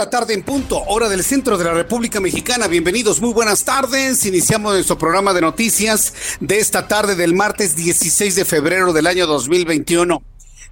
la 0.00 0.08
tarde 0.08 0.32
en 0.32 0.42
punto, 0.42 0.82
hora 0.86 1.10
del 1.10 1.22
centro 1.22 1.58
de 1.58 1.64
la 1.64 1.74
República 1.74 2.20
Mexicana. 2.20 2.68
Bienvenidos, 2.68 3.20
muy 3.20 3.34
buenas 3.34 3.64
tardes. 3.66 4.24
Iniciamos 4.24 4.72
nuestro 4.72 4.96
programa 4.96 5.34
de 5.34 5.42
noticias 5.42 6.14
de 6.40 6.58
esta 6.58 6.88
tarde 6.88 7.16
del 7.16 7.34
martes 7.34 7.76
16 7.76 8.34
de 8.34 8.46
febrero 8.46 8.94
del 8.94 9.06
año 9.06 9.26
2021. 9.26 10.22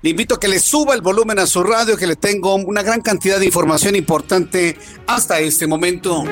Le 0.01 0.11
invito 0.11 0.37
a 0.37 0.41
que 0.41 0.49
le 0.49 0.59
suba 0.59 0.95
el 0.95 1.03
volumen 1.03 1.39
a 1.41 1.47
su 1.47 1.63
radio, 1.63 1.99
que 1.99 2.07
le 2.07 2.17
tengo 2.17 2.55
una 2.55 2.83
gran 2.83 3.03
cantidad 3.03 3.39
de 3.39 3.45
información 3.45 3.97
importante 3.97 4.79
hasta 5.07 5.41
este 5.41 5.67
momento. 5.67 6.25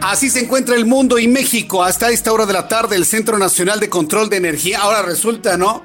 Así 0.00 0.28
se 0.28 0.40
encuentra 0.40 0.74
el 0.74 0.86
mundo 0.86 1.20
y 1.20 1.28
México 1.28 1.84
hasta 1.84 2.10
esta 2.10 2.32
hora 2.32 2.46
de 2.46 2.52
la 2.52 2.66
tarde, 2.66 2.96
el 2.96 3.06
Centro 3.06 3.38
Nacional 3.38 3.78
de 3.78 3.88
Control 3.88 4.28
de 4.28 4.38
Energía. 4.38 4.80
Ahora 4.80 5.02
resulta, 5.02 5.56
¿no? 5.56 5.84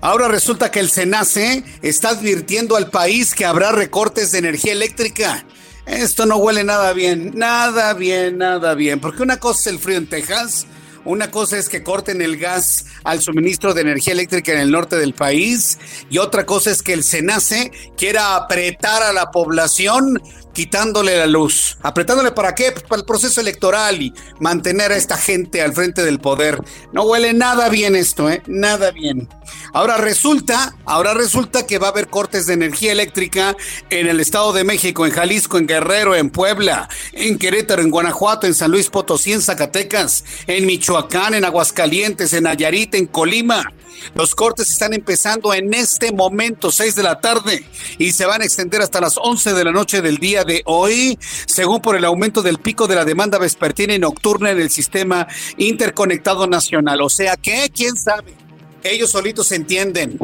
Ahora 0.00 0.28
resulta 0.28 0.70
que 0.70 0.80
el 0.80 0.90
SENACE 0.90 1.62
está 1.82 2.10
advirtiendo 2.10 2.76
al 2.76 2.90
país 2.90 3.34
que 3.34 3.44
habrá 3.44 3.72
recortes 3.72 4.32
de 4.32 4.38
energía 4.38 4.72
eléctrica. 4.72 5.44
Esto 5.86 6.24
no 6.24 6.36
huele 6.36 6.64
nada 6.64 6.92
bien, 6.92 7.32
nada 7.34 7.92
bien, 7.94 8.38
nada 8.38 8.74
bien. 8.74 9.00
Porque 9.00 9.22
una 9.22 9.38
cosa 9.38 9.60
es 9.60 9.66
el 9.66 9.78
frío 9.78 9.98
en 9.98 10.08
Texas, 10.08 10.66
una 11.04 11.30
cosa 11.30 11.58
es 11.58 11.68
que 11.68 11.82
corten 11.82 12.22
el 12.22 12.36
gas 12.36 12.86
al 13.04 13.20
suministro 13.20 13.74
de 13.74 13.82
energía 13.82 14.12
eléctrica 14.12 14.52
en 14.52 14.58
el 14.58 14.70
norte 14.70 14.96
del 14.96 15.14
país 15.14 15.78
y 16.10 16.18
otra 16.18 16.46
cosa 16.46 16.70
es 16.70 16.82
que 16.82 16.92
el 16.92 17.04
SENACE 17.04 17.70
quiera 17.96 18.36
apretar 18.36 19.02
a 19.02 19.12
la 19.12 19.30
población 19.30 20.20
quitándole 20.52 21.16
la 21.16 21.26
luz. 21.26 21.78
¿Apretándole 21.82 22.32
para 22.32 22.54
qué? 22.54 22.72
Pues 22.72 22.84
para 22.84 23.00
el 23.00 23.06
proceso 23.06 23.40
electoral 23.40 24.02
y 24.02 24.12
mantener 24.40 24.92
a 24.92 24.96
esta 24.96 25.16
gente 25.16 25.62
al 25.62 25.72
frente 25.72 26.04
del 26.04 26.20
poder. 26.20 26.58
No 26.92 27.04
huele 27.04 27.32
nada 27.32 27.68
bien 27.68 27.96
esto, 27.96 28.28
¿eh? 28.28 28.42
Nada 28.46 28.90
bien. 28.90 29.28
Ahora 29.72 29.96
resulta, 29.96 30.76
ahora 30.84 31.14
resulta 31.14 31.66
que 31.66 31.78
va 31.78 31.88
a 31.88 31.90
haber 31.90 32.08
cortes 32.08 32.46
de 32.46 32.54
energía 32.54 32.92
eléctrica 32.92 33.56
en 33.88 34.08
el 34.08 34.20
Estado 34.20 34.52
de 34.52 34.64
México, 34.64 35.06
en 35.06 35.12
Jalisco, 35.12 35.58
en 35.58 35.66
Guerrero, 35.66 36.14
en 36.14 36.30
Puebla, 36.30 36.88
en 37.12 37.38
Querétaro, 37.38 37.82
en 37.82 37.90
Guanajuato, 37.90 38.46
en 38.46 38.54
San 38.54 38.70
Luis 38.70 38.90
Potosí, 38.90 39.32
en 39.32 39.42
Zacatecas, 39.42 40.24
en 40.46 40.66
Michoacán, 40.66 40.89
en 40.98 41.44
Aguascalientes, 41.44 42.32
en 42.32 42.44
Nayarit, 42.44 42.94
en 42.96 43.06
Colima. 43.06 43.72
Los 44.14 44.34
cortes 44.34 44.68
están 44.68 44.92
empezando 44.92 45.54
en 45.54 45.72
este 45.72 46.10
momento, 46.10 46.72
6 46.72 46.96
de 46.96 47.02
la 47.02 47.20
tarde, 47.20 47.64
y 47.98 48.10
se 48.10 48.26
van 48.26 48.42
a 48.42 48.44
extender 48.44 48.80
hasta 48.82 49.00
las 49.00 49.16
11 49.16 49.52
de 49.52 49.64
la 49.64 49.70
noche 49.70 50.02
del 50.02 50.16
día 50.16 50.42
de 50.42 50.62
hoy, 50.64 51.16
según 51.46 51.80
por 51.80 51.96
el 51.96 52.04
aumento 52.04 52.42
del 52.42 52.58
pico 52.58 52.88
de 52.88 52.96
la 52.96 53.04
demanda 53.04 53.38
vespertina 53.38 53.94
y 53.94 53.98
nocturna 54.00 54.50
en 54.50 54.60
el 54.60 54.70
sistema 54.70 55.28
interconectado 55.58 56.48
nacional. 56.48 57.02
O 57.02 57.10
sea 57.10 57.36
que, 57.36 57.70
quién 57.72 57.96
sabe, 57.96 58.34
ellos 58.82 59.12
solitos 59.12 59.48
se 59.48 59.56
entienden. 59.56 60.18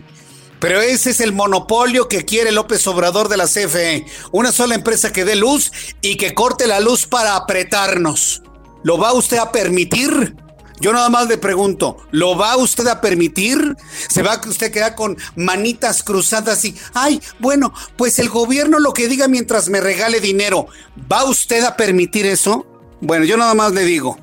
Pero 0.58 0.80
ese 0.80 1.10
es 1.10 1.20
el 1.20 1.32
monopolio 1.32 2.08
que 2.08 2.24
quiere 2.24 2.50
López 2.50 2.84
Obrador 2.88 3.28
de 3.28 3.36
la 3.36 3.46
CFE. 3.46 4.06
Una 4.32 4.50
sola 4.50 4.74
empresa 4.74 5.12
que 5.12 5.24
dé 5.24 5.36
luz 5.36 5.70
y 6.00 6.16
que 6.16 6.34
corte 6.34 6.66
la 6.66 6.80
luz 6.80 7.06
para 7.06 7.36
apretarnos. 7.36 8.42
¿Lo 8.82 8.98
va 8.98 9.12
usted 9.12 9.36
a 9.36 9.52
permitir? 9.52 10.34
Yo 10.80 10.92
nada 10.92 11.08
más 11.08 11.28
le 11.28 11.38
pregunto, 11.38 11.96
¿lo 12.10 12.36
va 12.36 12.56
usted 12.56 12.86
a 12.86 13.00
permitir? 13.00 13.76
¿Se 14.08 14.22
va 14.22 14.34
a 14.34 14.48
usted 14.48 14.70
quedar 14.70 14.94
con 14.94 15.16
manitas 15.34 16.02
cruzadas 16.02 16.64
y, 16.64 16.76
ay, 16.94 17.20
bueno, 17.38 17.72
pues 17.96 18.18
el 18.18 18.28
gobierno 18.28 18.78
lo 18.78 18.92
que 18.92 19.08
diga 19.08 19.28
mientras 19.28 19.68
me 19.68 19.80
regale 19.80 20.20
dinero, 20.20 20.66
¿va 21.10 21.24
usted 21.24 21.64
a 21.64 21.76
permitir 21.76 22.26
eso? 22.26 22.66
Bueno, 23.00 23.24
yo 23.24 23.36
nada 23.36 23.54
más 23.54 23.72
le 23.72 23.84
digo, 23.84 24.18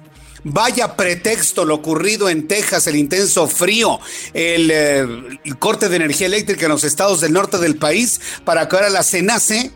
Vaya 0.45 0.97
pretexto 0.97 1.63
lo 1.63 1.75
ocurrido 1.75 2.27
en 2.27 2.49
Texas, 2.49 2.87
el 2.87 2.97
intenso 2.97 3.47
frío, 3.47 3.99
el, 4.33 4.69
eh, 4.71 5.07
el, 5.45 5.57
corte 5.57 5.87
de 5.87 5.95
energía 5.95 6.27
eléctrica 6.27 6.65
en 6.65 6.71
los 6.73 6.83
estados 6.83 7.21
del 7.21 7.31
norte 7.31 7.59
del 7.59 7.77
país, 7.77 8.19
para 8.43 8.67
que 8.67 8.75
ahora 8.75 8.89
la 8.89 9.03
CENACE 9.03 9.71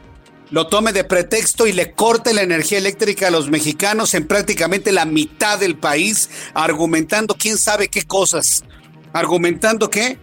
lo 0.49 0.67
tome 0.67 0.93
de 0.93 1.03
pretexto 1.03 1.67
y 1.67 1.73
le 1.73 1.91
corte 1.91 2.33
la 2.33 2.41
energía 2.41 2.77
eléctrica 2.77 3.27
a 3.27 3.31
los 3.31 3.49
mexicanos 3.49 4.13
en 4.13 4.27
prácticamente 4.27 4.91
la 4.91 5.05
mitad 5.05 5.59
del 5.59 5.77
país, 5.77 6.29
argumentando 6.53 7.35
quién 7.35 7.57
sabe 7.57 7.89
qué 7.89 8.03
cosas. 8.03 8.63
Argumentando 9.13 9.89
que 9.89 10.19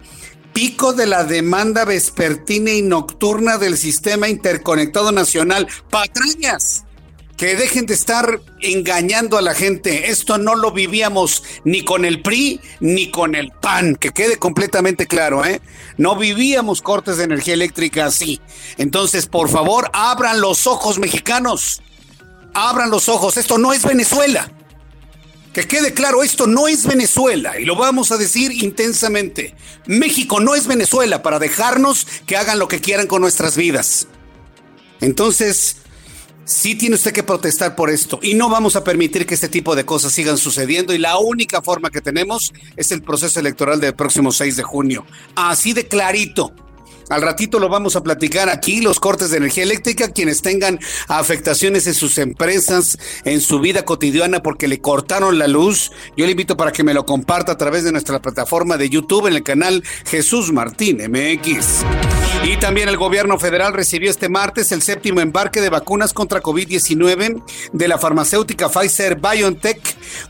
pico 0.52 0.92
de 0.92 1.06
la 1.06 1.24
demanda 1.24 1.84
vespertina 1.84 2.70
y 2.70 2.82
nocturna 2.82 3.58
del 3.58 3.76
sistema 3.76 4.28
interconectado 4.28 5.12
nacional. 5.12 5.68
Patrañas 5.90 6.83
que 7.36 7.56
dejen 7.56 7.86
de 7.86 7.94
estar 7.94 8.40
engañando 8.60 9.36
a 9.36 9.42
la 9.42 9.54
gente. 9.54 10.10
Esto 10.10 10.38
no 10.38 10.54
lo 10.54 10.70
vivíamos 10.70 11.42
ni 11.64 11.84
con 11.84 12.04
el 12.04 12.22
PRI 12.22 12.60
ni 12.80 13.10
con 13.10 13.34
el 13.34 13.50
PAN, 13.50 13.96
que 13.96 14.10
quede 14.10 14.38
completamente 14.38 15.06
claro, 15.06 15.44
¿eh? 15.44 15.60
No 15.96 16.16
vivíamos 16.16 16.82
cortes 16.82 17.16
de 17.16 17.24
energía 17.24 17.54
eléctrica 17.54 18.06
así. 18.06 18.40
Entonces, 18.78 19.26
por 19.26 19.48
favor, 19.48 19.90
abran 19.92 20.40
los 20.40 20.66
ojos 20.66 20.98
mexicanos. 20.98 21.82
Abran 22.54 22.90
los 22.90 23.08
ojos. 23.08 23.36
Esto 23.36 23.58
no 23.58 23.72
es 23.72 23.84
Venezuela. 23.84 24.50
Que 25.52 25.68
quede 25.68 25.94
claro, 25.94 26.24
esto 26.24 26.48
no 26.48 26.66
es 26.66 26.84
Venezuela 26.84 27.60
y 27.60 27.64
lo 27.64 27.76
vamos 27.76 28.10
a 28.10 28.16
decir 28.16 28.50
intensamente. 28.50 29.54
México 29.86 30.40
no 30.40 30.56
es 30.56 30.66
Venezuela 30.66 31.22
para 31.22 31.38
dejarnos 31.38 32.08
que 32.26 32.36
hagan 32.36 32.58
lo 32.58 32.66
que 32.66 32.80
quieran 32.80 33.06
con 33.06 33.20
nuestras 33.20 33.56
vidas. 33.56 34.08
Entonces, 35.00 35.76
Sí 36.44 36.74
tiene 36.74 36.96
usted 36.96 37.12
que 37.12 37.22
protestar 37.22 37.74
por 37.74 37.88
esto 37.88 38.20
y 38.22 38.34
no 38.34 38.50
vamos 38.50 38.76
a 38.76 38.84
permitir 38.84 39.26
que 39.26 39.34
este 39.34 39.48
tipo 39.48 39.74
de 39.74 39.86
cosas 39.86 40.12
sigan 40.12 40.36
sucediendo 40.36 40.92
y 40.92 40.98
la 40.98 41.18
única 41.18 41.62
forma 41.62 41.90
que 41.90 42.02
tenemos 42.02 42.52
es 42.76 42.92
el 42.92 43.02
proceso 43.02 43.40
electoral 43.40 43.80
del 43.80 43.94
próximo 43.94 44.30
6 44.30 44.56
de 44.56 44.62
junio. 44.62 45.06
Así 45.36 45.72
de 45.72 45.88
clarito. 45.88 46.52
Al 47.08 47.22
ratito 47.22 47.58
lo 47.58 47.68
vamos 47.68 47.96
a 47.96 48.02
platicar 48.02 48.48
aquí, 48.48 48.80
los 48.80 49.00
cortes 49.00 49.30
de 49.30 49.36
energía 49.38 49.64
eléctrica, 49.64 50.08
quienes 50.12 50.42
tengan 50.42 50.78
afectaciones 51.08 51.86
en 51.86 51.94
sus 51.94 52.18
empresas, 52.18 52.98
en 53.24 53.40
su 53.40 53.60
vida 53.60 53.84
cotidiana 53.84 54.42
porque 54.42 54.68
le 54.68 54.80
cortaron 54.80 55.38
la 55.38 55.48
luz. 55.48 55.92
Yo 56.16 56.24
le 56.24 56.32
invito 56.32 56.56
para 56.56 56.72
que 56.72 56.84
me 56.84 56.94
lo 56.94 57.04
comparta 57.04 57.52
a 57.52 57.58
través 57.58 57.84
de 57.84 57.92
nuestra 57.92 58.20
plataforma 58.20 58.76
de 58.76 58.88
YouTube 58.88 59.26
en 59.26 59.34
el 59.34 59.42
canal 59.42 59.84
Jesús 60.06 60.52
Martín 60.52 60.98
MX. 60.98 61.84
Y 62.42 62.58
también 62.58 62.90
el 62.90 62.98
gobierno 62.98 63.38
federal 63.38 63.72
recibió 63.72 64.10
este 64.10 64.28
martes 64.28 64.70
el 64.72 64.82
séptimo 64.82 65.20
embarque 65.20 65.62
de 65.62 65.70
vacunas 65.70 66.12
contra 66.12 66.42
COVID-19 66.42 67.42
de 67.72 67.88
la 67.88 67.96
farmacéutica 67.96 68.68
Pfizer 68.68 69.16
BioNTech 69.16 69.80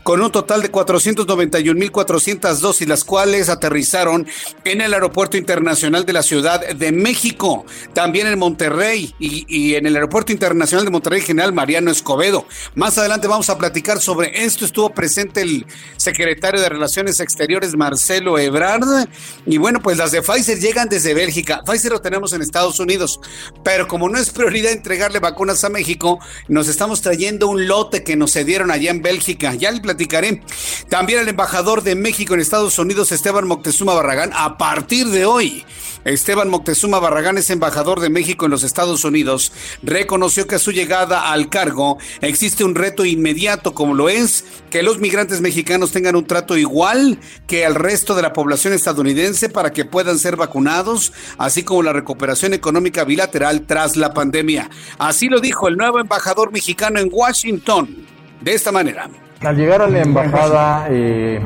con 0.01 0.21
un 0.21 0.31
total 0.31 0.61
de 0.61 0.71
491.400 0.71 2.59
dosis, 2.59 2.87
las 2.87 3.03
cuales 3.03 3.49
aterrizaron 3.49 4.27
en 4.63 4.79
el 4.79 4.93
Aeropuerto 4.93 5.35
Internacional 5.35 6.05
de 6.05 6.13
la 6.13 6.23
Ciudad 6.23 6.63
de 6.73 6.91
México, 6.91 7.65
también 7.93 8.27
en 8.27 8.39
Monterrey 8.39 9.13
y, 9.19 9.75
en 9.75 9.85
el 9.85 9.95
Aeropuerto 9.95 10.31
Internacional 10.31 10.85
de 10.85 10.91
Monterrey 10.91 11.21
General 11.21 11.53
Mariano 11.53 11.91
Escobedo. 11.91 12.45
Más 12.75 12.97
adelante 12.97 13.27
vamos 13.27 13.49
a 13.49 13.57
platicar 13.57 14.01
sobre 14.01 14.45
esto. 14.45 14.65
Estuvo 14.65 14.89
presente 14.89 15.41
el 15.41 15.65
secretario 15.97 16.61
de 16.61 16.69
Relaciones 16.69 17.19
Exteriores, 17.19 17.75
Marcelo 17.75 18.39
Ebrard. 18.39 19.07
Y 19.45 19.57
bueno, 19.57 19.81
pues 19.81 19.97
las 19.97 20.11
de 20.11 20.21
Pfizer 20.21 20.59
llegan 20.59 20.89
desde 20.89 21.13
Bélgica. 21.13 21.61
Pfizer 21.65 21.91
lo 21.91 22.01
tenemos 22.01 22.33
en 22.33 22.41
Estados 22.41 22.79
Unidos, 22.79 23.19
pero 23.63 23.87
como 23.87 24.09
no 24.09 24.17
es 24.17 24.29
prioridad 24.29 24.71
entregarle 24.71 25.19
vacunas 25.19 25.63
a 25.63 25.69
México, 25.69 26.19
nos 26.47 26.67
estamos 26.67 27.01
trayendo 27.01 27.47
un 27.47 27.67
lote 27.67 28.03
que 28.03 28.15
nos 28.15 28.33
cedieron 28.33 28.71
allá 28.71 28.91
en 28.91 29.01
Bélgica. 29.01 29.53
Ya 29.55 29.71
le 29.71 29.81
platicaré. 29.81 30.41
También 30.89 31.19
el 31.19 31.27
embajador 31.27 31.83
de 31.83 31.95
México 31.95 32.33
en 32.33 32.39
Estados 32.39 32.77
Unidos, 32.79 33.11
Esteban 33.11 33.47
Moctezuma 33.47 33.93
Barragán, 33.93 34.31
a 34.33 34.57
partir 34.57 35.07
de 35.07 35.25
hoy, 35.25 35.65
Esteban 36.05 36.49
Moctezuma 36.49 36.99
Barragán 36.99 37.39
es 37.39 37.49
embajador 37.49 37.99
de 37.99 38.11
México 38.11 38.45
en 38.45 38.51
los 38.51 38.63
Estados 38.63 39.03
Unidos, 39.03 39.51
reconoció 39.81 40.45
que 40.45 40.55
a 40.55 40.59
su 40.59 40.71
llegada 40.71 41.31
al 41.31 41.49
cargo 41.49 41.97
existe 42.21 42.63
un 42.63 42.75
reto 42.75 43.05
inmediato 43.05 43.73
como 43.73 43.95
lo 43.95 44.07
es 44.07 44.45
que 44.69 44.83
los 44.83 44.99
migrantes 44.99 45.41
mexicanos 45.41 45.91
tengan 45.91 46.15
un 46.15 46.27
trato 46.27 46.57
igual 46.57 47.17
que 47.47 47.63
el 47.63 47.73
resto 47.73 48.13
de 48.13 48.21
la 48.21 48.33
población 48.33 48.73
estadounidense 48.73 49.49
para 49.49 49.73
que 49.73 49.83
puedan 49.83 50.19
ser 50.19 50.35
vacunados, 50.35 51.11
así 51.39 51.63
como 51.63 51.81
la 51.81 51.91
recuperación 51.91 52.53
económica 52.53 53.03
bilateral 53.03 53.61
tras 53.61 53.95
la 53.95 54.13
pandemia. 54.13 54.69
Así 54.99 55.27
lo 55.27 55.39
dijo 55.39 55.67
el 55.67 55.75
nuevo 55.75 55.99
embajador 55.99 56.51
mexicano 56.51 56.99
en 56.99 57.09
Washington, 57.11 58.05
de 58.41 58.53
esta 58.53 58.71
manera. 58.71 59.09
Al 59.41 59.57
llegar 59.57 59.81
a 59.81 59.89
la 59.89 60.03
embajada, 60.03 60.87
eh, 60.91 61.39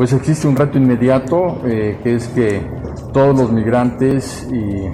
pues 0.00 0.14
existe 0.14 0.48
un 0.48 0.56
reto 0.56 0.78
inmediato, 0.78 1.60
eh, 1.66 1.98
que 2.02 2.14
es 2.14 2.26
que 2.28 2.62
todos 3.12 3.38
los 3.38 3.52
migrantes 3.52 4.48
y 4.50 4.88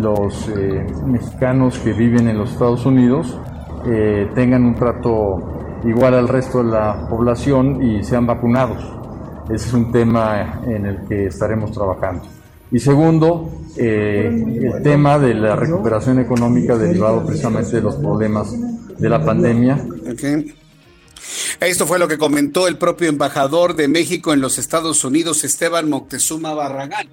los 0.00 0.48
eh, 0.56 0.86
mexicanos 1.04 1.80
que 1.80 1.92
viven 1.92 2.28
en 2.28 2.38
los 2.38 2.52
Estados 2.52 2.86
Unidos 2.86 3.36
eh, 3.86 4.30
tengan 4.36 4.64
un 4.64 4.76
trato 4.76 5.80
igual 5.82 6.14
al 6.14 6.28
resto 6.28 6.62
de 6.62 6.70
la 6.70 7.08
población 7.10 7.82
y 7.82 8.04
sean 8.04 8.24
vacunados. 8.24 8.88
Ese 9.46 9.66
es 9.66 9.74
un 9.74 9.90
tema 9.90 10.60
en 10.64 10.86
el 10.86 11.00
que 11.08 11.26
estaremos 11.26 11.72
trabajando. 11.72 12.22
Y 12.70 12.78
segundo, 12.78 13.50
el 13.76 14.80
tema 14.80 15.18
de 15.18 15.34
la 15.34 15.56
recuperación 15.56 16.20
económica 16.20 16.78
derivado 16.78 17.26
precisamente 17.26 17.74
de 17.74 17.82
los 17.82 17.96
problemas 17.96 18.54
de 18.96 19.08
la 19.08 19.24
pandemia. 19.24 19.84
Esto 21.60 21.86
fue 21.86 21.98
lo 21.98 22.08
que 22.08 22.18
comentó 22.18 22.68
el 22.68 22.78
propio 22.78 23.08
embajador 23.08 23.76
de 23.76 23.88
México 23.88 24.32
en 24.32 24.40
los 24.40 24.58
Estados 24.58 25.04
Unidos, 25.04 25.44
Esteban 25.44 25.88
Moctezuma 25.88 26.54
Barragán. 26.54 27.08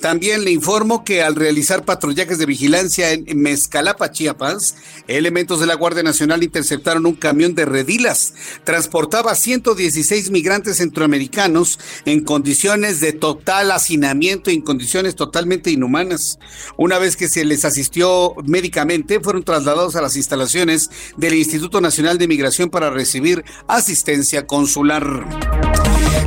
También 0.00 0.44
le 0.44 0.50
informo 0.50 1.04
que 1.04 1.22
al 1.22 1.34
realizar 1.34 1.84
patrullajes 1.84 2.38
de 2.38 2.46
vigilancia 2.46 3.12
en 3.12 3.40
Mezcalapa, 3.40 4.12
Chiapas, 4.12 4.76
elementos 5.08 5.60
de 5.60 5.66
la 5.66 5.74
Guardia 5.74 6.02
Nacional 6.02 6.42
interceptaron 6.42 7.06
un 7.06 7.14
camión 7.14 7.54
de 7.54 7.64
redilas. 7.64 8.34
Transportaba 8.64 9.34
116 9.34 10.30
migrantes 10.30 10.76
centroamericanos 10.78 11.78
en 12.04 12.24
condiciones 12.24 13.00
de 13.00 13.12
total 13.12 13.72
hacinamiento 13.72 14.50
y 14.50 14.54
en 14.54 14.62
condiciones 14.62 15.16
totalmente 15.16 15.70
inhumanas. 15.70 16.38
Una 16.76 16.98
vez 16.98 17.16
que 17.16 17.28
se 17.28 17.44
les 17.44 17.64
asistió 17.64 18.34
médicamente, 18.44 19.20
fueron 19.20 19.42
trasladados 19.42 19.96
a 19.96 20.02
las 20.02 20.16
instalaciones 20.16 20.90
del 21.16 21.34
Instituto 21.34 21.80
Nacional 21.80 22.18
de 22.18 22.28
Migración 22.28 22.70
para 22.70 22.90
recibir 22.90 23.44
asistencia 23.66 24.46
consular. 24.46 25.26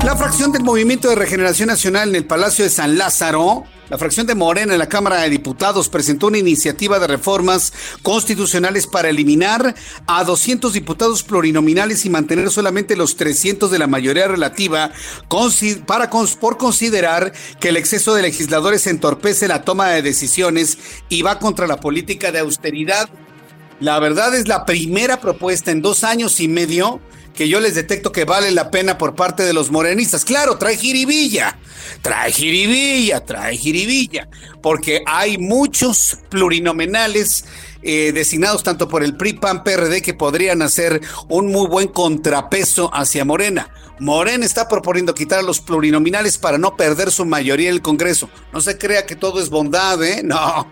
La 0.03 0.15
fracción 0.15 0.51
del 0.51 0.63
Movimiento 0.63 1.09
de 1.09 1.15
Regeneración 1.15 1.67
Nacional 1.67 2.09
en 2.09 2.15
el 2.15 2.25
Palacio 2.25 2.63
de 2.63 2.71
San 2.71 2.97
Lázaro, 2.97 3.65
la 3.91 3.97
fracción 3.97 4.25
de 4.25 4.35
Morena 4.35 4.73
en 4.73 4.79
la 4.79 4.89
Cámara 4.89 5.21
de 5.21 5.29
Diputados 5.29 5.89
presentó 5.89 6.27
una 6.27 6.37
iniciativa 6.37 6.97
de 6.97 7.07
reformas 7.07 7.71
constitucionales 8.01 8.87
para 8.87 9.09
eliminar 9.09 9.75
a 10.07 10.23
200 10.23 10.73
diputados 10.73 11.23
plurinominales 11.23 12.05
y 12.05 12.09
mantener 12.09 12.49
solamente 12.49 12.95
los 12.95 13.15
300 13.15 13.69
de 13.69 13.77
la 13.77 13.87
mayoría 13.87 14.27
relativa 14.27 14.91
para, 15.85 16.09
por 16.09 16.57
considerar 16.57 17.33
que 17.59 17.69
el 17.69 17.77
exceso 17.77 18.15
de 18.15 18.23
legisladores 18.23 18.87
entorpece 18.87 19.47
la 19.47 19.63
toma 19.63 19.89
de 19.89 20.01
decisiones 20.01 20.77
y 21.09 21.21
va 21.21 21.37
contra 21.37 21.67
la 21.67 21.81
política 21.81 22.31
de 22.31 22.39
austeridad. 22.39 23.09
La 23.81 23.99
verdad 23.99 24.33
es 24.33 24.47
la 24.47 24.65
primera 24.65 25.19
propuesta 25.19 25.69
en 25.69 25.81
dos 25.81 26.03
años 26.03 26.39
y 26.39 26.47
medio 26.47 27.01
que 27.33 27.47
yo 27.47 27.59
les 27.59 27.75
detecto 27.75 28.11
que 28.11 28.25
vale 28.25 28.51
la 28.51 28.71
pena 28.71 28.97
por 28.97 29.15
parte 29.15 29.43
de 29.43 29.53
los 29.53 29.71
morenistas. 29.71 30.25
Claro, 30.25 30.57
trae 30.57 30.77
jiribilla, 30.77 31.57
trae 32.01 32.31
jiribilla, 32.31 33.25
trae 33.25 33.57
jiribilla, 33.57 34.27
porque 34.61 35.03
hay 35.05 35.37
muchos 35.37 36.17
plurinominales 36.29 37.45
eh, 37.83 38.11
designados 38.13 38.63
tanto 38.63 38.87
por 38.87 39.03
el 39.03 39.15
PRI, 39.17 39.33
PAN, 39.33 39.63
PRD 39.63 40.01
que 40.01 40.13
podrían 40.13 40.61
hacer 40.61 41.01
un 41.29 41.47
muy 41.47 41.67
buen 41.67 41.87
contrapeso 41.87 42.89
hacia 42.93 43.25
Morena. 43.25 43.71
Morena 44.01 44.43
está 44.47 44.67
proponiendo 44.67 45.13
quitar 45.13 45.37
a 45.37 45.43
los 45.43 45.61
plurinominales 45.61 46.39
para 46.39 46.57
no 46.57 46.75
perder 46.75 47.11
su 47.11 47.23
mayoría 47.23 47.69
en 47.69 47.75
el 47.75 47.81
Congreso. 47.83 48.31
No 48.51 48.59
se 48.59 48.79
crea 48.79 49.05
que 49.05 49.15
todo 49.15 49.39
es 49.39 49.51
bondad, 49.51 50.03
¿eh? 50.03 50.23
No, 50.23 50.65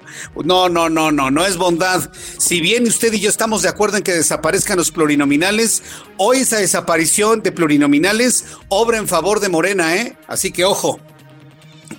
no, 0.44 0.68
no, 0.68 0.90
no, 0.90 1.12
no, 1.12 1.30
no 1.30 1.46
es 1.46 1.56
bondad. 1.56 2.12
Si 2.40 2.60
bien 2.60 2.88
usted 2.88 3.14
y 3.14 3.20
yo 3.20 3.30
estamos 3.30 3.62
de 3.62 3.70
acuerdo 3.70 3.98
en 3.98 4.04
que 4.04 4.14
desaparezcan 4.14 4.78
los 4.78 4.92
plurinominales, 4.92 5.84
hoy 6.18 6.40
esa 6.40 6.58
desaparición 6.58 7.44
de 7.44 7.52
plurinominales 7.52 8.46
obra 8.68 8.98
en 8.98 9.08
favor 9.08 9.40
de 9.42 9.50
Morena, 9.50 9.96
¿eh? 9.96 10.18
Así 10.28 10.52
que 10.52 10.66
ojo. 10.66 11.00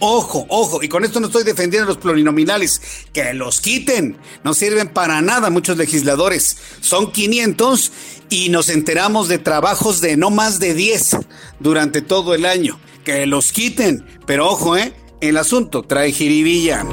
Ojo, 0.03 0.47
ojo, 0.49 0.83
y 0.83 0.89
con 0.89 1.05
esto 1.05 1.21
no 1.21 1.27
estoy 1.27 1.45
defendiendo 1.45 1.85
a 1.85 1.95
los 1.95 2.03
plurinominales, 2.03 2.81
que 3.13 3.35
los 3.35 3.61
quiten, 3.61 4.17
no 4.43 4.55
sirven 4.55 4.89
para 4.89 5.21
nada 5.21 5.51
muchos 5.51 5.77
legisladores, 5.77 6.57
son 6.81 7.13
500 7.13 7.93
y 8.31 8.49
nos 8.49 8.71
enteramos 8.71 9.29
de 9.29 9.39
trabajos 9.39 10.01
de 10.01 10.17
no 10.17 10.31
más 10.31 10.59
de 10.59 10.73
10 10.73 11.19
durante 11.59 12.01
todo 12.01 12.35
el 12.35 12.47
año, 12.47 12.81
que 13.05 13.27
los 13.27 13.53
quiten, 13.53 14.07
pero 14.25 14.49
ojo, 14.49 14.75
¿eh? 14.75 14.95
El 15.21 15.37
asunto 15.37 15.83
trae 15.83 16.13
jiribilla. 16.13 16.87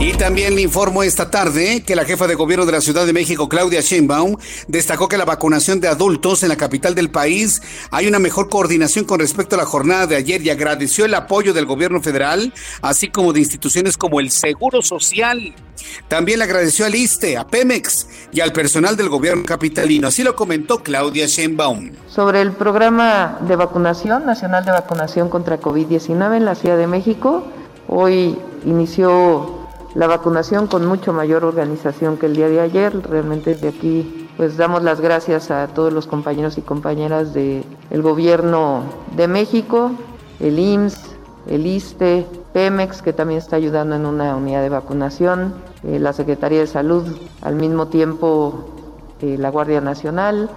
Y 0.00 0.12
también 0.12 0.54
le 0.54 0.62
informo 0.62 1.02
esta 1.02 1.28
tarde 1.28 1.82
que 1.84 1.96
la 1.96 2.04
jefa 2.04 2.28
de 2.28 2.36
gobierno 2.36 2.64
de 2.64 2.70
la 2.70 2.80
Ciudad 2.80 3.04
de 3.04 3.12
México, 3.12 3.48
Claudia 3.48 3.80
Sheinbaum, 3.80 4.36
destacó 4.68 5.08
que 5.08 5.18
la 5.18 5.24
vacunación 5.24 5.80
de 5.80 5.88
adultos 5.88 6.44
en 6.44 6.50
la 6.50 6.56
capital 6.56 6.94
del 6.94 7.10
país 7.10 7.60
hay 7.90 8.06
una 8.06 8.20
mejor 8.20 8.48
coordinación 8.48 9.04
con 9.04 9.18
respecto 9.18 9.56
a 9.56 9.58
la 9.58 9.64
jornada 9.64 10.06
de 10.06 10.14
ayer 10.14 10.40
y 10.42 10.50
agradeció 10.50 11.04
el 11.04 11.14
apoyo 11.14 11.52
del 11.52 11.66
gobierno 11.66 12.00
federal, 12.00 12.54
así 12.80 13.08
como 13.08 13.32
de 13.32 13.40
instituciones 13.40 13.96
como 13.96 14.20
el 14.20 14.30
Seguro 14.30 14.82
Social. 14.82 15.52
También 16.06 16.38
le 16.38 16.44
agradeció 16.44 16.86
al 16.86 16.94
ISTE, 16.94 17.36
a 17.36 17.48
Pemex 17.48 18.06
y 18.30 18.40
al 18.40 18.52
personal 18.52 18.96
del 18.96 19.08
gobierno 19.08 19.42
capitalino. 19.44 20.06
Así 20.06 20.22
lo 20.22 20.36
comentó 20.36 20.80
Claudia 20.80 21.26
Sheinbaum. 21.26 21.90
Sobre 22.06 22.40
el 22.40 22.52
programa 22.52 23.38
de 23.40 23.56
vacunación, 23.56 24.26
nacional 24.26 24.64
de 24.64 24.70
vacunación 24.70 25.28
contra 25.28 25.60
COVID-19 25.60 26.36
en 26.36 26.44
la 26.44 26.54
Ciudad 26.54 26.78
de 26.78 26.86
México, 26.86 27.44
hoy 27.88 28.38
inició 28.64 29.57
la 29.94 30.06
vacunación 30.06 30.66
con 30.66 30.86
mucho 30.86 31.12
mayor 31.12 31.44
organización 31.44 32.16
que 32.16 32.26
el 32.26 32.36
día 32.36 32.48
de 32.48 32.60
ayer. 32.60 33.02
Realmente 33.08 33.54
desde 33.54 33.68
aquí 33.68 34.28
pues 34.36 34.56
damos 34.56 34.84
las 34.84 35.00
gracias 35.00 35.50
a 35.50 35.66
todos 35.66 35.92
los 35.92 36.06
compañeros 36.06 36.58
y 36.58 36.62
compañeras 36.62 37.34
del 37.34 37.64
gobierno 37.90 38.84
de 39.16 39.26
México, 39.26 39.90
el 40.38 40.60
IMSS, 40.60 41.16
el 41.48 41.66
ISTE, 41.66 42.24
Pemex, 42.52 43.02
que 43.02 43.12
también 43.12 43.38
está 43.38 43.56
ayudando 43.56 43.96
en 43.96 44.06
una 44.06 44.36
unidad 44.36 44.62
de 44.62 44.68
vacunación, 44.68 45.54
eh, 45.82 45.98
la 45.98 46.12
Secretaría 46.12 46.60
de 46.60 46.68
Salud, 46.68 47.04
al 47.42 47.56
mismo 47.56 47.88
tiempo 47.88 48.68
eh, 49.20 49.36
la 49.38 49.50
Guardia 49.50 49.80
Nacional, 49.80 50.48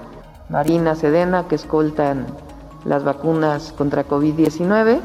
Marina 0.50 0.94
Sedena, 0.94 1.48
que 1.48 1.56
escoltan 1.56 2.28
las 2.86 3.04
vacunas 3.04 3.74
contra 3.76 4.08
COVID-19 4.08 5.00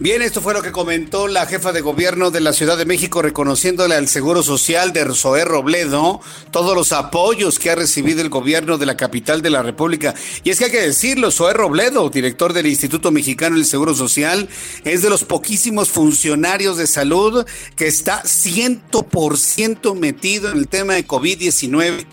Bien, 0.00 0.22
esto 0.22 0.40
fue 0.40 0.54
lo 0.54 0.62
que 0.62 0.72
comentó 0.72 1.28
la 1.28 1.46
jefa 1.46 1.70
de 1.70 1.80
gobierno 1.80 2.32
de 2.32 2.40
la 2.40 2.52
Ciudad 2.52 2.76
de 2.76 2.84
México, 2.84 3.22
reconociéndole 3.22 3.94
al 3.94 4.08
Seguro 4.08 4.42
Social 4.42 4.92
de 4.92 5.14
Zoé 5.14 5.44
Robledo 5.44 6.20
todos 6.50 6.74
los 6.74 6.90
apoyos 6.90 7.60
que 7.60 7.70
ha 7.70 7.76
recibido 7.76 8.20
el 8.20 8.28
gobierno 8.28 8.76
de 8.76 8.86
la 8.86 8.96
capital 8.96 9.40
de 9.40 9.50
la 9.50 9.62
República. 9.62 10.12
Y 10.42 10.50
es 10.50 10.58
que 10.58 10.64
hay 10.64 10.70
que 10.72 10.80
decirlo, 10.80 11.30
Zoé 11.30 11.52
Robledo, 11.52 12.10
director 12.10 12.52
del 12.52 12.66
Instituto 12.66 13.12
Mexicano 13.12 13.54
del 13.54 13.66
Seguro 13.66 13.94
Social, 13.94 14.48
es 14.82 15.02
de 15.02 15.10
los 15.10 15.22
poquísimos 15.22 15.90
funcionarios 15.90 16.76
de 16.76 16.88
salud 16.88 17.46
que 17.76 17.86
está 17.86 18.24
100% 18.24 19.94
metido 19.94 20.50
en 20.50 20.58
el 20.58 20.66
tema 20.66 20.94
de 20.94 21.06
COVID-19 21.06 22.04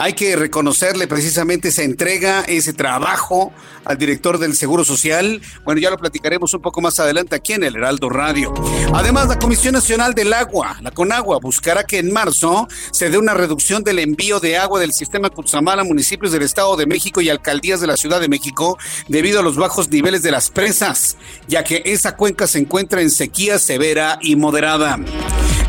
hay 0.00 0.12
que 0.12 0.36
reconocerle 0.36 1.08
precisamente 1.08 1.68
esa 1.68 1.82
entrega, 1.82 2.42
ese 2.42 2.72
trabajo 2.72 3.52
al 3.84 3.98
director 3.98 4.38
del 4.38 4.54
Seguro 4.54 4.84
Social. 4.84 5.42
Bueno, 5.64 5.80
ya 5.80 5.90
lo 5.90 5.98
platicaremos 5.98 6.54
un 6.54 6.62
poco 6.62 6.80
más 6.80 7.00
adelante 7.00 7.34
aquí 7.34 7.54
en 7.54 7.64
el 7.64 7.74
Heraldo 7.74 8.08
Radio. 8.08 8.54
Además, 8.94 9.26
la 9.26 9.40
Comisión 9.40 9.74
Nacional 9.74 10.14
del 10.14 10.32
Agua, 10.32 10.76
la 10.82 10.92
CONAGUA, 10.92 11.40
buscará 11.40 11.82
que 11.82 11.98
en 11.98 12.12
marzo 12.12 12.68
se 12.92 13.10
dé 13.10 13.18
una 13.18 13.34
reducción 13.34 13.82
del 13.82 13.98
envío 13.98 14.38
de 14.38 14.56
agua 14.56 14.78
del 14.78 14.92
sistema 14.92 15.30
Cutzamala 15.30 15.82
a 15.82 15.84
municipios 15.84 16.30
del 16.30 16.42
Estado 16.42 16.76
de 16.76 16.86
México 16.86 17.20
y 17.20 17.28
alcaldías 17.28 17.80
de 17.80 17.88
la 17.88 17.96
Ciudad 17.96 18.20
de 18.20 18.28
México 18.28 18.78
debido 19.08 19.40
a 19.40 19.42
los 19.42 19.56
bajos 19.56 19.90
niveles 19.90 20.22
de 20.22 20.30
las 20.30 20.48
presas, 20.48 21.16
ya 21.48 21.64
que 21.64 21.82
esa 21.84 22.14
cuenca 22.14 22.46
se 22.46 22.60
encuentra 22.60 23.02
en 23.02 23.10
sequía 23.10 23.58
severa 23.58 24.20
y 24.22 24.36
moderada. 24.36 25.00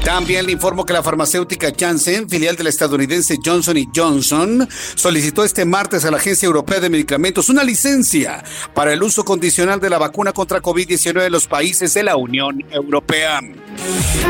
También 0.10 0.48
le 0.48 0.52
informo 0.52 0.88
que 0.88 0.94
la 0.94 1.04
farmacéutica 1.04 1.72
Janssen, 1.72 2.28
filial 2.28 2.56
de 2.56 2.64
la 2.64 2.72
estadounidense 2.72 3.38
Johnson 3.46 3.78
Johnson, 3.96 4.68
solicitó 4.96 5.44
este 5.44 5.66
martes 5.66 6.04
a 6.04 6.10
la 6.10 6.18
Agencia 6.18 6.48
Europea 6.48 6.80
de 6.80 6.90
Medicamentos 6.90 7.48
una 7.48 7.64
licencia 7.64 8.44
para 8.74 8.92
el 8.92 9.04
uso 9.04 9.24
condicional 9.24 9.80
de 9.80 9.92
la 9.92 10.00
vacuna 10.00 10.34
contra 10.34 10.64
COVID-19 10.64 11.28
en 11.28 11.32
los 11.32 11.46
países 11.46 11.94
de 11.94 12.02
la 12.02 12.16
Unión 12.16 12.66
Europea. 12.72 13.40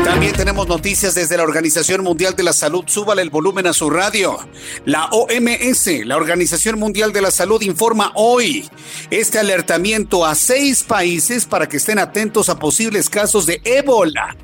También 0.04 0.34
tenemos 0.34 0.68
noticias 0.68 1.14
desde 1.14 1.38
la 1.38 1.44
Organización 1.44 2.04
Mundial 2.04 2.36
de 2.36 2.42
la 2.42 2.52
Salud. 2.52 2.84
Súbale 2.86 3.22
el 3.22 3.30
volumen 3.30 3.66
a 3.66 3.72
su 3.72 3.88
radio. 3.88 4.36
La 4.84 5.06
OMS, 5.06 6.04
la 6.04 6.18
Organización 6.18 6.78
Mundial 6.78 7.14
de 7.14 7.22
la 7.22 7.30
Salud, 7.30 7.62
informa 7.62 8.12
hoy 8.16 8.68
este 9.10 9.38
alertamiento 9.38 10.26
a 10.26 10.34
seis 10.34 10.82
países 10.82 11.46
para 11.46 11.70
que 11.70 11.78
estén 11.78 11.98
atentos 11.98 12.50
a 12.50 12.58
posibles 12.58 13.08
casos 13.08 13.46
de 13.46 13.62
ébola 13.64 14.36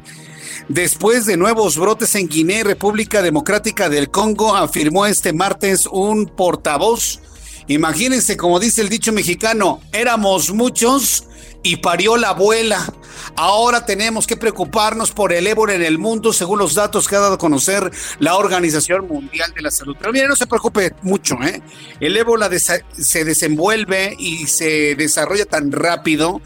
después 0.68 1.26
de 1.26 1.37
nuevos 1.37 1.78
brotes 1.78 2.14
en 2.14 2.28
Guinea 2.28 2.61
y 2.61 2.62
República 2.62 3.23
Democrática 3.23 3.88
del 3.88 4.11
Congo, 4.11 4.56
afirmó 4.56 5.06
este 5.06 5.32
martes 5.32 5.87
un 5.87 6.26
portavoz. 6.26 7.20
Imagínense, 7.68 8.37
como 8.37 8.61
dice 8.61 8.80
el 8.80 8.88
dicho 8.88 9.12
mexicano, 9.12 9.80
éramos 9.92 10.52
muchos 10.52 11.25
y 11.62 11.76
parió 11.76 12.16
la 12.16 12.28
abuela. 12.28 12.85
Ahora 13.35 13.85
tenemos 13.85 14.26
que 14.26 14.37
preocuparnos 14.37 15.11
por 15.11 15.32
el 15.32 15.46
ébola 15.46 15.75
en 15.75 15.82
el 15.82 15.99
mundo, 15.99 16.32
según 16.32 16.61
los 16.61 16.75
datos 16.75 17.08
que 17.08 17.16
ha 17.16 17.20
dado 17.20 17.35
a 17.35 17.38
conocer 17.38 17.90
la 18.20 18.37
Organización 18.37 19.08
Mundial 19.08 19.52
de 19.52 19.62
la 19.62 19.70
Salud. 19.73 19.96
Pero 19.99 20.12
mire, 20.12 20.28
no 20.28 20.37
se 20.37 20.46
preocupe 20.46 20.94
mucho, 21.02 21.37
¿eh? 21.42 21.61
El 21.99 22.16
ébola 22.16 22.49
se 22.58 23.25
desenvuelve 23.25 24.14
y 24.16 24.46
se 24.46 24.94
desarrolla 24.94 25.44
tan 25.44 25.73
rápido 25.73 26.40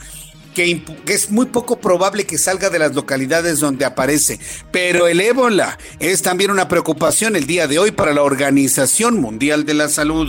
que, 0.55 0.83
es 1.07 1.31
muy 1.31 1.47
poco 1.47 1.81
probable 1.81 2.27
que 2.27 2.39
salga 2.39 2.71
de 2.71 2.79
las 2.79 2.95
localidades 2.95 3.61
donde 3.61 3.85
aparece. 3.85 4.39
Pero 4.71 5.07
el 5.07 5.21
ébola 5.21 5.79
es 5.99 6.23
también 6.23 6.51
una 6.51 6.69
preocupación 6.69 7.37
el 7.37 7.47
día 7.47 7.67
de 7.67 7.79
hoy 7.79 7.91
para 7.91 8.13
la 8.13 8.23
Organización 8.23 9.21
Mundial 9.21 9.65
de 9.65 9.75
la 9.75 9.89
Salud. 9.89 10.29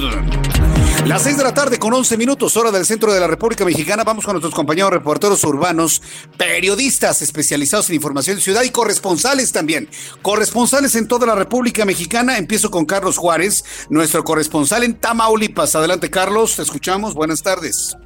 Las 1.06 1.24
seis 1.24 1.36
de 1.36 1.44
la 1.44 1.54
tarde 1.54 1.80
con 1.80 1.94
11 1.94 2.16
minutos, 2.16 2.56
hora 2.58 2.70
del 2.70 2.86
centro 2.86 3.12
de 3.12 3.20
la 3.20 3.26
República 3.26 3.66
Mexicana. 3.66 4.04
Vamos 4.04 4.24
con 4.24 4.34
nuestros 4.36 4.54
compañeros 4.54 4.92
reporteros 4.92 5.44
urbanos, 5.44 6.02
periodistas 6.38 7.24
especializados 7.24 7.90
en 7.90 7.96
información 7.96 8.36
de 8.36 8.44
ciudad 8.44 8.62
y 8.62 8.70
corresponsales 8.70 9.52
también. 9.52 9.90
Corresponsales 10.22 10.96
en 10.96 11.08
toda 11.08 11.26
la 11.26 11.34
República 11.34 11.86
Mexicana. 11.86 12.38
Empiezo 12.38 12.70
con 12.70 12.86
Carlos 12.86 13.18
Juárez, 13.18 13.66
nuestro 13.90 14.24
corresponsal 14.24 14.84
en 14.84 14.94
Tamaulipas. 14.94 15.76
Adelante, 15.76 16.12
Carlos, 16.12 16.56
te 16.56 16.62
escuchamos. 16.62 17.16
Buenas 17.16 17.42
tardes. 17.42 17.98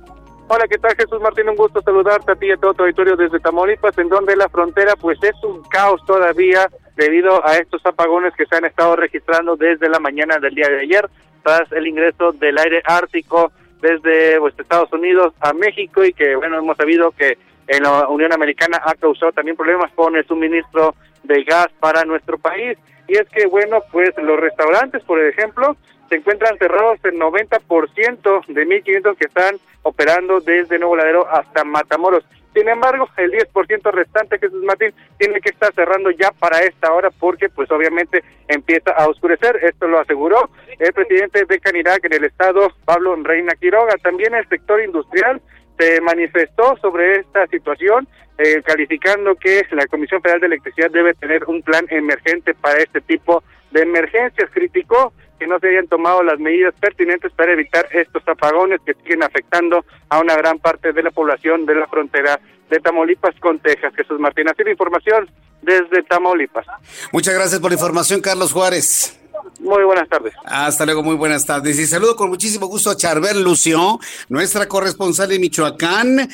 Hola, 0.48 0.68
¿qué 0.68 0.78
tal 0.78 0.96
Jesús 0.96 1.20
Martín? 1.22 1.50
Un 1.50 1.56
gusto 1.56 1.82
saludarte 1.82 2.32
a 2.32 2.36
ti 2.36 2.46
y 2.46 2.52
a 2.52 2.58
todo 2.58 2.76
tu 2.76 2.84
auditorio 2.84 3.16
desde 3.16 3.40
Tamaulipas, 3.40 3.98
en 3.98 4.10
donde 4.10 4.36
la 4.36 4.48
frontera 4.48 4.96
pues 4.96 5.18
es 5.24 5.34
un 5.44 5.64
caos 5.64 6.06
todavía 6.06 6.70
debido 6.96 7.44
a 7.48 7.58
estos 7.58 7.84
apagones 7.84 8.32
que 8.36 8.46
se 8.46 8.56
han 8.56 8.66
estado 8.66 8.96
registrando 8.96 9.56
desde 9.56 9.90
la 9.90 10.00
mañana 10.00 10.38
del 10.38 10.54
día 10.54 10.70
de 10.70 10.82
ayer, 10.82 11.10
tras 11.42 11.72
el 11.72 11.88
ingreso 11.88 12.32
del 12.34 12.60
aire 12.60 12.84
ártico 12.86 13.52
desde 13.82 14.40
pues, 14.40 14.54
Estados 14.60 14.94
Unidos 14.94 15.34
a 15.40 15.52
México 15.54 16.06
y 16.06 16.14
que 16.14 16.36
bueno, 16.36 16.60
hemos 16.60 16.78
sabido 16.78 17.10
que 17.10 17.40
en 17.66 17.82
la 17.82 18.08
Unión 18.08 18.32
Americana 18.32 18.80
ha 18.86 18.94
causado 18.94 19.32
también 19.32 19.58
problemas 19.58 19.92
con 19.94 20.16
el 20.16 20.28
suministro 20.28 20.94
de 21.24 21.44
gas 21.44 21.70
para 21.80 22.06
nuestro 22.06 22.38
país. 22.38 22.78
Y 23.08 23.18
es 23.18 23.28
que 23.30 23.48
bueno, 23.48 23.80
pues 23.92 24.12
los 24.22 24.40
restaurantes, 24.40 25.02
por 25.06 25.20
ejemplo, 25.20 25.76
se 26.10 26.16
encuentran 26.16 26.58
cerrados 26.58 27.00
el 27.04 27.20
90% 27.20 28.46
de 28.48 28.68
1.500 28.68 29.18
que 29.18 29.26
están 29.26 29.58
operando 29.84 30.40
desde 30.40 30.80
Nuevo 30.80 30.96
Ladero 30.96 31.28
hasta 31.30 31.64
Matamoros. 31.64 32.26
Sin 32.56 32.70
embargo, 32.70 33.10
el 33.18 33.32
10% 33.32 33.92
restante, 33.92 34.40
Jesús 34.40 34.64
Martín, 34.64 34.94
tiene 35.18 35.42
que 35.42 35.50
estar 35.50 35.74
cerrando 35.74 36.10
ya 36.12 36.32
para 36.32 36.60
esta 36.60 36.94
hora 36.94 37.10
porque 37.12 37.50
pues 37.50 37.70
obviamente 37.70 38.24
empieza 38.48 38.92
a 38.92 39.10
oscurecer. 39.10 39.60
Esto 39.62 39.88
lo 39.88 40.00
aseguró 40.00 40.50
el 40.80 40.94
presidente 40.94 41.44
de 41.44 41.60
Canirac 41.60 42.06
en 42.06 42.14
el 42.14 42.24
estado, 42.24 42.72
Pablo 42.86 43.14
Reina 43.18 43.56
Quiroga. 43.60 43.96
También 44.02 44.34
el 44.36 44.48
sector 44.48 44.82
industrial 44.82 45.42
se 45.78 46.00
manifestó 46.00 46.78
sobre 46.78 47.18
esta 47.18 47.46
situación, 47.48 48.08
eh, 48.38 48.62
calificando 48.64 49.36
que 49.36 49.64
la 49.72 49.86
Comisión 49.88 50.22
Federal 50.22 50.40
de 50.40 50.48
Electricidad 50.48 50.90
debe 50.92 51.14
tener 51.14 51.44
un 51.46 51.62
plan 51.62 51.86
emergente 51.90 52.54
para 52.54 52.78
este 52.78 53.02
tipo 53.02 53.44
de 53.72 53.82
emergencias. 53.82 54.50
Criticó 54.52 55.12
que 55.40 55.48
no 55.48 55.60
se 55.60 55.70
hayan 55.70 55.88
tomado 55.88 56.24
las 56.24 56.40
medidas 56.40 56.74
pertinentes 56.80 57.32
para 57.34 57.54
evitar 57.54 57.88
estos 57.92 58.24
apagones 58.28 58.80
que 58.86 58.94
siguen 58.96 59.24
afectando 59.24 59.86
a 60.10 60.20
una 60.20 60.36
gran 60.36 60.60
parte 60.60 60.94
de 60.94 61.04
la 61.04 61.12
población 61.12 61.66
de 61.66 61.76
la 61.76 61.88
frontera 61.88 62.40
de 62.70 62.80
Tamaulipas 62.80 63.36
con 63.40 63.60
Texas. 63.60 63.94
Jesús 63.96 64.20
Martín, 64.20 64.48
así 64.50 64.64
la 64.64 64.72
información 64.72 65.30
desde 65.62 66.04
Tamaulipas. 66.04 66.66
Muchas 67.12 67.34
gracias 67.34 67.60
por 67.60 67.72
la 67.72 67.76
información, 67.76 68.22
Carlos 68.22 68.54
Juárez. 68.54 69.20
Muy 69.60 69.84
buenas 69.84 70.08
tardes. 70.10 70.34
Hasta 70.46 70.86
luego, 70.86 71.04
muy 71.04 71.16
buenas 71.16 71.46
tardes. 71.46 71.80
Y 71.80 71.86
saludo 71.86 72.16
con 72.16 72.30
muchísimo 72.30 72.68
gusto 72.68 72.90
a 72.90 72.98
Charbel 72.98 73.42
Lucio, 73.42 74.00
nuestra 74.30 74.68
corresponsal 74.68 75.32
en 75.32 75.42
Michoacán. 75.42 76.30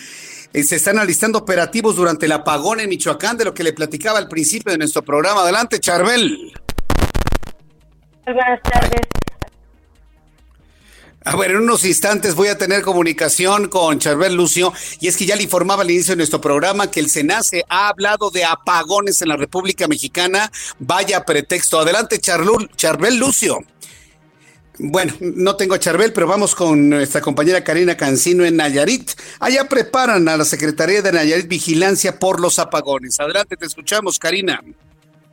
Eh, 0.54 0.64
se 0.64 0.76
están 0.76 1.00
alistando 1.00 1.40
operativos 1.40 1.96
durante 1.96 2.26
el 2.26 2.34
apagón 2.34 2.82
en 2.82 2.90
Michoacán, 2.90 3.38
de 3.38 3.46
lo 3.46 3.54
que 3.54 3.64
le 3.64 3.74
platicaba 3.74 4.20
al 4.20 4.28
principio 4.28 4.72
de 4.72 4.78
nuestro 4.78 5.02
programa. 5.02 5.42
Adelante, 5.42 5.80
Charbel. 5.80 6.52
Buenas 8.34 8.62
tardes. 8.62 9.02
A 11.24 11.36
ver, 11.36 11.52
en 11.52 11.58
unos 11.58 11.86
instantes 11.86 12.34
voy 12.34 12.48
a 12.48 12.58
tener 12.58 12.82
comunicación 12.82 13.70
con 13.70 14.00
Charbel 14.00 14.34
Lucio 14.34 14.74
y 15.00 15.08
es 15.08 15.16
que 15.16 15.28
ya 15.28 15.36
le 15.36 15.44
informaba 15.44 15.84
al 15.84 15.92
inicio 15.92 16.14
de 16.14 16.18
nuestro 16.18 16.42
programa 16.42 16.90
que 16.90 17.00
el 17.00 17.12
SENACE 17.12 17.64
ha 17.70 17.90
hablado 17.90 18.32
de 18.32 18.44
apagones 18.44 19.22
en 19.22 19.28
la 19.28 19.38
República 19.38 19.88
Mexicana. 19.88 20.52
Vaya 20.80 21.24
pretexto. 21.24 21.80
Adelante, 21.80 22.20
Charbel 22.20 23.18
Lucio. 23.18 23.60
Bueno, 24.80 25.14
no 25.20 25.56
tengo 25.56 25.76
a 25.76 25.80
Charbel, 25.80 26.12
pero 26.12 26.26
vamos 26.26 26.56
con 26.56 26.90
nuestra 26.90 27.22
compañera 27.22 27.64
Karina 27.64 27.96
Cancino 27.96 28.44
en 28.44 28.56
Nayarit. 28.56 29.12
Allá 29.40 29.70
preparan 29.70 30.28
a 30.28 30.38
la 30.38 30.46
Secretaría 30.46 31.04
de 31.04 31.12
Nayarit 31.12 31.48
Vigilancia 31.48 32.18
por 32.18 32.40
los 32.40 32.58
apagones. 32.58 33.20
Adelante, 33.20 33.58
te 33.58 33.68
escuchamos, 33.68 34.18
Karina. 34.18 34.60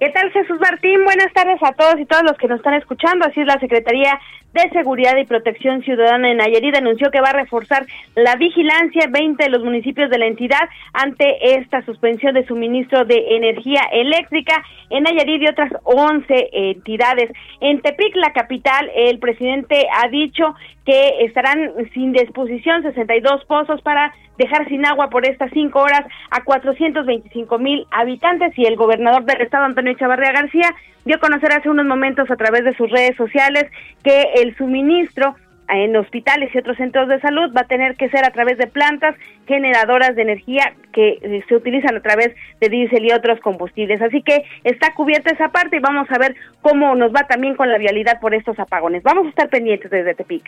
¿Qué 0.00 0.10
tal 0.10 0.30
Jesús 0.30 0.60
Martín? 0.60 1.04
Buenas 1.04 1.32
tardes 1.32 1.60
a 1.60 1.72
todos 1.72 1.98
y 1.98 2.06
todas 2.06 2.22
los 2.22 2.38
que 2.38 2.46
nos 2.46 2.58
están 2.58 2.74
escuchando. 2.74 3.26
Así 3.26 3.40
es 3.40 3.46
la 3.48 3.58
Secretaría 3.58 4.16
de 4.52 4.70
Seguridad 4.70 5.16
y 5.16 5.24
Protección 5.24 5.82
Ciudadana 5.82 6.30
en 6.30 6.38
Nayarit 6.38 6.74
anunció 6.74 7.10
que 7.10 7.20
va 7.20 7.30
a 7.30 7.32
reforzar 7.34 7.86
la 8.14 8.36
vigilancia 8.36 9.04
en 9.04 9.12
20 9.12 9.44
de 9.44 9.50
los 9.50 9.62
municipios 9.62 10.10
de 10.10 10.18
la 10.18 10.26
entidad 10.26 10.68
ante 10.92 11.58
esta 11.58 11.82
suspensión 11.84 12.34
de 12.34 12.46
suministro 12.46 13.04
de 13.04 13.36
energía 13.36 13.82
eléctrica 13.92 14.64
en 14.90 15.04
Nayarit 15.04 15.42
y 15.42 15.48
otras 15.48 15.70
11 15.84 16.48
entidades. 16.52 17.30
En 17.60 17.80
Tepic, 17.82 18.16
la 18.16 18.32
capital, 18.32 18.90
el 18.94 19.18
presidente 19.18 19.86
ha 19.92 20.08
dicho 20.08 20.54
que 20.84 21.24
estarán 21.26 21.72
sin 21.92 22.12
disposición 22.12 22.82
62 22.82 23.44
pozos 23.44 23.82
para 23.82 24.14
dejar 24.38 24.66
sin 24.68 24.86
agua 24.86 25.10
por 25.10 25.28
estas 25.28 25.50
cinco 25.52 25.80
horas 25.80 26.04
a 26.30 26.42
425 26.44 27.58
mil 27.58 27.86
habitantes 27.90 28.56
y 28.56 28.64
el 28.64 28.76
gobernador 28.76 29.24
del 29.24 29.42
estado, 29.42 29.64
Antonio 29.64 29.92
Chavarría 29.94 30.32
García, 30.32 30.74
dio 31.08 31.16
a 31.16 31.20
conocer 31.20 31.52
hace 31.52 31.70
unos 31.70 31.86
momentos 31.86 32.30
a 32.30 32.36
través 32.36 32.64
de 32.64 32.76
sus 32.76 32.90
redes 32.90 33.16
sociales 33.16 33.64
que 34.04 34.24
el 34.36 34.54
suministro 34.56 35.34
en 35.70 35.96
hospitales 35.96 36.50
y 36.54 36.58
otros 36.58 36.76
centros 36.76 37.08
de 37.08 37.18
salud 37.20 37.50
va 37.56 37.62
a 37.62 37.66
tener 37.66 37.96
que 37.96 38.10
ser 38.10 38.24
a 38.24 38.30
través 38.30 38.58
de 38.58 38.66
plantas 38.66 39.14
generadoras 39.46 40.14
de 40.16 40.22
energía 40.22 40.74
que 40.92 41.18
eh, 41.20 41.44
se 41.48 41.54
utilizan 41.54 41.96
a 41.96 42.00
través 42.00 42.34
de 42.60 42.68
diésel 42.68 43.06
y 43.06 43.12
otros 43.12 43.40
combustibles. 43.40 44.00
Así 44.02 44.22
que 44.22 44.44
está 44.64 44.92
cubierta 44.94 45.30
esa 45.30 45.48
parte 45.48 45.76
y 45.76 45.80
vamos 45.80 46.06
a 46.10 46.18
ver 46.18 46.36
cómo 46.60 46.94
nos 46.94 47.10
va 47.12 47.26
también 47.26 47.54
con 47.54 47.70
la 47.70 47.78
vialidad 47.78 48.20
por 48.20 48.34
estos 48.34 48.58
apagones. 48.58 49.02
Vamos 49.02 49.26
a 49.26 49.30
estar 49.30 49.48
pendientes 49.48 49.90
desde 49.90 50.14
Tepic. 50.14 50.44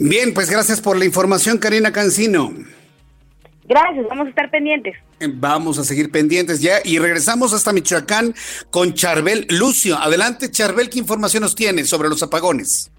Bien, 0.00 0.34
pues 0.34 0.50
gracias 0.50 0.80
por 0.80 0.96
la 0.96 1.04
información, 1.04 1.58
Karina 1.58 1.92
Cancino. 1.92 2.52
Gracias, 3.68 4.06
vamos 4.08 4.26
a 4.26 4.30
estar 4.30 4.50
pendientes. 4.50 4.96
Vamos 5.34 5.78
a 5.78 5.84
seguir 5.84 6.10
pendientes 6.10 6.62
ya 6.62 6.76
y 6.82 6.98
regresamos 6.98 7.52
hasta 7.52 7.72
Michoacán 7.72 8.32
con 8.70 8.94
Charbel 8.94 9.46
Lucio. 9.50 9.96
Adelante, 9.98 10.50
Charbel, 10.50 10.88
¿qué 10.88 10.98
información 10.98 11.42
nos 11.42 11.54
tiene 11.54 11.84
sobre 11.84 12.08
los 12.08 12.22
apagones? 12.22 12.90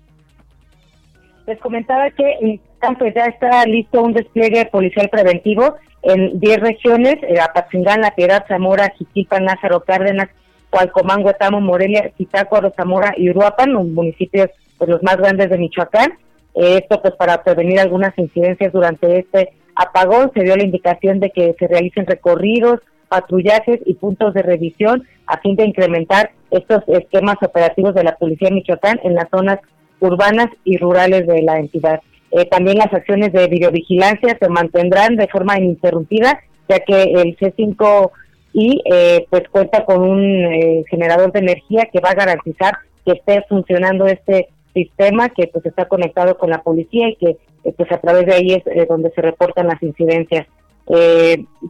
Les 1.47 1.59
comentaba 1.59 2.11
que 2.11 2.38
en 2.41 2.61
campo 2.77 3.05
ya 3.07 3.25
está 3.25 3.65
listo 3.65 4.03
un 4.03 4.13
despliegue 4.13 4.67
policial 4.67 5.09
preventivo 5.09 5.75
en 6.03 6.39
10 6.39 6.59
regiones, 6.59 7.15
eh, 7.23 7.39
Apatzingán, 7.39 8.01
La 8.01 8.13
Piedad, 8.13 8.45
Zamora, 8.47 8.93
Jiquipa, 8.95 9.39
Lázaro 9.39 9.83
Cárdenas 9.83 10.29
Hualcomán, 10.71 11.25
Huetamo, 11.25 11.61
Morelia, 11.61 12.11
Zitácuaro, 12.15 12.71
Zamora 12.75 13.15
y 13.17 13.31
Uruapan, 13.31 13.73
los 13.73 13.85
municipios 13.88 14.49
pues, 14.77 14.89
los 14.89 15.01
más 15.01 15.17
grandes 15.17 15.49
de 15.49 15.57
Michoacán. 15.57 16.13
esto 16.53 17.01
pues 17.01 17.15
para 17.15 17.43
prevenir 17.43 17.79
algunas 17.79 18.15
incidencias 18.19 18.71
durante 18.71 19.19
este 19.19 19.53
apagón. 19.79 20.31
Se 20.36 20.43
dio 20.43 20.55
la 20.55 20.63
indicación 20.63 21.19
de 21.19 21.31
que 21.31 21.55
se 21.57 21.67
realicen 21.67 22.05
recorridos, 22.05 22.79
patrullajes 23.07 23.79
y 23.86 23.95
puntos 23.95 24.33
de 24.33 24.43
revisión 24.43 25.03
a 25.25 25.39
fin 25.39 25.55
de 25.55 25.65
incrementar 25.65 26.31
estos 26.51 26.83
esquemas 26.88 27.38
operativos 27.41 27.95
de 27.95 28.03
la 28.03 28.15
Policía 28.15 28.50
Michoacán 28.51 29.00
en 29.03 29.15
las 29.15 29.29
zonas 29.29 29.59
urbanas 30.00 30.48
y 30.63 30.77
rurales 30.77 31.25
de 31.25 31.41
la 31.41 31.57
entidad. 31.57 32.01
Eh, 32.31 32.45
también 32.45 32.77
las 32.77 32.93
acciones 32.93 33.33
de 33.33 33.48
videovigilancia 33.48 34.38
se 34.39 34.50
mantendrán 34.50 35.15
de 35.15 35.27
forma 35.27 35.57
ininterrumpida, 35.57 36.39
ya 36.67 36.79
que 36.79 37.03
el 37.03 37.38
C5 37.38 38.12
y 38.53 38.81
eh, 38.91 39.25
pues 39.29 39.43
cuenta 39.50 39.86
con 39.86 40.01
un 40.01 40.24
eh, 40.24 40.83
generador 40.89 41.31
de 41.31 41.39
energía 41.39 41.88
que 41.91 42.00
va 42.00 42.09
a 42.09 42.15
garantizar 42.15 42.74
que 43.05 43.13
esté 43.13 43.43
funcionando 43.48 44.05
este 44.05 44.50
sistema 44.74 45.29
que 45.29 45.48
pues 45.48 45.65
está 45.65 45.86
conectado 45.86 46.38
con 46.38 46.50
la 46.50 46.62
policía 46.62 47.09
y 47.09 47.15
que 47.15 47.38
pues 47.75 47.92
a 47.92 47.98
través 47.98 48.25
de 48.25 48.34
ahí 48.34 48.54
es 48.54 48.88
donde 48.88 49.12
se 49.12 49.22
reportan 49.22 49.68
las 49.68 49.82
incidencias. 49.82 50.48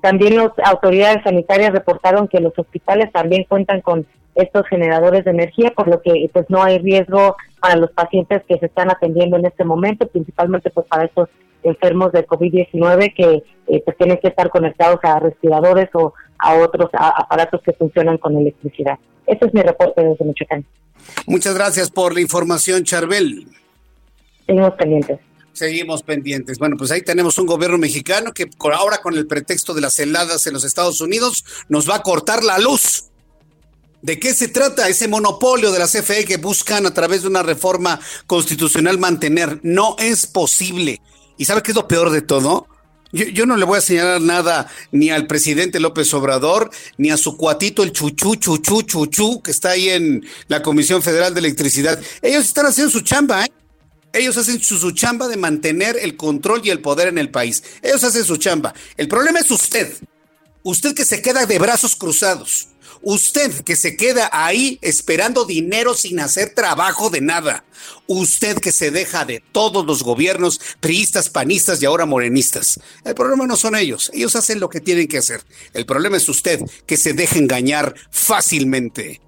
también 0.01 0.37
las 0.37 0.51
autoridades 0.63 1.23
sanitarias 1.23 1.71
reportaron 1.71 2.27
que 2.27 2.39
los 2.39 2.57
hospitales 2.57 3.11
también 3.11 3.45
cuentan 3.47 3.81
con 3.81 4.05
estos 4.35 4.65
generadores 4.67 5.25
de 5.25 5.31
energía, 5.31 5.71
por 5.75 5.87
lo 5.87 6.01
que 6.01 6.29
pues 6.33 6.45
no 6.49 6.63
hay 6.63 6.77
riesgo 6.79 7.35
para 7.59 7.75
los 7.75 7.91
pacientes 7.91 8.41
que 8.47 8.57
se 8.57 8.67
están 8.67 8.89
atendiendo 8.89 9.37
en 9.37 9.45
este 9.45 9.65
momento, 9.65 10.07
principalmente 10.07 10.69
pues 10.69 10.87
para 10.87 11.05
estos 11.05 11.29
enfermos 11.63 12.11
de 12.13 12.25
COVID-19 12.25 13.13
que 13.13 13.43
eh, 13.67 13.81
pues 13.83 13.97
tienen 13.97 14.17
que 14.17 14.29
estar 14.29 14.49
conectados 14.49 14.99
a 15.03 15.19
respiradores 15.19 15.89
o 15.93 16.13
a 16.37 16.55
otros 16.55 16.89
aparatos 16.93 17.61
que 17.61 17.73
funcionan 17.73 18.17
con 18.17 18.37
electricidad. 18.37 18.97
Ese 19.27 19.45
es 19.45 19.53
mi 19.53 19.61
reporte 19.61 20.01
desde 20.01 20.23
Michoacán. 20.25 20.65
Muchas 21.27 21.55
gracias 21.55 21.91
por 21.91 22.13
la 22.13 22.21
información, 22.21 22.83
Charbel. 22.83 23.45
Seguimos 24.45 24.73
pendientes. 24.73 25.19
Seguimos 25.53 26.03
pendientes. 26.03 26.57
Bueno, 26.57 26.77
pues 26.77 26.91
ahí 26.91 27.01
tenemos 27.01 27.37
un 27.37 27.45
gobierno 27.45 27.77
mexicano 27.77 28.33
que 28.33 28.49
ahora 28.71 29.01
con 29.01 29.15
el 29.15 29.27
pretexto 29.27 29.73
de 29.73 29.81
las 29.81 29.99
heladas 29.99 30.45
en 30.47 30.53
los 30.53 30.63
Estados 30.63 31.01
Unidos 31.01 31.43
nos 31.67 31.89
va 31.89 31.95
a 31.95 32.03
cortar 32.03 32.43
la 32.43 32.59
luz. 32.59 33.05
¿De 34.01 34.17
qué 34.17 34.33
se 34.33 34.47
trata 34.47 34.87
ese 34.87 35.09
monopolio 35.09 35.71
de 35.71 35.79
la 35.79 35.87
CFE 35.87 36.23
que 36.23 36.37
buscan 36.37 36.85
a 36.85 36.93
través 36.93 37.23
de 37.23 37.27
una 37.27 37.43
reforma 37.43 37.99
constitucional 38.27 38.97
mantener? 38.97 39.59
No 39.63 39.97
es 39.99 40.25
posible. 40.25 41.01
¿Y 41.37 41.45
sabe 41.45 41.61
qué 41.61 41.71
es 41.71 41.75
lo 41.75 41.87
peor 41.87 42.09
de 42.09 42.21
todo? 42.21 42.67
Yo, 43.11 43.47
no 43.47 43.57
le 43.57 43.65
voy 43.65 43.79
a 43.79 43.81
señalar 43.81 44.21
nada 44.21 44.67
ni 44.91 45.09
al 45.09 45.25
presidente 45.25 45.79
López 45.79 46.13
Obrador, 46.13 46.69
ni 46.97 47.09
a 47.09 47.17
su 47.17 47.37
cuatito 47.37 47.81
el 47.81 47.91
chuchú, 47.91 48.35
chuchú, 48.35 48.83
chuchú, 48.83 49.41
que 49.41 49.49
está 49.49 49.71
ahí 49.71 49.89
en 49.89 50.23
la 50.47 50.61
Comisión 50.61 51.01
Federal 51.01 51.33
de 51.33 51.39
Electricidad. 51.39 51.99
Ellos 52.21 52.45
están 52.45 52.67
haciendo 52.67 52.91
su 52.91 53.01
chamba, 53.01 53.45
¿eh? 53.45 53.51
Ellos 54.13 54.37
hacen 54.37 54.61
su, 54.61 54.91
chamba 54.91 55.27
de 55.27 55.37
mantener 55.37 55.97
el 55.97 56.15
control 56.15 56.61
y 56.63 56.69
el 56.69 56.81
poder 56.81 57.07
en 57.09 57.17
el 57.17 57.29
país. 57.29 57.63
Ellos 57.81 58.03
hacen 58.03 58.25
su 58.25 58.37
chamba. 58.37 58.73
El 58.97 59.07
problema 59.07 59.39
es 59.39 59.51
usted. 59.51 59.93
Usted 60.63 60.95
que 60.95 61.05
se 61.05 61.21
queda 61.21 61.45
de 61.45 61.59
brazos 61.59 61.95
cruzados. 61.95 62.69
Usted 63.01 63.63
que 63.63 63.77
se 63.77 63.95
queda 63.95 64.29
ahí 64.33 64.77
esperando 64.81 65.45
dinero 65.45 65.93
sin 65.93 66.19
hacer 66.19 66.53
trabajo 66.53 67.09
de 67.09 67.21
nada. 67.21 67.63
Usted 68.07 68.57
que 68.59 68.73
se 68.73 68.91
deja 68.91 69.23
de 69.23 69.41
todos 69.51 69.85
los 69.85 70.03
gobiernos 70.03 70.59
priistas, 70.81 71.29
panistas 71.29 71.81
y 71.81 71.85
ahora 71.85 72.05
morenistas. 72.05 72.79
El 73.05 73.15
problema 73.15 73.47
no 73.47 73.55
son 73.55 73.75
ellos. 73.75 74.11
Ellos 74.13 74.35
hacen 74.35 74.59
lo 74.59 74.69
que 74.69 74.81
tienen 74.81 75.07
que 75.07 75.19
hacer. 75.19 75.45
El 75.73 75.85
problema 75.85 76.17
es 76.17 76.27
usted 76.27 76.59
que 76.85 76.97
se 76.97 77.13
deja 77.13 77.37
engañar 77.37 77.95
fácilmente. 78.11 79.21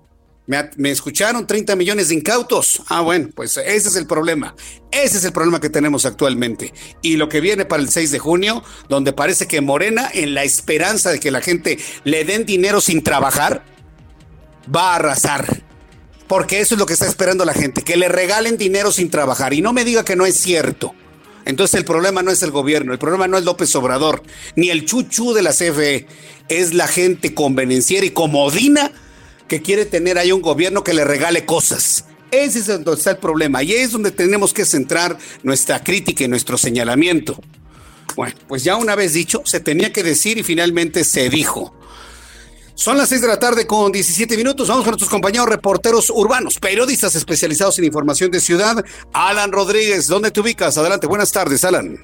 Me, 0.48 0.92
escucharon 0.92 1.46
30 1.46 1.76
millones 1.76 2.10
de 2.10 2.16
incautos. 2.16 2.82
Ah, 2.88 3.02
bueno, 3.02 3.30
pues 3.34 3.58
ese 3.58 3.90
es 3.90 3.96
el 3.96 4.08
problema. 4.08 4.56
Ese 4.92 5.18
es 5.18 5.24
el 5.24 5.32
problema 5.32 5.62
que 5.62 5.70
tenemos 5.70 6.06
actualmente. 6.06 6.74
Y 7.02 7.18
lo 7.18 7.30
que 7.30 7.42
viene 7.42 7.66
para 7.66 7.82
el 7.82 7.90
6 7.90 8.12
de 8.12 8.20
junio, 8.20 8.64
donde 8.90 9.14
parece 9.14 9.48
que 9.48 9.62
Morena, 9.62 10.10
en 10.14 10.34
la 10.34 10.44
esperanza 10.44 11.12
de 11.12 11.20
que 11.20 11.32
la 11.32 11.42
gente 11.42 11.78
le 12.04 12.26
den 12.26 12.46
dinero 12.46 12.82
sin 12.82 13.04
trabajar, 13.04 13.64
va 14.74 14.92
a 14.92 14.96
arrasar. 14.96 15.64
Porque 16.28 16.60
eso 16.60 16.76
es 16.76 16.80
lo 16.80 16.86
que 16.86 16.94
está 16.94 17.06
esperando 17.06 17.46
la 17.46 17.54
gente, 17.54 17.84
que 17.84 17.98
le 17.98 18.10
regalen 18.10 18.58
dinero 18.58 18.92
sin 18.92 19.10
trabajar. 19.10 19.54
Y 19.54 19.62
no 19.62 19.74
me 19.74 19.86
diga 19.86 20.04
que 20.04 20.16
no 20.16 20.26
es 20.26 20.38
cierto. 20.38 20.94
Entonces 21.46 21.76
el 21.76 21.86
problema 21.86 22.24
no 22.24 22.32
es 22.32 22.44
el 22.44 22.52
gobierno, 22.52 22.94
el 22.94 23.00
problema 23.00 23.28
no 23.28 23.38
es 23.38 23.44
López 23.44 23.76
Obrador, 23.76 24.22
ni 24.56 24.70
el 24.70 24.86
chuchu 24.86 25.34
de 25.34 25.42
la 25.42 25.52
CFE, 25.52 26.06
es 26.50 26.74
la 26.74 26.88
gente 26.88 27.34
convenenciera 27.34 28.06
y 28.06 28.12
comodina 28.12 28.92
que 29.52 29.62
quiere 29.62 29.84
tener 29.84 30.18
ahí 30.18 30.32
un 30.32 30.42
gobierno 30.42 30.82
que 30.82 30.94
le 30.94 31.04
regale 31.04 31.46
cosas. 31.46 32.06
Ese 32.32 32.60
es 32.60 32.68
donde 32.68 32.94
está 32.94 33.12
el 33.12 33.18
problema 33.18 33.62
y 33.62 33.74
es 33.74 33.92
donde 33.92 34.12
tenemos 34.12 34.54
que 34.54 34.64
centrar 34.64 35.18
nuestra 35.44 35.84
crítica 35.84 36.24
y 36.24 36.30
nuestro 36.30 36.58
señalamiento. 36.58 37.38
Bueno, 38.16 38.34
pues 38.48 38.64
ya 38.64 38.78
una 38.78 38.96
vez 38.96 39.12
dicho, 39.12 39.42
se 39.44 39.60
tenía 39.60 39.92
que 39.92 40.04
decir 40.04 40.38
y 40.38 40.44
finalmente 40.44 41.04
se 41.04 41.30
dijo. 41.30 41.76
Son 42.76 42.98
las 42.98 43.10
6 43.10 43.24
de 43.24 43.28
la 43.28 43.40
tarde 43.40 43.68
con 43.68 43.92
17 43.92 44.38
minutos. 44.38 44.70
Vamos 44.70 44.86
con 44.86 44.92
nuestros 44.92 45.10
compañeros 45.10 45.50
reporteros 45.50 46.10
urbanos, 46.10 46.58
periodistas 46.58 47.14
especializados 47.16 47.78
en 47.78 47.84
información 47.84 48.32
de 48.32 48.40
ciudad. 48.40 48.82
Alan 49.12 49.52
Rodríguez, 49.52 50.08
¿dónde 50.08 50.32
te 50.32 50.40
ubicas? 50.40 50.78
Adelante, 50.78 51.08
buenas 51.08 51.34
tardes, 51.34 51.66
Alan. 51.66 52.00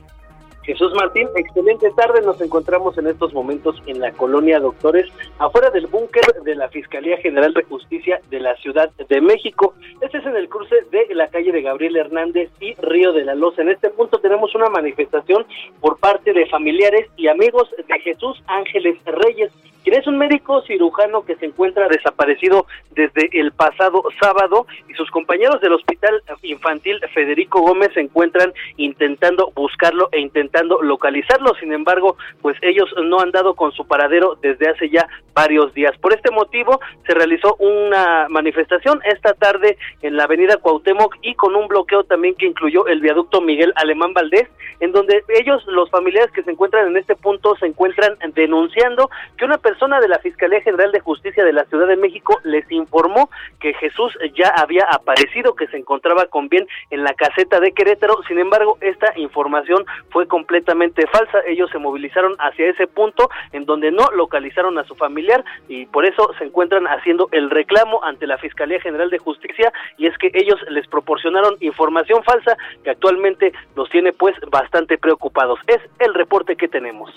Jesús 0.67 0.93
Martín, 0.95 1.29
excelente 1.37 1.89
tarde. 1.91 2.21
Nos 2.23 2.41
encontramos 2.41 2.97
en 2.97 3.07
estos 3.07 3.33
momentos 3.33 3.81
en 3.85 4.01
la 4.01 4.11
colonia 4.11 4.59
Doctores, 4.59 5.07
afuera 5.39 5.69
del 5.69 5.87
búnker 5.87 6.25
de 6.43 6.55
la 6.55 6.67
Fiscalía 6.67 7.15
General 7.19 7.53
de 7.53 7.63
Justicia 7.63 8.19
de 8.29 8.41
la 8.41 8.53
Ciudad 8.57 8.91
de 9.07 9.21
México. 9.21 9.75
Este 10.01 10.17
es 10.17 10.25
en 10.25 10.35
el 10.35 10.49
cruce 10.49 10.75
de 10.91 11.15
la 11.15 11.29
calle 11.29 11.53
de 11.53 11.61
Gabriel 11.61 11.95
Hernández 11.95 12.49
y 12.59 12.73
Río 12.81 13.13
de 13.13 13.23
la 13.23 13.33
Loza. 13.33 13.61
En 13.61 13.69
este 13.69 13.89
punto 13.91 14.19
tenemos 14.19 14.53
una 14.55 14.67
manifestación 14.67 15.45
por 15.79 15.99
parte 15.99 16.33
de 16.33 16.45
familiares 16.47 17.07
y 17.15 17.29
amigos 17.29 17.69
de 17.77 17.99
Jesús 18.01 18.43
Ángeles 18.47 18.97
Reyes, 19.05 19.53
quien 19.87 20.01
es 20.01 20.07
un 20.07 20.17
médico 20.17 20.61
cirujano 20.63 21.23
que 21.23 21.37
se 21.37 21.45
encuentra 21.45 21.87
desaparecido 21.87 22.65
desde 22.91 23.29
el 23.39 23.53
pasado 23.53 24.03
sábado 24.19 24.67
y 24.89 24.93
sus 24.95 25.09
compañeros 25.11 25.61
del 25.61 25.71
Hospital 25.71 26.21
Infantil 26.41 26.99
Federico 27.13 27.61
Gómez 27.61 27.91
se 27.93 28.01
encuentran 28.01 28.51
intentando 28.75 29.49
buscarlo 29.55 30.09
e 30.11 30.19
intentando 30.19 30.81
localizarlo. 30.81 31.55
Sin 31.61 31.71
embargo, 31.71 32.17
pues 32.41 32.57
ellos 32.63 32.93
no 33.01 33.21
han 33.21 33.31
dado 33.31 33.55
con 33.55 33.71
su 33.71 33.87
paradero 33.87 34.37
desde 34.41 34.67
hace 34.67 34.89
ya 34.89 35.07
varios 35.33 35.73
días. 35.73 35.97
Por 35.99 36.13
este 36.13 36.31
motivo 36.31 36.81
se 37.05 37.13
realizó 37.13 37.55
una 37.55 38.27
manifestación 38.27 38.99
esta 39.05 39.35
tarde 39.35 39.77
en 40.01 40.17
la 40.17 40.25
avenida 40.25 40.57
Cuauhtémoc 40.57 41.15
y 41.21 41.35
con 41.35 41.55
un 41.55 41.69
bloqueo 41.69 42.03
también 42.03 42.35
que 42.35 42.45
incluyó 42.45 42.87
el 42.87 42.99
viaducto 42.99 43.39
Miguel 43.39 43.71
Alemán 43.77 44.13
Valdés, 44.13 44.49
en 44.81 44.91
donde 44.91 45.23
ellos, 45.29 45.63
los 45.67 45.89
familiares 45.89 46.31
que 46.31 46.43
se 46.43 46.51
encuentran 46.51 46.87
en 46.87 46.97
este 46.97 47.15
punto, 47.15 47.55
se 47.55 47.67
encuentran 47.67 48.17
denunciando 48.35 49.09
que 49.37 49.45
una 49.45 49.57
persona 49.57 49.76
persona 49.77 49.99
de 49.99 50.07
la 50.07 50.17
Fiscalía 50.17 50.59
General 50.61 50.91
de 50.91 50.99
Justicia 51.01 51.45
de 51.45 51.53
la 51.53 51.63
Ciudad 51.65 51.85
de 51.85 51.97
México 51.97 52.39
les 52.43 52.65
informó 52.71 53.29
que 53.59 53.75
Jesús 53.75 54.17
ya 54.35 54.47
había 54.47 54.85
aparecido, 54.91 55.53
que 55.53 55.67
se 55.67 55.77
encontraba 55.77 56.25
con 56.25 56.49
bien 56.49 56.67
en 56.89 57.03
la 57.03 57.13
caseta 57.13 57.59
de 57.59 57.73
Querétaro. 57.73 58.17
Sin 58.27 58.39
embargo, 58.39 58.79
esta 58.81 59.13
información 59.17 59.85
fue 60.09 60.27
completamente 60.27 61.05
falsa. 61.05 61.41
Ellos 61.47 61.69
se 61.71 61.77
movilizaron 61.77 62.35
hacia 62.39 62.71
ese 62.71 62.87
punto 62.87 63.29
en 63.51 63.65
donde 63.65 63.91
no 63.91 64.09
localizaron 64.15 64.79
a 64.79 64.83
su 64.83 64.95
familiar 64.95 65.45
y 65.67 65.85
por 65.85 66.07
eso 66.07 66.27
se 66.39 66.45
encuentran 66.45 66.87
haciendo 66.87 67.29
el 67.31 67.51
reclamo 67.51 68.03
ante 68.03 68.25
la 68.25 68.39
Fiscalía 68.39 68.81
General 68.81 69.11
de 69.11 69.19
Justicia 69.19 69.71
y 69.99 70.07
es 70.07 70.17
que 70.17 70.31
ellos 70.33 70.59
les 70.71 70.87
proporcionaron 70.87 71.55
información 71.59 72.23
falsa 72.23 72.57
que 72.83 72.89
actualmente 72.89 73.53
los 73.75 73.87
tiene 73.91 74.11
pues 74.11 74.33
bastante 74.49 74.97
preocupados. 74.97 75.59
Es 75.67 75.81
el 75.99 76.15
reporte 76.15 76.55
que 76.55 76.67
tenemos. 76.67 77.11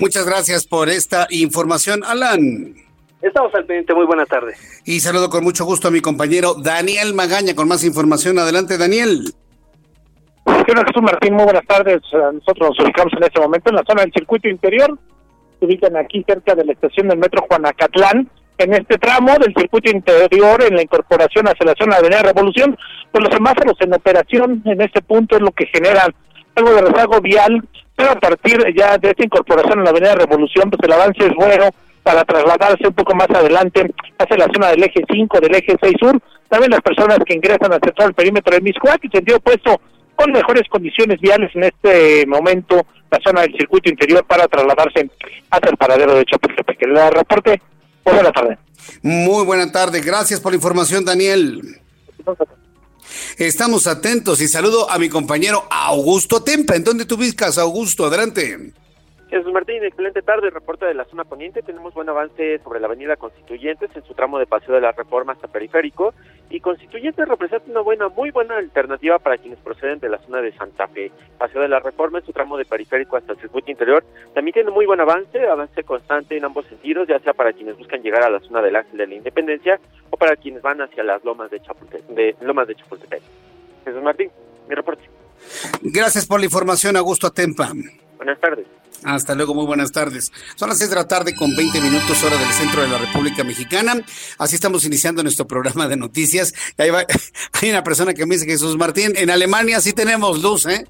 Muchas 0.00 0.24
gracias 0.24 0.66
por 0.66 0.88
esta 0.88 1.26
información. 1.28 1.97
Alan. 2.04 2.74
Estamos 3.20 3.52
al 3.54 3.64
pendiente, 3.64 3.94
muy 3.94 4.06
buena 4.06 4.24
tarde. 4.26 4.54
Y 4.84 5.00
saludo 5.00 5.28
con 5.28 5.42
mucho 5.42 5.64
gusto 5.64 5.88
a 5.88 5.90
mi 5.90 6.00
compañero 6.00 6.54
Daniel 6.54 7.14
Magaña 7.14 7.54
con 7.54 7.66
más 7.66 7.84
información. 7.84 8.38
Adelante, 8.38 8.78
Daniel. 8.78 9.32
Señor 10.66 10.86
Jesús 10.86 11.02
Martín, 11.02 11.34
muy 11.34 11.44
buenas 11.44 11.66
tardes. 11.66 12.00
Nosotros 12.12 12.70
nos 12.70 12.80
ubicamos 12.80 13.12
en 13.14 13.24
este 13.24 13.40
momento 13.40 13.70
en 13.70 13.76
la 13.76 13.84
zona 13.86 14.02
del 14.02 14.12
circuito 14.12 14.48
interior. 14.48 14.98
Se 15.58 15.66
ubican 15.66 15.96
aquí 15.96 16.24
cerca 16.26 16.54
de 16.54 16.64
la 16.64 16.72
estación 16.72 17.08
del 17.08 17.18
metro 17.18 17.44
Juanacatlán. 17.48 18.30
En 18.58 18.74
este 18.74 18.98
tramo 18.98 19.34
del 19.38 19.54
circuito 19.54 19.90
interior, 19.90 20.62
en 20.62 20.76
la 20.76 20.82
incorporación 20.82 21.46
hacia 21.48 21.66
la 21.66 21.74
zona 21.78 21.94
de 21.94 22.00
Avenida 22.00 22.22
Revolución, 22.22 22.76
pues 23.12 23.24
los 23.24 23.32
semáforos 23.32 23.76
en 23.80 23.94
operación 23.94 24.62
en 24.64 24.80
este 24.80 25.00
punto 25.00 25.36
es 25.36 25.42
lo 25.42 25.52
que 25.52 25.66
genera 25.66 26.08
algo 26.54 26.74
de 26.74 26.82
rezago 26.82 27.20
vial, 27.20 27.62
pero 27.94 28.10
a 28.12 28.16
partir 28.16 28.58
ya 28.76 28.98
de 28.98 29.10
esta 29.10 29.24
incorporación 29.24 29.78
en 29.78 29.84
la 29.84 29.90
Avenida 29.90 30.14
Revolución, 30.16 30.70
pues 30.70 30.80
el 30.82 30.92
avance 30.92 31.24
es 31.24 31.34
bueno 31.34 31.70
para 32.08 32.24
trasladarse 32.24 32.88
un 32.88 32.94
poco 32.94 33.14
más 33.14 33.28
adelante 33.28 33.86
hacia 34.18 34.38
la 34.38 34.46
zona 34.50 34.68
del 34.68 34.82
eje 34.82 35.02
5, 35.12 35.40
del 35.40 35.54
eje 35.54 35.76
6 35.78 35.94
sur. 36.00 36.18
También 36.48 36.70
las 36.70 36.80
personas 36.80 37.18
que 37.26 37.34
ingresan 37.34 37.70
hacia 37.70 37.92
todo 37.92 38.08
el 38.08 38.14
perímetro 38.14 38.54
de 38.54 38.62
Miscuac, 38.62 39.04
en 39.04 39.10
sentido 39.10 39.36
opuesto, 39.36 39.78
con 40.16 40.32
mejores 40.32 40.62
condiciones 40.70 41.20
viales 41.20 41.50
en 41.54 41.64
este 41.64 42.26
momento, 42.26 42.86
la 43.10 43.18
zona 43.22 43.42
del 43.42 43.52
circuito 43.58 43.90
interior 43.90 44.24
para 44.24 44.48
trasladarse 44.48 45.10
hacia 45.50 45.70
el 45.70 45.76
paradero 45.76 46.14
de 46.14 46.24
Chapultepec. 46.24 46.80
El 46.80 46.96
reporte, 47.12 47.60
buena 48.02 48.32
tarde. 48.32 48.56
Muy 49.02 49.44
buena 49.44 49.70
tarde. 49.70 50.00
Gracias 50.00 50.40
por 50.40 50.52
la 50.52 50.56
información, 50.56 51.04
Daniel. 51.04 51.60
Estamos 53.36 53.86
atentos 53.86 54.40
y 54.40 54.48
saludo 54.48 54.90
a 54.90 54.98
mi 54.98 55.10
compañero 55.10 55.64
Augusto 55.70 56.42
Tempa. 56.42 56.74
¿En 56.74 56.84
dónde 56.84 57.04
tú 57.04 57.16
ubicas, 57.16 57.58
Augusto? 57.58 58.06
Adelante. 58.06 58.72
Jesús 59.30 59.52
Martín, 59.52 59.84
excelente 59.84 60.22
tarde. 60.22 60.48
Reporte 60.48 60.86
de 60.86 60.94
la 60.94 61.04
zona 61.04 61.24
poniente. 61.24 61.60
Tenemos 61.60 61.92
buen 61.92 62.08
avance 62.08 62.58
sobre 62.60 62.80
la 62.80 62.86
avenida 62.86 63.16
Constituyentes 63.16 63.90
en 63.94 64.02
su 64.04 64.14
tramo 64.14 64.38
de 64.38 64.46
Paseo 64.46 64.74
de 64.74 64.80
la 64.80 64.92
Reforma 64.92 65.34
hasta 65.34 65.48
Periférico. 65.48 66.14
Y 66.48 66.60
Constituyentes 66.60 67.28
representa 67.28 67.70
una 67.70 67.82
buena, 67.82 68.08
muy 68.08 68.30
buena 68.30 68.56
alternativa 68.56 69.18
para 69.18 69.36
quienes 69.36 69.58
proceden 69.58 69.98
de 69.98 70.08
la 70.08 70.18
zona 70.18 70.40
de 70.40 70.52
Santa 70.52 70.88
Fe. 70.88 71.12
Paseo 71.36 71.60
de 71.60 71.68
la 71.68 71.78
Reforma 71.78 72.20
en 72.20 72.24
su 72.24 72.32
tramo 72.32 72.56
de 72.56 72.64
Periférico 72.64 73.18
hasta 73.18 73.32
el 73.32 73.38
circuito 73.38 73.70
interior. 73.70 74.02
También 74.34 74.54
tiene 74.54 74.70
muy 74.70 74.86
buen 74.86 75.00
avance, 75.00 75.46
avance 75.46 75.84
constante 75.84 76.38
en 76.38 76.46
ambos 76.46 76.64
sentidos, 76.66 77.06
ya 77.06 77.18
sea 77.18 77.34
para 77.34 77.52
quienes 77.52 77.76
buscan 77.76 78.02
llegar 78.02 78.22
a 78.22 78.30
la 78.30 78.40
zona 78.40 78.62
del 78.62 78.76
Ángel 78.76 78.96
de 78.96 79.06
la 79.08 79.14
Independencia 79.14 79.78
o 80.08 80.16
para 80.16 80.36
quienes 80.36 80.62
van 80.62 80.80
hacia 80.80 81.02
las 81.02 81.22
lomas 81.22 81.50
de, 81.50 81.60
Chapultepec. 81.60 82.06
De, 82.06 82.34
lomas 82.40 82.66
de 82.66 82.76
Chapultepec. 82.76 83.22
Jesús 83.84 84.02
Martín, 84.02 84.30
mi 84.68 84.74
reporte. 84.74 85.02
Gracias 85.82 86.26
por 86.26 86.40
la 86.40 86.46
información, 86.46 86.96
Augusto 86.96 87.26
Atempa. 87.26 87.72
Buenas 88.16 88.40
tardes. 88.40 88.66
Hasta 89.04 89.34
luego, 89.34 89.54
muy 89.54 89.64
buenas 89.64 89.92
tardes. 89.92 90.32
Son 90.56 90.68
las 90.68 90.78
seis 90.78 90.90
de 90.90 90.96
la 90.96 91.06
tarde 91.06 91.34
con 91.34 91.54
20 91.54 91.80
minutos 91.80 92.22
hora 92.24 92.36
del 92.36 92.50
centro 92.52 92.82
de 92.82 92.88
la 92.88 92.98
República 92.98 93.44
Mexicana. 93.44 94.00
Así 94.38 94.56
estamos 94.56 94.84
iniciando 94.84 95.22
nuestro 95.22 95.46
programa 95.46 95.86
de 95.86 95.96
noticias. 95.96 96.52
Hay 96.78 97.70
una 97.70 97.84
persona 97.84 98.12
que 98.14 98.26
me 98.26 98.34
dice, 98.34 98.46
Jesús 98.46 98.76
Martín, 98.76 99.12
en 99.16 99.30
Alemania 99.30 99.80
sí 99.80 99.92
tenemos 99.92 100.42
luz, 100.42 100.66
¿eh? 100.66 100.86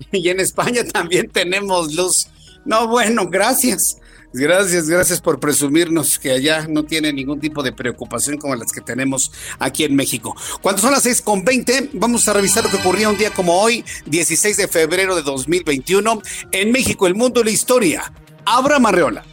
Y 0.12 0.28
en 0.30 0.40
España 0.40 0.84
también 0.84 1.28
tenemos 1.28 1.94
luz. 1.94 2.28
No, 2.64 2.88
bueno, 2.88 3.28
gracias. 3.28 3.98
Gracias, 4.32 4.88
gracias 4.88 5.20
por 5.20 5.40
presumirnos 5.40 6.18
que 6.18 6.30
allá 6.30 6.66
no 6.68 6.84
tiene 6.84 7.12
ningún 7.12 7.40
tipo 7.40 7.64
de 7.64 7.72
preocupación 7.72 8.38
como 8.38 8.54
las 8.54 8.70
que 8.70 8.80
tenemos 8.80 9.32
aquí 9.58 9.82
en 9.82 9.96
México. 9.96 10.36
Cuando 10.62 10.80
son 10.80 10.92
las 10.92 11.02
seis 11.02 11.20
con 11.20 11.44
20, 11.44 11.90
vamos 11.94 12.28
a 12.28 12.32
revisar 12.32 12.62
lo 12.62 12.70
que 12.70 12.76
ocurría 12.76 13.08
un 13.08 13.18
día 13.18 13.30
como 13.30 13.60
hoy, 13.60 13.84
16 14.06 14.56
de 14.56 14.68
febrero 14.68 15.16
de 15.16 15.22
2021, 15.22 16.22
en 16.52 16.70
México, 16.70 17.08
el 17.08 17.16
mundo 17.16 17.40
y 17.40 17.44
la 17.44 17.50
historia. 17.50 18.12
Abra 18.44 18.78
Marreola. 18.78 19.24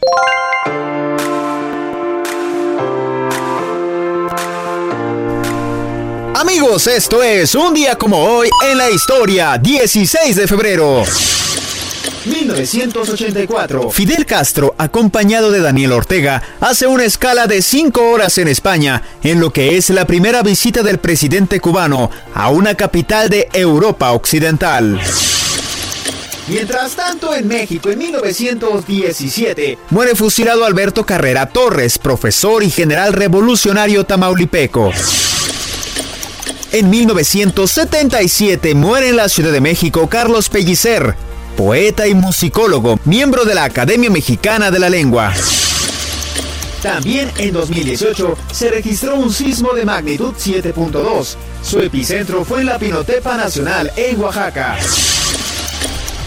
Amigos, 6.34 6.86
esto 6.86 7.22
es 7.22 7.54
un 7.54 7.74
día 7.74 7.96
como 7.96 8.18
hoy 8.18 8.48
en 8.68 8.78
la 8.78 8.90
historia, 8.90 9.58
16 9.58 10.36
de 10.36 10.46
febrero. 10.46 11.04
1984. 12.28 13.90
Fidel 13.90 14.26
Castro, 14.26 14.74
acompañado 14.78 15.50
de 15.50 15.60
Daniel 15.60 15.92
Ortega, 15.92 16.42
hace 16.60 16.86
una 16.86 17.04
escala 17.04 17.46
de 17.46 17.62
5 17.62 18.10
horas 18.10 18.38
en 18.38 18.48
España, 18.48 19.02
en 19.22 19.40
lo 19.40 19.52
que 19.52 19.76
es 19.76 19.90
la 19.90 20.06
primera 20.06 20.42
visita 20.42 20.82
del 20.82 20.98
presidente 20.98 21.60
cubano 21.60 22.10
a 22.34 22.50
una 22.50 22.74
capital 22.74 23.28
de 23.28 23.48
Europa 23.52 24.12
Occidental. 24.12 25.00
Mientras 26.48 26.96
tanto, 26.96 27.34
en 27.34 27.46
México, 27.46 27.90
en 27.90 27.98
1917, 27.98 29.78
muere 29.90 30.14
fusilado 30.14 30.64
Alberto 30.64 31.04
Carrera 31.04 31.46
Torres, 31.46 31.98
profesor 31.98 32.62
y 32.62 32.70
general 32.70 33.12
revolucionario 33.12 34.04
tamaulipeco. 34.04 34.90
En 36.72 36.88
1977 36.88 38.74
muere 38.74 39.08
en 39.08 39.16
la 39.16 39.28
Ciudad 39.28 39.52
de 39.52 39.60
México 39.60 40.08
Carlos 40.08 40.48
Pellicer, 40.48 41.16
poeta 41.58 42.06
y 42.06 42.14
musicólogo, 42.14 43.00
miembro 43.04 43.44
de 43.44 43.52
la 43.52 43.64
Academia 43.64 44.08
Mexicana 44.10 44.70
de 44.70 44.78
la 44.78 44.88
Lengua. 44.88 45.34
También 46.80 47.32
en 47.36 47.52
2018 47.52 48.38
se 48.52 48.70
registró 48.70 49.16
un 49.16 49.32
sismo 49.32 49.72
de 49.72 49.84
magnitud 49.84 50.34
7.2. 50.34 51.34
Su 51.60 51.80
epicentro 51.80 52.44
fue 52.44 52.60
en 52.60 52.66
la 52.66 52.78
Pinotepa 52.78 53.36
Nacional 53.36 53.90
en 53.96 54.20
Oaxaca. 54.20 54.78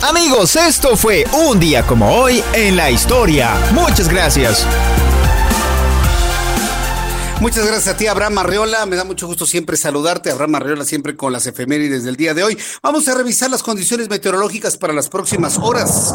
Amigos, 0.01 0.57
esto 0.57 0.97
fue 0.97 1.25
un 1.31 1.61
día 1.61 1.83
como 1.83 2.13
hoy 2.13 2.43
en 2.51 2.75
la 2.75 2.91
historia. 2.91 3.53
Muchas 3.71 4.09
gracias. 4.09 4.67
Muchas 7.41 7.65
gracias 7.65 7.95
a 7.95 7.97
ti, 7.97 8.05
Abraham 8.05 8.37
Arreola. 8.37 8.85
Me 8.85 8.95
da 8.95 9.03
mucho 9.03 9.25
gusto 9.25 9.47
siempre 9.47 9.75
saludarte. 9.75 10.29
Abraham 10.29 10.53
Arreola 10.53 10.85
siempre 10.85 11.15
con 11.15 11.33
las 11.33 11.47
efemérides 11.47 12.03
del 12.03 12.15
día 12.15 12.35
de 12.35 12.43
hoy. 12.43 12.55
Vamos 12.83 13.07
a 13.07 13.15
revisar 13.15 13.49
las 13.49 13.63
condiciones 13.63 14.09
meteorológicas 14.09 14.77
para 14.77 14.93
las 14.93 15.09
próximas 15.09 15.57
horas. 15.57 16.13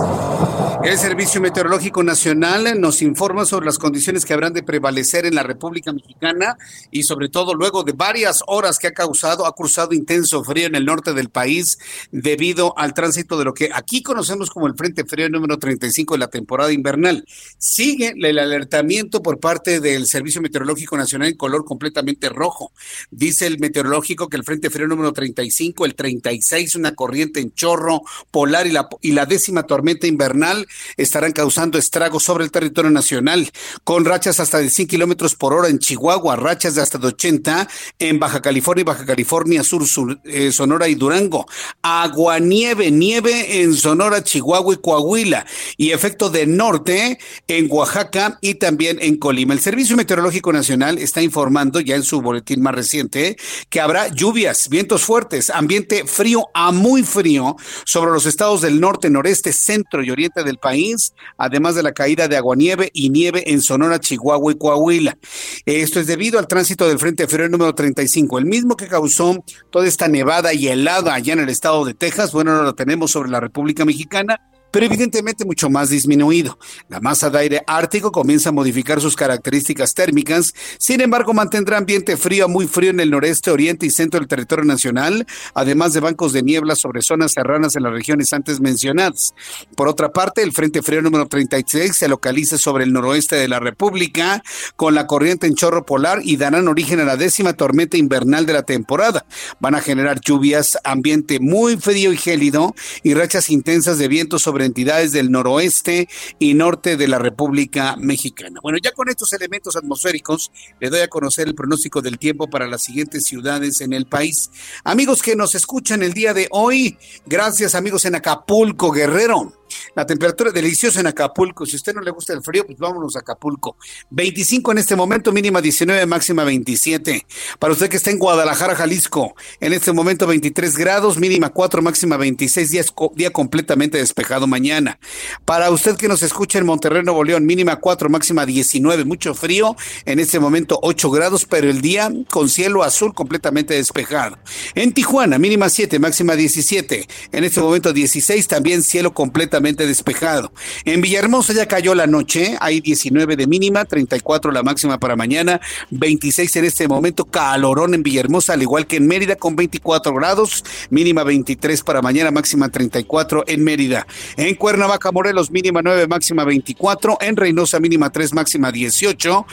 El 0.85 0.97
Servicio 0.99 1.41
Meteorológico 1.41 2.05
Nacional 2.05 2.81
nos 2.81 3.03
informa 3.03 3.45
sobre 3.45 3.67
las 3.67 3.77
condiciones 3.77 4.25
que 4.25 4.35
habrán 4.35 4.53
de 4.53 4.63
prevalecer 4.63 5.27
en 5.27 5.35
la 5.35 5.43
República 5.43 5.93
Mexicana 5.93 6.59
y 6.93 7.03
sobre 7.03 7.29
todo 7.29 7.55
luego 7.55 7.83
de 7.83 7.91
varias 7.91 8.45
horas 8.47 8.79
que 8.79 8.87
ha 8.87 8.95
causado, 8.95 9.47
ha 9.47 9.55
cruzado 9.55 9.95
intenso 9.95 10.45
frío 10.45 10.69
en 10.69 10.77
el 10.77 10.85
norte 10.85 11.13
del 11.13 11.31
país 11.31 11.79
debido 12.13 12.73
al 12.79 12.95
tránsito 12.95 13.37
de 13.37 13.47
lo 13.47 13.53
que 13.53 13.71
aquí 13.75 14.01
conocemos 14.01 14.49
como 14.49 14.69
el 14.69 14.77
Frente 14.77 15.05
Frío 15.05 15.29
número 15.29 15.59
35 15.59 16.15
de 16.15 16.19
la 16.19 16.29
temporada 16.29 16.73
invernal. 16.73 17.25
Sigue 17.59 18.15
el 18.17 18.39
alertamiento 18.39 19.25
por 19.25 19.41
parte 19.41 19.81
del 19.81 20.07
Servicio 20.07 20.41
Meteorológico 20.41 20.97
Nacional 20.97 21.16
en 21.25 21.37
color 21.37 21.65
completamente 21.65 22.29
rojo. 22.29 22.73
Dice 23.11 23.47
el 23.47 23.59
meteorológico 23.59 24.29
que 24.29 24.37
el 24.37 24.45
Frente 24.45 24.71
Frío 24.71 24.89
número 24.89 25.13
35, 25.13 25.87
el 25.87 25.95
36, 25.95 26.75
una 26.75 26.95
corriente 26.95 27.41
en 27.41 27.53
chorro 27.53 28.03
polar 28.31 28.67
y 28.67 28.73
la, 28.73 28.89
y 29.01 29.13
la 29.13 29.27
décima 29.27 29.63
tormenta 29.65 30.07
invernal 30.07 30.67
estarán 30.97 31.33
causando 31.33 31.79
estragos 31.79 32.25
sobre 32.25 32.45
el 32.45 32.51
territorio 32.51 32.91
nacional, 32.91 33.51
con 33.85 34.05
rachas 34.05 34.41
hasta 34.41 34.59
de 34.59 34.71
100 34.71 34.89
kilómetros 34.89 35.35
por 35.35 35.53
hora 35.53 35.69
en 35.69 35.79
Chihuahua, 35.79 36.37
rachas 36.37 36.75
de 36.75 36.83
hasta 36.83 36.99
de 36.99 37.09
80 37.09 37.69
en 37.99 38.19
Baja 38.19 38.43
California 38.43 38.83
y 38.83 38.85
Baja 38.85 39.07
California 39.07 39.63
Sur, 39.63 39.87
Sur 39.87 40.21
eh, 40.25 40.53
Sonora 40.53 40.89
y 40.89 40.95
Durango, 40.95 41.47
aguanieve, 41.83 42.91
nieve 42.91 43.63
en 43.63 43.75
Sonora, 43.75 44.23
Chihuahua 44.23 44.75
y 44.75 44.79
Coahuila, 44.79 45.47
y 45.77 45.93
efecto 45.93 46.31
de 46.31 46.47
norte 46.47 47.19
en 47.49 47.69
Oaxaca 47.71 48.39
y 48.41 48.55
también 48.55 48.99
en 49.01 49.17
Colima. 49.17 49.55
El 49.55 49.61
Servicio 49.61 49.97
Meteorológico 49.97 50.53
Nacional 50.53 50.99
está 51.07 51.23
informando 51.23 51.81
ya 51.81 51.97
en 51.97 52.03
su 52.03 52.21
boletín 52.21 52.63
más 52.63 52.75
reciente 52.75 53.37
que 53.71 53.81
habrá 53.81 54.09
lluvias, 54.09 54.69
vientos 54.69 55.03
fuertes, 55.03 55.49
ambiente 55.51 56.05
frío 56.07 56.47
a 56.53 56.73
muy 56.73 57.03
frío 57.03 57.57
sobre 57.85 58.11
los 58.11 58.27
estados 58.27 58.61
del 58.61 58.81
norte, 58.81 59.09
noreste, 59.09 59.53
centro 59.53 60.05
y 60.05 60.11
oriente 60.11 60.45
del 60.45 60.59
país, 60.59 61.15
además 61.39 61.75
de 61.75 61.83
la 61.83 61.93
caída 61.93 62.29
de 62.29 62.37
aguanieve 62.37 62.91
y 62.93 63.11
nieve 63.11 63.51
en 63.51 63.63
Sonora, 63.63 63.99
Chihuahua 64.01 64.53
y 64.53 64.59
Coahuila. 64.59 65.17
Esto 65.65 66.01
es 66.01 66.07
debido 66.07 66.39
al 66.39 66.49
tránsito 66.49 66.87
del 66.87 66.99
Frente 66.99 67.27
Frío 67.27 67.49
número 67.49 67.75
35, 67.75 68.39
el 68.39 68.45
mismo 68.45 68.77
que 68.77 68.89
causó 68.89 69.43
toda 69.71 69.87
esta 69.87 70.09
nevada 70.09 70.53
y 70.53 70.69
helada 70.69 71.15
allá 71.15 71.33
en 71.33 71.41
el 71.41 71.49
estado 71.49 71.85
de 71.85 71.95
Texas. 71.95 72.33
Bueno, 72.33 72.53
ahora 72.53 72.65
lo 72.65 72.75
tenemos 72.75 73.11
sobre 73.11 73.31
la 73.31 73.41
República 73.41 73.85
Mexicana 73.85 74.41
pero 74.77 74.85
evidentemente 74.85 75.47
mucho 75.47 75.71
más 75.71 75.89
disminuido. 75.89 76.59
La 76.91 77.01
masa 77.01 77.31
de 77.31 77.39
aire 77.39 77.63
ártico 77.67 78.13
comienza 78.13 78.51
a 78.51 78.53
modificar 78.53 79.01
sus 79.01 79.17
características 79.17 79.95
térmicas, 79.95 80.53
sin 80.77 81.01
embargo 81.01 81.33
mantendrá 81.33 81.79
ambiente 81.79 82.19
frío 82.19 82.45
a 82.45 82.49
muy 82.49 82.67
frío 82.67 82.91
en 82.91 83.01
el 83.01 83.11
noreste, 83.11 83.51
oriente 83.51 83.87
y 83.87 83.91
centro 83.91 84.21
del 84.21 84.29
territorio 84.29 84.67
nacional, 84.67 85.27
además 85.55 85.95
de 85.95 86.01
bancos 86.01 86.35
de 86.35 86.43
niebla 86.43 86.77
sobre 86.77 87.01
zonas 87.01 87.33
serranas 87.33 87.75
en 87.75 87.85
las 87.85 87.93
regiones 87.95 88.35
antes 88.35 88.61
mencionadas. 88.61 89.33
Por 89.77 89.89
otra 89.89 90.13
parte, 90.13 90.43
el 90.43 90.53
Frente 90.53 90.83
Frío 90.83 91.01
número 91.01 91.27
36 91.27 91.97
se 91.97 92.09
localiza 92.09 92.59
sobre 92.59 92.85
el 92.85 92.93
noroeste 92.93 93.37
de 93.37 93.49
la 93.49 93.61
República, 93.61 94.43
con 94.77 94.95
la 94.95 95.07
corriente 95.07 95.47
en 95.47 95.55
chorro 95.55 95.87
polar 95.87 96.21
y 96.23 96.37
darán 96.37 96.69
origen 96.69 97.01
a 97.01 97.05
la 97.05 97.17
décima 97.17 97.55
tormenta 97.55 97.97
invernal 97.97 98.45
de 98.45 98.53
la 98.53 98.65
temporada. 98.65 99.25
Van 99.59 99.75
a 99.75 99.81
generar 99.81 100.21
lluvias, 100.21 100.77
ambiente 100.85 101.41
muy 101.41 101.79
frío 101.79 102.13
y 102.13 102.19
gélido 102.19 102.75
y 103.03 103.15
rachas 103.15 103.49
intensas 103.49 103.97
de 103.97 104.09
viento 104.09 104.39
sobre 104.39 104.66
entidades 104.67 105.13
del 105.13 105.31
noroeste 105.31 106.09
y 106.39 106.55
norte 106.55 106.97
de 106.97 107.09
la 107.09 107.19
República 107.19 107.97
Mexicana. 107.97 108.61
Bueno, 108.63 108.79
ya 108.83 108.93
con 108.93 109.09
estos 109.09 109.33
elementos 109.33 109.77
atmosféricos, 109.77 110.51
le 110.81 110.91
doy 110.91 111.01
a 111.01 111.09
conocer 111.09 111.49
el 111.49 111.55
pronóstico 111.55 112.03
del 112.03 112.19
tiempo 112.19 112.49
para 112.49 112.67
las 112.67 112.83
siguientes 112.83 113.25
ciudades 113.25 113.81
en 113.81 113.93
el 113.93 114.07
país. 114.07 114.51
Amigos 114.85 115.23
que 115.23 115.37
nos 115.37 115.55
escuchan 115.55 116.03
el 116.03 116.13
día 116.13 116.35
de 116.35 116.49
hoy, 116.51 116.99
gracias 117.25 117.75
amigos 117.75 118.05
en 118.05 118.15
Acapulco, 118.15 118.91
Guerrero. 118.91 119.53
La 119.95 120.07
temperatura 120.07 120.51
deliciosa 120.51 121.01
en 121.01 121.07
Acapulco. 121.07 121.67
Si 121.67 121.75
a 121.75 121.77
usted 121.77 121.95
no 121.95 122.01
le 122.01 122.11
gusta 122.11 122.33
el 122.33 122.43
frío, 122.43 122.67
pues 122.67 122.79
vámonos 122.79 123.17
a 123.17 123.21
Acapulco. 123.21 123.77
25 124.11 124.73
en 124.73 124.79
este 124.79 124.97
momento, 124.97 125.33
mínima 125.33 125.61
19, 125.61 126.07
máxima 126.07 126.45
27. 126.45 127.27
Para 127.59 127.73
usted 127.73 127.89
que 127.89 127.97
está 127.97 128.11
en 128.11 128.19
Guadalajara, 128.19 128.75
Jalisco, 128.75 129.35
en 129.61 129.73
este 129.73 129.93
momento 129.93 130.27
23 130.27 130.77
grados, 130.77 131.19
mínima 131.19 131.51
4, 131.51 131.83
máxima 131.83 132.17
26, 132.17 132.71
días, 132.71 132.95
día 133.15 133.31
completamente 133.31 133.99
despejado 133.99 134.47
mañana. 134.47 134.99
Para 135.45 135.71
usted 135.71 135.97
que 135.97 136.09
nos 136.09 136.23
escucha 136.23 136.59
en 136.59 136.67
Monterrey, 136.67 137.03
Nuevo 137.03 137.25
León, 137.25 137.47
mínima 137.47 137.77
4, 137.77 138.09
máxima 138.09 138.47
19, 138.47 139.05
mucho 139.05 139.35
frío, 139.35 139.77
en 140.05 140.21
este 140.21 140.39
momento 140.39 140.79
8 140.83 141.11
grados, 141.11 141.45
pero 141.45 141.69
el 141.69 141.81
día 141.81 142.11
con 142.31 142.49
cielo 142.49 142.83
azul 142.83 143.15
completamente 143.15 143.75
despejado. 143.75 144.39
En 144.75 144.93
Tijuana, 144.93 145.39
mínima 145.39 145.69
7, 145.69 145.99
máxima 145.99 146.37
17, 146.37 147.09
en 147.33 147.45
este 147.45 147.61
momento 147.61 147.93
16, 147.93 148.49
también 148.49 148.83
cielo 148.83 149.13
completamente 149.15 149.66
despejado. 149.75 150.53
En 150.85 151.01
Villahermosa 151.01 151.53
ya 151.53 151.67
cayó 151.67 151.95
la 151.95 152.07
noche, 152.07 152.57
hay 152.61 152.81
19 152.81 153.37
de 153.37 153.47
mínima, 153.47 153.85
34 153.85 154.53
la 154.53 154.63
máxima 154.63 154.99
para 155.01 155.17
mañana, 155.17 155.61
26 155.91 156.55
en 156.57 156.65
este 156.65 156.87
momento, 156.87 157.25
calorón 157.25 157.95
en 157.95 158.03
Villahermosa, 158.03 158.53
al 158.53 158.63
igual 158.63 158.87
que 158.87 158.97
en 158.97 159.09
Mérida 159.09 159.37
con 159.37 159.57
24 159.57 160.15
grados, 160.15 160.65
mínima 160.91 161.25
23 161.25 161.83
para 161.83 162.03
mañana, 162.03 162.31
máxima 162.31 162.69
34 162.69 163.45
en 163.47 163.65
Mérida. 163.65 164.07
En 164.37 164.55
Cuernavaca, 164.55 165.11
Morelos, 165.11 165.51
mínima 165.51 165.83
9, 165.83 166.07
máxima 166.07 166.45
24, 166.45 167.19
en 167.21 167.37
Reynosa, 167.37 167.81
mínima 167.81 168.11
3, 168.11 168.33
máxima 168.35 168.71
18, 168.71 169.47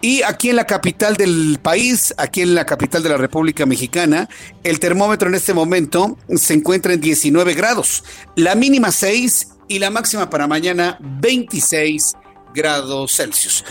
y 0.00 0.22
aquí 0.22 0.50
en 0.50 0.56
la 0.56 0.66
capital 0.66 1.16
del 1.16 1.58
país, 1.62 2.14
aquí 2.16 2.42
en 2.42 2.54
la 2.54 2.64
capital 2.64 3.02
de 3.02 3.10
la 3.10 3.16
República 3.16 3.66
Mexicana, 3.66 4.28
el 4.64 4.80
termómetro 4.80 5.28
en 5.28 5.34
este 5.34 5.52
momento 5.54 6.16
se 6.36 6.54
encuentra 6.54 6.92
en 6.92 7.00
19 7.00 7.54
grados, 7.54 8.04
la 8.36 8.54
mínima 8.54 8.92
6 8.92 9.57
y 9.68 9.78
la 9.78 9.90
máxima 9.90 10.30
para 10.30 10.46
mañana 10.46 10.98
26 11.00 12.14
grados 12.54 13.14
Celsius. 13.14 13.64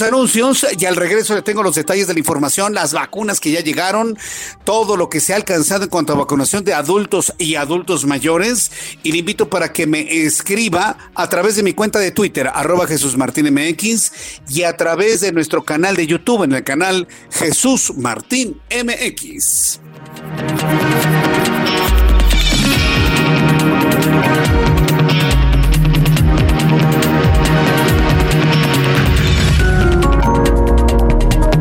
Anuncios 0.00 0.66
y 0.78 0.86
al 0.86 0.96
regreso 0.96 1.34
le 1.34 1.42
tengo 1.42 1.62
los 1.62 1.74
detalles 1.74 2.06
de 2.06 2.14
la 2.14 2.18
información, 2.18 2.72
las 2.72 2.94
vacunas 2.94 3.38
que 3.38 3.50
ya 3.50 3.60
llegaron, 3.60 4.16
todo 4.64 4.96
lo 4.96 5.10
que 5.10 5.20
se 5.20 5.34
ha 5.34 5.36
alcanzado 5.36 5.84
en 5.84 5.90
cuanto 5.90 6.14
a 6.14 6.16
vacunación 6.16 6.64
de 6.64 6.72
adultos 6.72 7.34
y 7.36 7.56
adultos 7.56 8.06
mayores. 8.06 8.70
Y 9.02 9.12
le 9.12 9.18
invito 9.18 9.50
para 9.50 9.74
que 9.74 9.86
me 9.86 10.24
escriba 10.24 10.96
a 11.14 11.28
través 11.28 11.56
de 11.56 11.62
mi 11.62 11.74
cuenta 11.74 11.98
de 11.98 12.12
Twitter, 12.12 12.50
arroba 12.52 12.86
Jesús 12.86 13.16
Martín 13.18 13.52
MX, 13.52 14.12
y 14.48 14.62
a 14.62 14.74
través 14.76 15.20
de 15.20 15.32
nuestro 15.32 15.64
canal 15.64 15.96
de 15.96 16.06
YouTube, 16.06 16.44
en 16.44 16.52
el 16.52 16.64
canal 16.64 17.06
Jesús 17.30 17.92
Martín 17.96 18.58
MX. 18.70 19.80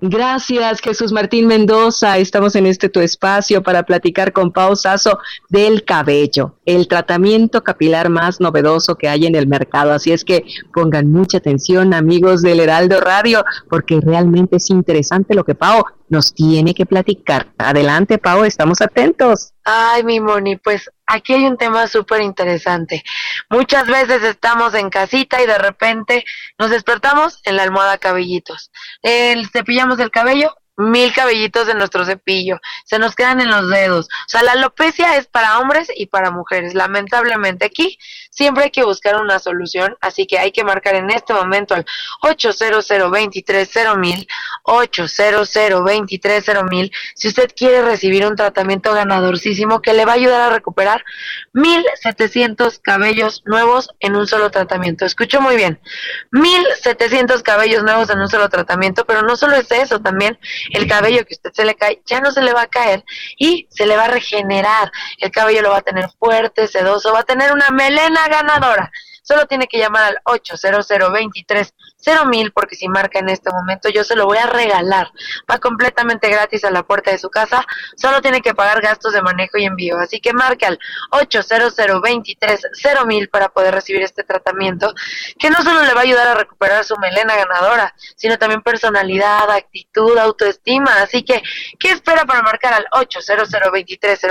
Gracias, 0.00 0.80
Jesús 0.80 1.10
Martín 1.10 1.48
Mendoza. 1.48 2.18
Estamos 2.18 2.54
en 2.54 2.66
este 2.66 2.88
tu 2.88 3.00
espacio 3.00 3.64
para 3.64 3.82
platicar 3.82 4.32
con 4.32 4.52
Pau 4.52 4.76
Sasso 4.76 5.18
del 5.48 5.84
cabello, 5.84 6.54
el 6.64 6.86
tratamiento 6.86 7.64
capilar 7.64 8.08
más 8.08 8.40
novedoso 8.40 8.94
que 8.94 9.08
hay 9.08 9.26
en 9.26 9.34
el 9.34 9.48
mercado. 9.48 9.92
Así 9.92 10.12
es 10.12 10.24
que 10.24 10.44
pongan 10.72 11.10
mucha 11.10 11.38
atención, 11.38 11.94
amigos 11.94 12.42
del 12.42 12.60
Heraldo 12.60 13.00
Radio, 13.00 13.44
porque 13.68 14.00
realmente 14.00 14.58
es 14.58 14.70
interesante 14.70 15.34
lo 15.34 15.44
que 15.44 15.56
Pau 15.56 15.82
nos 16.10 16.34
tiene 16.34 16.74
que 16.74 16.86
platicar. 16.86 17.48
Adelante, 17.58 18.18
Pau, 18.18 18.44
estamos 18.44 18.80
atentos. 18.80 19.52
Ay, 19.64 20.04
mi 20.04 20.20
Moni, 20.20 20.56
pues 20.56 20.90
aquí 21.06 21.34
hay 21.34 21.44
un 21.44 21.56
tema 21.56 21.86
súper 21.86 22.22
interesante. 22.22 23.04
Muchas 23.50 23.86
veces 23.86 24.22
estamos 24.22 24.74
en 24.74 24.90
casita 24.90 25.42
y 25.42 25.46
de 25.46 25.58
repente 25.58 26.24
nos 26.58 26.70
despertamos 26.70 27.40
en 27.44 27.56
la 27.56 27.64
almohada 27.64 27.98
cabellitos. 27.98 28.70
El, 29.02 29.48
cepillamos 29.50 29.98
el 29.98 30.10
cabello, 30.10 30.54
mil 30.78 31.12
cabellitos 31.12 31.68
en 31.68 31.76
nuestro 31.76 32.04
cepillo, 32.04 32.60
se 32.84 32.98
nos 32.98 33.14
quedan 33.14 33.40
en 33.40 33.50
los 33.50 33.68
dedos. 33.68 34.06
O 34.06 34.28
sea, 34.28 34.42
la 34.42 34.52
alopecia 34.52 35.16
es 35.16 35.26
para 35.26 35.58
hombres 35.58 35.88
y 35.94 36.06
para 36.06 36.30
mujeres. 36.30 36.74
Lamentablemente 36.74 37.66
aquí 37.66 37.98
siempre 38.38 38.64
hay 38.64 38.70
que 38.70 38.84
buscar 38.84 39.20
una 39.20 39.40
solución, 39.40 39.96
así 40.00 40.24
que 40.24 40.38
hay 40.38 40.52
que 40.52 40.62
marcar 40.62 40.94
en 40.94 41.10
este 41.10 41.34
momento 41.34 41.74
al 41.74 41.84
800 42.22 42.88
mil 43.96 44.28
800 44.62 45.50
mil 46.70 46.92
si 47.16 47.28
usted 47.28 47.50
quiere 47.56 47.82
recibir 47.82 48.24
un 48.24 48.36
tratamiento 48.36 48.94
ganadorcísimo 48.94 49.82
que 49.82 49.92
le 49.92 50.04
va 50.04 50.12
a 50.12 50.14
ayudar 50.14 50.40
a 50.40 50.54
recuperar 50.54 51.04
1700 51.52 52.78
cabellos 52.78 53.42
nuevos 53.44 53.90
en 53.98 54.14
un 54.14 54.28
solo 54.28 54.52
tratamiento. 54.52 55.04
Escucho 55.04 55.40
muy 55.40 55.56
bien. 55.56 55.80
1700 56.30 57.42
cabellos 57.42 57.82
nuevos 57.82 58.08
en 58.10 58.20
un 58.20 58.28
solo 58.28 58.48
tratamiento, 58.48 59.04
pero 59.04 59.22
no 59.22 59.36
solo 59.36 59.56
es 59.56 59.68
eso, 59.72 60.00
también 60.00 60.38
el 60.70 60.86
cabello 60.86 61.26
que 61.26 61.34
usted 61.34 61.50
se 61.52 61.64
le 61.64 61.74
cae 61.74 62.02
ya 62.06 62.20
no 62.20 62.30
se 62.30 62.42
le 62.42 62.52
va 62.52 62.62
a 62.62 62.66
caer 62.68 63.04
y 63.36 63.66
se 63.70 63.84
le 63.84 63.96
va 63.96 64.04
a 64.04 64.08
regenerar. 64.08 64.92
El 65.18 65.32
cabello 65.32 65.62
lo 65.62 65.70
va 65.70 65.78
a 65.78 65.82
tener 65.82 66.08
fuerte, 66.20 66.68
sedoso, 66.68 67.12
va 67.12 67.20
a 67.20 67.24
tener 67.24 67.52
una 67.52 67.70
melena 67.70 68.27
ganadora. 68.28 68.90
Solo 69.22 69.46
tiene 69.46 69.66
que 69.66 69.78
llamar 69.78 70.04
al 70.04 70.18
800 70.24 70.90
mil 72.26 72.52
porque 72.52 72.76
si 72.76 72.88
marca 72.88 73.18
en 73.18 73.28
este 73.28 73.50
momento 73.50 73.88
yo 73.88 74.04
se 74.04 74.16
lo 74.16 74.26
voy 74.26 74.38
a 74.38 74.46
regalar. 74.46 75.10
Va 75.50 75.58
completamente 75.58 76.28
gratis 76.28 76.64
a 76.64 76.70
la 76.70 76.82
puerta 76.82 77.10
de 77.10 77.18
su 77.18 77.28
casa. 77.28 77.66
Solo 77.96 78.22
tiene 78.22 78.40
que 78.40 78.54
pagar 78.54 78.80
gastos 78.80 79.12
de 79.12 79.22
manejo 79.22 79.58
y 79.58 79.64
envío. 79.64 79.98
Así 79.98 80.20
que 80.20 80.32
marque 80.32 80.66
al 80.66 80.78
800 81.10 81.74
mil 83.06 83.28
para 83.28 83.48
poder 83.48 83.74
recibir 83.74 84.02
este 84.02 84.24
tratamiento 84.24 84.94
que 85.38 85.50
no 85.50 85.62
solo 85.62 85.82
le 85.82 85.94
va 85.94 86.00
a 86.00 86.04
ayudar 86.04 86.28
a 86.28 86.34
recuperar 86.34 86.84
su 86.84 86.96
melena 86.96 87.36
ganadora, 87.36 87.94
sino 88.16 88.38
también 88.38 88.62
personalidad, 88.62 89.50
actitud, 89.50 90.16
autoestima. 90.18 91.02
Así 91.02 91.22
que, 91.22 91.42
¿qué 91.78 91.90
espera 91.90 92.24
para 92.24 92.42
marcar 92.42 92.74
al 92.74 92.86
800 92.92 93.48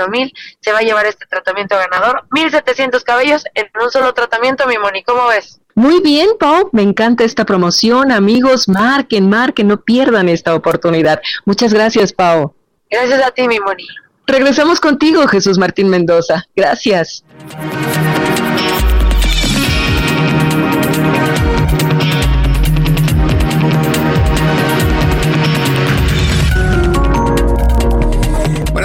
mil? 0.08 0.32
Se 0.60 0.72
va 0.72 0.78
a 0.78 0.82
llevar 0.82 1.06
este 1.06 1.26
tratamiento 1.26 1.76
ganador. 1.76 2.26
1700 2.30 3.04
cabellos 3.04 3.44
en 3.54 3.70
un 3.80 3.90
solo 3.90 4.12
tratamiento, 4.14 4.66
mi 4.66 4.78
Moni. 4.78 5.02
¿Cómo 5.02 5.26
ves? 5.28 5.60
Muy 5.78 6.00
bien, 6.00 6.30
Pau, 6.40 6.70
me 6.72 6.82
encanta 6.82 7.22
esta 7.22 7.46
promoción. 7.46 8.10
Amigos, 8.10 8.68
marquen, 8.68 9.28
marquen, 9.28 9.68
no 9.68 9.80
pierdan 9.80 10.28
esta 10.28 10.52
oportunidad. 10.56 11.20
Muchas 11.44 11.72
gracias, 11.72 12.12
Pau. 12.12 12.52
Gracias 12.90 13.22
a 13.22 13.30
ti, 13.30 13.46
mi 13.46 13.60
Moni. 13.60 13.86
Regresamos 14.26 14.80
contigo, 14.80 15.28
Jesús 15.28 15.56
Martín 15.56 15.88
Mendoza. 15.88 16.44
Gracias. 16.56 17.22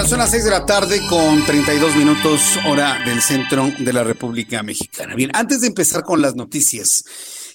Son 0.06 0.18
las 0.18 0.32
6 0.32 0.44
de 0.44 0.50
la 0.50 0.66
tarde 0.66 1.00
con 1.08 1.46
32 1.46 1.96
minutos 1.96 2.58
hora 2.66 3.02
del 3.06 3.22
centro 3.22 3.72
de 3.78 3.90
la 3.90 4.04
República 4.04 4.62
Mexicana. 4.62 5.14
Bien, 5.14 5.30
antes 5.32 5.62
de 5.62 5.68
empezar 5.68 6.02
con 6.02 6.20
las 6.20 6.36
noticias, 6.36 7.04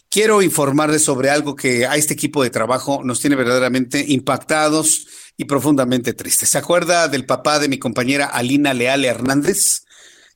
quiero 0.09 0.41
informarles 0.41 1.03
sobre 1.03 1.29
algo 1.29 1.55
que 1.55 1.85
a 1.85 1.95
este 1.95 2.15
equipo 2.15 2.41
de 2.41 2.49
trabajo 2.49 3.01
nos 3.03 3.19
tiene 3.19 3.35
verdaderamente 3.35 4.03
impactados 4.07 5.05
y 5.38 5.45
profundamente 5.45 6.13
tristes. 6.13 6.49
¿Se 6.49 6.57
acuerda 6.57 7.07
del 7.07 7.27
papá 7.27 7.59
de 7.59 7.69
mi 7.69 7.77
compañera 7.77 8.25
Alina 8.25 8.73
Leal 8.73 9.05
Hernández, 9.05 9.83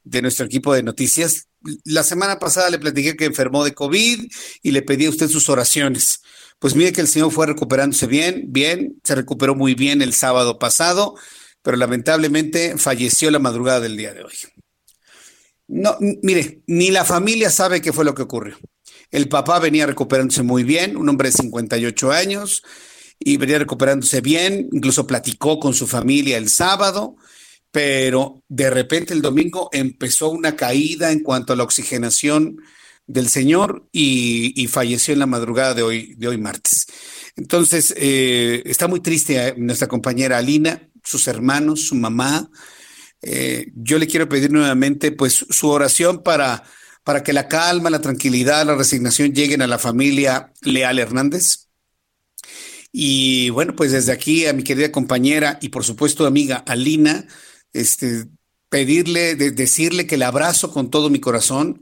de 0.03 0.21
nuestro 0.21 0.45
equipo 0.45 0.71
de 0.71 0.83
noticias? 0.83 1.47
La 1.83 2.03
semana 2.03 2.37
pasada 2.37 2.69
le 2.69 2.77
platiqué 2.77 3.15
que 3.15 3.25
enfermó 3.25 3.63
de 3.63 3.73
COVID 3.73 4.27
y 4.61 4.71
le 4.71 4.81
pedí 4.83 5.07
a 5.07 5.09
usted 5.09 5.29
sus 5.29 5.49
oraciones. 5.49 6.21
Pues 6.59 6.75
mire 6.75 6.93
que 6.93 7.01
el 7.01 7.07
señor 7.07 7.31
fue 7.31 7.47
recuperándose 7.47 8.05
bien, 8.05 8.45
bien, 8.49 8.99
se 9.03 9.15
recuperó 9.15 9.55
muy 9.55 9.73
bien 9.73 10.03
el 10.03 10.13
sábado 10.13 10.59
pasado 10.59 11.15
pero 11.63 11.77
lamentablemente 11.77 12.77
falleció 12.77 13.31
la 13.31 13.39
madrugada 13.39 13.79
del 13.79 13.97
día 13.97 14.13
de 14.13 14.23
hoy. 14.23 14.33
No, 15.67 15.97
mire, 15.99 16.61
ni 16.67 16.91
la 16.91 17.05
familia 17.05 17.49
sabe 17.49 17.81
qué 17.81 17.93
fue 17.93 18.05
lo 18.05 18.13
que 18.13 18.21
ocurrió. 18.21 18.57
El 19.09 19.29
papá 19.29 19.59
venía 19.59 19.87
recuperándose 19.87 20.43
muy 20.43 20.63
bien, 20.63 20.97
un 20.97 21.09
hombre 21.09 21.29
de 21.29 21.37
58 21.37 22.11
años, 22.11 22.61
y 23.17 23.37
venía 23.37 23.59
recuperándose 23.59 24.21
bien, 24.21 24.69
incluso 24.71 25.07
platicó 25.07 25.59
con 25.59 25.73
su 25.73 25.87
familia 25.87 26.37
el 26.37 26.49
sábado, 26.49 27.15
pero 27.71 28.43
de 28.49 28.69
repente 28.69 29.13
el 29.13 29.21
domingo 29.21 29.69
empezó 29.71 30.29
una 30.29 30.55
caída 30.55 31.11
en 31.11 31.21
cuanto 31.21 31.53
a 31.53 31.55
la 31.55 31.63
oxigenación 31.63 32.57
del 33.07 33.29
señor 33.29 33.87
y, 33.91 34.67
falleció 34.67 35.13
en 35.13 35.19
la 35.19 35.25
madrugada 35.25 35.73
de 35.73 35.83
hoy, 35.83 36.15
de 36.15 36.27
hoy 36.27 36.37
martes. 36.37 36.85
Entonces, 37.35 37.93
eh, 37.97 38.61
está 38.65 38.87
muy 38.87 38.99
triste 38.99 39.47
eh, 39.47 39.55
nuestra 39.57 39.87
compañera 39.87 40.37
Alina, 40.37 40.89
sus 41.03 41.27
hermanos, 41.27 41.87
su 41.87 41.95
mamá. 41.95 42.49
Eh, 43.21 43.71
yo 43.75 43.99
le 43.99 44.07
quiero 44.07 44.27
pedir 44.27 44.51
nuevamente 44.51 45.11
pues 45.11 45.45
su 45.49 45.69
oración 45.69 46.23
para, 46.23 46.63
para 47.03 47.23
que 47.23 47.33
la 47.33 47.47
calma, 47.47 47.89
la 47.89 48.01
tranquilidad, 48.01 48.65
la 48.65 48.75
resignación 48.75 49.33
lleguen 49.33 49.61
a 49.61 49.67
la 49.67 49.79
familia 49.79 50.51
Leal 50.61 50.99
Hernández. 50.99 51.69
Y 52.91 53.49
bueno, 53.49 53.75
pues 53.75 53.91
desde 53.91 54.11
aquí 54.11 54.45
a 54.45 54.53
mi 54.53 54.63
querida 54.63 54.91
compañera 54.91 55.57
y 55.61 55.69
por 55.69 55.83
supuesto 55.83 56.25
amiga 56.25 56.57
Alina, 56.67 57.25
este, 57.73 58.25
pedirle, 58.69 59.35
decirle 59.35 60.05
que 60.05 60.17
la 60.17 60.27
abrazo 60.27 60.71
con 60.71 60.89
todo 60.91 61.09
mi 61.09 61.19
corazón, 61.19 61.81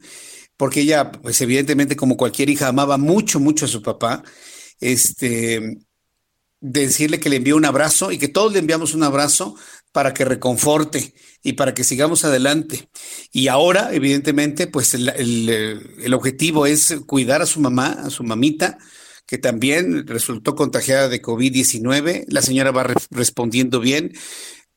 porque 0.57 0.81
ella, 0.81 1.11
pues 1.11 1.41
evidentemente 1.41 1.95
como 1.95 2.17
cualquier 2.17 2.49
hija, 2.49 2.67
amaba 2.67 2.97
mucho, 2.97 3.39
mucho 3.39 3.65
a 3.65 3.67
su 3.67 3.81
papá. 3.81 4.23
Este, 4.79 5.79
decirle 6.61 7.19
que 7.19 7.29
le 7.29 7.37
envío 7.37 7.57
un 7.57 7.65
abrazo 7.65 8.11
y 8.11 8.17
que 8.17 8.27
todos 8.27 8.53
le 8.53 8.59
enviamos 8.59 8.93
un 8.93 9.03
abrazo 9.03 9.55
para 9.91 10.13
que 10.13 10.23
reconforte 10.23 11.13
y 11.43 11.53
para 11.53 11.73
que 11.73 11.83
sigamos 11.83 12.23
adelante. 12.23 12.89
Y 13.31 13.47
ahora, 13.47 13.93
evidentemente, 13.93 14.67
pues 14.67 14.93
el, 14.93 15.09
el, 15.09 16.13
objetivo 16.13 16.65
es 16.65 16.95
cuidar 17.07 17.41
a 17.41 17.45
su 17.45 17.59
mamá, 17.59 17.97
a 18.03 18.09
su 18.09 18.23
mamita, 18.23 18.77
que 19.25 19.37
también 19.37 20.07
resultó 20.07 20.55
contagiada 20.55 21.09
de 21.09 21.21
COVID-19. 21.21 22.25
La 22.27 22.41
señora 22.41 22.71
va 22.71 22.93
respondiendo 23.09 23.79
bien, 23.79 24.13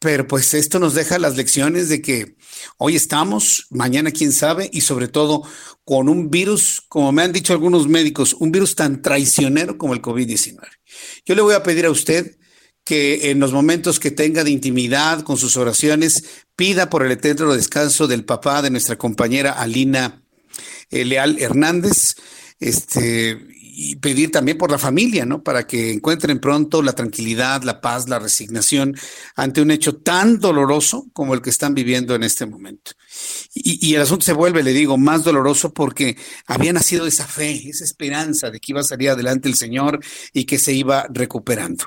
pero 0.04 0.28
pues 0.28 0.52
esto 0.52 0.78
nos 0.78 0.92
deja 0.92 1.18
las 1.18 1.34
lecciones 1.34 1.88
de 1.88 2.02
que 2.02 2.36
hoy 2.76 2.94
estamos, 2.94 3.68
mañana 3.70 4.10
quién 4.10 4.32
sabe, 4.32 4.68
y 4.70 4.82
sobre 4.82 5.08
todo 5.08 5.44
con 5.82 6.10
un 6.10 6.28
virus, 6.28 6.82
como 6.88 7.10
me 7.10 7.22
han 7.22 7.32
dicho 7.32 7.54
algunos 7.54 7.88
médicos, 7.88 8.34
un 8.34 8.52
virus 8.52 8.74
tan 8.74 9.00
traicionero 9.00 9.78
como 9.78 9.94
el 9.94 10.02
COVID-19. 10.02 10.58
Yo 11.24 11.34
le 11.34 11.40
voy 11.40 11.54
a 11.54 11.62
pedir 11.62 11.86
a 11.86 11.90
usted 11.90 12.36
que 12.84 13.30
en 13.30 13.40
los 13.40 13.54
momentos 13.54 13.98
que 13.98 14.10
tenga 14.10 14.44
de 14.44 14.50
intimidad 14.50 15.22
con 15.22 15.38
sus 15.38 15.56
oraciones, 15.56 16.24
pida 16.54 16.90
por 16.90 17.02
el 17.02 17.12
eterno 17.12 17.54
descanso 17.54 18.06
del 18.06 18.26
papá 18.26 18.60
de 18.60 18.68
nuestra 18.68 18.98
compañera 18.98 19.52
Alina 19.52 20.22
eh, 20.90 21.06
Leal 21.06 21.38
Hernández, 21.40 22.16
este, 22.60 23.40
y 23.76 23.96
pedir 23.96 24.30
también 24.30 24.56
por 24.56 24.70
la 24.70 24.78
familia, 24.78 25.26
¿no? 25.26 25.42
Para 25.42 25.66
que 25.66 25.92
encuentren 25.92 26.38
pronto 26.38 26.80
la 26.80 26.92
tranquilidad, 26.92 27.62
la 27.64 27.80
paz, 27.80 28.08
la 28.08 28.20
resignación 28.20 28.96
ante 29.34 29.60
un 29.60 29.72
hecho 29.72 29.96
tan 29.96 30.38
doloroso 30.38 31.08
como 31.12 31.34
el 31.34 31.42
que 31.42 31.50
están 31.50 31.74
viviendo 31.74 32.14
en 32.14 32.22
este 32.22 32.46
momento. 32.46 32.92
Y, 33.52 33.94
el 33.94 34.02
asunto 34.02 34.24
se 34.24 34.32
vuelve, 34.32 34.62
le 34.62 34.72
digo, 34.72 34.96
más 34.96 35.24
doloroso 35.24 35.72
porque 35.72 36.16
había 36.46 36.72
nacido 36.72 37.06
esa 37.06 37.26
fe, 37.26 37.68
esa 37.68 37.84
esperanza 37.84 38.50
de 38.50 38.60
que 38.60 38.72
iba 38.72 38.80
a 38.80 38.84
salir 38.84 39.10
adelante 39.10 39.48
el 39.48 39.56
Señor 39.56 39.98
y 40.32 40.44
que 40.44 40.58
se 40.58 40.72
iba 40.72 41.06
recuperando. 41.10 41.84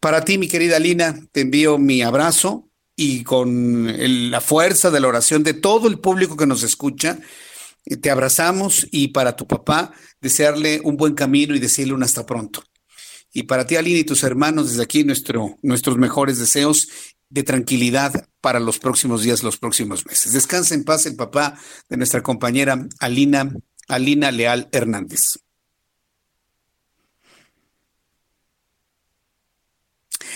Para 0.00 0.24
ti, 0.24 0.36
mi 0.36 0.48
querida 0.48 0.78
Lina, 0.80 1.16
te 1.30 1.42
envío 1.42 1.78
mi 1.78 2.02
abrazo 2.02 2.68
y 2.96 3.22
con 3.22 4.30
la 4.30 4.40
fuerza 4.40 4.90
de 4.90 5.00
la 5.00 5.08
oración 5.08 5.44
de 5.44 5.54
todo 5.54 5.86
el 5.86 6.00
público 6.00 6.36
que 6.36 6.46
nos 6.46 6.64
escucha, 6.64 7.18
te 7.84 8.10
abrazamos 8.10 8.86
y 8.90 9.08
para 9.08 9.36
tu 9.36 9.46
papá 9.46 9.92
desearle 10.20 10.80
un 10.84 10.96
buen 10.96 11.14
camino 11.14 11.54
y 11.54 11.58
decirle 11.58 11.94
un 11.94 12.02
hasta 12.02 12.26
pronto. 12.26 12.62
Y 13.32 13.44
para 13.44 13.66
ti, 13.66 13.76
Aline, 13.76 14.00
y 14.00 14.04
tus 14.04 14.22
hermanos, 14.24 14.70
desde 14.70 14.82
aquí 14.82 15.04
nuestro, 15.04 15.56
nuestros 15.62 15.96
mejores 15.96 16.38
deseos 16.38 16.88
de 17.28 17.44
tranquilidad 17.44 18.28
para 18.40 18.58
los 18.58 18.78
próximos 18.78 19.22
días, 19.22 19.42
los 19.42 19.56
próximos 19.56 20.04
meses. 20.04 20.32
Descansa 20.32 20.74
en 20.74 20.84
paz 20.84 21.06
el 21.06 21.14
papá 21.14 21.58
de 21.88 21.96
nuestra 21.96 22.22
compañera 22.22 22.88
Alina, 22.98 23.54
Alina 23.88 24.32
Leal 24.32 24.68
Hernández. 24.72 25.38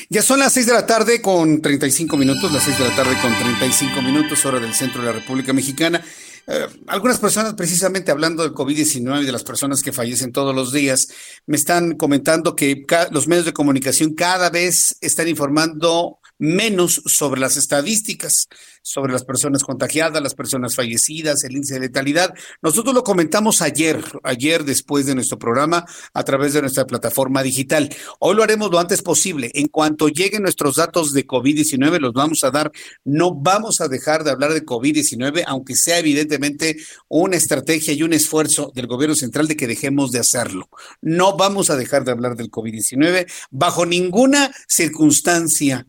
Ya 0.09 0.23
son 0.23 0.39
las 0.39 0.53
seis 0.53 0.67
de 0.67 0.73
la 0.73 0.87
tarde 0.87 1.21
con 1.21 1.61
35 1.61 2.17
minutos, 2.17 2.53
las 2.53 2.63
seis 2.63 2.79
de 2.79 2.85
la 2.85 2.95
tarde 2.95 3.17
con 3.21 3.37
35 3.37 4.03
minutos, 4.03 4.45
hora 4.45 4.61
del 4.61 4.75
centro 4.75 5.01
de 5.01 5.09
la 5.09 5.13
República 5.13 5.53
Mexicana. 5.53 6.05
Eh, 6.47 6.67
algunas 6.89 7.19
personas, 7.19 7.55
precisamente 7.55 8.11
hablando 8.11 8.43
del 8.43 8.53
COVID-19 8.53 9.23
y 9.23 9.27
de 9.27 9.33
las 9.33 9.45
personas 9.45 9.83
que 9.83 9.93
fallecen 9.93 10.33
todos 10.33 10.55
los 10.55 10.73
días, 10.73 11.09
me 11.47 11.57
están 11.57 11.97
comentando 11.97 12.55
que 12.55 12.85
los 13.11 13.29
medios 13.29 13.47
de 13.47 13.53
comunicación 13.53 14.15
cada 14.15 14.51
vez 14.51 14.97
están 15.01 15.29
informando 15.29 16.19
menos 16.39 17.03
sobre 17.07 17.41
las 17.41 17.57
estadísticas, 17.57 18.49
sobre 18.83 19.13
las 19.13 19.25
personas 19.25 19.63
contagiadas, 19.63 20.23
las 20.23 20.35
personas 20.35 20.75
fallecidas, 20.75 21.45
el 21.45 21.53
índice 21.53 21.75
de 21.75 21.81
letalidad. 21.81 22.35
Nosotros 22.63 22.95
lo 22.95 23.03
comentamos 23.03 23.63
ayer, 23.63 24.03
ayer 24.23 24.65
después 24.65 25.07
de 25.07 25.15
nuestro 25.15 25.39
programa 25.39 25.85
a 26.13 26.23
través 26.23 26.53
de 26.53 26.61
nuestra 26.61 26.87
plataforma 26.87 27.43
digital. 27.43 27.89
Hoy 28.19 28.37
lo 28.37 28.43
haremos 28.43 28.71
lo 28.71 28.79
antes 28.79 29.03
posible. 29.03 29.51
En 29.55 29.69
cuanto 29.69 30.09
lleguen 30.09 30.43
nuestros 30.43 30.77
datos 30.77 31.13
de 31.13 31.27
COVID-19, 31.27 31.99
los 32.01 32.13
vamos 32.13 32.45
a 32.45 32.51
dar. 32.51 32.73
No 33.05 33.35
vamos 33.35 33.81
a 33.81 33.89
dejar 33.89 34.25
de 34.25 34.31
hablar 34.31 34.53
de 34.53 34.65
COVID-19, 34.65 35.45
aunque 35.47 35.77
sea 35.77 35.99
evidentemente 35.99 36.77
una 37.09 37.37
estrategia 37.37 37.95
y 37.95 38.03
un 38.03 38.13
esfuerzo 38.13 38.73
del 38.75 38.87
gobierno 38.87 39.15
central 39.15 39.49
de 39.49 39.57
que 39.57 39.67
dejemos 39.67 40.13
de 40.13 40.19
hacerlo. 40.21 40.69
No 41.01 41.37
vamos 41.37 41.71
a 41.71 41.77
dejar 41.77 42.05
de 42.05 42.13
hablar 42.13 42.37
del 42.37 42.51
COVID-19 42.51 43.31
bajo 43.51 43.87
ninguna 43.87 44.51
circunstancia 44.69 45.87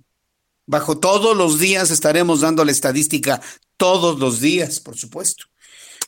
Bajo 0.68 1.00
todos 1.00 1.38
los 1.38 1.60
días 1.60 1.92
estaremos 1.92 2.42
dando 2.42 2.66
la 2.66 2.72
estadística, 2.72 3.42
todos 3.78 4.20
los 4.20 4.42
días, 4.42 4.80
por 4.80 4.98
supuesto. 4.98 5.46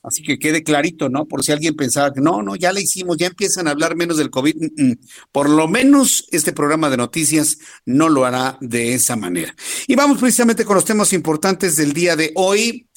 Así 0.04 0.24
que 0.24 0.40
quede 0.40 0.64
clarito, 0.64 1.10
¿no? 1.10 1.26
Por 1.26 1.44
si 1.44 1.52
alguien 1.52 1.76
pensaba 1.76 2.14
que 2.14 2.22
no, 2.22 2.42
no, 2.42 2.56
ya 2.56 2.72
la 2.72 2.80
hicimos, 2.80 3.18
ya 3.18 3.28
empiezan 3.28 3.68
a 3.68 3.72
hablar 3.72 3.96
menos 3.96 4.18
del 4.18 4.30
COVID. 4.30 4.56
Mm, 4.56 4.84
mm. 4.84 5.00
Por 5.32 5.50
lo 5.50 5.68
menos 5.68 6.26
este 6.32 6.54
programa 6.54 6.90
de 6.90 6.98
noticias 6.98 7.58
no 7.86 8.10
lo 8.10 8.26
hará 8.26 8.58
de 8.62 8.94
esa 8.94 9.16
manera. 9.16 9.54
Y 9.88 9.96
vamos 9.96 10.20
precisamente 10.20 10.66
con 10.66 10.76
los 10.76 10.86
temas 10.86 11.14
importantes 11.14 11.76
del 11.76 11.94
día 11.94 12.16
de 12.16 12.32
hoy. 12.36 12.88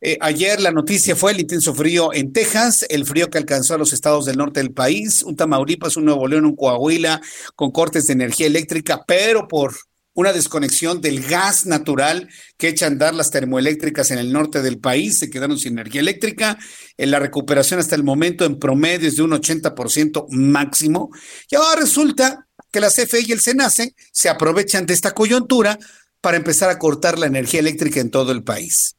Eh, 0.00 0.16
ayer 0.20 0.60
la 0.60 0.70
noticia 0.70 1.16
fue 1.16 1.32
el 1.32 1.40
intenso 1.40 1.74
frío 1.74 2.12
en 2.12 2.32
Texas, 2.32 2.86
el 2.88 3.04
frío 3.04 3.30
que 3.30 3.38
alcanzó 3.38 3.74
a 3.74 3.78
los 3.78 3.92
estados 3.92 4.26
del 4.26 4.36
norte 4.36 4.60
del 4.60 4.72
país, 4.72 5.22
un 5.24 5.34
Tamaulipas, 5.34 5.96
un 5.96 6.04
Nuevo 6.04 6.28
León, 6.28 6.44
un 6.44 6.54
Coahuila, 6.54 7.20
con 7.56 7.72
cortes 7.72 8.06
de 8.06 8.12
energía 8.12 8.46
eléctrica, 8.46 9.02
pero 9.06 9.48
por 9.48 9.74
una 10.18 10.32
desconexión 10.32 11.00
del 11.00 11.22
gas 11.22 11.64
natural 11.64 12.28
que 12.56 12.66
echa 12.66 12.88
a 12.88 13.12
las 13.12 13.30
termoeléctricas 13.30 14.10
en 14.10 14.18
el 14.18 14.32
norte 14.32 14.62
del 14.62 14.80
país, 14.80 15.20
se 15.20 15.30
quedaron 15.30 15.60
sin 15.60 15.74
energía 15.74 16.00
eléctrica, 16.00 16.58
en 16.96 17.12
la 17.12 17.20
recuperación 17.20 17.78
hasta 17.78 17.94
el 17.94 18.02
momento 18.02 18.44
en 18.44 18.58
promedio 18.58 19.06
es 19.06 19.14
de 19.14 19.22
un 19.22 19.30
80% 19.30 20.26
máximo, 20.30 21.10
y 21.48 21.54
ahora 21.54 21.82
resulta 21.82 22.48
que 22.72 22.80
la 22.80 22.90
CFE 22.90 23.26
y 23.28 23.30
el 23.30 23.38
SENACE 23.38 23.94
se 24.10 24.28
aprovechan 24.28 24.86
de 24.86 24.94
esta 24.94 25.14
coyuntura 25.14 25.78
para 26.20 26.36
empezar 26.36 26.68
a 26.68 26.80
cortar 26.80 27.16
la 27.16 27.26
energía 27.26 27.60
eléctrica 27.60 28.00
en 28.00 28.10
todo 28.10 28.32
el 28.32 28.42
país. 28.42 28.96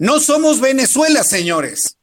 No 0.00 0.18
somos 0.18 0.60
Venezuela, 0.60 1.22
señores. 1.22 1.96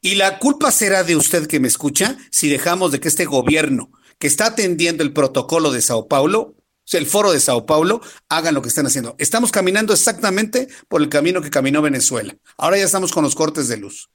Y 0.00 0.16
la 0.16 0.40
culpa 0.40 0.72
será 0.72 1.04
de 1.04 1.14
usted 1.14 1.46
que 1.46 1.60
me 1.60 1.68
escucha 1.68 2.16
si 2.32 2.48
dejamos 2.48 2.90
de 2.90 2.98
que 2.98 3.06
este 3.06 3.24
gobierno 3.24 3.92
que 4.18 4.26
está 4.26 4.46
atendiendo 4.46 5.04
el 5.04 5.12
protocolo 5.12 5.70
de 5.70 5.80
Sao 5.80 6.08
Paulo 6.08 6.56
el 6.98 7.06
foro 7.06 7.32
de 7.32 7.40
Sao 7.40 7.66
Paulo, 7.66 8.00
hagan 8.28 8.54
lo 8.54 8.62
que 8.62 8.68
están 8.68 8.86
haciendo. 8.86 9.14
Estamos 9.18 9.50
caminando 9.50 9.92
exactamente 9.92 10.68
por 10.88 11.02
el 11.02 11.08
camino 11.08 11.40
que 11.40 11.50
caminó 11.50 11.82
Venezuela. 11.82 12.36
Ahora 12.56 12.78
ya 12.78 12.84
estamos 12.84 13.12
con 13.12 13.24
los 13.24 13.34
cortes 13.34 13.68
de 13.68 13.76
luz. 13.76 14.10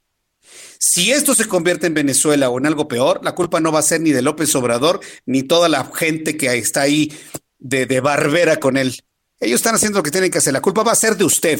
Si 0.80 1.12
esto 1.12 1.34
se 1.34 1.48
convierte 1.48 1.88
en 1.88 1.94
Venezuela 1.94 2.50
o 2.50 2.58
en 2.58 2.66
algo 2.66 2.88
peor, 2.88 3.20
la 3.24 3.34
culpa 3.36 3.60
no 3.60 3.72
va 3.72 3.80
a 3.80 3.84
ser 3.84 4.02
ni 4.02 4.12
de 4.12 4.22
López 4.22 4.54
Obrador, 4.56 5.00
ni 5.26 5.44
toda 5.44 5.70
la 5.70 5.90
gente 5.94 6.38
que 6.38 6.56
está 6.56 6.82
ahí 6.82 7.12
de, 7.58 7.86
de 7.86 8.00
barbera 8.00 8.58
con 8.58 8.78
él. 8.78 9.04
Ellos 9.40 9.60
están 9.60 9.76
haciendo 9.76 10.00
lo 10.00 10.04
que 10.04 10.12
tienen 10.12 10.32
que 10.32 10.38
hacer. 10.38 10.54
La 10.54 10.62
culpa 10.62 10.84
va 10.84 10.92
a 10.92 10.96
ser 10.96 11.18
de 11.18 11.26
usted, 11.26 11.60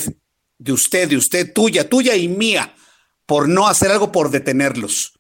de 0.58 0.72
usted, 0.72 1.10
de 1.10 1.18
usted, 1.18 1.54
tuya, 1.54 1.90
tuya 1.90 2.16
y 2.16 2.28
mía, 2.28 2.76
por 3.26 3.50
no 3.50 3.68
hacer 3.68 3.92
algo 3.92 4.12
por 4.12 4.30
detenerlos. 4.30 5.14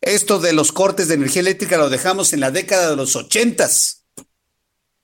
Esto 0.00 0.38
de 0.38 0.52
los 0.52 0.72
cortes 0.72 1.08
de 1.08 1.14
energía 1.14 1.40
eléctrica 1.40 1.78
lo 1.78 1.88
dejamos 1.88 2.32
en 2.32 2.40
la 2.40 2.50
década 2.50 2.90
de 2.90 2.96
los 2.96 3.16
ochentas. 3.16 4.05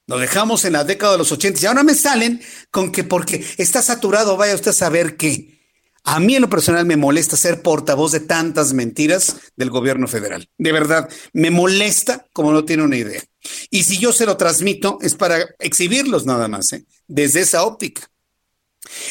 Lo 0.06 0.18
dejamos 0.18 0.64
en 0.64 0.72
la 0.72 0.84
década 0.84 1.12
de 1.12 1.18
los 1.18 1.32
80 1.32 1.60
y 1.62 1.66
ahora 1.66 1.84
me 1.84 1.94
salen 1.94 2.40
con 2.70 2.90
que 2.90 3.04
porque 3.04 3.44
está 3.56 3.82
saturado, 3.82 4.36
vaya 4.36 4.54
usted 4.54 4.70
a 4.70 4.74
saber 4.74 5.16
qué. 5.16 5.60
A 6.04 6.18
mí 6.18 6.34
en 6.34 6.42
lo 6.42 6.50
personal 6.50 6.84
me 6.84 6.96
molesta 6.96 7.36
ser 7.36 7.62
portavoz 7.62 8.10
de 8.10 8.20
tantas 8.20 8.72
mentiras 8.72 9.36
del 9.56 9.70
gobierno 9.70 10.08
federal. 10.08 10.48
De 10.58 10.72
verdad, 10.72 11.08
me 11.32 11.50
molesta 11.50 12.26
como 12.32 12.52
no 12.52 12.64
tiene 12.64 12.82
una 12.82 12.96
idea. 12.96 13.22
Y 13.70 13.84
si 13.84 13.98
yo 13.98 14.12
se 14.12 14.26
lo 14.26 14.36
transmito 14.36 14.98
es 15.00 15.14
para 15.14 15.38
exhibirlos 15.60 16.26
nada 16.26 16.48
más, 16.48 16.72
¿eh? 16.72 16.84
desde 17.06 17.40
esa 17.40 17.62
óptica. 17.62 18.08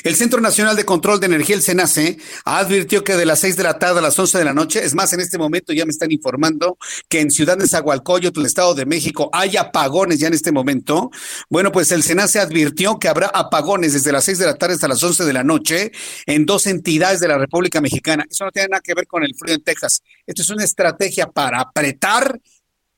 El 0.04 0.16
Centro 0.16 0.42
Nacional 0.42 0.76
de 0.76 0.86
Control 0.86 1.20
de 1.20 1.28
Energía, 1.28 1.56
el 1.56 1.62
CENACE, 1.62 2.18
advirtió 2.46 3.04
que 3.04 3.16
de 3.16 3.26
las 3.26 3.40
6 3.40 3.58
de 3.58 3.64
la 3.64 3.80
tarde 3.80 4.00
a 4.00 4.02
las 4.02 4.18
11 4.18 4.38
de 4.38 4.46
la 4.46 4.54
noche, 4.54 4.84
es 4.84 4.96
más, 4.96 5.14
en 5.14 5.20
este 5.20 5.38
momento 5.38 5.74
ya 5.74 5.86
me 5.86 5.92
están 5.92 6.12
informando 6.12 6.78
que 7.08 7.20
en 7.20 7.32
Ciudad 7.32 7.58
de 7.58 7.68
Zagualcoyotl, 7.68 8.40
el 8.40 8.46
Estado 8.46 8.74
de 8.74 8.86
México, 8.86 9.30
hay 9.34 9.58
apagones 9.58 10.20
ya 10.20 10.28
en 10.28 10.34
este 10.34 10.52
momento. 10.52 11.12
Bueno, 11.50 11.72
pues 11.72 11.92
el 11.92 12.04
CENACE 12.04 12.40
advirtió 12.40 13.00
que 13.00 13.08
habrá 13.08 13.28
apagones 13.28 13.94
desde 13.94 14.12
las 14.12 14.26
6 14.26 14.40
de 14.40 14.46
la 14.46 14.56
tarde 14.56 14.76
hasta 14.76 14.88
las 14.88 15.04
11 15.04 15.26
de 15.26 15.34
la 15.34 15.44
noche 15.44 15.92
en 16.26 16.46
dos 16.46 16.68
entidades 16.68 17.20
de 17.20 17.28
la 17.28 17.38
República 17.38 17.82
Mexicana. 17.82 18.26
Eso 18.30 18.46
no 18.46 18.52
tiene 18.52 18.70
nada 18.70 18.82
que 18.82 18.94
ver 18.94 19.08
con 19.08 19.24
el 19.24 19.36
frío 19.36 19.56
en 19.56 19.64
Texas. 19.64 20.02
Esto 20.26 20.42
es 20.42 20.50
una 20.50 20.64
estrategia 20.64 21.28
para 21.28 21.60
apretar 21.60 22.40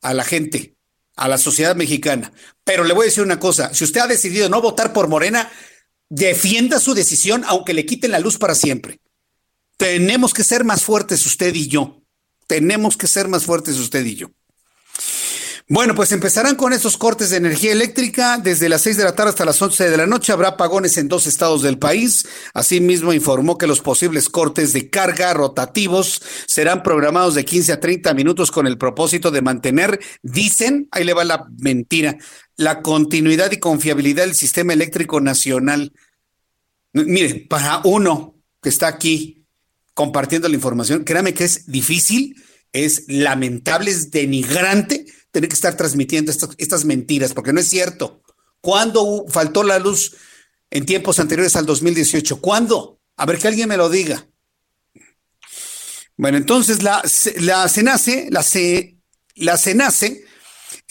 a 0.02 0.14
la 0.14 0.24
gente, 0.24 0.76
a 1.16 1.28
la 1.28 1.38
sociedad 1.38 1.76
mexicana. 1.76 2.32
Pero 2.64 2.84
le 2.84 2.94
voy 2.94 3.04
a 3.04 3.06
decir 3.06 3.24
una 3.24 3.40
cosa, 3.40 3.74
si 3.74 3.84
usted 3.84 4.02
ha 4.02 4.08
decidido 4.08 4.50
no 4.50 4.62
votar 4.62 4.94
por 4.94 5.08
Morena, 5.08 5.50
defienda 6.14 6.80
su 6.80 6.94
decisión 6.94 7.44
aunque 7.48 7.74
le 7.74 7.88
quiten 7.88 8.12
la 8.12 8.20
luz 8.20 8.38
para 8.38 8.54
siempre. 8.54 9.00
Tenemos 9.78 10.34
que 10.34 10.44
ser 10.44 10.64
más 10.64 10.84
fuertes 10.84 11.26
usted 11.26 11.56
y 11.56 11.68
yo. 11.68 12.04
Tenemos 12.46 12.96
que 12.96 13.08
ser 13.08 13.28
más 13.28 13.46
fuertes 13.46 13.78
usted 13.78 14.06
y 14.06 14.16
yo. 14.16 14.30
Bueno, 15.70 15.96
pues 15.96 16.12
empezarán 16.12 16.56
con 16.56 16.74
estos 16.74 16.98
cortes 16.98 17.30
de 17.30 17.38
energía 17.38 17.72
eléctrica. 17.72 18.38
Desde 18.38 18.68
las 18.70 18.82
6 18.82 18.98
de 18.98 19.06
la 19.06 19.16
tarde 19.16 19.30
hasta 19.30 19.46
las 19.46 19.62
11 19.62 19.90
de 19.90 19.98
la 19.98 20.06
noche 20.06 20.34
habrá 20.34 20.50
apagones 20.50 20.98
en 20.98 21.08
dos 21.08 21.26
estados 21.26 21.62
del 21.62 21.80
país. 21.80 22.28
Asimismo, 22.54 23.14
informó 23.14 23.58
que 23.58 23.66
los 23.66 23.80
posibles 23.80 24.30
cortes 24.30 24.74
de 24.74 24.90
carga 24.90 25.34
rotativos 25.34 26.22
serán 26.48 26.84
programados 26.84 27.34
de 27.34 27.46
15 27.46 27.72
a 27.72 27.80
30 27.80 28.14
minutos 28.14 28.52
con 28.52 28.68
el 28.68 28.78
propósito 28.78 29.32
de 29.32 29.42
mantener, 29.42 30.00
dicen, 30.22 30.90
ahí 30.92 31.06
le 31.06 31.14
va 31.14 31.24
la 31.24 31.48
mentira, 31.58 32.18
la 32.58 32.82
continuidad 32.82 33.52
y 33.52 33.58
confiabilidad 33.58 34.26
del 34.26 34.36
sistema 34.36 34.74
eléctrico 34.74 35.22
nacional. 35.22 35.94
Mire, 36.94 37.46
para 37.50 37.82
uno 37.84 38.36
que 38.62 38.70
está 38.70 38.88
aquí 38.88 39.46
compartiendo 39.94 40.48
la 40.48 40.56
información, 40.56 41.04
créame 41.04 41.34
que 41.34 41.44
es 41.44 41.66
difícil, 41.66 42.36
es 42.72 43.06
lamentable, 43.08 43.92
es 43.92 44.12
denigrante 44.12 45.06
tener 45.32 45.50
que 45.50 45.56
estar 45.56 45.76
transmitiendo 45.76 46.32
estas, 46.32 46.86
mentiras, 46.86 47.34
porque 47.34 47.54
no 47.54 47.60
es 47.60 47.68
cierto. 47.68 48.22
¿Cuándo 48.62 49.26
faltó 49.28 49.64
la 49.64 49.80
luz 49.80 50.16
en 50.70 50.86
tiempos 50.86 51.20
anteriores 51.20 51.56
al 51.56 51.66
2018? 51.66 52.40
¿Cuándo? 52.40 53.00
A 53.18 53.26
ver 53.26 53.40
que 53.40 53.48
alguien 53.48 53.70
me 53.70 53.78
lo 53.78 53.90
diga. 53.90 54.28
Bueno, 56.16 56.38
entonces 56.38 56.84
la, 56.84 57.04
la 57.38 57.68
CENACE, 57.68 58.28
la, 58.30 58.44
C, 58.44 59.00
la 59.36 59.58
CENACE 59.58 60.24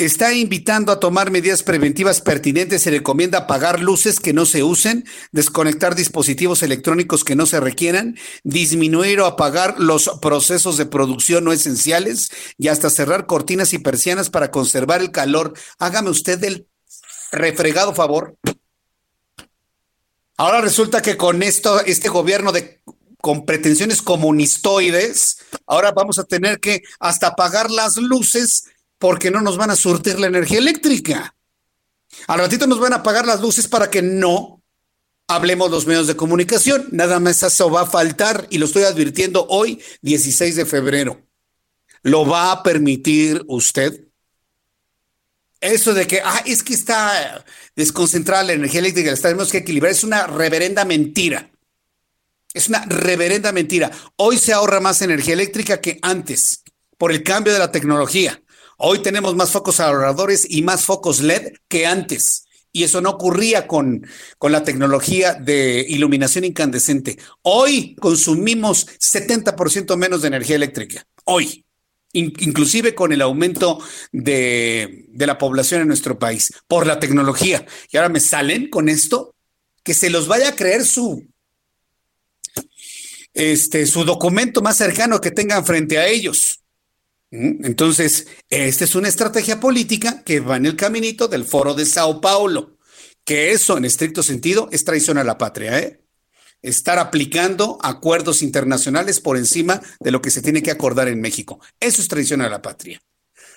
está 0.05 0.33
invitando 0.35 0.93
a 0.93 1.01
tomar 1.01 1.31
medidas 1.31 1.63
preventivas 1.63 2.21
pertinentes. 2.21 2.83
Se 2.83 2.91
recomienda 2.91 3.39
apagar 3.39 3.81
luces 3.81 4.21
que 4.21 4.33
no 4.33 4.47
se 4.47 4.63
usen, 4.63 5.05
desconectar 5.33 5.95
dispositivos 5.95 6.63
electrónicos 6.63 7.25
que 7.25 7.37
no 7.37 7.47
se 7.47 7.61
requieran, 7.61 8.17
disminuir 8.45 9.21
o 9.21 9.27
apagar 9.27 9.79
los 9.79 10.11
procesos 10.21 10.77
de 10.77 10.87
producción 10.87 11.45
no 11.45 11.53
esenciales 11.53 12.31
y 12.59 12.69
hasta 12.69 12.91
cerrar 12.91 13.27
cortinas 13.27 13.73
y 13.73 13.79
persianas 13.79 14.31
para 14.31 14.51
conservar 14.51 15.01
el 15.01 15.11
calor. 15.11 15.55
Hágame 15.79 16.11
usted 16.11 16.43
el 16.45 16.67
refregado 17.31 17.95
favor. 17.95 18.37
Ahora 20.37 20.61
resulta 20.61 21.03
que 21.03 21.17
con 21.17 21.43
esto, 21.43 21.85
este 21.85 22.09
gobierno 22.09 22.53
de 22.53 22.81
con 23.21 23.47
pretensiones 23.47 24.03
comunistoides, 24.03 25.39
ahora 25.67 25.93
vamos 25.93 26.19
a 26.19 26.25
tener 26.25 26.59
que 26.59 26.83
hasta 26.99 27.29
apagar 27.29 27.71
las 27.71 27.97
luces 27.97 28.65
porque 29.03 29.33
no 29.33 29.41
nos 29.41 29.57
van 29.57 29.71
a 29.71 29.75
surtir 29.75 30.21
la 30.21 30.29
energía 30.29 30.59
eléctrica. 30.59 31.35
Al 32.29 32.39
ratito 32.39 32.69
nos 32.69 32.79
van 32.79 32.93
a 32.93 32.99
apagar 32.99 33.27
las 33.27 33.41
luces 33.41 33.67
para 33.67 33.91
que 33.91 34.01
no 34.01 34.63
hablemos 35.27 35.73
los 35.73 35.89
medios 35.89 36.07
de 36.07 36.15
comunicación. 36.15 36.87
Nada 36.93 37.19
más 37.19 37.43
eso 37.43 37.69
va 37.69 37.81
a 37.81 37.87
faltar 37.87 38.47
y 38.49 38.59
lo 38.59 38.67
estoy 38.67 38.85
advirtiendo 38.85 39.45
hoy, 39.49 39.83
16 40.03 40.55
de 40.55 40.67
febrero. 40.67 41.21
¿Lo 42.03 42.25
va 42.25 42.53
a 42.53 42.63
permitir 42.63 43.43
usted? 43.49 44.05
Eso 45.61 45.95
de 45.95 46.07
que, 46.07 46.21
ah, 46.25 46.45
es 46.47 46.63
que 46.63 46.75
está 46.75 47.45
desconcentrada 47.75 48.45
la 48.45 48.53
energía 48.53 48.79
eléctrica, 48.79 49.11
la 49.11 49.17
tenemos 49.17 49.51
que 49.51 49.59
equilibrar, 49.59 49.91
es 49.91 50.05
una 50.05 50.29
reverenda 50.29 50.85
mentira. 50.85 51.51
Es 52.55 52.69
una 52.69 52.85
reverenda 52.85 53.51
mentira. 53.51 53.91
Hoy 54.15 54.39
se 54.39 54.53
ahorra 54.53 54.79
más 54.79 55.03
energía 55.03 55.35
eléctrica 55.35 55.81
que 55.81 55.99
antes 56.03 56.63
por 56.97 57.11
el 57.11 57.25
cambio 57.25 57.53
de 57.53 57.59
la 57.59 57.73
tecnología. 57.73 58.41
Hoy 58.85 58.99
tenemos 58.99 59.37
más 59.37 59.53
focos 59.53 59.79
ahorradores 59.79 60.45
y 60.51 60.63
más 60.63 60.85
focos 60.85 61.21
LED 61.21 61.53
que 61.69 61.87
antes. 61.87 62.47
Y 62.73 62.83
eso 62.83 63.01
no 63.01 63.11
ocurría 63.11 63.69
con, 63.69 64.05
con 64.39 64.51
la 64.51 64.65
tecnología 64.65 65.35
de 65.35 65.87
iluminación 65.89 66.45
incandescente. 66.45 67.17
Hoy 67.43 67.95
consumimos 68.01 68.89
70% 68.99 69.97
menos 69.97 70.23
de 70.23 70.29
energía 70.29 70.57
eléctrica. 70.57 71.07
Hoy. 71.25 71.65
inclusive 72.13 72.93
con 72.93 73.13
el 73.13 73.23
aumento 73.23 73.79
de, 74.11 75.07
de 75.11 75.27
la 75.29 75.39
población 75.39 75.83
en 75.83 75.87
nuestro 75.87 76.19
país 76.19 76.53
por 76.67 76.85
la 76.85 76.99
tecnología. 76.99 77.65
Y 77.89 77.99
ahora 77.99 78.09
me 78.09 78.19
salen 78.19 78.69
con 78.69 78.89
esto, 78.89 79.37
que 79.85 79.95
se 79.95 80.11
los 80.11 80.27
vaya 80.27 80.49
a 80.49 80.57
creer 80.57 80.85
su, 80.85 81.25
este, 83.33 83.87
su 83.87 84.05
documento 84.05 84.61
más 84.61 84.77
cercano 84.77 85.21
que 85.21 85.31
tengan 85.31 85.65
frente 85.65 85.99
a 85.99 86.09
ellos. 86.09 86.62
Entonces, 87.33 88.27
esta 88.51 88.85
es 88.85 88.95
una 88.95 89.09
estrategia 89.09 89.59
política 89.59 90.23
que 90.23 90.41
va 90.41 90.59
en 90.59 90.67
el 90.67 90.77
caminito 90.77 91.29
del 91.29 91.47
foro 91.47 91.73
de 91.73 91.87
Sao 91.87 92.21
Paulo, 92.21 92.77
que 93.25 93.53
eso 93.53 93.79
en 93.79 93.87
estricto 93.87 94.23
sentido 94.23 94.69
es 94.71 94.85
traición 94.85 95.17
a 95.17 95.25
la 95.25 95.39
patria, 95.39 95.79
¿eh? 95.79 96.05
Estar 96.61 96.99
aplicando 96.99 97.79
acuerdos 97.83 98.43
internacionales 98.43 99.19
por 99.19 99.39
encima 99.39 99.81
de 99.99 100.11
lo 100.11 100.21
que 100.21 100.31
se 100.31 100.43
tiene 100.43 100.63
que 100.63 100.71
acordar 100.71 101.09
en 101.09 101.23
México. 101.23 101.59
Eso 101.81 102.03
es 102.03 102.09
traición 102.09 102.43
a 102.43 102.51
la 102.51 102.61
patria. 102.61 103.01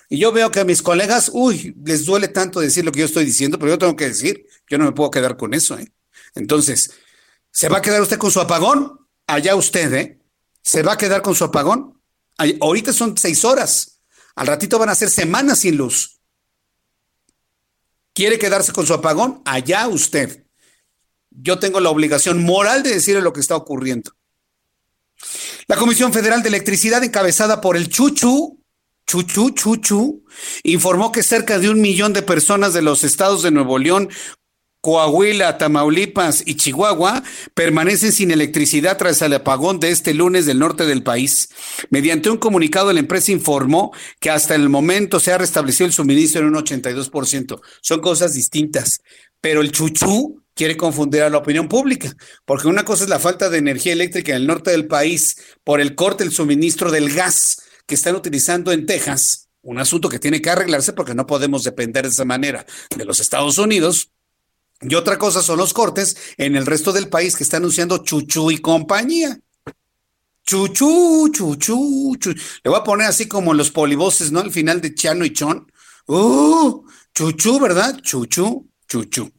Y 0.09 0.19
yo 0.19 0.31
veo 0.31 0.51
que 0.51 0.61
a 0.61 0.65
mis 0.65 0.81
colegas, 0.81 1.29
uy, 1.33 1.75
les 1.83 2.05
duele 2.05 2.29
tanto 2.29 2.61
decir 2.61 2.85
lo 2.85 2.93
que 2.93 2.99
yo 2.99 3.05
estoy 3.05 3.25
diciendo, 3.25 3.59
pero 3.59 3.73
yo 3.73 3.77
tengo 3.77 3.97
que 3.97 4.07
decir, 4.07 4.45
yo 4.69 4.77
no 4.77 4.85
me 4.85 4.93
puedo 4.93 5.11
quedar 5.11 5.35
con 5.35 5.53
eso, 5.53 5.77
¿eh? 5.77 5.91
Entonces, 6.33 6.91
¿se 7.51 7.67
va 7.67 7.79
a 7.79 7.81
quedar 7.81 8.01
usted 8.01 8.17
con 8.17 8.31
su 8.31 8.39
apagón? 8.39 8.99
Allá 9.27 9.55
usted, 9.55 9.93
¿eh? 9.93 10.21
¿Se 10.63 10.81
va 10.81 10.93
a 10.93 10.97
quedar 10.97 11.21
con 11.21 11.35
su 11.35 11.43
apagón? 11.43 11.94
Ahorita 12.37 12.93
son 12.93 13.17
seis 13.17 13.43
horas. 13.45 14.01
Al 14.35 14.47
ratito 14.47 14.77
van 14.77 14.89
a 14.89 14.95
ser 14.95 15.09
semanas 15.09 15.59
sin 15.59 15.77
luz. 15.77 16.19
¿Quiere 18.13 18.39
quedarse 18.39 18.71
con 18.71 18.85
su 18.85 18.93
apagón? 18.93 19.41
Allá 19.45 19.87
usted. 19.87 20.45
Yo 21.29 21.59
tengo 21.59 21.79
la 21.79 21.89
obligación 21.89 22.43
moral 22.43 22.83
de 22.83 22.93
decirle 22.93 23.21
lo 23.21 23.33
que 23.33 23.41
está 23.41 23.55
ocurriendo. 23.55 24.11
La 25.67 25.75
Comisión 25.75 26.13
Federal 26.13 26.41
de 26.41 26.49
Electricidad, 26.49 27.03
encabezada 27.03 27.59
por 27.59 27.75
el 27.75 27.89
Chuchu, 27.89 28.61
Chuchu, 29.05 29.51
Chuchu, 29.51 30.23
informó 30.63 31.11
que 31.11 31.23
cerca 31.23 31.59
de 31.59 31.69
un 31.69 31.81
millón 31.81 32.13
de 32.13 32.21
personas 32.21 32.73
de 32.73 32.81
los 32.81 33.03
estados 33.03 33.43
de 33.43 33.51
Nuevo 33.51 33.77
León, 33.77 34.09
Coahuila, 34.85 35.57
Tamaulipas 35.57 36.43
y 36.45 36.57
Chihuahua 36.57 37.23
permanecen 37.55 38.11
sin 38.11 38.29
electricidad 38.29 38.99
tras 38.99 39.19
el 39.23 39.33
apagón 39.33 39.79
de 39.79 39.89
este 39.89 40.13
lunes 40.13 40.45
del 40.45 40.59
norte 40.59 40.85
del 40.85 41.01
país. 41.01 41.49
Mediante 41.89 42.29
un 42.29 42.37
comunicado, 42.37 42.93
la 42.93 42.99
empresa 42.99 43.31
informó 43.31 43.91
que 44.19 44.29
hasta 44.29 44.53
el 44.53 44.69
momento 44.69 45.19
se 45.19 45.31
ha 45.31 45.39
restablecido 45.39 45.87
el 45.87 45.91
suministro 45.91 46.41
en 46.41 46.49
un 46.55 46.63
82%. 46.63 47.61
Son 47.81 47.99
cosas 47.99 48.35
distintas, 48.35 49.01
pero 49.41 49.61
el 49.61 49.71
chuchú 49.71 50.43
quiere 50.53 50.77
confundir 50.77 51.23
a 51.23 51.31
la 51.31 51.39
opinión 51.39 51.67
pública, 51.67 52.15
porque 52.45 52.67
una 52.67 52.85
cosa 52.85 53.05
es 53.05 53.09
la 53.09 53.17
falta 53.17 53.49
de 53.49 53.57
energía 53.57 53.93
eléctrica 53.93 54.33
en 54.33 54.41
el 54.41 54.45
norte 54.45 54.69
del 54.69 54.85
país 54.85 55.37
por 55.63 55.81
el 55.81 55.95
corte 55.95 56.23
del 56.23 56.31
suministro 56.31 56.91
del 56.91 57.11
gas 57.11 57.59
que 57.87 57.95
están 57.95 58.15
utilizando 58.15 58.71
en 58.71 58.85
Texas, 58.85 59.49
un 59.63 59.79
asunto 59.79 60.09
que 60.09 60.19
tiene 60.19 60.43
que 60.43 60.51
arreglarse 60.51 60.93
porque 60.93 61.15
no 61.15 61.25
podemos 61.25 61.63
depender 61.63 62.03
de 62.03 62.11
esa 62.11 62.23
manera 62.23 62.67
de 62.95 63.03
los 63.03 63.19
Estados 63.19 63.57
Unidos 63.57 64.11
y 64.81 64.95
otra 64.95 65.17
cosa 65.17 65.41
son 65.41 65.57
los 65.57 65.73
cortes 65.73 66.17
en 66.37 66.55
el 66.55 66.65
resto 66.65 66.91
del 66.91 67.09
país 67.09 67.35
que 67.35 67.43
está 67.43 67.57
anunciando 67.57 67.99
Chuchu 67.99 68.51
y 68.51 68.59
compañía. 68.59 69.39
Chuchu, 70.45 71.29
chuchu, 71.31 72.15
chuchu. 72.15 72.29
Le 72.63 72.69
voy 72.69 72.79
a 72.79 72.83
poner 72.83 73.07
así 73.07 73.27
como 73.27 73.53
los 73.53 73.71
polivoces, 73.71 74.31
¿no? 74.31 74.41
Al 74.41 74.51
final 74.51 74.79
de 74.79 74.93
Chano 74.93 75.25
y 75.25 75.33
Chon. 75.33 75.71
¡Uh! 76.07 76.83
Chuchu, 77.15 77.59
¿verdad? 77.59 77.99
Chuchu, 78.01 78.69
chuchu. 78.87 79.31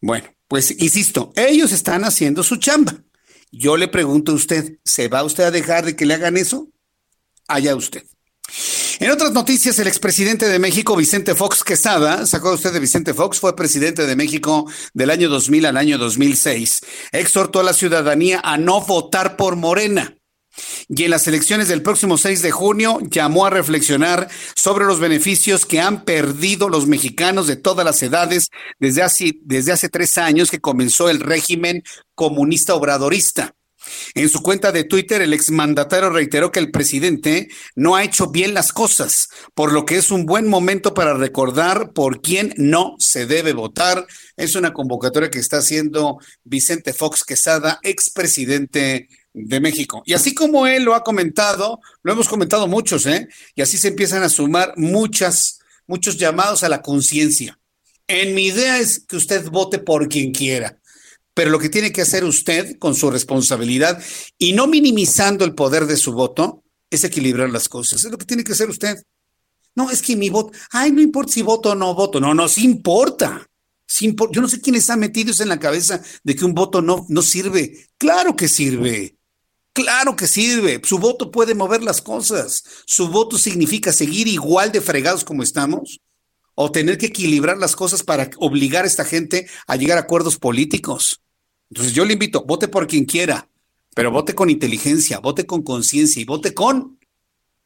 Bueno, 0.00 0.28
pues 0.46 0.70
insisto, 0.78 1.32
ellos 1.34 1.72
están 1.72 2.04
haciendo 2.04 2.42
su 2.42 2.56
chamba. 2.56 3.02
Yo 3.50 3.76
le 3.78 3.88
pregunto 3.88 4.32
a 4.32 4.34
usted, 4.34 4.78
¿se 4.84 5.08
va 5.08 5.24
usted 5.24 5.44
a 5.44 5.50
dejar 5.50 5.86
de 5.86 5.96
que 5.96 6.04
le 6.04 6.14
hagan 6.14 6.36
eso? 6.36 6.68
Allá 7.46 7.74
usted. 7.74 8.04
En 9.00 9.12
otras 9.12 9.30
noticias, 9.30 9.78
el 9.78 9.86
expresidente 9.86 10.48
de 10.48 10.58
México, 10.58 10.96
Vicente 10.96 11.36
Fox 11.36 11.62
Quesada, 11.62 12.26
sacó 12.26 12.54
usted 12.54 12.72
de 12.72 12.80
Vicente 12.80 13.14
Fox, 13.14 13.38
fue 13.38 13.54
presidente 13.54 14.06
de 14.06 14.16
México 14.16 14.68
del 14.92 15.10
año 15.10 15.28
2000 15.28 15.66
al 15.66 15.76
año 15.76 15.98
2006, 15.98 16.80
exhortó 17.12 17.60
a 17.60 17.62
la 17.62 17.74
ciudadanía 17.74 18.40
a 18.42 18.58
no 18.58 18.80
votar 18.80 19.36
por 19.36 19.54
Morena. 19.54 20.16
Y 20.88 21.04
en 21.04 21.12
las 21.12 21.28
elecciones 21.28 21.68
del 21.68 21.82
próximo 21.82 22.18
6 22.18 22.42
de 22.42 22.50
junio 22.50 22.98
llamó 23.08 23.46
a 23.46 23.50
reflexionar 23.50 24.28
sobre 24.56 24.84
los 24.84 24.98
beneficios 24.98 25.64
que 25.64 25.80
han 25.80 26.04
perdido 26.04 26.68
los 26.68 26.88
mexicanos 26.88 27.46
de 27.46 27.54
todas 27.54 27.84
las 27.84 28.02
edades 28.02 28.50
desde 28.80 29.02
hace, 29.04 29.38
desde 29.42 29.70
hace 29.70 29.88
tres 29.88 30.18
años 30.18 30.50
que 30.50 30.60
comenzó 30.60 31.08
el 31.08 31.20
régimen 31.20 31.84
comunista 32.16 32.74
obradorista. 32.74 33.54
En 34.14 34.28
su 34.28 34.42
cuenta 34.42 34.72
de 34.72 34.84
Twitter, 34.84 35.22
el 35.22 35.32
exmandatario 35.32 36.10
reiteró 36.10 36.50
que 36.50 36.58
el 36.58 36.70
presidente 36.70 37.48
no 37.74 37.96
ha 37.96 38.04
hecho 38.04 38.28
bien 38.30 38.54
las 38.54 38.72
cosas, 38.72 39.28
por 39.54 39.72
lo 39.72 39.84
que 39.84 39.96
es 39.96 40.10
un 40.10 40.26
buen 40.26 40.48
momento 40.48 40.94
para 40.94 41.14
recordar 41.14 41.92
por 41.92 42.20
quién 42.20 42.54
no 42.56 42.96
se 42.98 43.26
debe 43.26 43.52
votar. 43.52 44.06
Es 44.36 44.54
una 44.54 44.72
convocatoria 44.72 45.30
que 45.30 45.38
está 45.38 45.58
haciendo 45.58 46.18
Vicente 46.44 46.92
Fox 46.92 47.24
Quesada, 47.24 47.78
expresidente 47.82 49.08
de 49.32 49.60
México. 49.60 50.02
Y 50.04 50.14
así 50.14 50.34
como 50.34 50.66
él 50.66 50.84
lo 50.84 50.94
ha 50.94 51.04
comentado, 51.04 51.80
lo 52.02 52.12
hemos 52.12 52.28
comentado 52.28 52.66
muchos, 52.66 53.06
¿eh? 53.06 53.28
Y 53.54 53.62
así 53.62 53.78
se 53.78 53.88
empiezan 53.88 54.22
a 54.22 54.28
sumar 54.28 54.74
muchas, 54.76 55.60
muchos 55.86 56.16
llamados 56.16 56.62
a 56.64 56.68
la 56.68 56.82
conciencia. 56.82 57.58
En 58.06 58.34
mi 58.34 58.46
idea 58.46 58.78
es 58.78 59.00
que 59.00 59.16
usted 59.16 59.48
vote 59.48 59.78
por 59.78 60.08
quien 60.08 60.32
quiera 60.32 60.78
Pero 61.38 61.52
lo 61.52 61.60
que 61.60 61.68
tiene 61.68 61.92
que 61.92 62.02
hacer 62.02 62.24
usted 62.24 62.80
con 62.80 62.96
su 62.96 63.12
responsabilidad 63.12 64.02
y 64.38 64.54
no 64.54 64.66
minimizando 64.66 65.44
el 65.44 65.54
poder 65.54 65.86
de 65.86 65.96
su 65.96 66.12
voto 66.12 66.64
es 66.90 67.04
equilibrar 67.04 67.48
las 67.50 67.68
cosas. 67.68 68.02
Es 68.02 68.10
lo 68.10 68.18
que 68.18 68.26
tiene 68.26 68.42
que 68.42 68.54
hacer 68.54 68.68
usted. 68.68 68.96
No, 69.76 69.88
es 69.88 70.02
que 70.02 70.16
mi 70.16 70.30
voto, 70.30 70.50
ay, 70.72 70.90
no 70.90 71.00
importa 71.00 71.34
si 71.34 71.42
voto 71.42 71.70
o 71.70 71.74
no 71.76 71.94
voto. 71.94 72.18
No, 72.18 72.34
no, 72.34 72.48
sí 72.48 72.64
importa. 72.64 73.48
Yo 74.32 74.42
no 74.42 74.48
sé 74.48 74.60
quién 74.60 74.74
está 74.74 74.96
metidos 74.96 75.38
en 75.38 75.48
la 75.48 75.60
cabeza 75.60 76.02
de 76.24 76.34
que 76.34 76.44
un 76.44 76.54
voto 76.54 76.82
no, 76.82 77.06
no 77.08 77.22
sirve. 77.22 77.86
Claro 77.98 78.34
que 78.34 78.48
sirve. 78.48 79.16
Claro 79.72 80.16
que 80.16 80.26
sirve. 80.26 80.80
Su 80.82 80.98
voto 80.98 81.30
puede 81.30 81.54
mover 81.54 81.84
las 81.84 82.02
cosas. 82.02 82.64
Su 82.84 83.10
voto 83.10 83.38
significa 83.38 83.92
seguir 83.92 84.26
igual 84.26 84.72
de 84.72 84.80
fregados 84.80 85.22
como 85.22 85.44
estamos 85.44 86.00
o 86.56 86.72
tener 86.72 86.98
que 86.98 87.06
equilibrar 87.06 87.58
las 87.58 87.76
cosas 87.76 88.02
para 88.02 88.28
obligar 88.38 88.82
a 88.82 88.88
esta 88.88 89.04
gente 89.04 89.46
a 89.68 89.76
llegar 89.76 89.98
a 89.98 90.00
acuerdos 90.00 90.36
políticos. 90.36 91.20
Entonces 91.70 91.92
yo 91.92 92.04
le 92.04 92.14
invito, 92.14 92.44
vote 92.44 92.68
por 92.68 92.86
quien 92.86 93.04
quiera, 93.04 93.48
pero 93.94 94.10
vote 94.10 94.34
con 94.34 94.50
inteligencia, 94.50 95.18
vote 95.18 95.46
con 95.46 95.62
conciencia 95.62 96.22
y 96.22 96.24
vote 96.24 96.54
con 96.54 96.98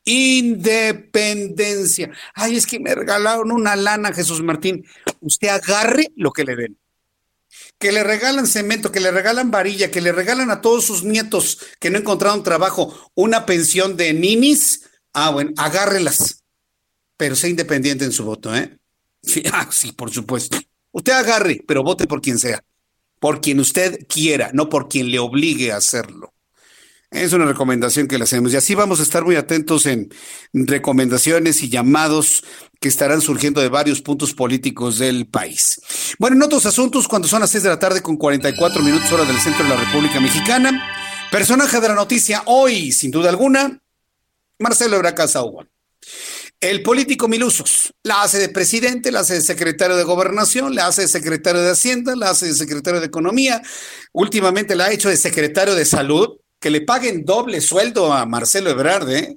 independencia. 0.05 2.11
Ay, 2.35 2.57
es 2.57 2.67
que 2.67 2.81
me 2.81 2.95
regalaron 2.95 3.53
una 3.53 3.77
lana, 3.77 4.13
Jesús 4.13 4.43
Martín. 4.43 4.85
Usted 5.21 5.49
agarre 5.49 6.09
lo 6.17 6.33
que 6.33 6.45
le 6.45 6.57
den. 6.57 6.79
Que 7.79 7.93
le 7.93 8.03
regalan 8.03 8.47
cemento, 8.47 8.91
que 8.91 9.01
le 9.01 9.11
regalan 9.11 9.51
varilla, 9.51 9.91
que 9.91 10.01
le 10.01 10.13
regalan 10.13 10.51
a 10.51 10.63
todos 10.63 10.87
sus 10.87 11.05
nietos 11.05 11.59
que 11.79 11.91
no 11.91 11.99
encontraron 11.99 12.43
trabajo 12.43 13.11
una 13.15 13.45
pensión 13.47 13.97
de 13.97 14.15
ninis. 14.15 14.89
Ah, 15.13 15.31
bueno, 15.31 15.53
agárrelas. 15.57 16.43
Pero 17.17 17.37
sea 17.37 17.51
independiente 17.51 18.05
en 18.05 18.13
su 18.13 18.25
voto, 18.25 18.55
¿eh? 18.55 18.79
Ah, 19.53 19.69
sí, 19.71 19.93
por 19.93 20.11
supuesto. 20.11 20.59
Usted 20.91 21.13
agarre, 21.13 21.63
pero 21.67 21.83
vote 21.83 22.07
por 22.07 22.21
quien 22.21 22.39
sea. 22.39 22.63
Por 23.23 23.41
quien 23.41 23.61
usted 23.61 24.05
quiera, 24.09 24.51
no 24.53 24.69
por 24.69 24.89
quien 24.89 25.13
le 25.13 25.21
obligue 25.21 25.71
a 25.71 25.77
hacerlo. 25.77 26.35
Es 27.09 27.33
una 27.33 27.45
recomendación 27.45 28.09
que 28.09 28.19
le 28.19 28.25
hacemos. 28.25 28.53
Y 28.53 28.57
así 28.57 28.75
vamos 28.75 28.99
a 28.99 29.05
estar 29.05 29.25
muy 29.25 29.37
atentos 29.37 29.87
en 29.87 30.11
recomendaciones 30.53 31.63
y 31.63 31.69
llamados 31.69 32.43
que 32.81 32.89
estarán 32.89 33.21
surgiendo 33.21 33.61
de 33.61 33.69
varios 33.69 34.03
puntos 34.03 34.35
políticos 34.35 34.99
del 34.99 35.29
país. 35.29 35.81
Bueno, 36.19 36.35
en 36.35 36.43
otros 36.43 36.67
asuntos, 36.67 37.07
cuando 37.07 37.29
son 37.29 37.41
las 37.41 37.51
6 37.51 37.63
de 37.63 37.69
la 37.69 37.79
tarde 37.79 38.03
con 38.03 38.17
44 38.17 38.83
minutos 38.83 39.13
hora 39.13 39.25
del 39.25 39.39
centro 39.39 39.63
de 39.63 39.71
la 39.71 39.77
República 39.77 40.19
Mexicana, 40.19 40.85
personaje 41.31 41.81
de 41.81 41.89
la 41.89 41.95
noticia 41.95 42.43
hoy, 42.47 42.91
sin 42.91 43.13
duda 43.13 43.29
alguna, 43.29 43.81
Marcelo 44.59 44.97
Ebrard 44.97 45.15
Casaubon. 45.15 45.71
El 46.63 46.85
político 46.85 47.27
Milusos 47.27 47.93
la 48.05 48.23
hace 48.23 48.39
de 48.39 48.49
presidente, 48.49 49.11
la 49.11 49.21
hace 49.21 49.35
de 49.35 49.41
secretario 49.43 49.97
de 49.97 50.05
gobernación, 50.05 50.77
la 50.77 50.87
hace 50.87 51.03
de 51.03 51.09
secretario 51.09 51.61
de 51.61 51.73
Hacienda, 51.73 52.15
la 52.15 52.31
hace 52.31 52.47
de 52.47 52.55
secretario 52.55 53.01
de 53.01 53.07
Economía, 53.07 53.61
últimamente 54.13 54.77
la 54.77 54.85
ha 54.85 54.93
hecho 54.93 55.09
de 55.09 55.17
secretario 55.17 55.75
de 55.75 55.85
Salud, 55.85 56.37
que 56.61 56.71
le 56.71 56.83
paguen 56.83 57.25
doble 57.25 57.61
sueldo 57.61 58.13
a 58.13 58.27
Marcelo 58.27 58.71
Ebrard, 58.71 59.11
¿eh? 59.11 59.37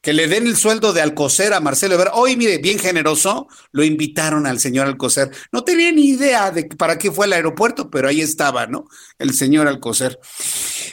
Que 0.00 0.12
le 0.12 0.28
den 0.28 0.46
el 0.46 0.56
sueldo 0.56 0.92
de 0.92 1.02
Alcocer 1.02 1.52
a 1.52 1.60
Marcelo 1.60 1.94
Ebrard. 1.94 2.12
Hoy, 2.14 2.36
mire, 2.36 2.58
bien 2.58 2.78
generoso, 2.78 3.48
lo 3.72 3.84
invitaron 3.84 4.46
al 4.46 4.58
señor 4.58 4.86
Alcocer. 4.86 5.30
No 5.52 5.62
tenía 5.62 5.92
ni 5.92 6.08
idea 6.08 6.50
de 6.50 6.64
para 6.64 6.96
qué 6.96 7.12
fue 7.12 7.26
al 7.26 7.34
aeropuerto, 7.34 7.90
pero 7.90 8.08
ahí 8.08 8.20
estaba, 8.20 8.66
¿no? 8.66 8.86
El 9.18 9.34
señor 9.34 9.68
Alcocer. 9.68 10.18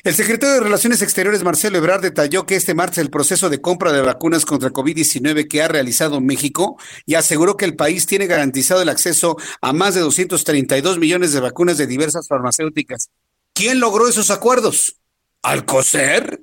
El 0.03 0.13
secretario 0.13 0.55
de 0.55 0.61
Relaciones 0.61 1.01
Exteriores, 1.01 1.43
Marcelo 1.43 1.77
Ebrard, 1.77 2.01
detalló 2.01 2.45
que 2.45 2.55
este 2.55 2.73
martes 2.73 2.97
el 2.97 3.09
proceso 3.09 3.49
de 3.49 3.61
compra 3.61 3.93
de 3.93 4.01
vacunas 4.01 4.45
contra 4.45 4.71
COVID-19 4.71 5.47
que 5.47 5.61
ha 5.61 5.67
realizado 5.67 6.19
México 6.19 6.77
y 7.05 7.15
aseguró 7.15 7.55
que 7.55 7.65
el 7.65 7.75
país 7.75 8.05
tiene 8.05 8.27
garantizado 8.27 8.81
el 8.81 8.89
acceso 8.89 9.37
a 9.61 9.71
más 9.71 9.95
de 9.95 10.01
232 10.01 10.99
millones 10.99 11.31
de 11.31 11.39
vacunas 11.39 11.77
de 11.77 11.87
diversas 11.87 12.27
farmacéuticas. 12.27 13.09
¿Quién 13.53 13.79
logró 13.79 14.07
esos 14.07 14.31
acuerdos? 14.31 14.97
¿Alcocer? 15.41 16.41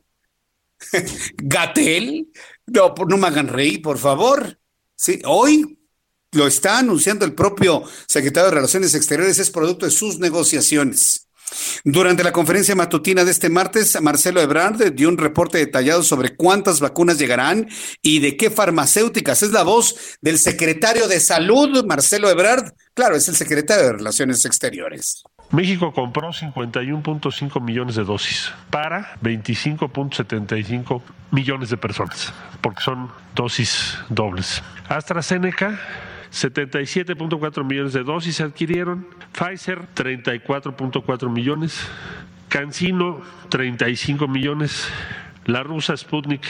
¿Gatel? 1.36 2.28
No, 2.66 2.94
no 3.08 3.16
me 3.16 3.26
hagan 3.26 3.48
reír, 3.48 3.82
por 3.82 3.98
favor. 3.98 4.58
Hoy 5.26 5.78
lo 6.32 6.46
está 6.46 6.78
anunciando 6.78 7.24
el 7.24 7.34
propio 7.34 7.82
secretario 8.06 8.48
de 8.48 8.56
Relaciones 8.56 8.94
Exteriores, 8.94 9.38
es 9.38 9.50
producto 9.50 9.86
de 9.86 9.92
sus 9.92 10.18
negociaciones. 10.18 11.28
Durante 11.84 12.24
la 12.24 12.32
conferencia 12.32 12.74
matutina 12.74 13.24
de 13.24 13.30
este 13.30 13.48
martes, 13.48 14.00
Marcelo 14.00 14.40
Ebrard 14.40 14.92
dio 14.92 15.08
un 15.08 15.18
reporte 15.18 15.58
detallado 15.58 16.02
sobre 16.02 16.34
cuántas 16.34 16.80
vacunas 16.80 17.18
llegarán 17.18 17.68
y 18.02 18.18
de 18.18 18.36
qué 18.36 18.50
farmacéuticas. 18.50 19.42
Es 19.42 19.50
la 19.50 19.62
voz 19.62 19.94
del 20.20 20.38
secretario 20.38 21.06
de 21.06 21.20
Salud, 21.20 21.84
Marcelo 21.84 22.30
Ebrard. 22.30 22.72
Claro, 22.94 23.14
es 23.14 23.28
el 23.28 23.36
secretario 23.36 23.84
de 23.84 23.92
Relaciones 23.92 24.44
Exteriores. 24.44 25.22
México 25.54 25.92
compró 25.92 26.30
51.5 26.30 27.60
millones 27.60 27.94
de 27.94 28.02
dosis 28.02 28.52
para 28.70 29.14
25.75 29.22 31.00
millones 31.30 31.70
de 31.70 31.76
personas, 31.76 32.34
porque 32.60 32.82
son 32.82 33.08
dosis 33.36 33.96
dobles. 34.08 34.64
AstraZeneca 34.88 35.78
77.4 36.32 37.64
millones 37.64 37.92
de 37.92 38.02
dosis 38.02 38.34
se 38.34 38.42
adquirieron, 38.42 39.06
Pfizer 39.32 39.82
34.4 39.94 41.30
millones, 41.30 41.86
CanSino 42.48 43.20
35 43.48 44.26
millones, 44.26 44.88
la 45.44 45.62
rusa 45.62 45.96
Sputnik 45.96 46.42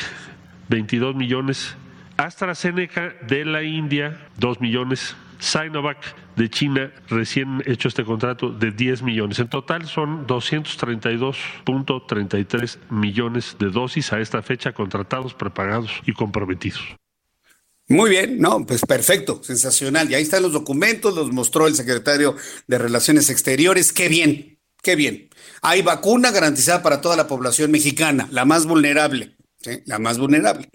22 0.70 1.14
millones, 1.14 1.76
AstraZeneca 2.16 3.14
de 3.26 3.44
la 3.44 3.62
India 3.62 4.28
2 4.38 4.60
millones, 4.60 5.14
Sinovac 5.40 5.98
de 6.36 6.48
China 6.48 6.92
recién 7.08 7.62
hecho 7.66 7.88
este 7.88 8.04
contrato 8.04 8.50
de 8.50 8.70
10 8.70 9.02
millones. 9.02 9.38
En 9.38 9.48
total 9.48 9.86
son 9.86 10.26
232.33 10.26 12.78
millones 12.90 13.56
de 13.58 13.70
dosis 13.70 14.12
a 14.12 14.20
esta 14.20 14.42
fecha 14.42 14.72
contratados, 14.72 15.32
prepagados 15.34 15.90
y 16.06 16.12
comprometidos. 16.12 16.82
Muy 17.86 18.08
bien, 18.08 18.38
no, 18.38 18.64
pues 18.64 18.80
perfecto, 18.86 19.42
sensacional. 19.42 20.10
Y 20.10 20.14
ahí 20.14 20.22
están 20.22 20.42
los 20.42 20.52
documentos, 20.52 21.14
los 21.14 21.30
mostró 21.32 21.66
el 21.66 21.74
secretario 21.74 22.34
de 22.66 22.78
Relaciones 22.78 23.28
Exteriores. 23.28 23.92
Qué 23.92 24.08
bien, 24.08 24.58
qué 24.82 24.96
bien. 24.96 25.28
Hay 25.60 25.82
vacuna 25.82 26.30
garantizada 26.30 26.82
para 26.82 27.02
toda 27.02 27.16
la 27.16 27.26
población 27.26 27.70
mexicana, 27.70 28.26
la 28.30 28.46
más 28.46 28.64
vulnerable, 28.64 29.36
la 29.84 29.98
más 29.98 30.16
vulnerable. 30.16 30.70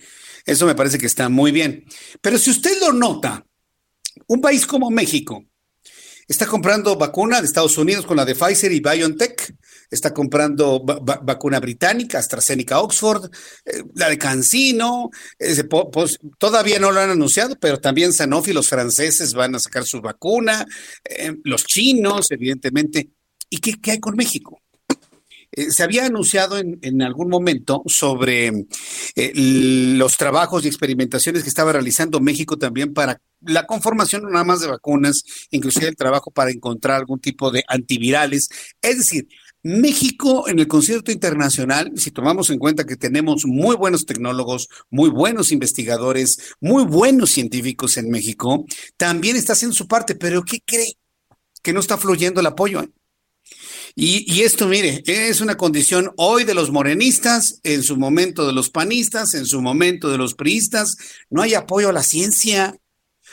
Eso 0.46 0.66
me 0.66 0.76
parece 0.76 0.98
que 0.98 1.06
está 1.06 1.30
muy 1.30 1.52
bien. 1.52 1.86
Pero 2.22 2.38
si 2.38 2.52
usted 2.52 2.80
lo 2.82 2.94
nota, 2.94 3.46
un 4.28 4.42
país 4.42 4.66
como 4.66 4.90
México 4.90 5.44
está 6.28 6.46
comprando 6.46 6.96
vacuna 6.96 7.42
de 7.42 7.48
Estados 7.48 7.78
Unidos 7.80 8.06
con 8.06 8.16
la 8.16 8.24
de 8.24 8.36
Pfizer 8.36 8.72
y 8.72 8.80
BioNTech, 8.80 9.56
está 9.90 10.14
comprando 10.14 10.80
vacuna 10.80 11.60
británica, 11.60 12.20
AstraZeneca 12.20 12.80
Oxford, 12.82 13.32
eh, 13.66 13.84
la 13.96 14.10
de 14.10 14.18
CanSino, 14.20 15.10
todavía 16.38 16.78
no 16.80 16.92
lo 16.92 17.00
han 17.00 17.10
anunciado, 17.10 17.56
pero 17.60 17.80
también 17.80 18.14
Sanofi, 18.14 18.54
los 18.54 18.70
franceses 18.70 19.34
van 19.34 19.56
a 19.56 19.60
sacar 19.60 19.86
su 19.86 20.02
vacuna, 20.02 20.66
eh, 21.04 21.36
los 21.44 21.66
chinos, 21.66 22.30
evidentemente. 22.30 23.10
¿Y 23.50 23.58
qué, 23.58 23.74
qué 23.82 23.92
hay 23.92 24.00
con 24.00 24.16
México? 24.16 24.62
Eh, 25.52 25.72
se 25.72 25.84
había 25.84 26.06
anunciado 26.06 26.58
en, 26.58 27.02
algún 27.02 27.30
momento 27.30 27.84
sobre 27.88 28.68
eh, 29.16 29.32
los 29.36 30.18
trabajos 30.18 30.64
y 30.64 30.68
experimentaciones 30.68 31.44
que 31.44 31.50
estaba 31.50 31.74
realizando 31.74 32.20
México 32.20 32.58
también 32.58 32.94
para 32.94 33.22
la 33.42 33.66
conformación 33.66 34.24
nada 34.30 34.44
más 34.44 34.62
de 34.62 34.68
vacunas, 34.68 35.24
inclusive 35.52 35.88
el 35.88 35.96
trabajo 35.96 36.32
para 36.32 36.52
encontrar 36.52 36.98
algún 36.98 37.20
tipo 37.20 37.52
de 37.52 37.64
antivirales. 37.68 38.50
Es 38.82 38.98
decir, 38.98 39.28
México 39.64 40.48
en 40.48 40.60
el 40.60 40.68
concierto 40.68 41.12
internacional, 41.12 41.92
si 41.96 42.12
tomamos 42.12 42.50
en 42.50 42.60
cuenta 42.60 42.86
que 42.86 42.96
tenemos 42.96 43.46
muy 43.46 43.76
buenos 43.76 44.06
tecnólogos, 44.06 44.70
muy 44.90 45.10
buenos 45.10 45.52
investigadores, 45.52 46.56
muy 46.62 46.84
buenos 46.84 47.32
científicos 47.32 47.98
en 47.98 48.10
México, 48.10 48.66
también 48.98 49.36
está 49.36 49.54
haciendo 49.54 49.76
su 49.76 49.88
parte, 49.88 50.16
pero 50.16 50.44
¿qué 50.44 50.62
cree? 50.66 50.94
Que 51.62 51.74
no 51.74 51.82
está 51.82 51.98
fluyendo 51.98 52.40
el 52.40 52.46
apoyo. 52.46 52.82
¿eh? 52.82 52.90
Y, 54.02 54.44
esto, 54.44 54.66
mire, 54.70 55.04
es 55.06 55.42
una 55.42 55.58
condición 55.58 56.14
hoy 56.16 56.46
de 56.46 56.54
los 56.54 56.72
morenistas, 56.72 57.60
en 57.64 57.84
su 57.84 57.98
momento 57.98 58.48
de 58.48 58.54
los 58.54 58.70
panistas, 58.70 59.34
en 59.34 59.46
su 59.46 59.62
momento 59.62 60.08
de 60.10 60.18
los 60.18 60.36
priistas. 60.36 60.96
No 61.30 61.42
hay 61.42 61.54
apoyo 61.54 61.90
a 61.90 61.92
la 61.92 62.02
ciencia, 62.02 62.78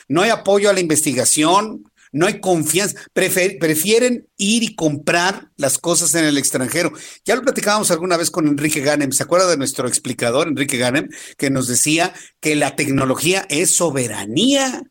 no 0.09 0.23
hay 0.23 0.31
apoyo 0.31 0.69
a 0.69 0.73
la 0.73 0.81
investigación, 0.81 1.85
no 2.11 2.27
hay 2.27 2.41
confianza. 2.41 2.97
prefieren 3.13 4.27
ir 4.39 4.65
y 4.65 4.75
comprar 4.75 5.53
las 5.57 5.79
cosas 5.79 6.13
en 6.17 6.25
el 6.25 6.37
extranjero. 6.37 6.93
Ya 7.25 7.37
lo 7.37 7.43
platicábamos 7.43 7.93
alguna 7.93 8.17
vez 8.17 8.33
con 8.33 8.49
Enrique 8.49 8.81
Ganem. 8.81 9.13
¿Se 9.13 9.23
acuerda 9.23 9.49
de 9.49 9.59
nuestro 9.59 9.87
explicador, 9.87 10.49
Enrique 10.49 10.79
Ganem, 10.79 11.09
que 11.39 11.49
nos 11.49 11.69
decía 11.69 12.13
que 12.41 12.57
la 12.57 12.75
tecnología 12.75 13.47
es 13.51 13.71
soberanía? 13.71 14.83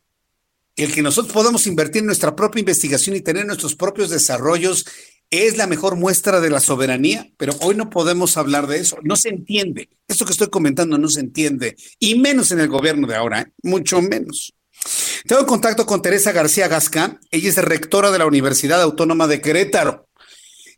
El 0.74 0.94
que 0.94 1.02
nosotros 1.02 1.34
podamos 1.34 1.66
invertir 1.66 2.00
en 2.00 2.06
nuestra 2.06 2.34
propia 2.34 2.60
investigación 2.60 3.14
y 3.14 3.20
tener 3.20 3.44
nuestros 3.44 3.74
propios 3.74 4.08
desarrollos 4.08 4.86
es 5.30 5.56
la 5.56 5.66
mejor 5.66 5.96
muestra 5.96 6.40
de 6.40 6.50
la 6.50 6.60
soberanía, 6.60 7.30
pero 7.36 7.54
hoy 7.60 7.74
no 7.74 7.90
podemos 7.90 8.36
hablar 8.36 8.66
de 8.66 8.78
eso. 8.78 8.98
No 9.02 9.16
se 9.16 9.30
entiende. 9.30 9.88
Esto 10.08 10.24
que 10.24 10.32
estoy 10.32 10.48
comentando 10.48 10.98
no 10.98 11.08
se 11.08 11.20
entiende, 11.20 11.76
y 11.98 12.18
menos 12.18 12.52
en 12.52 12.60
el 12.60 12.68
gobierno 12.68 13.06
de 13.06 13.16
ahora, 13.16 13.40
¿eh? 13.40 13.52
mucho 13.62 14.00
menos. 14.00 14.54
Tengo 15.26 15.46
contacto 15.46 15.86
con 15.86 16.02
Teresa 16.02 16.32
García 16.32 16.68
Gasca. 16.68 17.18
Ella 17.30 17.48
es 17.48 17.56
rectora 17.56 18.10
de 18.10 18.18
la 18.18 18.26
Universidad 18.26 18.80
Autónoma 18.82 19.26
de 19.26 19.40
Querétaro. 19.40 20.06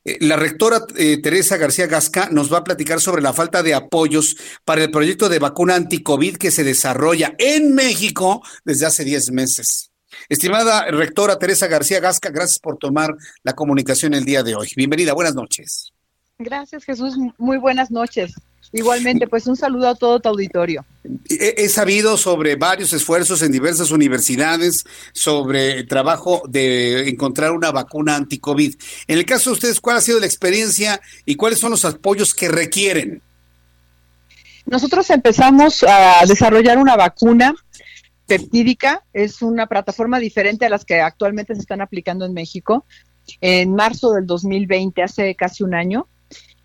Eh, 0.05 0.17
la 0.21 0.37
rectora 0.37 0.87
eh, 0.97 1.21
Teresa 1.21 1.57
García 1.57 1.87
Gasca 1.87 2.29
nos 2.31 2.53
va 2.53 2.59
a 2.59 2.65
platicar 2.65 3.01
sobre 3.01 3.21
la 3.21 3.35
falta 3.35 3.63
de 3.63 3.75
apoyos 3.75 4.37
para 4.65 4.85
el 4.85 4.91
proyecto 4.91 5.29
de 5.29 5.39
vacuna 5.39 5.75
anti-COVID 5.75 6.37
que 6.37 6.51
se 6.51 6.65
desarrolla 6.65 7.35
en 7.39 7.75
México 7.75 8.43
desde 8.65 8.87
hace 8.87 9.05
10 9.05 9.33
meses. 9.33 9.88
Estimada 10.29 10.85
rectora 10.91 11.39
Teresa 11.39 11.69
García 11.69 12.01
Gasca, 12.01 12.29
gracias 12.29 12.59
por 12.59 12.77
tomar 12.77 13.17
la 13.43 13.55
comunicación 13.55 14.13
el 14.13 14.27
día 14.27 14.43
de 14.43 14.55
hoy. 14.55 14.69
Bienvenida, 14.77 15.15
buenas 15.15 15.35
noches. 15.35 15.91
Gracias 16.39 16.85
Jesús, 16.85 17.17
muy 17.39 17.57
buenas 17.57 17.91
noches. 17.91 18.35
Igualmente, 18.71 19.27
pues 19.27 19.47
un 19.47 19.57
saludo 19.57 19.89
a 19.89 19.95
todo 19.95 20.21
tu 20.21 20.29
auditorio. 20.29 20.85
He, 21.31 21.67
sabido 21.71 22.19
sobre 22.19 22.57
varios 22.57 22.93
esfuerzos 22.93 23.41
en 23.41 23.51
diversas 23.51 23.91
universidades 23.91 24.85
sobre 25.13 25.79
el 25.79 25.89
trabajo 25.89 26.43
de 26.47 27.09
encontrar 27.09 27.53
una 27.53 27.71
vacuna 27.71 28.17
anti-COVID. 28.17 28.75
En 29.07 29.19
el 29.19 29.25
caso 29.25 29.49
de 29.49 29.55
ustedes, 29.55 29.81
¿cuál 29.81 29.97
ha 29.97 30.03
sido 30.03 30.21
la 30.21 30.27
experiencia 30.27 31.01
y 31.25 31.37
cuáles 31.37 31.59
son 31.59 31.71
los 31.71 31.87
apoyos 31.87 32.35
que 32.35 32.49
requieren? 32.49 33.23
Nosotros 34.67 35.09
empezamos 35.09 35.83
a 35.83 36.27
desarrollar 36.27 36.77
una 36.77 36.95
vacuna 36.95 37.55
peptídica, 38.29 39.03
es 39.15 39.41
una 39.41 39.67
plataforma 39.67 40.21
diferente 40.21 40.67
a 40.67 40.69
las 40.69 40.85
que 40.85 41.01
actualmente 41.01 41.55
se 41.55 41.63
están 41.63 41.81
aplicando 41.81 42.27
en 42.27 42.35
México, 42.35 42.85
en 43.41 43.75
marzo 43.75 44.13
del 44.13 44.27
2020, 44.27 45.03
hace 45.03 45.35
casi 45.35 45.65
un 45.65 45.75
año. 45.75 46.07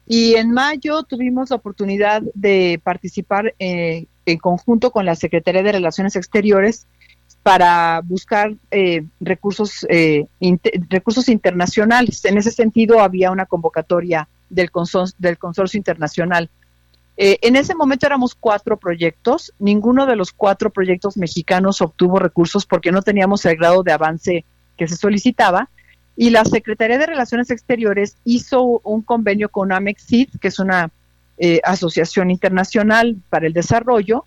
Y 0.05 0.35
en 0.35 0.51
mayo 0.51 1.03
tuvimos 1.03 1.49
la 1.49 1.55
oportunidad 1.55 2.21
de 2.33 2.81
participar 2.83 3.55
eh, 3.59 4.07
en 4.25 4.37
conjunto 4.37 4.91
con 4.91 5.05
la 5.05 5.15
Secretaría 5.15 5.63
de 5.63 5.71
Relaciones 5.71 6.17
Exteriores 6.17 6.85
para 7.43 8.01
buscar 8.03 8.53
eh, 8.69 9.05
recursos, 9.21 9.85
eh, 9.89 10.25
recursos 10.89 11.29
internacionales. 11.29 12.25
En 12.25 12.37
ese 12.37 12.51
sentido, 12.51 12.99
había 12.99 13.31
una 13.31 13.45
convocatoria 13.45 14.27
del, 14.49 14.69
del 15.17 15.37
consorcio 15.37 15.77
internacional. 15.77 16.49
En 17.41 17.55
ese 17.55 17.75
momento 17.75 18.05
éramos 18.05 18.35
cuatro 18.35 18.77
proyectos. 18.77 19.53
Ninguno 19.59 20.05
de 20.05 20.15
los 20.15 20.31
cuatro 20.31 20.71
proyectos 20.71 21.17
mexicanos 21.17 21.81
obtuvo 21.81 22.19
recursos 22.19 22.65
porque 22.65 22.91
no 22.91 23.01
teníamos 23.01 23.45
el 23.45 23.57
grado 23.57 23.83
de 23.83 23.91
avance 23.91 24.45
que 24.77 24.87
se 24.87 24.97
solicitaba 24.97 25.69
y 26.15 26.29
la 26.29 26.45
Secretaría 26.45 26.97
de 26.97 27.07
Relaciones 27.07 27.49
Exteriores 27.49 28.17
hizo 28.23 28.81
un 28.83 29.01
convenio 29.01 29.49
con 29.49 29.71
Amexid, 29.71 30.29
que 30.39 30.47
es 30.49 30.59
una 30.59 30.91
eh, 31.37 31.59
asociación 31.63 32.29
internacional 32.29 33.17
para 33.29 33.47
el 33.47 33.53
desarrollo, 33.53 34.25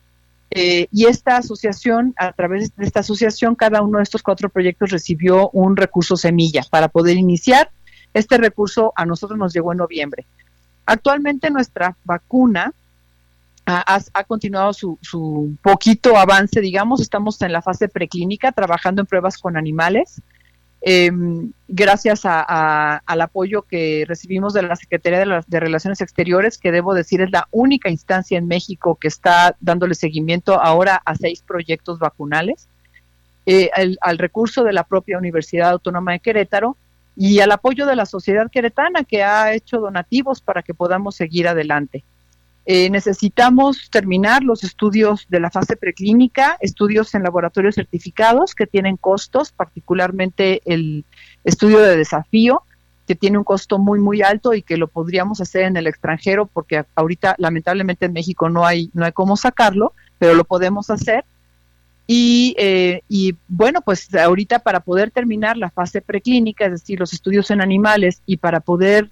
eh, 0.51 0.88
y 0.92 1.07
esta 1.07 1.36
asociación, 1.36 2.14
a 2.16 2.32
través 2.32 2.74
de 2.76 2.84
esta 2.84 3.01
asociación, 3.01 3.55
cada 3.55 3.82
uno 3.82 3.99
de 3.99 4.05
estos 4.05 4.22
cuatro 4.22 4.49
proyectos 4.49 4.90
recibió 4.90 5.51
un 5.51 5.76
recurso 5.76 6.16
semilla 6.16 6.64
para 6.70 6.88
poder 6.88 7.16
iniciar. 7.16 7.70
Este 8.14 8.38
recurso 8.38 8.92
a 8.97 9.05
nosotros 9.05 9.38
nos 9.38 9.53
llegó 9.53 9.72
en 9.72 9.78
noviembre. 9.78 10.24
Actualmente 10.86 11.51
nuestra 11.51 11.97
vacuna 12.05 12.72
ha, 13.67 14.01
ha 14.12 14.25
continuado 14.25 14.73
su, 14.73 15.57
poquito 15.61 16.17
avance, 16.17 16.61
digamos, 16.61 17.01
estamos 17.01 17.41
en 17.43 17.53
la 17.53 17.62
fase 17.62 17.89
preclínica, 17.89 18.53
trabajando 18.53 19.03
en 19.03 19.07
pruebas 19.07 19.39
con 19.39 19.57
animales. 19.57 20.23
Eh, 20.83 21.11
gracias 21.67 22.21
al 22.25 23.21
apoyo 23.21 23.62
que 23.62 24.05
recibimos 24.07 24.55
de 24.55 24.62
la 24.62 24.77
Secretaría 24.77 25.43
de, 25.47 25.61
Relaciones 25.61 26.01
Exteriores, 26.01 26.59
que 26.59 26.71
debo 26.71 26.95
decir 26.95 27.21
es 27.23 27.31
la 27.33 27.49
única 27.51 27.91
instancia 27.91 28.39
en 28.39 28.47
México 28.47 28.97
que 29.01 29.09
está 29.09 29.57
dándole 29.59 29.97
seguimiento 29.97 30.61
ahora 30.61 31.03
a 31.05 31.17
seis 31.17 31.43
proyectos 31.43 31.99
vacunales, 31.99 32.69
eh, 33.47 33.71
al 34.01 34.19
recurso 34.19 34.62
de 34.62 34.73
la 34.73 34.85
propia 34.85 35.19
Universidad 35.19 35.71
Autónoma 35.71 36.12
de 36.12 36.21
Querétaro 36.21 36.77
y 37.17 37.41
al 37.41 37.51
apoyo 37.51 37.87
de 37.87 37.97
la 37.97 38.07
sociedad 38.07 38.49
queretana 38.51 39.03
que 39.03 39.25
ha 39.25 39.55
hecho 39.55 39.79
donativos 39.79 40.41
para 40.41 40.62
que 40.62 40.75
podamos 40.75 41.17
seguir 41.17 41.49
adelante. 41.49 42.05
Eh, 42.69 42.91
necesitamos 42.91 43.91
terminar 43.91 44.43
los 44.43 44.64
estudios 44.64 45.27
de 45.29 45.39
la 45.39 45.53
fase 45.53 45.77
preclínica, 45.77 46.57
estudios 46.61 47.14
en 47.14 47.23
laboratorios 47.23 47.77
certificados 47.77 48.57
que 48.57 48.67
tienen 48.67 48.97
costos, 48.97 49.53
particularmente 49.53 50.62
el 50.64 51.05
estudio 51.45 51.79
de 51.79 51.97
desafío, 51.97 52.64
que 53.07 53.14
tiene 53.14 53.39
un 53.39 53.45
costo 53.45 53.79
muy 53.79 54.01
muy 54.01 54.21
alto 54.23 54.53
y 54.53 54.62
que 54.62 54.77
lo 54.77 54.89
podríamos 54.89 55.41
hacer 55.41 55.62
en 55.62 55.77
el 55.77 55.87
extranjero 55.87 56.47
porque 56.47 56.85
ahorita 56.97 57.37
lamentablemente 57.39 58.07
en 58.07 58.12
México 58.12 58.49
no 58.49 58.67
hay 58.67 58.91
no 58.95 59.05
hay 59.05 59.12
cómo 59.12 59.37
sacarlo, 59.37 59.93
pero 60.19 60.35
lo 60.35 60.43
podemos 60.43 60.91
hacer. 60.91 61.25
Y, 62.09 62.57
eh, 62.59 63.03
y 63.09 63.37
bueno, 63.47 63.81
pues 63.81 64.12
ahorita 64.12 64.61
para 64.61 64.81
poder 64.81 65.12
terminar 65.12 65.57
la 65.57 65.71
fase 65.71 66.03
preclínica, 66.03 66.67
es 66.67 66.73
decir, 66.73 66.99
los 66.99 67.12
estudios 67.12 67.51
en 67.53 67.61
animales 67.61 68.23
y 68.27 68.39
para 68.39 68.59
poder 68.59 69.11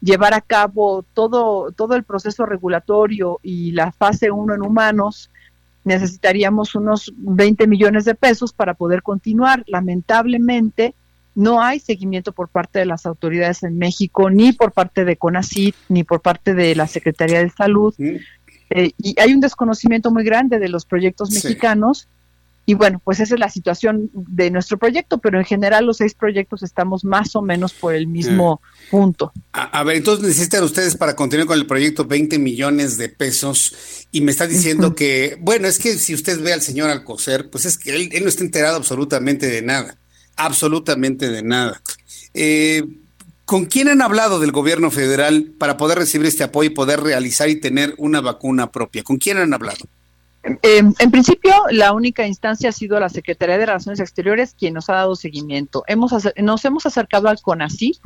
llevar 0.00 0.34
a 0.34 0.40
cabo 0.40 1.04
todo, 1.14 1.72
todo 1.72 1.94
el 1.94 2.04
proceso 2.04 2.46
regulatorio 2.46 3.40
y 3.42 3.72
la 3.72 3.92
fase 3.92 4.30
1 4.30 4.54
en 4.54 4.62
humanos, 4.62 5.30
necesitaríamos 5.84 6.74
unos 6.74 7.12
20 7.16 7.66
millones 7.66 8.04
de 8.04 8.14
pesos 8.14 8.52
para 8.52 8.74
poder 8.74 9.02
continuar. 9.02 9.64
Lamentablemente, 9.66 10.94
no 11.34 11.62
hay 11.62 11.80
seguimiento 11.80 12.32
por 12.32 12.48
parte 12.48 12.78
de 12.78 12.86
las 12.86 13.06
autoridades 13.06 13.62
en 13.62 13.78
México, 13.78 14.30
ni 14.30 14.52
por 14.52 14.72
parte 14.72 15.04
de 15.04 15.16
CONACYT, 15.16 15.74
ni 15.88 16.02
por 16.02 16.20
parte 16.20 16.54
de 16.54 16.74
la 16.74 16.86
Secretaría 16.86 17.40
de 17.40 17.50
Salud. 17.50 17.94
Eh, 17.98 18.92
y 18.98 19.20
hay 19.20 19.32
un 19.32 19.40
desconocimiento 19.40 20.10
muy 20.10 20.24
grande 20.24 20.58
de 20.58 20.68
los 20.68 20.86
proyectos 20.86 21.30
mexicanos 21.30 22.08
y 22.68 22.74
bueno, 22.74 23.00
pues 23.04 23.20
esa 23.20 23.34
es 23.34 23.40
la 23.40 23.48
situación 23.48 24.10
de 24.12 24.50
nuestro 24.50 24.76
proyecto, 24.76 25.18
pero 25.18 25.38
en 25.38 25.44
general 25.44 25.86
los 25.86 25.98
seis 25.98 26.14
proyectos 26.14 26.64
estamos 26.64 27.04
más 27.04 27.36
o 27.36 27.42
menos 27.42 27.72
por 27.72 27.94
el 27.94 28.08
mismo 28.08 28.60
punto. 28.90 29.32
A, 29.52 29.84
ver, 29.84 29.96
entonces 29.96 30.26
necesitan 30.26 30.64
ustedes 30.64 30.96
para 30.96 31.14
continuar 31.14 31.46
con 31.46 31.58
el 31.58 31.66
proyecto 31.66 32.06
20 32.06 32.40
millones 32.40 32.98
de 32.98 33.08
pesos 33.08 34.06
y 34.10 34.20
me 34.20 34.32
está 34.32 34.48
diciendo 34.48 34.96
que, 34.96 35.38
bueno, 35.40 35.68
es 35.68 35.78
que 35.78 35.96
si 35.96 36.12
usted 36.12 36.42
ve 36.42 36.52
al 36.52 36.60
señor 36.60 36.90
Alcocer, 36.90 37.50
pues 37.50 37.66
es 37.66 37.78
que 37.78 37.94
él, 37.94 38.10
no 38.20 38.28
está 38.28 38.42
enterado 38.42 38.76
absolutamente 38.76 39.46
de 39.46 39.62
nada, 39.62 39.96
absolutamente 40.34 41.30
de 41.30 41.44
nada. 41.44 41.80
Eh, 42.34 42.82
¿Con 43.44 43.66
quién 43.66 43.86
han 43.86 44.02
hablado 44.02 44.40
del 44.40 44.50
gobierno 44.50 44.90
federal 44.90 45.54
para 45.56 45.76
poder 45.76 45.98
recibir 45.98 46.26
este 46.26 46.42
apoyo 46.42 46.68
y 46.68 46.74
poder 46.74 47.00
realizar 47.00 47.48
y 47.48 47.60
tener 47.60 47.94
una 47.96 48.20
vacuna 48.20 48.72
propia? 48.72 49.04
¿Con 49.04 49.18
quién 49.18 49.38
han 49.38 49.54
hablado? 49.54 49.86
Eh, 50.62 50.82
en 50.98 51.10
principio, 51.10 51.52
la 51.70 51.92
única 51.92 52.26
instancia 52.26 52.68
ha 52.68 52.72
sido 52.72 52.98
la 53.00 53.08
Secretaría 53.08 53.58
de 53.58 53.66
Relaciones 53.66 54.00
Exteriores 54.00 54.54
quien 54.58 54.74
nos 54.74 54.88
ha 54.90 54.94
dado 54.94 55.16
seguimiento. 55.16 55.84
Hemos 55.86 56.12
nos 56.36 56.64
hemos 56.64 56.86
acercado 56.86 57.28
al 57.28 57.40
CONACYT. 57.40 57.98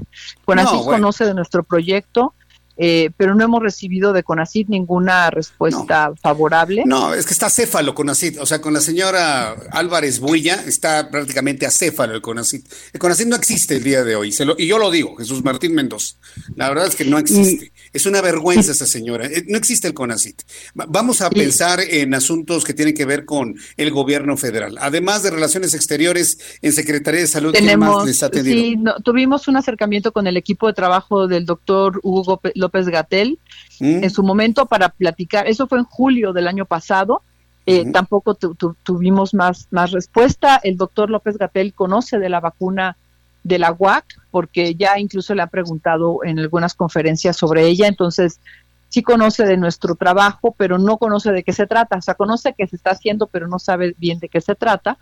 CONACYT 0.45 0.85
conoce 0.85 1.25
de 1.27 1.35
nuestro 1.35 1.63
proyecto. 1.65 2.35
Eh, 2.83 3.11
pero 3.19 3.35
no 3.35 3.45
hemos 3.45 3.63
recibido 3.63 4.15
de 4.15 4.23
CONACID 4.23 4.69
ninguna 4.69 5.29
respuesta 5.29 6.13
favorable. 6.23 6.85
No, 6.87 7.13
es 7.13 7.27
que 7.27 7.35
está 7.35 7.51
céfalo 7.51 7.95
CONACID, 7.95 8.41
o 8.41 8.47
sea, 8.47 8.63
con 8.63 8.73
la 8.73 8.81
señora 8.81 9.55
Álvarez 9.73 10.19
Builla 10.19 10.55
está 10.55 11.11
prácticamente 11.11 11.67
acéfalo 11.67 12.15
el 12.15 12.23
CONACID. 12.23 12.65
El 12.95 12.99
CONACID 12.99 13.27
no 13.27 13.37
existe 13.37 13.77
el 13.77 13.85
día 13.85 14.03
de 14.03 14.17
hoy, 14.17 14.35
y 14.57 14.67
yo 14.67 14.79
lo 14.79 14.91
digo, 14.91 15.15
Jesús 15.17 15.45
Martín 15.45 15.75
Mendoza, 15.75 16.15
la 16.57 16.71
verdad 16.71 16.87
es 16.87 16.97
que 16.97 17.05
no 17.05 17.19
existe. 17.19 17.71
Es 17.93 18.07
una 18.07 18.21
vergüenza 18.21 18.73
esa 18.73 18.87
señora, 18.87 19.27
eh, 19.27 19.45
no 19.49 19.59
existe 19.59 19.89
el 19.89 19.95
CONACID. 19.95 20.35
Vamos 20.75 21.21
a 21.23 21.31
pensar 21.31 21.81
en 21.81 22.15
asuntos 22.15 22.65
que 22.65 22.73
tienen 22.73 22.95
que 22.95 23.05
ver 23.05 23.25
con 23.25 23.57
el 23.77 23.91
gobierno 23.91 24.37
federal. 24.37 24.77
Además 24.81 25.23
de 25.23 25.31
Relaciones 25.31 25.75
Exteriores, 25.75 26.39
en 26.63 26.73
Secretaría 26.73 27.21
de 27.21 27.27
Salud, 27.27 27.53
¿qué 27.53 27.77
más 27.77 28.05
les 28.05 28.23
ha 28.23 28.27
atendido? 28.27 28.57
Sí, 28.57 29.03
tuvimos 29.05 29.49
un 29.49 29.57
acercamiento 29.57 30.13
con 30.13 30.27
el 30.27 30.37
equipo 30.37 30.69
de 30.69 30.73
trabajo 30.73 31.27
del 31.27 31.47
doctor 31.47 32.01
Hugo 32.03 32.41
López 32.55 32.87
Gatel 32.89 33.39
mm. 33.81 34.05
en 34.05 34.11
su 34.11 34.23
momento 34.23 34.67
para 34.67 34.91
platicar. 34.91 35.49
Eso 35.49 35.67
fue 35.67 35.79
en 35.79 35.85
julio 35.85 36.33
del 36.33 36.47
año 36.47 36.67
pasado. 36.67 37.23
Eh, 37.67 37.91
tampoco 37.93 38.35
tuvimos 38.83 39.35
más, 39.35 39.69
más 39.71 39.91
respuesta. 39.91 40.61
El 40.63 40.77
doctor 40.77 41.11
López 41.11 41.37
Gatel 41.37 41.75
conoce 41.75 42.19
de 42.19 42.29
la 42.29 42.41
vacuna 42.41 42.97
de 43.43 43.59
la 43.59 43.73
UAC 43.73 44.05
porque 44.31 44.75
ya 44.75 44.99
incluso 44.99 45.35
le 45.35 45.43
ha 45.43 45.47
preguntado 45.47 46.25
en 46.25 46.39
algunas 46.39 46.75
conferencias 46.75 47.37
sobre 47.37 47.67
ella. 47.67 47.89
Entonces, 47.89 48.41
sí 48.89 49.03
conoce 49.03 49.45
de 49.45 49.57
nuestro 49.57 49.95
trabajo, 49.95 50.55
pero 50.57 50.79
no 50.79 50.99
conoce 50.99 51.33
de 51.33 51.43
qué 51.43 51.53
se 51.53 51.67
trata. 51.67 51.97
O 51.97 52.03
sea, 52.03 52.15
conoce 52.15 52.55
que 52.57 52.67
se 52.67 52.77
está 52.77 52.91
haciendo, 52.91 53.27
pero 53.27 53.49
no 53.49 53.59
sabe 53.59 53.95
bien 53.99 54.19
de 54.19 54.29
qué 54.29 54.41
se 54.41 54.55
trata. 54.55 54.99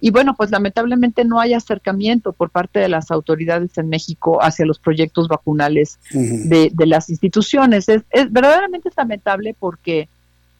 Y 0.00 0.10
bueno, 0.10 0.34
pues 0.36 0.50
lamentablemente 0.50 1.24
no 1.24 1.40
hay 1.40 1.54
acercamiento 1.54 2.32
por 2.32 2.50
parte 2.50 2.80
de 2.80 2.88
las 2.88 3.10
autoridades 3.10 3.76
en 3.78 3.88
México 3.88 4.42
hacia 4.42 4.66
los 4.66 4.78
proyectos 4.78 5.26
vacunales 5.26 5.98
de, 6.12 6.70
las 6.86 7.08
instituciones. 7.08 7.88
Es, 7.88 8.02
verdaderamente 8.30 8.90
lamentable 8.96 9.56
porque 9.58 10.08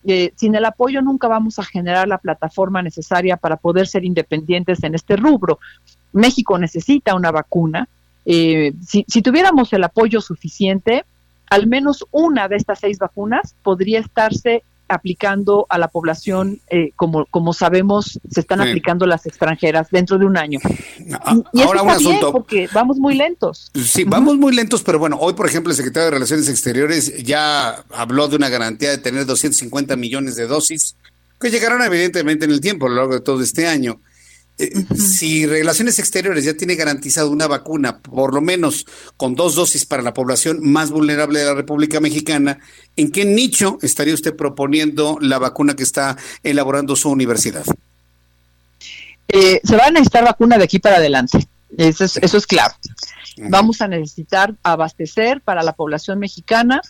eh, 0.06 0.32
sin 0.36 0.54
el 0.54 0.64
apoyo 0.64 1.02
nunca 1.02 1.26
vamos 1.26 1.58
a 1.58 1.64
generar 1.64 2.06
la 2.06 2.18
plataforma 2.18 2.80
necesaria 2.80 3.36
para 3.36 3.56
poder 3.56 3.88
ser 3.88 4.04
independientes 4.04 4.82
en 4.84 4.94
este 4.94 5.16
rubro. 5.16 5.58
México 6.12 6.58
necesita 6.58 7.16
una 7.16 7.32
vacuna. 7.32 7.88
Eh, 8.24 8.72
si, 8.86 9.04
si 9.08 9.20
tuviéramos 9.20 9.72
el 9.72 9.82
apoyo 9.82 10.20
suficiente, 10.20 11.04
al 11.50 11.66
menos 11.66 12.04
una 12.12 12.48
de 12.48 12.56
estas 12.56 12.78
seis 12.78 12.98
vacunas 12.98 13.54
podría 13.62 13.98
estarse 13.98 14.62
aplicando 14.88 15.66
a 15.68 15.78
la 15.78 15.88
población 15.88 16.60
eh, 16.70 16.92
como, 16.96 17.26
como 17.26 17.52
sabemos 17.52 18.20
se 18.30 18.40
están 18.40 18.60
aplicando 18.60 19.06
las 19.06 19.26
extranjeras 19.26 19.88
dentro 19.90 20.18
de 20.18 20.26
un 20.26 20.36
año. 20.36 20.60
y 21.52 21.60
Ahora 21.62 21.82
un 21.82 21.90
asunto. 21.90 22.32
porque 22.32 22.68
vamos 22.72 22.98
muy 22.98 23.14
lentos. 23.14 23.70
Sí, 23.74 24.04
vamos 24.04 24.36
muy 24.36 24.54
lentos, 24.54 24.82
pero 24.82 24.98
bueno, 24.98 25.16
hoy 25.20 25.34
por 25.34 25.46
ejemplo 25.46 25.70
el 25.70 25.76
secretario 25.76 26.06
de 26.06 26.10
Relaciones 26.12 26.48
Exteriores 26.48 27.22
ya 27.24 27.84
habló 27.94 28.28
de 28.28 28.36
una 28.36 28.48
garantía 28.48 28.90
de 28.90 28.98
tener 28.98 29.26
250 29.26 29.96
millones 29.96 30.36
de 30.36 30.46
dosis 30.46 30.96
que 31.40 31.50
llegarán 31.50 31.82
evidentemente 31.82 32.44
en 32.44 32.50
el 32.50 32.60
tiempo 32.60 32.86
a 32.86 32.88
lo 32.88 32.96
largo 32.96 33.14
de 33.14 33.20
todo 33.20 33.42
este 33.42 33.66
año. 33.66 34.00
Eh, 34.58 34.86
si 34.96 35.46
Relaciones 35.46 35.98
Exteriores 35.98 36.44
ya 36.44 36.54
tiene 36.54 36.76
garantizado 36.76 37.30
una 37.30 37.46
vacuna, 37.46 37.98
por 37.98 38.32
lo 38.32 38.40
menos 38.40 38.86
con 39.16 39.34
dos 39.34 39.54
dosis 39.54 39.84
para 39.84 40.02
la 40.02 40.14
población 40.14 40.60
más 40.62 40.90
vulnerable 40.90 41.40
de 41.40 41.44
la 41.44 41.54
República 41.54 42.00
Mexicana, 42.00 42.58
¿en 42.96 43.12
qué 43.12 43.24
nicho 43.24 43.78
estaría 43.82 44.14
usted 44.14 44.34
proponiendo 44.34 45.18
la 45.20 45.38
vacuna 45.38 45.76
que 45.76 45.82
está 45.82 46.16
elaborando 46.42 46.96
su 46.96 47.10
universidad? 47.10 47.64
Eh, 49.28 49.60
se 49.62 49.76
va 49.76 49.86
a 49.86 49.90
necesitar 49.90 50.24
vacuna 50.24 50.56
de 50.56 50.64
aquí 50.64 50.78
para 50.78 50.96
adelante, 50.96 51.46
eso 51.76 52.04
es, 52.04 52.16
eso 52.16 52.36
es 52.38 52.46
claro. 52.46 52.74
Vamos 53.38 53.82
a 53.82 53.88
necesitar 53.88 54.54
abastecer 54.62 55.42
para 55.42 55.62
la 55.62 55.74
población 55.74 56.18
mexicana 56.18 56.80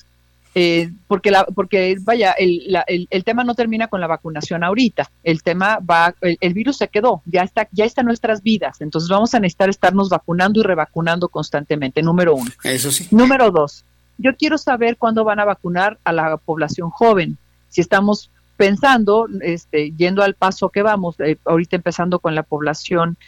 eh, 0.59 0.90
porque, 1.07 1.30
la, 1.30 1.44
porque 1.44 1.98
vaya, 2.00 2.32
el, 2.32 2.74
el, 2.86 3.24
tema 3.24 3.44
no 3.44 3.54
termina 3.54 3.88
con 3.88 4.00
la 4.00 4.07
vacunación 4.07 4.64
ahorita, 4.64 5.11
el 5.22 5.42
tema 5.42 5.80
va, 5.80 6.14
el, 6.22 6.54
virus 6.54 6.78
se 6.78 6.88
quedó, 6.88 7.20
ya 7.26 7.42
está, 7.42 7.68
ya 7.72 7.84
está 7.84 8.00
en 8.00 8.07
nuestras 8.07 8.42
vidas, 8.42 8.80
entonces 8.80 9.11
vamos 9.11 9.34
a 9.34 9.38
necesitar 9.38 9.68
estarnos 9.68 10.09
vacunando 10.09 10.61
y 10.61 10.62
revacunando 10.62 11.28
constantemente, 11.28 12.00
número 12.00 12.34
uno. 12.34 12.50
Eso 12.64 12.90
sí. 12.90 13.07
Número 13.11 13.50
dos, 13.50 13.84
yo 14.16 14.34
quiero 14.34 14.57
saber 14.57 14.96
cuándo 14.96 15.24
van 15.24 15.40
a 15.40 15.44
vacunar 15.44 15.98
a 16.04 16.12
la 16.14 16.38
población 16.38 16.88
joven, 16.88 17.36
si 17.68 17.82
estamos 17.82 18.30
pensando, 18.57 19.28
este, 19.42 19.92
yendo 19.92 20.22
al 20.22 20.36
paso 20.36 20.70
que 20.70 20.80
vamos, 20.80 21.20
eh, 21.20 21.36
ahorita 21.44 21.76
empezando 21.76 22.18
con 22.18 22.34
la 22.34 22.44
población 22.44 23.18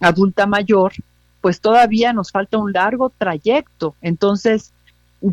adulta 0.00 0.46
mayor, 0.46 0.94
pues 1.42 1.60
todavía 1.60 2.12
nos 2.12 2.32
falta 2.32 2.58
un 2.58 2.72
largo 2.72 3.12
trayecto, 3.16 3.94
entonces 4.02 4.72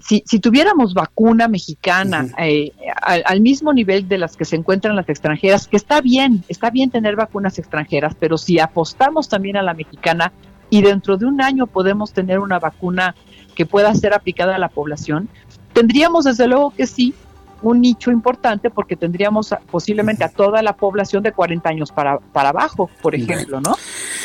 si, 0.01 0.23
si 0.25 0.39
tuviéramos 0.39 0.93
vacuna 0.93 1.47
mexicana 1.47 2.27
eh, 2.37 2.71
al, 3.01 3.41
mismo 3.41 3.73
nivel 3.73 4.07
de 4.07 4.17
las 4.17 4.37
que 4.37 4.45
se 4.45 4.55
encuentran 4.55 4.95
las 4.95 5.09
extranjeras, 5.09 5.67
que 5.67 5.77
está 5.77 6.01
bien, 6.01 6.43
está 6.47 6.69
bien 6.69 6.91
tener 6.91 7.15
vacunas 7.15 7.57
extranjeras, 7.57 8.15
pero 8.19 8.37
si 8.37 8.59
apostamos 8.59 9.29
también 9.29 9.57
a 9.57 9.63
la 9.63 9.73
mexicana 9.73 10.31
y 10.69 10.81
dentro 10.81 11.17
de 11.17 11.25
un 11.25 11.41
año 11.41 11.65
podemos 11.65 12.13
tener 12.13 12.39
una 12.39 12.59
vacuna 12.59 13.15
que 13.55 13.65
pueda 13.65 13.93
ser 13.95 14.13
aplicada 14.13 14.55
a 14.55 14.59
la 14.59 14.69
población, 14.69 15.27
tendríamos 15.73 16.25
desde 16.25 16.47
luego 16.47 16.71
que 16.71 16.85
sí 16.85 17.13
un 17.61 17.81
nicho 17.81 18.11
importante 18.11 18.69
porque 18.69 18.95
tendríamos 18.95 19.53
posiblemente 19.69 20.23
a 20.23 20.29
toda 20.29 20.61
la 20.61 20.73
población 20.73 21.23
de 21.23 21.31
40 21.31 21.69
años 21.69 21.91
para, 21.91 22.19
para 22.19 22.49
abajo, 22.49 22.89
por 23.01 23.15
ejemplo, 23.15 23.59
¿no? 23.61 23.75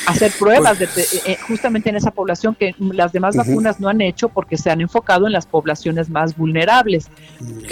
Hacer 0.06 0.32
pruebas 0.38 0.78
de, 0.78 0.84
eh, 0.84 1.06
eh, 1.26 1.38
justamente 1.46 1.88
en 1.88 1.96
esa 1.96 2.10
población 2.10 2.54
que 2.54 2.74
las 2.78 3.12
demás 3.12 3.36
vacunas 3.36 3.80
no 3.80 3.88
han 3.88 4.00
hecho 4.00 4.28
porque 4.28 4.56
se 4.56 4.70
han 4.70 4.80
enfocado 4.80 5.26
en 5.26 5.32
las 5.32 5.46
poblaciones 5.46 6.10
más 6.10 6.36
vulnerables. 6.36 7.08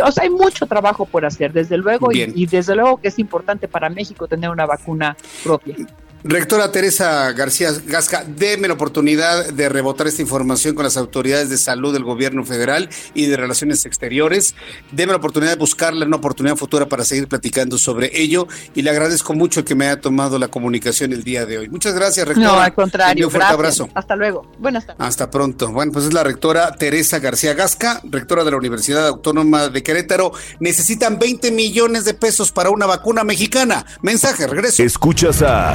O 0.04 0.10
sea, 0.10 0.24
hay 0.24 0.30
mucho 0.30 0.66
trabajo 0.66 1.04
por 1.04 1.24
hacer, 1.26 1.52
desde 1.52 1.76
luego, 1.76 2.10
y, 2.12 2.32
y 2.34 2.46
desde 2.46 2.74
luego 2.74 2.98
que 2.98 3.08
es 3.08 3.18
importante 3.18 3.68
para 3.68 3.90
México 3.90 4.26
tener 4.26 4.50
una 4.50 4.66
vacuna 4.66 5.16
propia. 5.44 5.76
Rectora 6.24 6.70
Teresa 6.70 7.32
García 7.32 7.70
Gasca, 7.84 8.24
déme 8.24 8.68
la 8.68 8.74
oportunidad 8.74 9.52
de 9.52 9.68
rebotar 9.68 10.06
esta 10.06 10.22
información 10.22 10.76
con 10.76 10.84
las 10.84 10.96
autoridades 10.96 11.50
de 11.50 11.58
salud 11.58 11.92
del 11.92 12.04
gobierno 12.04 12.44
federal 12.44 12.88
y 13.12 13.26
de 13.26 13.36
relaciones 13.36 13.84
exteriores. 13.86 14.54
Deme 14.92 15.10
la 15.10 15.16
oportunidad 15.16 15.50
de 15.50 15.56
buscarle 15.56 16.06
una 16.06 16.18
oportunidad 16.18 16.54
futura 16.54 16.86
para 16.86 17.04
seguir 17.04 17.26
platicando 17.26 17.76
sobre 17.76 18.10
ello 18.20 18.46
y 18.72 18.82
le 18.82 18.90
agradezco 18.90 19.34
mucho 19.34 19.64
que 19.64 19.74
me 19.74 19.86
haya 19.86 20.00
tomado 20.00 20.38
la 20.38 20.46
comunicación 20.46 21.12
el 21.12 21.24
día 21.24 21.44
de 21.44 21.58
hoy. 21.58 21.68
Muchas 21.68 21.92
gracias, 21.92 22.28
rectora. 22.28 22.52
No, 22.52 22.60
al 22.60 22.72
contrario. 22.72 23.26
Un 23.26 23.32
fuerte 23.32 23.52
abrazo. 23.52 23.88
Hasta 23.92 24.14
luego. 24.14 24.46
Buenas 24.60 24.86
tardes. 24.86 25.04
Hasta 25.04 25.28
pronto. 25.28 25.72
Bueno, 25.72 25.90
pues 25.90 26.04
es 26.04 26.12
la 26.12 26.22
rectora 26.22 26.76
Teresa 26.76 27.18
García 27.18 27.54
Gasca, 27.54 28.00
rectora 28.04 28.44
de 28.44 28.52
la 28.52 28.58
Universidad 28.58 29.08
Autónoma 29.08 29.68
de 29.68 29.82
Querétaro. 29.82 30.30
Necesitan 30.60 31.18
20 31.18 31.50
millones 31.50 32.04
de 32.04 32.14
pesos 32.14 32.52
para 32.52 32.70
una 32.70 32.86
vacuna 32.86 33.24
mexicana. 33.24 33.84
Mensaje, 34.02 34.46
regreso. 34.46 34.84
Escuchas 34.84 35.42
a 35.42 35.74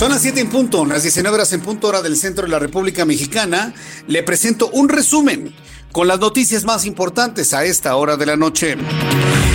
Son 0.00 0.08
las 0.08 0.22
7 0.22 0.40
en 0.40 0.48
punto, 0.48 0.86
las 0.86 1.02
19 1.02 1.34
horas 1.34 1.52
en 1.52 1.60
punto 1.60 1.88
hora 1.88 2.00
del 2.00 2.16
centro 2.16 2.44
de 2.44 2.50
la 2.50 2.58
República 2.58 3.04
Mexicana. 3.04 3.74
Le 4.06 4.22
presento 4.22 4.70
un 4.70 4.88
resumen 4.88 5.54
con 5.92 6.08
las 6.08 6.18
noticias 6.18 6.64
más 6.64 6.86
importantes 6.86 7.52
a 7.52 7.66
esta 7.66 7.94
hora 7.96 8.16
de 8.16 8.24
la 8.24 8.34
noche. 8.34 8.78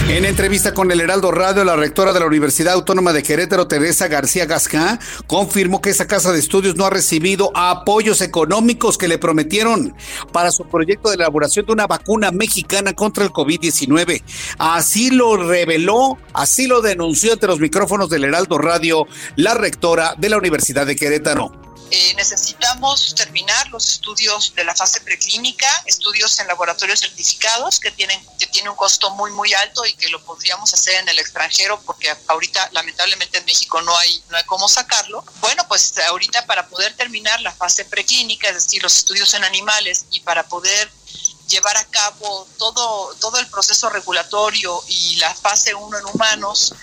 En 0.08 0.24
entrevista 0.24 0.72
con 0.72 0.92
el 0.92 1.02
Heraldo 1.02 1.32
Radio, 1.32 1.64
la 1.64 1.76
rectora 1.76 2.14
de 2.14 2.20
la 2.20 2.28
Universidad 2.28 2.76
Autónoma 2.76 3.12
de 3.12 3.24
Querétaro, 3.24 3.68
Teresa 3.68 4.08
García 4.08 4.46
Gasca, 4.46 5.00
confirmó 5.26 5.82
que 5.82 5.90
esa 5.90 6.06
casa 6.06 6.32
de 6.32 6.38
estudios 6.38 6.76
no 6.76 6.86
ha 6.86 6.92
recibido 6.92 7.52
apoyos 7.56 8.22
económicos 8.22 9.00
que 9.00 9.08
le 9.08 9.18
prometieron 9.18 9.96
para 10.32 10.52
su 10.52 10.64
proyecto 10.66 11.10
de 11.10 11.16
elaboración 11.16 11.66
de 11.66 11.74
una 11.74 11.88
vacuna 11.88 12.32
mexicana 12.32 12.94
contra 12.94 13.24
el 13.24 13.32
COVID-19. 13.32 14.22
Así 14.60 15.10
lo 15.10 15.38
reveló, 15.38 16.20
así 16.34 16.68
lo 16.68 16.82
denunció 16.82 17.34
ante 17.34 17.48
los 17.48 17.60
micrófonos 17.60 18.08
del 18.08 18.26
Heraldo 18.26 18.60
Radio 18.60 19.08
la 19.36 19.56
rectora 19.56 20.14
de 20.20 20.30
la 20.30 20.38
Universidad 20.38 20.86
de 20.86 20.96
Querétaro. 20.96 21.65
Eh, 21.92 22.14
necesitamos 22.16 23.14
terminar 23.14 23.68
los 23.70 23.88
estudios 23.88 24.54
de 24.56 24.64
la 24.64 24.74
fase 24.74 25.02
preclínica, 25.02 25.68
estudios 25.86 26.40
en 26.40 26.48
laboratorios 26.48 27.00
certificados 27.00 27.80
que 27.80 27.92
tienen, 27.92 28.20
que 28.40 28.48
tienen 28.48 28.72
un 28.72 28.76
costo 28.76 29.12
muy, 29.12 29.32
muy 29.32 29.54
alto 29.54 29.86
y 29.86 29.94
que 29.94 30.10
lo 30.10 30.24
podríamos 30.24 30.74
hacer 30.74 30.96
en 30.96 31.10
el 31.10 31.20
extranjero 31.20 31.80
porque 31.86 32.12
ahorita 32.28 32.70
lamentablemente 32.72 33.38
en 33.38 33.46
México 33.46 33.82
no 33.82 33.96
hay, 33.98 34.24
no 34.30 34.38
hay 34.38 34.44
cómo 34.46 34.68
sacarlo. 34.68 35.24
Bueno, 35.42 35.68
pues 35.68 35.94
ahorita 36.10 36.46
para 36.48 36.68
poder 36.68 36.96
terminar 36.96 37.40
la 37.42 37.52
fase 37.52 37.86
preclínica, 37.86 38.50
es 38.50 38.56
decir, 38.56 38.82
los 38.82 38.96
estudios 38.98 39.34
en 39.36 39.44
animales 39.44 40.06
y 40.10 40.22
para 40.22 40.44
poder 40.48 40.90
llevar 41.48 41.78
a 41.78 41.86
cabo 41.86 42.48
todo, 42.58 43.16
todo 43.20 43.40
el 43.40 43.48
proceso 43.48 43.90
regulatorio 43.90 44.84
y 44.88 45.18
la 45.18 45.34
fase 45.34 45.76
1 45.76 46.00
en 46.00 46.06
humanos, 46.06 46.74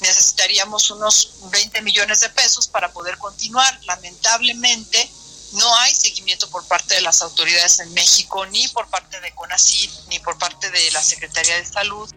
necesitaríamos 0.00 0.90
unos 0.90 1.34
20 1.50 1.82
millones 1.82 2.20
de 2.20 2.28
pesos 2.30 2.68
para 2.68 2.92
poder 2.92 3.16
continuar. 3.18 3.78
Lamentablemente, 3.86 5.10
no 5.54 5.76
hay 5.78 5.94
seguimiento 5.94 6.48
por 6.50 6.66
parte 6.66 6.94
de 6.94 7.00
las 7.00 7.22
autoridades 7.22 7.78
en 7.80 7.92
México, 7.94 8.44
ni 8.46 8.66
por 8.68 8.88
parte 8.88 9.20
de 9.20 9.32
CONACYT, 9.32 9.90
ni 10.10 10.18
por 10.18 10.38
parte 10.38 10.70
de 10.70 10.90
la 10.92 11.02
Secretaría 11.02 11.56
de 11.56 11.64
Salud. 11.64 12.10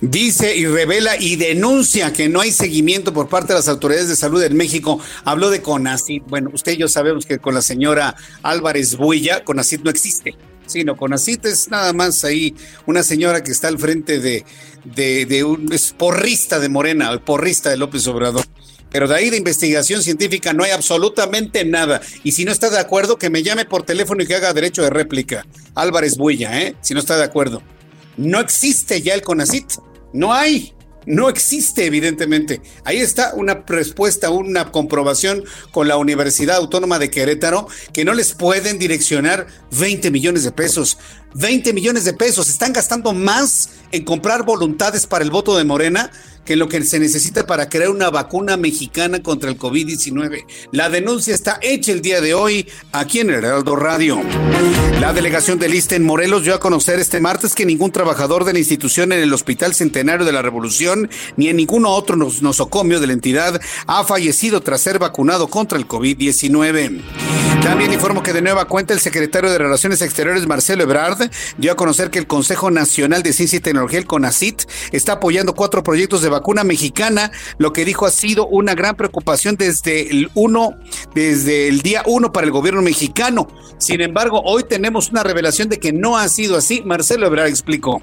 Dice 0.00 0.56
y 0.56 0.66
revela 0.66 1.16
y 1.16 1.36
denuncia 1.36 2.12
que 2.12 2.28
no 2.28 2.40
hay 2.40 2.52
seguimiento 2.52 3.12
por 3.12 3.28
parte 3.28 3.52
de 3.52 3.58
las 3.58 3.68
autoridades 3.68 4.08
de 4.08 4.16
salud 4.16 4.42
en 4.42 4.56
México. 4.56 5.00
Habló 5.24 5.50
de 5.50 5.62
CONACYT. 5.62 6.24
Bueno, 6.26 6.50
usted 6.52 6.72
y 6.72 6.78
yo 6.78 6.88
sabemos 6.88 7.26
que 7.26 7.38
con 7.38 7.54
la 7.54 7.62
señora 7.62 8.14
Álvarez 8.42 8.96
Builla, 8.96 9.44
CONACYT 9.44 9.82
no 9.82 9.90
existe. 9.90 10.36
Sino 10.66 10.96
CONACYT 10.96 11.46
es 11.46 11.70
nada 11.70 11.92
más 11.92 12.24
ahí 12.24 12.54
una 12.86 13.02
señora 13.02 13.42
que 13.42 13.50
está 13.50 13.68
al 13.68 13.78
frente 13.78 14.18
de, 14.20 14.44
de, 14.84 15.44
un 15.44 15.70
porrista 15.96 16.60
de 16.60 16.68
Morena, 16.68 17.18
porrista 17.24 17.70
de 17.70 17.76
López 17.76 18.06
Obrador. 18.06 18.44
Pero 18.90 19.08
de 19.08 19.14
ahí 19.14 19.30
de 19.30 19.38
investigación 19.38 20.02
científica 20.02 20.52
no 20.52 20.64
hay 20.64 20.70
absolutamente 20.70 21.64
nada. 21.64 22.02
Y 22.24 22.32
si 22.32 22.44
no 22.44 22.52
está 22.52 22.68
de 22.68 22.78
acuerdo, 22.78 23.16
que 23.16 23.30
me 23.30 23.42
llame 23.42 23.64
por 23.64 23.84
teléfono 23.84 24.22
y 24.22 24.26
que 24.26 24.34
haga 24.34 24.52
derecho 24.52 24.82
de 24.82 24.90
réplica. 24.90 25.46
Álvarez 25.74 26.18
Builla, 26.18 26.60
¿eh? 26.60 26.76
Si 26.82 26.92
no 26.92 27.00
está 27.00 27.16
de 27.16 27.24
acuerdo. 27.24 27.62
No 28.18 28.38
existe 28.38 29.00
ya 29.00 29.14
el 29.14 29.22
CONACIT. 29.22 29.72
No 30.12 30.34
hay. 30.34 30.74
No 31.06 31.28
existe, 31.28 31.86
evidentemente. 31.86 32.60
Ahí 32.84 32.98
está 32.98 33.34
una 33.34 33.64
respuesta, 33.66 34.30
una 34.30 34.70
comprobación 34.70 35.44
con 35.70 35.88
la 35.88 35.96
Universidad 35.96 36.56
Autónoma 36.56 36.98
de 36.98 37.10
Querétaro 37.10 37.66
que 37.92 38.04
no 38.04 38.14
les 38.14 38.34
pueden 38.34 38.78
direccionar 38.78 39.46
20 39.78 40.10
millones 40.10 40.44
de 40.44 40.52
pesos. 40.52 40.98
20 41.34 41.72
millones 41.72 42.04
de 42.04 42.12
pesos. 42.12 42.48
Están 42.48 42.72
gastando 42.72 43.12
más 43.12 43.70
en 43.90 44.04
comprar 44.04 44.44
voluntades 44.44 45.06
para 45.06 45.24
el 45.24 45.30
voto 45.30 45.56
de 45.56 45.64
Morena 45.64 46.10
que 46.44 46.56
lo 46.56 46.68
que 46.68 46.82
se 46.84 46.98
necesita 46.98 47.46
para 47.46 47.68
crear 47.68 47.90
una 47.90 48.10
vacuna 48.10 48.56
mexicana 48.56 49.22
contra 49.22 49.50
el 49.50 49.58
COVID-19. 49.58 50.44
La 50.72 50.90
denuncia 50.90 51.34
está 51.34 51.58
hecha 51.62 51.92
el 51.92 52.02
día 52.02 52.20
de 52.20 52.34
hoy 52.34 52.68
aquí 52.92 53.20
en 53.20 53.30
Heraldo 53.30 53.76
Radio. 53.76 54.20
La 55.00 55.12
delegación 55.12 55.58
del 55.58 55.74
ISTE 55.74 55.96
en 55.96 56.04
Morelos 56.04 56.44
dio 56.44 56.54
a 56.54 56.60
conocer 56.60 56.98
este 57.00 57.20
martes 57.20 57.54
que 57.54 57.66
ningún 57.66 57.92
trabajador 57.92 58.44
de 58.44 58.52
la 58.52 58.58
institución 58.58 59.12
en 59.12 59.20
el 59.20 59.32
Hospital 59.32 59.74
Centenario 59.74 60.24
de 60.24 60.32
la 60.32 60.42
Revolución 60.42 61.10
ni 61.36 61.48
en 61.48 61.56
ningún 61.56 61.86
otro 61.86 62.16
nosocomio 62.16 63.00
de 63.00 63.06
la 63.06 63.12
entidad 63.12 63.60
ha 63.86 64.04
fallecido 64.04 64.60
tras 64.60 64.80
ser 64.80 64.98
vacunado 64.98 65.48
contra 65.48 65.78
el 65.78 65.88
COVID-19. 65.88 67.02
También 67.62 67.92
informo 67.92 68.22
que 68.22 68.32
de 68.32 68.42
nueva 68.42 68.64
cuenta 68.64 68.92
el 68.92 68.98
secretario 69.00 69.50
de 69.50 69.58
Relaciones 69.58 70.02
Exteriores 70.02 70.46
Marcelo 70.46 70.82
Ebrard 70.82 71.30
dio 71.58 71.72
a 71.72 71.76
conocer 71.76 72.10
que 72.10 72.18
el 72.18 72.26
Consejo 72.26 72.70
Nacional 72.70 73.22
de 73.22 73.32
Ciencia 73.32 73.58
y 73.58 73.60
Tecnología, 73.60 74.00
el 74.00 74.06
CONACIT, 74.06 74.62
está 74.90 75.12
apoyando 75.14 75.54
cuatro 75.54 75.84
proyectos 75.84 76.22
de 76.22 76.28
vacuna 76.32 76.64
mexicana, 76.64 77.30
lo 77.58 77.72
que 77.72 77.84
dijo 77.84 78.06
ha 78.06 78.10
sido 78.10 78.48
una 78.48 78.74
gran 78.74 78.96
preocupación 78.96 79.56
desde 79.56 80.10
el 80.10 80.30
uno, 80.34 80.74
desde 81.14 81.68
el 81.68 81.82
día 81.82 82.02
uno 82.06 82.32
para 82.32 82.46
el 82.46 82.52
gobierno 82.52 82.82
mexicano. 82.82 83.46
Sin 83.78 84.00
embargo, 84.00 84.42
hoy 84.44 84.64
tenemos 84.68 85.10
una 85.10 85.22
revelación 85.22 85.68
de 85.68 85.78
que 85.78 85.92
no 85.92 86.18
ha 86.18 86.28
sido 86.28 86.56
así. 86.56 86.82
Marcelo 86.84 87.26
Ebrard 87.26 87.48
explicó 87.48 88.02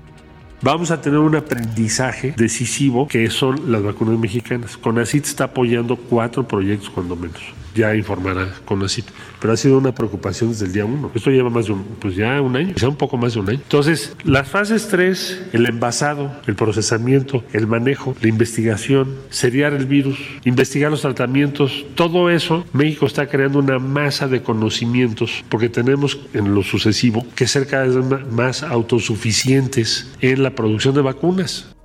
vamos 0.62 0.92
a 0.92 1.02
tener 1.02 1.20
un 1.20 1.36
aprendizaje 1.36 2.34
decisivo 2.36 3.08
que 3.08 3.30
son 3.30 3.72
las 3.72 3.82
vacunas 3.82 4.20
mexicanas. 4.20 4.78
CONACIT 4.78 5.26
está 5.26 5.46
apoyando 5.46 5.96
cuatro 5.96 6.48
proyectos 6.48 6.90
cuando 6.90 7.16
menos 7.16 7.42
ya 7.80 7.96
informará 7.96 8.48
con 8.66 8.82
la 8.82 8.90
cita. 8.90 9.12
Pero 9.40 9.54
ha 9.54 9.58
sido 9.58 9.78
una 9.78 9.94
preocupación 9.94 10.50
desde 10.50 10.66
el 10.66 10.74
día 10.74 10.86
uno. 10.86 11.12
Esto 11.16 11.32
lleva 11.32 11.50
más 11.50 11.66
de 11.66 11.74
un, 11.74 11.84
pues 12.00 12.16
ya 12.16 12.42
un 12.42 12.56
año, 12.56 12.74
quizá 12.74 12.90
un 12.90 12.98
poco 12.98 13.18
más 13.18 13.34
de 13.34 13.40
un 13.40 13.50
año. 13.50 13.60
Entonces, 13.64 14.16
las 14.24 14.48
fases 14.48 14.88
3, 14.90 15.50
el 15.54 15.66
envasado, 15.66 16.32
el 16.46 16.56
procesamiento, 16.56 17.44
el 17.54 17.68
manejo, 17.68 18.16
la 18.22 18.28
investigación, 18.28 19.16
seriar 19.30 19.74
el 19.74 19.86
virus, 19.86 20.20
investigar 20.44 20.92
los 20.92 21.02
tratamientos, 21.02 21.86
todo 21.96 22.30
eso, 22.30 22.66
México 22.74 23.06
está 23.06 23.28
creando 23.28 23.60
una 23.60 23.80
masa 23.80 24.28
de 24.28 24.42
conocimientos 24.42 25.44
porque 25.50 25.70
tenemos 25.70 26.20
en 26.34 26.54
lo 26.54 26.64
sucesivo 26.64 27.26
que 27.36 27.48
ser 27.48 27.68
cada 27.68 27.86
vez 27.86 28.30
más 28.32 28.64
autosuficientes 28.64 30.12
en 30.22 30.44
la 30.44 30.52
producción 30.52 30.96
de 30.96 31.02
vacunas. 31.02 31.76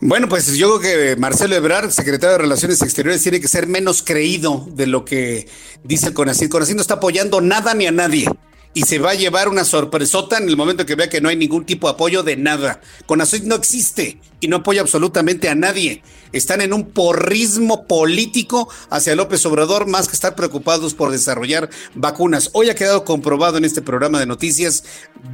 Bueno, 0.00 0.28
pues 0.28 0.56
yo 0.56 0.78
creo 0.78 1.14
que 1.14 1.16
Marcelo 1.16 1.56
Ebrard, 1.56 1.90
secretario 1.90 2.32
de 2.32 2.38
Relaciones 2.38 2.80
Exteriores, 2.82 3.22
tiene 3.22 3.40
que 3.40 3.48
ser 3.48 3.66
menos 3.66 4.02
creído 4.02 4.68
de 4.70 4.86
lo 4.86 5.04
que 5.04 5.48
dice 5.82 6.14
CONACYT. 6.14 6.50
CONACYT 6.50 6.76
no 6.76 6.82
está 6.82 6.94
apoyando 6.94 7.40
nada 7.40 7.74
ni 7.74 7.86
a 7.86 7.90
nadie 7.90 8.28
y 8.74 8.82
se 8.82 8.98
va 8.98 9.10
a 9.10 9.14
llevar 9.14 9.48
una 9.48 9.64
sorpresota 9.64 10.38
en 10.38 10.48
el 10.48 10.56
momento 10.56 10.86
que 10.86 10.94
vea 10.94 11.08
que 11.08 11.20
no 11.20 11.28
hay 11.28 11.36
ningún 11.36 11.64
tipo 11.64 11.88
de 11.88 11.94
apoyo 11.94 12.22
de 12.22 12.36
nada. 12.36 12.80
CONACYT 13.06 13.44
no 13.44 13.54
existe 13.54 14.20
y 14.40 14.48
no 14.48 14.56
apoya 14.56 14.80
absolutamente 14.80 15.48
a 15.48 15.54
nadie. 15.54 16.02
Están 16.32 16.60
en 16.60 16.72
un 16.72 16.90
porrismo 16.90 17.86
político 17.86 18.68
hacia 18.90 19.16
López 19.16 19.44
Obrador 19.46 19.86
más 19.86 20.08
que 20.08 20.14
estar 20.14 20.34
preocupados 20.34 20.94
por 20.94 21.10
desarrollar 21.10 21.70
vacunas. 21.94 22.50
Hoy 22.52 22.68
ha 22.68 22.74
quedado 22.74 23.04
comprobado 23.04 23.56
en 23.56 23.64
este 23.64 23.82
programa 23.82 24.20
de 24.20 24.26
noticias. 24.26 24.84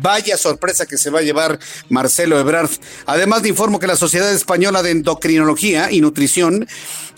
Vaya 0.00 0.36
sorpresa 0.36 0.86
que 0.86 0.96
se 0.96 1.10
va 1.10 1.18
a 1.18 1.22
llevar 1.22 1.58
Marcelo 1.88 2.38
Ebrard. 2.38 2.70
Además, 3.06 3.42
le 3.42 3.48
informo 3.48 3.80
que 3.80 3.86
la 3.86 3.96
Sociedad 3.96 4.32
Española 4.32 4.82
de 4.82 4.92
Endocrinología 4.92 5.90
y 5.90 6.00
Nutrición 6.00 6.66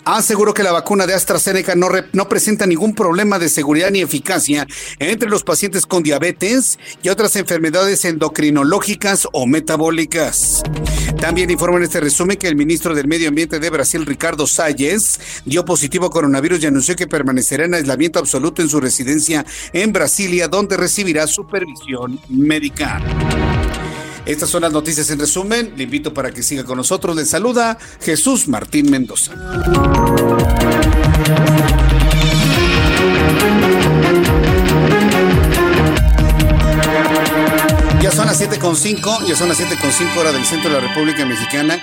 aseguró 0.05 0.53
que 0.53 0.63
la 0.63 0.71
vacuna 0.71 1.05
de 1.05 1.13
AstraZeneca 1.13 1.75
no, 1.75 1.89
no 2.13 2.29
presenta 2.29 2.65
ningún 2.65 2.93
problema 2.93 3.39
de 3.39 3.49
seguridad 3.49 3.91
ni 3.91 4.01
eficacia 4.01 4.67
entre 4.99 5.29
los 5.29 5.43
pacientes 5.43 5.85
con 5.85 6.03
diabetes 6.03 6.79
y 7.03 7.09
otras 7.09 7.35
enfermedades 7.35 8.05
endocrinológicas 8.05 9.27
o 9.31 9.45
metabólicas. 9.47 10.63
También 11.19 11.49
informa 11.49 11.77
en 11.77 11.83
este 11.83 11.99
resumen 11.99 12.37
que 12.37 12.47
el 12.47 12.55
ministro 12.55 12.93
del 12.93 13.07
Medio 13.07 13.29
Ambiente 13.29 13.59
de 13.59 13.69
Brasil, 13.69 14.05
Ricardo 14.05 14.45
Salles, 14.45 15.19
dio 15.45 15.65
positivo 15.65 16.05
a 16.05 16.09
coronavirus 16.09 16.63
y 16.63 16.67
anunció 16.67 16.95
que 16.95 17.07
permanecerá 17.07 17.65
en 17.65 17.73
aislamiento 17.73 18.19
absoluto 18.19 18.61
en 18.61 18.69
su 18.69 18.79
residencia 18.79 19.45
en 19.73 19.91
Brasilia, 19.93 20.47
donde 20.47 20.77
recibirá 20.77 21.27
supervisión 21.27 22.19
médica. 22.29 23.01
Estas 24.27 24.49
son 24.49 24.63
las 24.63 24.73
noticias 24.73 25.09
en 25.09 25.19
resumen. 25.19 25.73
Le 25.77 25.83
invito 25.83 26.13
para 26.13 26.31
que 26.31 26.43
siga 26.43 26.65
con 26.65 26.75
nosotros. 26.75 27.15
Le 27.15 27.25
saluda 27.25 27.77
Jesús 28.01 28.49
Martín 28.49 28.91
Mendoza. 28.91 29.31
Ya 38.01 38.11
son 38.11 38.25
las 38.25 38.41
7.5, 38.41 39.27
ya 39.27 39.35
son 39.37 39.47
las 39.47 39.59
7.5 39.59 40.17
horas 40.17 40.33
del 40.33 40.43
centro 40.43 40.73
de 40.73 40.81
la 40.81 40.87
República 40.89 41.25
Mexicana. 41.25 41.79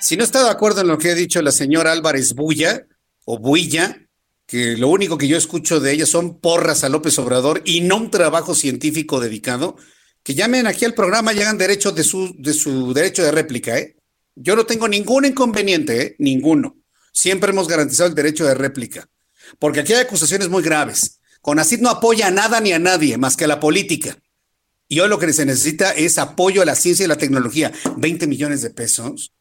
Si 0.00 0.16
no 0.16 0.24
está 0.24 0.42
de 0.42 0.50
acuerdo 0.50 0.80
en 0.80 0.88
lo 0.88 0.96
que 0.96 1.10
ha 1.10 1.14
dicho 1.14 1.42
la 1.42 1.52
señora 1.52 1.92
Álvarez 1.92 2.34
Bulla 2.34 2.86
o 3.26 3.38
Builla, 3.38 3.98
que 4.46 4.78
lo 4.78 4.88
único 4.88 5.18
que 5.18 5.28
yo 5.28 5.36
escucho 5.36 5.78
de 5.78 5.92
ella 5.92 6.06
son 6.06 6.40
porras 6.40 6.84
a 6.84 6.88
López 6.88 7.18
Obrador 7.18 7.60
y 7.66 7.82
no 7.82 7.98
un 7.98 8.10
trabajo 8.10 8.54
científico 8.54 9.20
dedicado, 9.20 9.76
que 10.22 10.34
llamen 10.34 10.66
aquí 10.66 10.84
al 10.84 10.94
programa 10.94 11.32
y 11.32 11.40
hagan 11.40 11.58
derecho 11.58 11.92
de 11.92 12.04
su, 12.04 12.34
de 12.38 12.52
su 12.52 12.92
derecho 12.94 13.22
de 13.24 13.32
réplica, 13.32 13.78
¿eh? 13.78 13.96
Yo 14.34 14.56
no 14.56 14.64
tengo 14.64 14.88
ningún 14.88 15.24
inconveniente, 15.24 16.02
¿eh? 16.02 16.16
Ninguno. 16.18 16.76
Siempre 17.12 17.50
hemos 17.50 17.68
garantizado 17.68 18.08
el 18.08 18.14
derecho 18.14 18.46
de 18.46 18.54
réplica. 18.54 19.08
Porque 19.58 19.80
aquí 19.80 19.92
hay 19.92 20.00
acusaciones 20.00 20.48
muy 20.48 20.62
graves. 20.62 21.20
CONACID 21.42 21.80
no 21.80 21.90
apoya 21.90 22.28
a 22.28 22.30
nada 22.30 22.60
ni 22.60 22.72
a 22.72 22.78
nadie 22.78 23.18
más 23.18 23.36
que 23.36 23.44
a 23.44 23.48
la 23.48 23.60
política. 23.60 24.16
Y 24.88 25.00
hoy 25.00 25.08
lo 25.08 25.18
que 25.18 25.32
se 25.32 25.44
necesita 25.44 25.90
es 25.90 26.18
apoyo 26.18 26.62
a 26.62 26.64
la 26.64 26.74
ciencia 26.74 27.04
y 27.04 27.08
la 27.08 27.16
tecnología. 27.16 27.72
20 27.96 28.26
millones 28.26 28.62
de 28.62 28.70
pesos. 28.70 29.32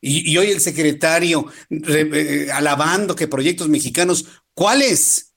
Y, 0.00 0.36
hoy 0.36 0.50
el 0.50 0.60
secretario 0.60 1.46
eh, 1.70 2.48
alabando 2.52 3.16
que 3.16 3.26
proyectos 3.26 3.68
mexicanos. 3.68 4.26
¿Cuáles? 4.54 5.32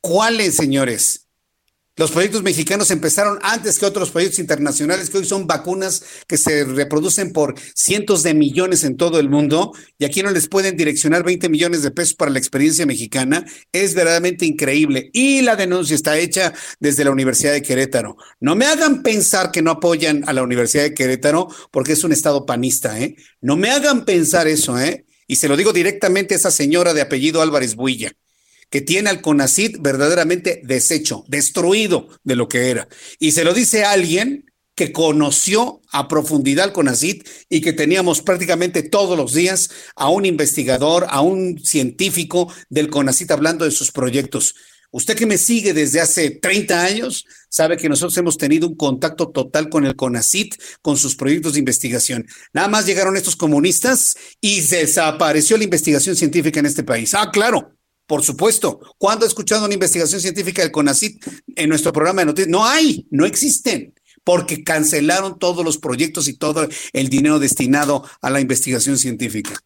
¿Cuáles, 0.00 0.54
señores? 0.54 1.27
Los 1.98 2.12
proyectos 2.12 2.44
mexicanos 2.44 2.92
empezaron 2.92 3.40
antes 3.42 3.76
que 3.76 3.84
otros 3.84 4.12
proyectos 4.12 4.38
internacionales, 4.38 5.10
que 5.10 5.18
hoy 5.18 5.24
son 5.24 5.48
vacunas 5.48 6.04
que 6.28 6.38
se 6.38 6.62
reproducen 6.62 7.32
por 7.32 7.56
cientos 7.74 8.22
de 8.22 8.34
millones 8.34 8.84
en 8.84 8.96
todo 8.96 9.18
el 9.18 9.28
mundo, 9.28 9.72
y 9.98 10.04
aquí 10.04 10.22
no 10.22 10.30
les 10.30 10.46
pueden 10.46 10.76
direccionar 10.76 11.24
20 11.24 11.48
millones 11.48 11.82
de 11.82 11.90
pesos 11.90 12.14
para 12.14 12.30
la 12.30 12.38
experiencia 12.38 12.86
mexicana. 12.86 13.44
Es 13.72 13.94
verdaderamente 13.94 14.46
increíble. 14.46 15.10
Y 15.12 15.42
la 15.42 15.56
denuncia 15.56 15.96
está 15.96 16.16
hecha 16.16 16.54
desde 16.78 17.02
la 17.02 17.10
Universidad 17.10 17.52
de 17.52 17.62
Querétaro. 17.62 18.16
No 18.38 18.54
me 18.54 18.66
hagan 18.66 19.02
pensar 19.02 19.50
que 19.50 19.60
no 19.60 19.72
apoyan 19.72 20.22
a 20.28 20.32
la 20.32 20.44
Universidad 20.44 20.84
de 20.84 20.94
Querétaro 20.94 21.48
porque 21.72 21.94
es 21.94 22.04
un 22.04 22.12
estado 22.12 22.46
panista, 22.46 23.00
¿eh? 23.00 23.16
No 23.40 23.56
me 23.56 23.72
hagan 23.72 24.04
pensar 24.04 24.46
eso, 24.46 24.78
¿eh? 24.78 25.04
Y 25.26 25.34
se 25.34 25.48
lo 25.48 25.56
digo 25.56 25.72
directamente 25.72 26.34
a 26.34 26.36
esa 26.36 26.52
señora 26.52 26.94
de 26.94 27.00
apellido 27.00 27.42
Álvarez 27.42 27.74
Builla 27.74 28.12
que 28.70 28.80
tiene 28.80 29.10
al 29.10 29.20
CONACID 29.20 29.78
verdaderamente 29.80 30.60
deshecho, 30.64 31.24
destruido 31.28 32.08
de 32.24 32.36
lo 32.36 32.48
que 32.48 32.70
era. 32.70 32.88
Y 33.18 33.32
se 33.32 33.44
lo 33.44 33.54
dice 33.54 33.84
alguien 33.84 34.44
que 34.74 34.92
conoció 34.92 35.80
a 35.90 36.06
profundidad 36.06 36.66
al 36.66 36.72
CONACID 36.72 37.22
y 37.48 37.60
que 37.60 37.72
teníamos 37.72 38.22
prácticamente 38.22 38.84
todos 38.84 39.18
los 39.18 39.34
días 39.34 39.70
a 39.96 40.08
un 40.08 40.24
investigador, 40.24 41.06
a 41.08 41.20
un 41.20 41.58
científico 41.58 42.52
del 42.68 42.88
CONACID 42.88 43.32
hablando 43.32 43.64
de 43.64 43.72
sus 43.72 43.90
proyectos. 43.90 44.54
Usted 44.90 45.16
que 45.16 45.26
me 45.26 45.36
sigue 45.36 45.74
desde 45.74 46.00
hace 46.00 46.30
30 46.30 46.82
años 46.82 47.26
sabe 47.50 47.76
que 47.76 47.88
nosotros 47.88 48.16
hemos 48.18 48.38
tenido 48.38 48.68
un 48.68 48.76
contacto 48.76 49.30
total 49.30 49.68
con 49.68 49.84
el 49.84 49.96
CONACIT, 49.96 50.54
con 50.80 50.96
sus 50.96 51.16
proyectos 51.16 51.54
de 51.54 51.58
investigación. 51.58 52.26
Nada 52.52 52.68
más 52.68 52.86
llegaron 52.86 53.16
estos 53.16 53.36
comunistas 53.36 54.16
y 54.40 54.60
desapareció 54.60 55.58
la 55.58 55.64
investigación 55.64 56.16
científica 56.16 56.60
en 56.60 56.66
este 56.66 56.84
país. 56.84 57.14
Ah, 57.14 57.30
claro, 57.32 57.77
por 58.08 58.24
supuesto. 58.24 58.80
¿Cuándo 58.96 59.26
ha 59.26 59.28
escuchado 59.28 59.66
una 59.66 59.74
investigación 59.74 60.20
científica 60.20 60.62
del 60.62 60.72
CONACIT 60.72 61.22
en 61.54 61.68
nuestro 61.68 61.92
programa 61.92 62.22
de 62.22 62.26
noticias? 62.26 62.50
No 62.50 62.64
hay, 62.64 63.06
no 63.10 63.26
existen, 63.26 63.94
porque 64.24 64.64
cancelaron 64.64 65.38
todos 65.38 65.62
los 65.62 65.76
proyectos 65.76 66.26
y 66.26 66.32
todo 66.32 66.66
el 66.94 67.08
dinero 67.10 67.38
destinado 67.38 68.08
a 68.22 68.30
la 68.30 68.40
investigación 68.40 68.96
científica. 68.96 69.60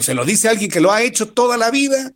Se 0.00 0.14
lo 0.14 0.24
dice 0.24 0.48
alguien 0.48 0.70
que 0.70 0.80
lo 0.80 0.92
ha 0.92 1.02
hecho 1.02 1.32
toda 1.32 1.56
la 1.56 1.72
vida. 1.72 2.12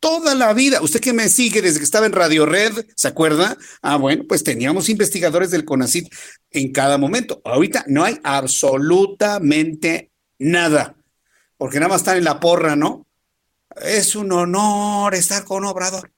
Toda 0.00 0.34
la 0.34 0.54
vida. 0.54 0.80
Usted 0.80 1.00
que 1.00 1.12
me 1.12 1.28
sigue 1.28 1.60
desde 1.60 1.80
que 1.80 1.84
estaba 1.84 2.06
en 2.06 2.12
Radio 2.12 2.46
Red, 2.46 2.86
¿se 2.96 3.08
acuerda? 3.08 3.58
Ah, 3.82 3.96
bueno, 3.96 4.24
pues 4.26 4.42
teníamos 4.42 4.88
investigadores 4.88 5.50
del 5.50 5.66
CONACIT 5.66 6.10
en 6.52 6.72
cada 6.72 6.96
momento. 6.96 7.42
Ahorita 7.44 7.84
no 7.88 8.04
hay 8.04 8.18
absolutamente 8.22 10.12
nada, 10.38 10.96
porque 11.58 11.78
nada 11.78 11.90
más 11.90 12.00
están 12.00 12.16
en 12.16 12.24
la 12.24 12.40
porra, 12.40 12.74
¿no? 12.74 13.07
Es 13.82 14.16
un 14.16 14.32
honor 14.32 15.14
estar 15.14 15.44
con 15.44 15.64
Obrador. 15.64 16.12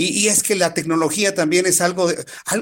Y, 0.00 0.28
es 0.28 0.44
que 0.44 0.54
la 0.54 0.74
tecnología 0.74 1.34
también 1.34 1.66
es 1.66 1.80
algo, 1.80 2.08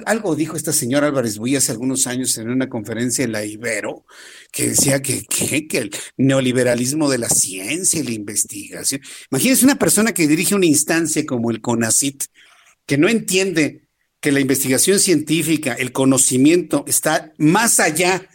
algo 0.07 0.35
dijo 0.35 0.57
esta 0.57 0.73
señora 0.73 1.09
Álvarez 1.09 1.37
Buy 1.37 1.55
hace 1.57 1.71
algunos 1.71 2.07
años 2.07 2.39
en 2.39 2.49
una 2.49 2.71
conferencia 2.71 3.27
en 3.27 3.33
la 3.33 3.45
Ibero, 3.45 4.07
que 4.51 4.71
decía 4.71 5.03
que, 5.03 5.23
que, 5.27 5.67
el 5.77 5.91
neoliberalismo 6.17 7.11
de 7.11 7.19
la 7.19 7.29
ciencia 7.29 8.01
y 8.01 8.05
la 8.05 8.13
investigación. 8.13 9.03
Imagínense 9.31 9.67
una 9.67 9.77
persona 9.79 10.15
que 10.15 10.27
dirige 10.27 10.55
una 10.55 10.65
instancia 10.65 11.27
como 11.27 11.51
el 11.51 11.61
CONACIT, 11.61 12.25
que 12.87 12.97
no 12.97 13.07
entiende 13.07 13.87
que 14.19 14.33
la 14.33 14.41
investigación 14.41 14.99
científica, 14.99 15.75
el 15.75 15.93
conocimiento 15.93 16.85
está 16.87 17.35
más 17.37 17.81
allá 17.81 18.27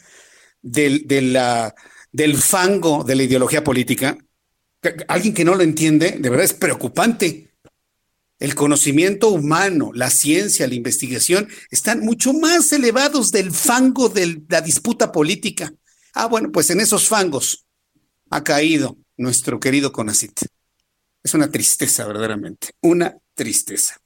de 0.61 1.21
la 1.23 1.73
del 2.11 2.37
fango 2.37 3.03
de 3.03 3.15
la 3.15 3.23
ideología 3.23 3.63
política, 3.63 4.17
alguien 5.07 5.33
que 5.33 5.45
no 5.45 5.55
lo 5.55 5.63
entiende, 5.63 6.17
de 6.19 6.29
verdad 6.29 6.45
es 6.45 6.53
preocupante. 6.53 7.51
El 8.39 8.55
conocimiento 8.55 9.29
humano, 9.29 9.91
la 9.93 10.09
ciencia, 10.09 10.67
la 10.67 10.73
investigación 10.73 11.47
están 11.69 11.99
mucho 11.99 12.33
más 12.33 12.71
elevados 12.73 13.31
del 13.31 13.51
fango 13.51 14.09
de 14.09 14.41
la 14.49 14.61
disputa 14.61 15.11
política. 15.11 15.71
Ah, 16.13 16.25
bueno, 16.25 16.51
pues 16.51 16.69
en 16.71 16.79
esos 16.79 17.07
fangos 17.07 17.65
ha 18.31 18.43
caído 18.43 18.97
nuestro 19.17 19.59
querido 19.59 19.91
Conacit. 19.91 20.41
Es 21.23 21.33
una 21.35 21.51
tristeza, 21.51 22.07
verdaderamente, 22.07 22.71
una 22.81 23.15
tristeza. 23.35 24.01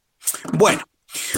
Bueno, 0.51 0.83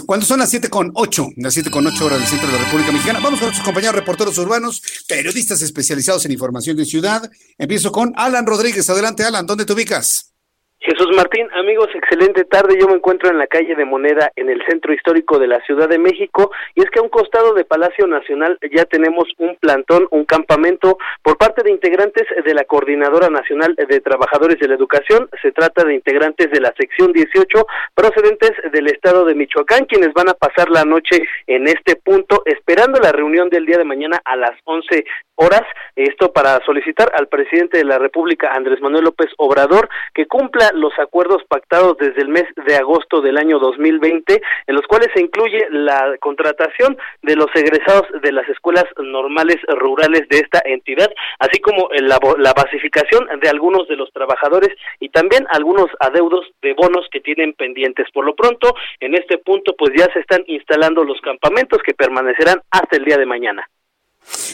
cuando 0.05 0.25
son 0.25 0.39
las 0.39 0.49
siete 0.49 0.69
con 0.69 0.91
ocho, 0.93 1.29
las 1.37 1.53
siete 1.53 1.71
con 1.71 1.85
ocho 1.87 2.05
horas 2.05 2.19
del 2.19 2.27
centro 2.27 2.47
de 2.47 2.53
la 2.53 2.63
República 2.63 2.91
Mexicana, 2.91 3.19
vamos 3.19 3.39
con 3.39 3.47
nuestros 3.47 3.65
compañeros 3.65 3.95
reporteros 3.95 4.37
urbanos, 4.37 4.81
periodistas 5.07 5.61
especializados 5.61 6.25
en 6.25 6.31
información 6.31 6.77
de 6.77 6.85
ciudad. 6.85 7.29
Empiezo 7.57 7.91
con 7.91 8.13
Alan 8.15 8.45
Rodríguez. 8.45 8.89
Adelante, 8.89 9.23
Alan, 9.23 9.45
¿dónde 9.45 9.65
te 9.65 9.73
ubicas? 9.73 10.36
Jesús 10.79 11.07
Martín, 11.15 11.47
amigos, 11.53 11.89
excelente 11.95 12.45
tarde. 12.45 12.77
Yo 12.79 12.87
me 12.87 12.93
encuentro 12.93 13.31
en 13.31 13.39
la 13.39 13.47
calle 13.47 13.75
de 13.75 13.83
Moneda, 13.83 14.31
en 14.35 14.47
el 14.49 14.63
centro 14.67 14.93
histórico 14.93 15.39
de 15.39 15.47
la 15.47 15.59
Ciudad 15.61 15.89
de 15.89 15.97
México, 15.97 16.51
y 16.75 16.81
es 16.81 16.89
que 16.91 16.99
a 16.99 17.01
un 17.01 17.09
costado 17.09 17.55
de 17.55 17.65
Palacio 17.65 18.05
Nacional 18.05 18.59
ya 18.71 18.85
tenemos 18.85 19.27
un 19.39 19.55
plantón, 19.55 20.07
un 20.11 20.25
campamento 20.25 20.99
por 21.23 21.37
parte 21.37 21.63
de 21.63 21.71
integrantes 21.71 22.25
de 22.45 22.53
la 22.53 22.63
Coordinadora 22.63 23.29
Nacional 23.29 23.75
de 23.75 23.99
Trabajadores 24.01 24.59
de 24.59 24.67
la 24.67 24.75
Educación. 24.75 25.27
Se 25.41 25.51
trata 25.51 25.83
de 25.83 25.95
integrantes 25.95 26.51
de 26.51 26.61
la 26.61 26.71
sección 26.77 27.11
18 27.11 27.65
procedentes 27.95 28.51
del 28.71 28.87
estado 28.87 29.25
de 29.25 29.33
Michoacán, 29.33 29.85
quienes 29.85 30.13
van 30.13 30.29
a 30.29 30.35
pasar 30.35 30.69
la 30.69 30.85
noche 30.85 31.27
en 31.47 31.67
este 31.67 31.95
punto, 31.95 32.43
esperando 32.45 32.99
la 32.99 33.11
reunión 33.11 33.49
del 33.49 33.65
día 33.65 33.79
de 33.79 33.83
mañana 33.83 34.21
a 34.23 34.35
las 34.35 34.53
11 34.63 35.05
horas. 35.35 35.63
Esto 35.95 36.31
para 36.31 36.63
solicitar 36.65 37.11
al 37.15 37.27
presidente 37.27 37.79
de 37.79 37.85
la 37.85 37.97
República, 37.97 38.53
Andrés 38.53 38.79
Manuel 38.81 39.05
López 39.05 39.31
Obrador, 39.37 39.89
que 40.13 40.27
cumpla 40.27 40.66
los 40.73 40.93
acuerdos 40.99 41.43
pactados 41.47 41.97
desde 41.97 42.21
el 42.21 42.29
mes 42.29 42.45
de 42.65 42.75
agosto 42.75 43.21
del 43.21 43.37
año 43.37 43.59
2020, 43.59 44.41
en 44.67 44.75
los 44.75 44.85
cuales 44.87 45.09
se 45.13 45.21
incluye 45.21 45.67
la 45.69 46.15
contratación 46.19 46.97
de 47.21 47.35
los 47.35 47.47
egresados 47.55 48.05
de 48.21 48.31
las 48.31 48.47
escuelas 48.49 48.85
normales 48.97 49.57
rurales 49.67 50.27
de 50.29 50.39
esta 50.39 50.61
entidad, 50.65 51.09
así 51.39 51.59
como 51.59 51.89
la, 51.91 52.19
la 52.37 52.53
basificación 52.53 53.27
de 53.41 53.49
algunos 53.49 53.87
de 53.87 53.95
los 53.95 54.11
trabajadores 54.11 54.69
y 54.99 55.09
también 55.09 55.45
algunos 55.51 55.87
adeudos 55.99 56.45
de 56.61 56.73
bonos 56.73 57.07
que 57.11 57.19
tienen 57.19 57.53
pendientes. 57.53 58.07
Por 58.13 58.25
lo 58.25 58.35
pronto, 58.35 58.73
en 58.99 59.15
este 59.15 59.37
punto, 59.37 59.75
pues 59.77 59.91
ya 59.97 60.11
se 60.13 60.19
están 60.19 60.43
instalando 60.47 61.03
los 61.03 61.19
campamentos 61.21 61.81
que 61.83 61.93
permanecerán 61.93 62.61
hasta 62.71 62.95
el 62.95 63.05
día 63.05 63.17
de 63.17 63.25
mañana. 63.25 63.67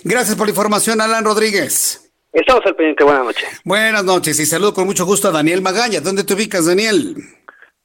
Gracias 0.03 0.36
por 0.36 0.47
la 0.47 0.51
información, 0.51 1.01
Alan 1.01 1.26
Rodríguez. 1.26 2.02
Estamos 2.34 2.65
al 2.65 2.75
pendiente, 2.75 3.03
buenas 3.03 3.25
noches. 3.25 3.61
Buenas 3.63 4.03
noches 4.03 4.39
y 4.39 4.45
saludo 4.45 4.73
con 4.73 4.88
mucho 4.88 5.05
gusto 5.05 5.27
a 5.27 5.31
Daniel 5.31 5.61
Magaña. 5.61 6.01
¿Dónde 6.01 6.23
te 6.23 6.34
ubicas, 6.34 6.65
Daniel? 6.65 7.13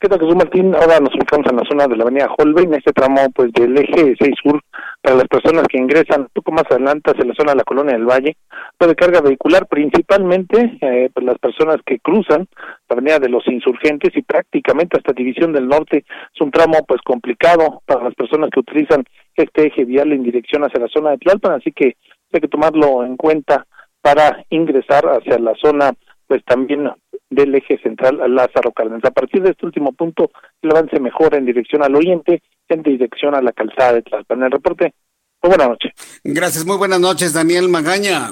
¿Qué 0.01 0.09
tal, 0.09 0.19
Jesús 0.21 0.37
Martín? 0.37 0.75
Ahora 0.75 1.01
nos 1.01 1.15
ubicamos 1.15 1.47
en 1.51 1.57
la 1.57 1.69
zona 1.69 1.87
de 1.87 1.97
la 1.97 2.05
avenida 2.05 2.31
Holbein, 2.39 2.73
este 2.73 2.95
tramo 2.95 3.29
pues 3.35 3.53
del 3.53 3.77
eje 3.77 4.15
6 4.19 4.35
sur, 4.43 4.63
para 5.03 5.17
las 5.17 5.29
personas 5.29 5.65
que 5.69 5.77
ingresan 5.77 6.23
un 6.23 6.29
poco 6.33 6.53
más 6.53 6.65
adelante 6.71 7.11
hacia 7.11 7.27
la 7.27 7.35
zona 7.35 7.53
de 7.53 7.59
la 7.59 7.65
colonia 7.65 7.93
del 7.93 8.07
Valle, 8.07 8.39
de 8.81 8.95
carga 8.95 9.21
vehicular, 9.21 9.67
principalmente 9.67 10.79
eh, 10.81 11.11
pues 11.13 11.27
las 11.27 11.39
personas 11.39 11.77
que 11.85 11.99
cruzan 11.99 12.49
la 12.89 12.95
avenida 12.95 13.19
de 13.19 13.29
los 13.29 13.47
insurgentes 13.49 14.17
y 14.17 14.23
prácticamente 14.23 14.97
hasta 14.97 15.13
División 15.13 15.53
del 15.53 15.69
Norte, 15.69 16.07
es 16.35 16.41
un 16.41 16.51
tramo 16.51 16.87
pues 16.87 17.03
complicado 17.03 17.83
para 17.85 18.05
las 18.05 18.15
personas 18.15 18.49
que 18.51 18.61
utilizan 18.61 19.05
este 19.35 19.67
eje 19.67 19.85
vial 19.85 20.11
en 20.13 20.23
dirección 20.23 20.63
hacia 20.63 20.81
la 20.81 20.89
zona 20.89 21.11
de 21.11 21.19
Tlalpan, 21.19 21.61
así 21.61 21.71
que 21.71 21.97
hay 22.33 22.41
que 22.41 22.49
tomarlo 22.49 23.05
en 23.05 23.19
cuenta 23.19 23.67
para 24.09 24.43
ingresar 24.49 25.05
hacia 25.05 25.39
la 25.39 25.53
zona, 25.61 25.93
pues 26.27 26.43
también 26.47 26.91
del 27.29 27.55
eje 27.55 27.79
central 27.83 28.19
Lázaro 28.35 28.73
Cárdenas. 28.73 29.05
A 29.05 29.11
partir 29.11 29.43
de 29.43 29.51
este 29.51 29.67
último 29.67 29.93
punto, 29.93 30.31
el 30.63 30.71
avance 30.71 30.99
mejora 30.99 31.37
en 31.37 31.45
dirección 31.45 31.83
al 31.83 31.95
oriente, 31.95 32.43
en 32.69 32.83
dirección 32.83 33.35
a 33.35 33.43
la 33.43 33.53
calzada 33.53 33.93
de 33.93 34.03
Tlalpan. 34.03 34.45
El 34.45 34.53
reporte, 34.53 34.95
muy 35.43 35.51
buenas 35.51 35.69
noches. 35.69 35.93
Gracias, 36.25 36.65
muy 36.65 36.79
buenas 36.79 37.01
noches, 37.01 37.35
Daniel 37.35 37.69
Magaña. 37.69 38.29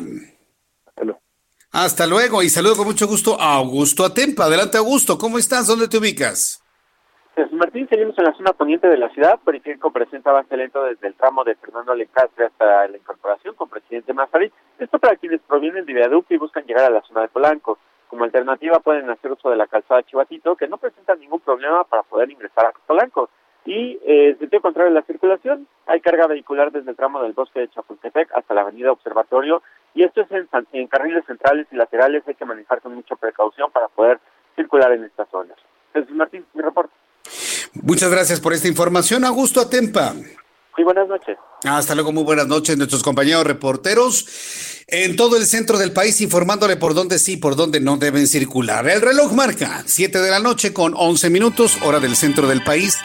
Hasta 0.87 1.05
luego. 1.05 1.21
Hasta 1.73 2.07
luego 2.07 2.43
y 2.43 2.49
saludo 2.49 2.77
con 2.77 2.87
mucho 2.87 3.07
gusto 3.07 3.39
a 3.39 3.57
Augusto 3.57 4.03
Atempa. 4.03 4.47
Adelante, 4.47 4.79
Augusto, 4.79 5.19
¿cómo 5.19 5.37
estás? 5.37 5.67
¿Dónde 5.67 5.89
te 5.89 5.99
ubicas? 5.99 6.63
Martín, 7.57 7.87
seguimos 7.89 8.17
en 8.19 8.25
la 8.25 8.35
zona 8.35 8.53
poniente 8.53 8.89
de 8.89 8.97
la 8.97 9.11
ciudad. 9.11 9.39
Periférico 9.45 9.91
presenta 9.91 10.31
avance 10.31 10.57
lento 10.57 10.83
desde 10.85 11.07
el 11.07 11.15
tramo 11.15 11.45
de 11.45 11.55
Fernando 11.55 11.93
Alencastre 11.93 12.47
hasta 12.47 12.89
la 12.89 12.97
incorporación 12.97 13.55
con 13.55 13.69
presidente 13.69 14.15
Mazarit. 14.15 14.53
Esto 14.79 14.99
para 14.99 15.17
quienes 15.17 15.41
provienen 15.43 15.85
de 15.85 15.93
viaducto 15.93 16.33
y 16.33 16.39
buscan 16.39 16.65
llegar 16.65 16.85
a 16.85 16.91
la 16.91 17.03
zona 17.03 17.23
de 17.23 17.29
Polanco. 17.29 17.79
Como 18.09 18.25
alternativa 18.25 18.81
pueden 18.81 19.11
hacer 19.11 19.33
uso 19.33 19.51
de 19.51 19.57
la 19.57 19.67
calzada 19.67 20.03
Chivatito, 20.03 20.57
que 20.57 20.69
no 20.69 20.79
presenta 20.79 21.15
ningún 21.15 21.41
problema 21.41 21.85
para 21.85 22.03
poder 22.05 22.31
ingresar 22.31 22.67
a 22.67 22.73
Polanco. 22.87 23.29
Y 23.67 23.99
eh, 24.07 24.31
en 24.31 24.39
sentido 24.39 24.63
contrario 24.63 24.91
a 24.91 24.95
la 24.95 25.03
circulación, 25.03 25.67
hay 25.87 26.01
carga 26.01 26.27
vehicular 26.27 26.73
desde 26.73 26.91
el 26.91 26.97
tramo 26.97 27.23
del 27.23 27.33
bosque 27.33 27.61
de 27.61 27.69
Chapultepec 27.69 28.33
hasta 28.35 28.55
la 28.55 28.63
avenida 28.63 28.93
Observatorio. 28.93 29.63
Y 29.95 30.05
esto 30.05 30.23
es 30.23 30.31
en, 30.31 30.49
en 30.73 30.87
carriles 30.87 31.25
centrales 31.27 31.67
y 31.71 31.77
laterales. 31.77 32.23
Hay 32.27 32.35
que 32.35 32.45
manejar 32.45 32.81
con 32.81 32.95
mucha 32.95 33.17
precaución 33.17 33.71
para 33.73 33.89
poder 33.89 34.21
circular 34.55 34.93
en 34.93 35.05
estas 35.05 35.29
zonas. 35.29 35.59
Jesús 35.93 36.15
Martín, 36.15 36.47
mi 36.55 36.63
reporte. 36.63 36.86
Muchas 37.75 38.11
gracias 38.11 38.41
por 38.41 38.53
esta 38.53 38.69
información, 38.69 39.25
Augusto 39.25 39.61
Atempa. 39.61 40.15
Muy 40.15 40.85
buenas 40.85 41.09
noches. 41.09 41.37
Hasta 41.65 41.95
luego, 41.95 42.13
muy 42.13 42.23
buenas 42.23 42.47
noches, 42.47 42.77
nuestros 42.77 43.03
compañeros 43.03 43.45
reporteros 43.45 44.27
en 44.89 45.17
todo 45.17 45.37
el 45.37 45.47
centro 45.47 45.79
del 45.79 45.93
país 45.93 46.21
informándole 46.21 46.77
por 46.77 46.95
dónde 46.95 47.19
sí, 47.19 47.37
por 47.37 47.57
dónde 47.57 47.81
no 47.81 47.97
deben 47.97 48.27
circular. 48.27 48.87
El 48.89 49.01
reloj 49.01 49.33
marca 49.33 49.83
7 49.87 50.21
de 50.21 50.31
la 50.31 50.39
noche 50.39 50.73
con 50.73 50.95
11 50.95 51.31
minutos, 51.31 51.79
hora 51.83 51.99
del 51.99 52.15
centro 52.15 52.47
del 52.47 52.63
país. 52.63 52.99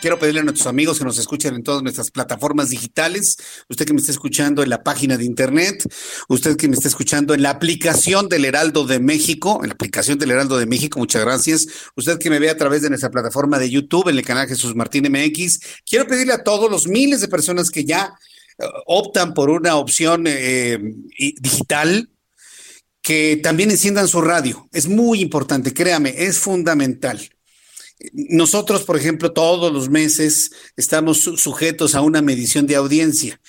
Quiero 0.00 0.18
pedirle 0.18 0.40
a 0.40 0.44
nuestros 0.44 0.68
amigos 0.68 0.98
que 0.98 1.04
nos 1.04 1.18
escuchen 1.18 1.56
en 1.56 1.62
todas 1.64 1.82
nuestras 1.82 2.10
plataformas 2.12 2.70
digitales, 2.70 3.36
usted 3.68 3.84
que 3.84 3.92
me 3.92 3.98
está 3.98 4.12
escuchando 4.12 4.62
en 4.62 4.70
la 4.70 4.84
página 4.84 5.16
de 5.16 5.24
internet, 5.24 5.82
usted 6.28 6.56
que 6.56 6.68
me 6.68 6.74
está 6.74 6.86
escuchando 6.86 7.34
en 7.34 7.42
la 7.42 7.50
aplicación 7.50 8.28
del 8.28 8.44
Heraldo 8.44 8.86
de 8.86 9.00
México, 9.00 9.58
en 9.62 9.68
la 9.68 9.74
aplicación 9.74 10.18
del 10.18 10.30
Heraldo 10.30 10.56
de 10.56 10.66
México, 10.66 11.00
muchas 11.00 11.24
gracias. 11.24 11.66
Usted 11.96 12.18
que 12.18 12.30
me 12.30 12.38
ve 12.38 12.48
a 12.48 12.56
través 12.56 12.82
de 12.82 12.90
nuestra 12.90 13.10
plataforma 13.10 13.58
de 13.58 13.70
YouTube, 13.70 14.08
en 14.08 14.18
el 14.18 14.24
canal 14.24 14.46
Jesús 14.46 14.76
Martín 14.76 15.10
MX, 15.10 15.60
quiero 15.84 16.06
pedirle 16.06 16.34
a 16.34 16.44
todos 16.44 16.70
los 16.70 16.86
miles 16.86 17.20
de 17.20 17.28
personas 17.28 17.70
que 17.70 17.84
ya 17.84 18.14
eh, 18.58 18.64
optan 18.86 19.34
por 19.34 19.50
una 19.50 19.76
opción 19.76 20.24
eh, 20.28 20.78
digital, 21.40 22.08
que 23.02 23.40
también 23.42 23.70
enciendan 23.70 24.06
su 24.06 24.20
radio. 24.20 24.68
Es 24.72 24.86
muy 24.86 25.20
importante, 25.22 25.74
créame, 25.74 26.14
es 26.16 26.38
fundamental. 26.38 27.20
Nosotros, 28.12 28.84
por 28.84 28.96
ejemplo, 28.96 29.32
todos 29.32 29.72
los 29.72 29.88
meses 29.90 30.50
estamos 30.76 31.18
sujetos 31.18 31.94
a 31.94 32.00
una 32.00 32.22
medición 32.22 32.66
de 32.66 32.76
audiencia, 32.76 33.40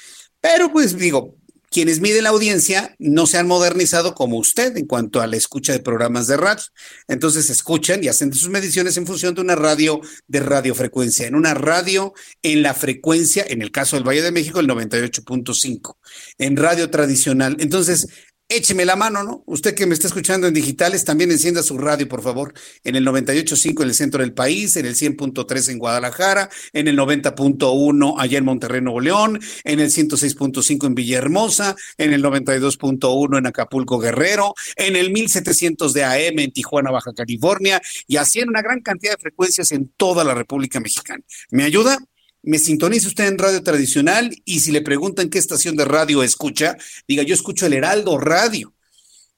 pero 0.42 0.72
pues 0.72 0.98
digo, 0.98 1.36
quienes 1.72 2.00
miden 2.00 2.24
la 2.24 2.30
audiencia 2.30 2.96
no 2.98 3.28
se 3.28 3.38
han 3.38 3.48
modernizado 3.48 4.16
como 4.16 4.38
usted 4.38 4.76
en 4.78 4.88
cuanto 4.88 5.22
a 5.22 5.28
la 5.28 5.38
escucha 5.38 5.74
de 5.74 5.80
programas 5.80 6.28
de 6.28 6.38
radio. 6.38 6.64
Entonces 7.08 7.50
escuchan 7.50 8.04
y 8.04 8.08
hacen 8.08 8.34
sus 8.34 8.50
mediciones 8.50 8.98
en 8.98 9.06
función 9.06 9.36
de 9.36 9.42
una 9.42 9.56
radio 9.56 10.02
de 10.28 10.40
radiofrecuencia, 10.40 11.28
en 11.28 11.36
una 11.36 11.54
radio 11.54 12.14
en 12.42 12.64
la 12.64 12.74
frecuencia, 12.74 13.46
en 13.48 13.62
el 13.62 13.72
caso 13.72 13.96
del 13.96 14.08
Valle 14.08 14.22
de 14.22 14.32
México, 14.32 14.60
el 14.60 14.68
98.5, 14.68 15.96
en 16.40 16.58
radio 16.58 16.90
tradicional. 16.90 17.58
Entonces, 17.60 18.08
écheme 18.50 18.84
la 18.84 18.96
mano, 18.96 19.24
¿no? 19.24 19.44
Usted 19.46 19.76
que 19.76 19.86
me 19.86 19.94
está 19.94 20.08
escuchando 20.08 20.48
en 20.48 20.56
digitales, 20.56 21.06
también 21.06 21.32
encienda 21.32 21.62
su 21.62 21.78
radio, 21.78 22.10
por 22.10 22.24
favor, 22.24 22.54
en 22.84 22.96
el 22.96 23.06
98.5 23.06 23.84
en 23.84 23.90
el 23.90 23.94
centro 23.94 24.22
del 24.22 24.34
país, 24.34 24.76
en 24.76 24.88
el 24.88 24.96
100.3 24.96 25.70
en 25.70 25.78
Guadalajara, 25.78 26.50
en 26.74 26.88
el 26.88 26.98
90.1 26.98 28.16
allá 28.18 28.38
en 28.40 28.46
Monterrey, 28.46 28.82
Nuevo 28.82 29.02
León, 29.02 29.40
en 29.64 29.80
el 29.80 29.92
106.5 29.92 30.88
en 30.88 30.96
Villahermosa, 30.96 31.76
en 31.98 32.12
el 32.12 32.24
92.1 32.24 33.38
en 33.38 33.46
Acapulco, 33.46 34.00
Guerrero, 34.00 34.56
en 34.76 34.96
el 34.96 35.12
1700 35.12 35.94
de 35.94 36.04
AM 36.04 36.40
en 36.40 36.52
Tijuana, 36.52 36.90
Baja 36.90 37.14
California, 37.14 37.80
y 38.08 38.18
así 38.18 38.40
en 38.40 38.50
una 38.50 38.64
gran 38.64 38.82
cantidad 38.82 39.14
de 39.14 39.22
frecuencias 39.22 39.72
en 39.72 39.90
toda 39.96 40.24
la 40.24 40.34
República 40.34 40.80
Mexicana. 40.80 41.24
¿Me 41.52 41.64
ayuda? 41.66 42.00
Me 42.44 42.60
sintoniza 42.60 43.08
usted 43.08 43.28
en 43.28 43.38
radio 43.38 43.62
tradicional 43.64 44.36
y 44.46 44.60
si 44.62 44.72
le 44.72 44.82
preguntan 44.82 45.30
qué 45.30 45.40
estación 45.40 45.76
de 45.76 45.86
radio 45.86 46.24
escucha, 46.24 46.78
diga, 47.08 47.24
yo 47.24 47.34
escucho 47.34 47.66
el 47.66 47.74
Heraldo 47.74 48.18
Radio. 48.18 48.74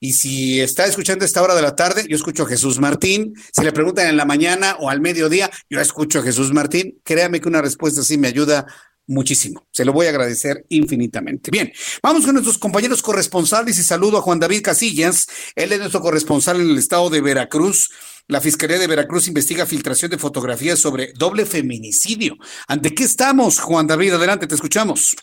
Y 0.03 0.13
si 0.13 0.59
está 0.59 0.85
escuchando 0.85 1.23
a 1.23 1.27
esta 1.27 1.43
hora 1.43 1.53
de 1.53 1.61
la 1.61 1.75
tarde, 1.75 2.05
yo 2.09 2.15
escucho 2.15 2.43
a 2.43 2.47
Jesús 2.47 2.79
Martín. 2.79 3.35
Si 3.51 3.63
le 3.63 3.71
preguntan 3.71 4.07
en 4.07 4.17
la 4.17 4.25
mañana 4.25 4.75
o 4.79 4.89
al 4.89 4.99
mediodía, 4.99 5.51
yo 5.69 5.79
escucho 5.79 6.19
a 6.19 6.23
Jesús 6.23 6.51
Martín. 6.51 6.99
Créame 7.03 7.39
que 7.39 7.47
una 7.47 7.61
respuesta 7.61 8.01
así 8.01 8.17
me 8.17 8.27
ayuda 8.27 8.65
muchísimo. 9.05 9.67
Se 9.71 9.85
lo 9.85 9.93
voy 9.93 10.07
a 10.07 10.09
agradecer 10.09 10.65
infinitamente. 10.69 11.51
Bien, 11.51 11.71
vamos 12.01 12.25
con 12.25 12.33
nuestros 12.33 12.57
compañeros 12.57 13.03
corresponsales 13.03 13.77
y 13.77 13.83
saludo 13.83 14.17
a 14.17 14.21
Juan 14.21 14.39
David 14.39 14.63
Casillas. 14.63 15.27
Él 15.55 15.71
es 15.71 15.79
nuestro 15.79 16.01
corresponsal 16.01 16.59
en 16.59 16.69
el 16.71 16.77
estado 16.79 17.11
de 17.11 17.21
Veracruz. 17.21 17.91
La 18.27 18.39
Fiscalía 18.39 18.79
de 18.79 18.87
Veracruz 18.87 19.27
investiga 19.27 19.65
filtración 19.65 20.11
de 20.11 20.17
fotografías 20.17 20.79
sobre 20.79 21.11
doble 21.13 21.45
feminicidio. 21.45 22.37
¿Ante 22.67 22.93
qué 22.93 23.03
estamos, 23.03 23.59
Juan 23.59 23.87
David? 23.87 24.13
Adelante, 24.13 24.47
te 24.47 24.55
escuchamos. 24.55 25.15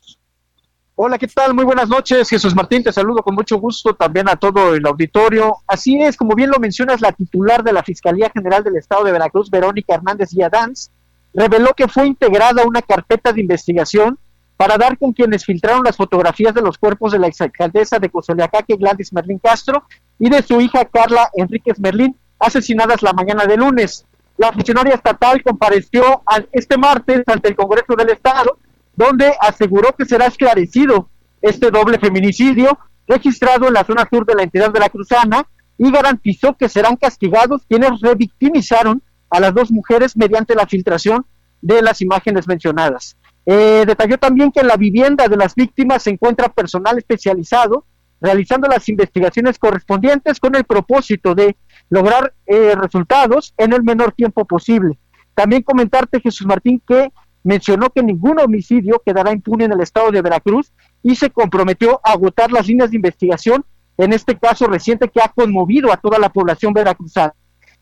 Hola, 0.94 1.16
¿qué 1.16 1.28
tal? 1.28 1.54
Muy 1.54 1.64
buenas 1.64 1.88
noches. 1.88 2.28
Jesús 2.28 2.56
Martín, 2.56 2.82
te 2.82 2.92
saludo 2.92 3.22
con 3.22 3.34
mucho 3.36 3.58
gusto 3.58 3.94
también 3.94 4.28
a 4.28 4.36
todo 4.36 4.74
el 4.74 4.84
auditorio. 4.84 5.58
Así 5.66 6.02
es, 6.02 6.16
como 6.16 6.34
bien 6.34 6.50
lo 6.50 6.58
mencionas, 6.58 7.00
la 7.00 7.12
titular 7.12 7.62
de 7.62 7.72
la 7.72 7.84
Fiscalía 7.84 8.30
General 8.34 8.64
del 8.64 8.76
Estado 8.76 9.04
de 9.04 9.12
Veracruz, 9.12 9.48
Verónica 9.48 9.94
Hernández 9.94 10.30
Villadans, 10.32 10.90
reveló 11.32 11.72
que 11.76 11.86
fue 11.86 12.06
integrada 12.08 12.66
una 12.66 12.82
carpeta 12.82 13.32
de 13.32 13.40
investigación 13.40 14.18
para 14.56 14.76
dar 14.76 14.98
con 14.98 15.12
quienes 15.12 15.44
filtraron 15.44 15.84
las 15.84 15.96
fotografías 15.96 16.52
de 16.52 16.62
los 16.62 16.76
cuerpos 16.78 17.12
de 17.12 17.20
la 17.20 17.28
exalcaldesa 17.28 18.00
de 18.00 18.10
Cozoleacaque, 18.10 18.74
Gladys 18.74 19.12
Merlín 19.12 19.38
Castro, 19.38 19.84
y 20.18 20.28
de 20.28 20.42
su 20.42 20.60
hija 20.60 20.84
Carla 20.86 21.30
Enríquez 21.34 21.78
Merlín, 21.78 22.16
asesinadas 22.38 23.02
la 23.02 23.12
mañana 23.12 23.44
de 23.46 23.56
lunes. 23.56 24.04
La 24.36 24.52
funcionaria 24.52 24.94
estatal 24.94 25.42
compareció 25.42 26.22
este 26.52 26.78
martes 26.78 27.22
ante 27.26 27.48
el 27.48 27.56
Congreso 27.56 27.94
del 27.96 28.10
Estado 28.10 28.58
donde 28.98 29.32
aseguró 29.40 29.94
que 29.96 30.04
será 30.04 30.26
esclarecido 30.26 31.08
este 31.40 31.70
doble 31.70 32.00
feminicidio 32.00 32.76
registrado 33.06 33.68
en 33.68 33.74
la 33.74 33.84
zona 33.84 34.08
sur 34.10 34.26
de 34.26 34.34
la 34.34 34.42
entidad 34.42 34.72
de 34.72 34.80
la 34.80 34.88
Cruzana 34.88 35.46
y 35.78 35.88
garantizó 35.92 36.56
que 36.56 36.68
serán 36.68 36.96
castigados 36.96 37.62
quienes 37.68 38.00
revictimizaron 38.00 39.00
a 39.30 39.38
las 39.38 39.54
dos 39.54 39.70
mujeres 39.70 40.16
mediante 40.16 40.56
la 40.56 40.66
filtración 40.66 41.24
de 41.62 41.80
las 41.80 42.00
imágenes 42.00 42.48
mencionadas. 42.48 43.16
Eh, 43.46 43.84
detalló 43.86 44.18
también 44.18 44.50
que 44.50 44.60
en 44.60 44.66
la 44.66 44.76
vivienda 44.76 45.28
de 45.28 45.36
las 45.36 45.54
víctimas 45.54 46.02
se 46.02 46.10
encuentra 46.10 46.48
personal 46.48 46.98
especializado 46.98 47.84
realizando 48.20 48.68
las 48.68 48.88
investigaciones 48.88 49.58
correspondientes 49.58 50.40
con 50.40 50.54
el 50.56 50.64
propósito 50.64 51.34
de 51.34 51.56
lograr 51.90 52.34
eh, 52.46 52.74
resultados 52.74 53.54
en 53.56 53.72
el 53.72 53.82
menor 53.82 54.12
tiempo 54.12 54.44
posible. 54.44 54.98
También 55.34 55.62
comentarte, 55.62 56.20
Jesús 56.20 56.46
Martín, 56.46 56.82
que 56.86 57.12
mencionó 57.44 57.90
que 57.90 58.02
ningún 58.02 58.40
homicidio 58.40 59.00
quedará 59.04 59.32
impune 59.32 59.64
en 59.66 59.72
el 59.72 59.80
estado 59.80 60.10
de 60.10 60.20
Veracruz 60.20 60.72
y 61.02 61.14
se 61.14 61.30
comprometió 61.30 62.00
a 62.04 62.12
agotar 62.12 62.50
las 62.50 62.66
líneas 62.66 62.90
de 62.90 62.96
investigación 62.96 63.64
en 63.96 64.12
este 64.12 64.36
caso 64.38 64.66
reciente 64.66 65.08
que 65.08 65.20
ha 65.20 65.28
conmovido 65.28 65.92
a 65.92 65.96
toda 65.96 66.18
la 66.18 66.28
población 66.28 66.72
veracruzana. 66.72 67.34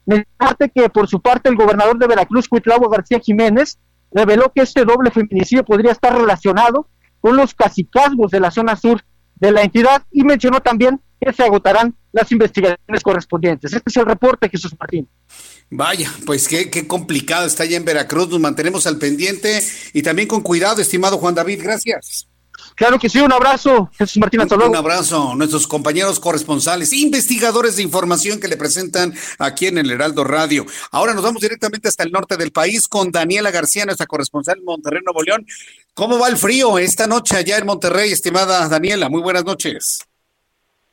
Mencionarte 0.07 0.71
que 0.75 0.89
por 0.89 1.09
su 1.09 1.21
parte 1.21 1.49
el 1.49 1.57
gobernador 1.57 1.99
de 1.99 2.07
Veracruz, 2.07 2.49
Cuitlavo 2.49 2.89
García 2.89 3.19
Jiménez, 3.19 3.79
reveló 4.13 4.53
que 4.55 4.63
este 4.63 4.85
doble 4.85 5.11
feminicidio 5.11 5.65
podría 5.65 5.93
estar 5.93 6.17
relacionado 6.17 6.89
con 7.21 7.37
los 7.37 7.55
cacicazgos 7.55 8.31
de 8.31 8.41
la 8.41 8.51
zona 8.51 8.77
sur 8.77 9.03
de 9.37 9.53
la 9.53 9.63
entidad 9.63 10.03
y 10.11 10.25
mencionó 10.25 10.61
también 10.61 11.01
que 11.21 11.33
se 11.33 11.43
agotarán 11.43 11.95
las 12.13 12.31
investigaciones 12.33 13.03
correspondientes. 13.03 13.73
Este 13.73 13.91
es 13.91 13.97
el 13.97 14.07
reporte, 14.07 14.49
Jesús 14.49 14.75
Martín. 14.79 15.09
Vaya, 15.71 16.11
pues 16.25 16.47
qué, 16.49 16.71
qué 16.71 16.87
complicado 16.87 17.47
está 17.47 17.65
allá 17.65 17.77
en 17.77 17.85
Veracruz, 17.85 18.29
nos 18.29 18.41
mantenemos 18.41 18.87
al 18.87 18.99
pendiente 18.99 19.63
y 19.93 20.03
también 20.03 20.29
con 20.29 20.43
cuidado, 20.43 20.81
estimado 20.81 21.19
Juan 21.19 21.35
David, 21.35 21.61
gracias. 21.63 22.29
Claro 22.77 22.99
que 22.99 23.09
sí, 23.09 23.19
un 23.21 23.33
abrazo, 23.33 23.89
Jesús 23.97 24.19
Martín, 24.19 24.43
hasta 24.43 24.55
Un 24.55 24.77
abrazo, 24.77 25.35
nuestros 25.35 25.67
compañeros 25.67 26.21
corresponsales, 26.21 26.93
investigadores 26.93 27.77
de 27.77 27.83
información 27.83 28.39
que 28.39 28.49
le 28.49 28.59
presentan 28.59 29.15
aquí 29.39 29.67
en 29.67 29.79
el 29.79 29.91
Heraldo 29.91 30.25
Radio. 30.25 30.67
Ahora 30.93 31.15
nos 31.15 31.25
vamos 31.25 31.41
directamente 31.41 31.89
hasta 31.89 32.05
el 32.05 32.13
norte 32.13 32.37
del 32.37 32.53
país 32.53 32.87
con 32.87 33.11
Daniela 33.11 33.51
García, 33.51 33.87
nuestra 33.87 34.07
corresponsal 34.07 34.59
en 34.59 34.65
Monterrey, 34.67 35.01
Nuevo 35.03 35.23
León. 35.23 35.47
¿Cómo 35.95 36.19
va 36.19 36.29
el 36.29 36.37
frío 36.37 36.79
esta 36.79 37.07
noche 37.07 37.39
allá 37.39 37.57
en 37.57 37.65
Monterrey, 37.65 38.13
estimada 38.13 38.69
Daniela? 38.69 39.09
Muy 39.09 39.23
buenas 39.23 39.47
noches. 39.47 40.07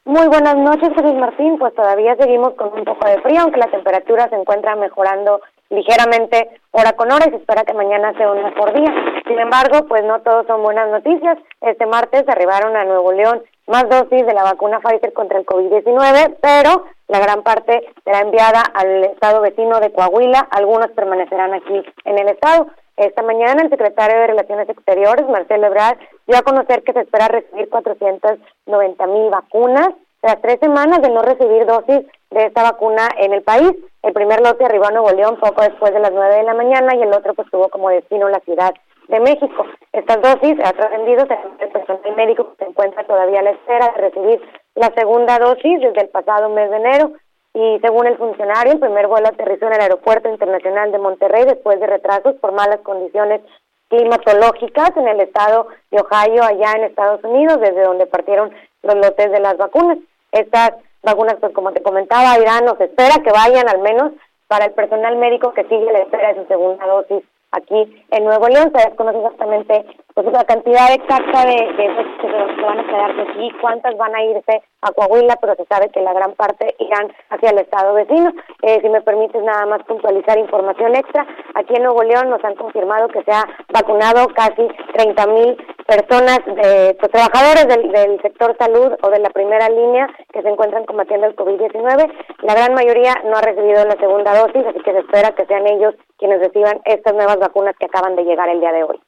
Muy 0.05 0.27
buenas 0.27 0.55
noches, 0.55 0.89
Jesús 0.95 1.15
Martín. 1.15 1.57
Pues 1.59 1.75
todavía 1.75 2.15
seguimos 2.15 2.53
con 2.55 2.71
un 2.73 2.85
poco 2.85 3.07
de 3.07 3.21
frío, 3.21 3.41
aunque 3.41 3.59
la 3.59 3.69
temperatura 3.69 4.29
se 4.29 4.35
encuentra 4.35 4.77
mejorando 4.77 5.41
ligeramente 5.69 6.49
hora 6.71 6.93
con 6.93 7.11
hora 7.11 7.25
y 7.27 7.31
se 7.31 7.37
espera 7.37 7.63
que 7.63 7.73
mañana 7.73 8.13
sea 8.17 8.31
un 8.31 8.43
mejor 8.43 8.73
día. 8.73 8.93
Sin 9.27 9.39
embargo, 9.39 9.85
pues 9.87 10.03
no 10.03 10.21
todos 10.21 10.45
son 10.47 10.63
buenas 10.63 10.89
noticias. 10.89 11.37
Este 11.61 11.85
martes 11.85 12.23
arribaron 12.27 12.75
a 12.75 12.85
Nuevo 12.85 13.11
León 13.11 13.43
más 13.67 13.87
dosis 13.89 14.25
de 14.25 14.33
la 14.33 14.43
vacuna 14.43 14.79
Pfizer 14.79 15.13
contra 15.13 15.39
el 15.39 15.45
COVID-19, 15.45 16.37
pero 16.41 16.85
la 17.07 17.19
gran 17.19 17.43
parte 17.43 17.81
será 18.03 18.21
enviada 18.21 18.61
al 18.61 19.05
estado 19.05 19.41
vecino 19.41 19.79
de 19.79 19.91
Coahuila. 19.91 20.47
Algunos 20.51 20.91
permanecerán 20.91 21.53
aquí 21.53 21.83
en 22.05 22.19
el 22.19 22.29
estado. 22.29 22.67
Esta 22.97 23.23
mañana 23.23 23.63
el 23.63 23.69
secretario 23.69 24.19
de 24.19 24.27
Relaciones 24.27 24.69
Exteriores, 24.69 25.27
Marcelo 25.27 25.67
Ebrard, 25.67 25.97
dio 26.27 26.37
a 26.37 26.43
conocer 26.43 26.83
que 26.83 26.93
se 26.93 27.01
espera 27.01 27.27
recibir 27.27 27.69
490 27.69 29.07
mil 29.07 29.29
vacunas 29.31 29.89
tras 30.21 30.41
tres 30.41 30.59
semanas 30.61 31.01
de 31.01 31.09
no 31.09 31.21
recibir 31.21 31.65
dosis 31.65 32.01
de 32.33 32.45
esta 32.45 32.63
vacuna 32.63 33.09
en 33.17 33.33
el 33.33 33.41
país. 33.43 33.71
El 34.01 34.13
primer 34.13 34.41
lote 34.41 34.65
arribó 34.65 34.85
a 34.85 34.91
Nuevo 34.91 35.11
León 35.11 35.37
poco 35.39 35.61
después 35.61 35.93
de 35.93 35.99
las 35.99 36.11
9 36.11 36.35
de 36.35 36.43
la 36.43 36.53
mañana 36.53 36.95
y 36.95 37.01
el 37.01 37.13
otro 37.13 37.33
pues 37.33 37.49
tuvo 37.49 37.69
como 37.69 37.89
destino 37.89 38.29
la 38.29 38.39
Ciudad 38.41 38.73
de 39.07 39.19
México. 39.19 39.65
Estas 39.91 40.21
dosis 40.21 40.57
ha 40.63 40.71
trascendido 40.73 41.25
el 41.59 41.69
personal 41.69 42.15
médico 42.15 42.49
que 42.51 42.65
se 42.65 42.69
encuentra 42.71 43.03
todavía 43.05 43.39
a 43.39 43.43
la 43.43 43.51
espera 43.51 43.93
de 43.95 44.01
recibir 44.01 44.41
la 44.75 44.91
segunda 44.95 45.39
dosis 45.39 45.81
desde 45.81 46.01
el 46.01 46.09
pasado 46.09 46.49
mes 46.49 46.69
de 46.69 46.77
enero 46.77 47.11
y 47.53 47.79
según 47.81 48.07
el 48.07 48.17
funcionario, 48.17 48.73
el 48.73 48.79
primer 48.79 49.07
vuelo 49.07 49.27
aterrizó 49.27 49.67
en 49.67 49.73
el 49.73 49.81
Aeropuerto 49.81 50.27
Internacional 50.27 50.91
de 50.91 50.97
Monterrey 50.97 51.45
después 51.45 51.79
de 51.79 51.85
retrasos 51.85 52.35
por 52.41 52.51
malas 52.51 52.79
condiciones 52.79 53.41
climatológicas 53.89 54.89
en 54.97 55.07
el 55.07 55.19
estado 55.19 55.67
de 55.91 56.01
Ohio, 56.01 56.43
allá 56.43 56.71
en 56.75 56.85
Estados 56.85 57.23
Unidos, 57.23 57.59
desde 57.59 57.83
donde 57.83 58.07
partieron 58.07 58.51
los 58.81 58.95
lotes 58.95 59.31
de 59.31 59.39
las 59.39 59.55
vacunas. 59.57 59.99
Estas 60.31 60.71
vacunas, 61.03 61.35
pues 61.39 61.53
como 61.53 61.71
te 61.71 61.83
comentaba, 61.83 62.39
Irán 62.39 62.65
nos 62.65 62.79
espera 62.79 63.21
que 63.23 63.31
vayan 63.31 63.67
al 63.69 63.79
menos 63.79 64.13
para 64.47 64.65
el 64.65 64.71
personal 64.71 65.17
médico 65.17 65.53
que 65.53 65.63
sigue 65.63 65.91
la 65.91 65.99
espera 65.99 66.33
de 66.33 66.41
su 66.41 66.47
segunda 66.47 66.85
dosis 66.85 67.23
aquí 67.51 68.05
en 68.11 68.23
Nuevo 68.23 68.47
León. 68.47 68.71
Se 68.75 68.87
desconoce 68.87 69.17
exactamente 69.17 69.85
pues, 70.13 70.27
la 70.31 70.43
cantidad 70.43 70.93
exacta 70.93 71.45
de, 71.45 71.73
de 71.73 71.85
esos 71.85 72.05
que 72.21 72.27
se 72.27 72.61
van 72.61 72.79
a 72.79 72.85
quedarse 72.85 73.21
aquí, 73.21 73.51
cuántas 73.61 73.97
van 73.97 74.15
a 74.15 74.23
irse 74.23 74.61
a 74.81 74.91
Coahuila, 74.91 75.37
pero 75.41 75.55
se 75.55 75.65
sabe 75.65 75.89
que 75.89 76.01
la 76.01 76.13
gran 76.13 76.33
parte 76.33 76.75
irán 76.79 77.11
hacia 77.29 77.49
el 77.49 77.59
estado 77.59 77.93
vecino. 77.93 78.31
Eh, 78.61 78.79
si 78.81 78.89
me 78.89 79.01
permites 79.01 79.41
nada 79.43 79.65
más 79.65 79.83
puntualizar 79.83 80.37
información 80.37 80.95
extra, 80.95 81.25
aquí 81.55 81.75
en 81.75 81.83
Nuevo 81.83 82.03
León 82.03 82.29
nos 82.29 82.43
han 82.43 82.55
confirmado 82.55 83.07
que 83.07 83.23
se 83.23 83.31
ha 83.31 83.43
vacunado 83.73 84.27
casi 84.35 84.67
30 84.93 85.27
mil 85.27 85.57
personas, 85.87 86.39
de, 86.45 86.95
pues, 86.99 87.11
trabajadores 87.11 87.67
del, 87.67 87.91
del 87.91 88.21
sector 88.21 88.55
salud 88.57 88.93
o 89.01 89.09
de 89.09 89.19
la 89.19 89.29
primera 89.29 89.67
línea 89.69 90.07
que 90.31 90.41
se 90.41 90.49
encuentran 90.49 90.85
combatiendo 90.85 91.27
el 91.27 91.35
COVID-19. 91.35 92.11
La 92.41 92.53
gran 92.55 92.73
mayoría 92.73 93.15
no 93.25 93.37
ha 93.37 93.41
recibido 93.41 93.85
la 93.85 93.95
segunda 93.99 94.33
dosis, 94.37 94.65
así 94.65 94.79
que 94.79 94.91
se 94.91 94.99
espera 94.99 95.31
que 95.31 95.45
sean 95.45 95.67
ellos 95.67 95.95
quienes 96.17 96.39
reciban 96.39 96.81
estas 96.85 97.13
nuevas 97.13 97.37
vacunas 97.37 97.75
que 97.77 97.85
acaban 97.85 98.15
de 98.15 98.23
llegar 98.23 98.49
el 98.49 98.59
día 98.59 98.71
de 98.71 98.83
hoy. 98.83 98.99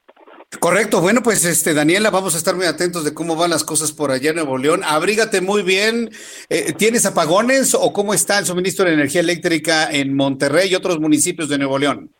Correcto, 0.60 1.02
bueno, 1.02 1.22
pues 1.24 1.46
este 1.46 1.74
Daniela, 1.74 2.10
vamos 2.10 2.36
a 2.36 2.38
estar 2.38 2.56
muy 2.56 2.66
atentos 2.66 3.04
de 3.04 3.14
cómo 3.14 3.36
van 3.36 3.50
las 3.50 3.64
cosas 3.64 3.92
por 3.92 4.12
allá 4.12 4.30
en 4.30 4.38
Nuevo 4.38 4.58
León. 4.58 4.82
Abrígate 4.86 5.42
muy 5.42 5.64
bien. 5.64 6.10
Eh, 6.50 6.74
¿Tienes 6.74 7.06
apagones 7.06 7.76
o 7.76 7.92
cómo 7.94 8.14
está 8.14 8.40
el 8.40 8.46
suministro 8.46 8.86
de 8.86 8.94
energía 8.94 9.22
eléctrica 9.22 9.90
en 9.92 10.16
Monterrey 10.16 10.70
y 10.70 10.76
otros 10.76 11.00
municipios 11.00 11.50
de 11.50 11.58
Nuevo 11.58 11.78
León? 11.78 12.12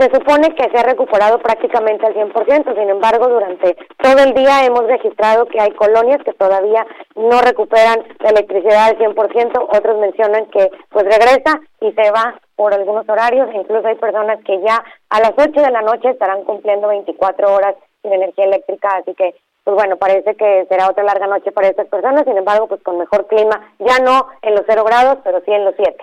Se 0.00 0.06
supone 0.14 0.54
que 0.54 0.66
se 0.70 0.78
ha 0.78 0.82
recuperado 0.82 1.38
prácticamente 1.40 2.06
al 2.06 2.14
100%, 2.14 2.74
sin 2.74 2.88
embargo, 2.88 3.28
durante 3.28 3.76
todo 4.02 4.18
el 4.24 4.32
día 4.32 4.64
hemos 4.64 4.86
registrado 4.86 5.44
que 5.44 5.60
hay 5.60 5.72
colonias 5.72 6.20
que 6.24 6.32
todavía 6.32 6.86
no 7.16 7.42
recuperan 7.42 8.02
la 8.20 8.30
electricidad 8.30 8.88
al 8.88 8.98
100%, 8.98 9.68
otros 9.70 10.00
mencionan 10.00 10.46
que 10.46 10.70
pues 10.88 11.04
regresa 11.04 11.60
y 11.82 11.92
se 11.92 12.10
va 12.12 12.40
por 12.60 12.74
algunos 12.74 13.08
horarios, 13.08 13.48
incluso 13.54 13.88
hay 13.88 13.94
personas 13.94 14.38
que 14.44 14.60
ya 14.60 14.84
a 15.08 15.20
las 15.20 15.32
8 15.34 15.50
de 15.62 15.70
la 15.70 15.80
noche 15.80 16.10
estarán 16.10 16.44
cumpliendo 16.44 16.88
24 16.88 17.54
horas 17.54 17.74
sin 18.02 18.12
energía 18.12 18.44
eléctrica, 18.44 18.98
así 18.98 19.14
que 19.14 19.34
pues 19.64 19.74
bueno, 19.74 19.96
parece 19.96 20.34
que 20.34 20.66
será 20.68 20.90
otra 20.90 21.02
larga 21.04 21.26
noche 21.26 21.52
para 21.52 21.68
estas 21.68 21.88
personas, 21.88 22.24
sin 22.26 22.36
embargo, 22.36 22.68
pues 22.68 22.82
con 22.82 22.98
mejor 22.98 23.26
clima, 23.28 23.72
ya 23.78 23.98
no 24.00 24.26
en 24.42 24.56
los 24.56 24.64
0 24.66 24.84
grados, 24.84 25.20
pero 25.24 25.40
sí 25.42 25.50
en 25.52 25.64
los 25.64 25.74
7. 25.74 25.96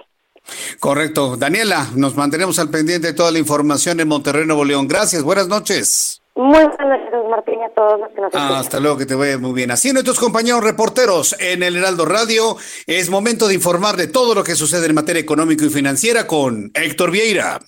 Correcto. 0.80 1.38
Daniela, 1.38 1.86
nos 1.96 2.16
mantenemos 2.16 2.58
al 2.58 2.72
pendiente 2.72 3.10
de 3.10 3.14
toda 3.14 3.32
la 3.32 3.38
información 3.38 4.00
en 4.00 4.08
Monterrey, 4.08 4.48
Nuevo 4.48 4.66
León. 4.66 4.88
Gracias, 4.88 5.22
buenas 5.22 5.48
noches. 5.48 6.24
Muy 6.38 6.52
buenas 6.52 6.78
noches, 6.78 7.30
Martín, 7.32 7.64
a 7.64 7.70
todos 7.70 8.00
los 8.00 8.10
que 8.12 8.22
nos 8.22 8.32
ah, 8.36 8.60
Hasta 8.60 8.80
luego, 8.80 8.96
que 8.96 9.08
te 9.08 9.16
vaya 9.16 9.40
muy 9.40 9.54
bien. 9.54 9.72
Así 9.72 9.92
nuestros 9.92 10.20
compañeros 10.20 10.64
reporteros 10.64 11.36
en 11.40 11.64
el 11.64 11.76
Heraldo 11.76 12.06
Radio, 12.06 12.58
es 12.86 13.10
momento 13.10 13.48
de 13.48 13.56
informar 13.56 13.98
de 13.98 14.08
todo 14.08 14.36
lo 14.36 14.44
que 14.44 14.54
sucede 14.54 14.86
en 14.86 14.94
materia 14.94 15.20
económico 15.20 15.66
y 15.66 15.70
financiera 15.70 16.28
con 16.28 16.70
Héctor 16.76 17.10
Vieira. 17.10 17.60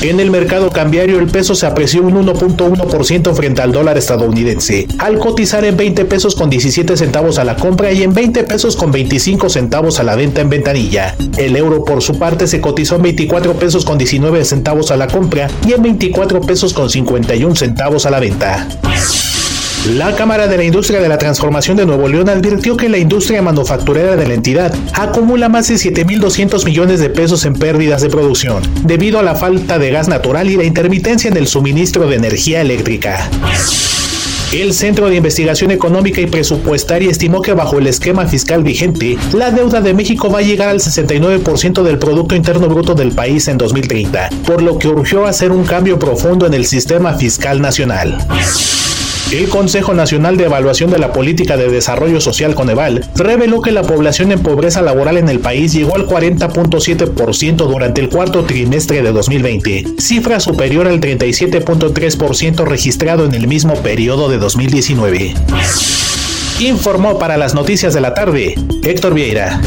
En 0.00 0.20
el 0.20 0.30
mercado 0.30 0.70
cambiario 0.70 1.18
el 1.18 1.26
peso 1.26 1.56
se 1.56 1.66
apreció 1.66 2.02
un 2.02 2.24
1.1% 2.24 3.34
frente 3.34 3.62
al 3.62 3.72
dólar 3.72 3.98
estadounidense, 3.98 4.86
al 4.98 5.18
cotizar 5.18 5.64
en 5.64 5.76
20 5.76 6.04
pesos 6.04 6.36
con 6.36 6.48
17 6.48 6.96
centavos 6.96 7.38
a 7.38 7.44
la 7.44 7.56
compra 7.56 7.90
y 7.90 8.04
en 8.04 8.14
20 8.14 8.44
pesos 8.44 8.76
con 8.76 8.92
25 8.92 9.48
centavos 9.48 9.98
a 9.98 10.04
la 10.04 10.14
venta 10.14 10.40
en 10.40 10.50
ventanilla. 10.50 11.16
El 11.36 11.56
euro 11.56 11.84
por 11.84 12.00
su 12.00 12.16
parte 12.16 12.46
se 12.46 12.60
cotizó 12.60 12.94
en 12.94 13.02
24 13.02 13.54
pesos 13.54 13.84
con 13.84 13.98
19 13.98 14.44
centavos 14.44 14.92
a 14.92 14.96
la 14.96 15.08
compra 15.08 15.48
y 15.66 15.72
en 15.72 15.82
24 15.82 16.42
pesos 16.42 16.72
con 16.72 16.88
51 16.88 17.56
centavos 17.56 18.06
a 18.06 18.10
la 18.10 18.20
venta. 18.20 18.68
La 19.86 20.14
Cámara 20.14 20.48
de 20.48 20.56
la 20.56 20.64
Industria 20.64 21.00
de 21.00 21.08
la 21.08 21.18
Transformación 21.18 21.76
de 21.76 21.86
Nuevo 21.86 22.08
León 22.08 22.28
advirtió 22.28 22.76
que 22.76 22.88
la 22.88 22.98
industria 22.98 23.40
manufacturera 23.40 24.16
de 24.16 24.26
la 24.26 24.34
entidad 24.34 24.74
acumula 24.92 25.48
más 25.48 25.68
de 25.68 25.76
7.200 25.76 26.64
millones 26.64 27.00
de 27.00 27.08
pesos 27.08 27.44
en 27.46 27.54
pérdidas 27.54 28.02
de 28.02 28.10
producción, 28.10 28.62
debido 28.82 29.18
a 29.18 29.22
la 29.22 29.34
falta 29.34 29.78
de 29.78 29.90
gas 29.90 30.08
natural 30.08 30.50
y 30.50 30.56
la 30.56 30.64
intermitencia 30.64 31.30
en 31.30 31.36
el 31.36 31.46
suministro 31.46 32.06
de 32.06 32.16
energía 32.16 32.60
eléctrica. 32.60 33.30
El 34.52 34.72
Centro 34.74 35.08
de 35.08 35.16
Investigación 35.16 35.70
Económica 35.70 36.20
y 36.20 36.26
Presupuestaria 36.26 37.10
estimó 37.10 37.40
que 37.42 37.52
bajo 37.52 37.78
el 37.78 37.86
esquema 37.86 38.26
fiscal 38.26 38.62
vigente, 38.62 39.16
la 39.32 39.50
deuda 39.50 39.80
de 39.80 39.94
México 39.94 40.30
va 40.30 40.38
a 40.38 40.42
llegar 40.42 40.70
al 40.70 40.80
69% 40.80 41.82
del 41.82 41.98
Producto 41.98 42.34
Interno 42.34 42.68
Bruto 42.68 42.94
del 42.94 43.12
país 43.12 43.46
en 43.48 43.58
2030, 43.58 44.30
por 44.46 44.62
lo 44.62 44.78
que 44.78 44.88
urgió 44.88 45.26
hacer 45.26 45.52
un 45.52 45.64
cambio 45.64 45.98
profundo 45.98 46.46
en 46.46 46.54
el 46.54 46.64
sistema 46.64 47.14
fiscal 47.14 47.60
nacional. 47.60 48.26
El 49.30 49.50
Consejo 49.50 49.92
Nacional 49.92 50.38
de 50.38 50.44
Evaluación 50.44 50.90
de 50.90 50.98
la 50.98 51.12
Política 51.12 51.58
de 51.58 51.68
Desarrollo 51.68 52.18
Social 52.18 52.54
Coneval 52.54 53.04
reveló 53.14 53.60
que 53.60 53.72
la 53.72 53.82
población 53.82 54.32
en 54.32 54.40
pobreza 54.40 54.80
laboral 54.80 55.18
en 55.18 55.28
el 55.28 55.40
país 55.40 55.74
llegó 55.74 55.96
al 55.96 56.06
40.7% 56.06 57.56
durante 57.56 58.00
el 58.00 58.08
cuarto 58.08 58.44
trimestre 58.44 59.02
de 59.02 59.12
2020, 59.12 59.96
cifra 59.98 60.40
superior 60.40 60.86
al 60.86 61.00
37.3% 61.00 62.64
registrado 62.64 63.26
en 63.26 63.34
el 63.34 63.46
mismo 63.46 63.74
periodo 63.82 64.30
de 64.30 64.38
2019. 64.38 65.34
Informó 66.60 67.18
para 67.18 67.36
las 67.36 67.54
noticias 67.54 67.92
de 67.92 68.00
la 68.00 68.14
tarde 68.14 68.54
Héctor 68.82 69.12
Vieira. 69.12 69.60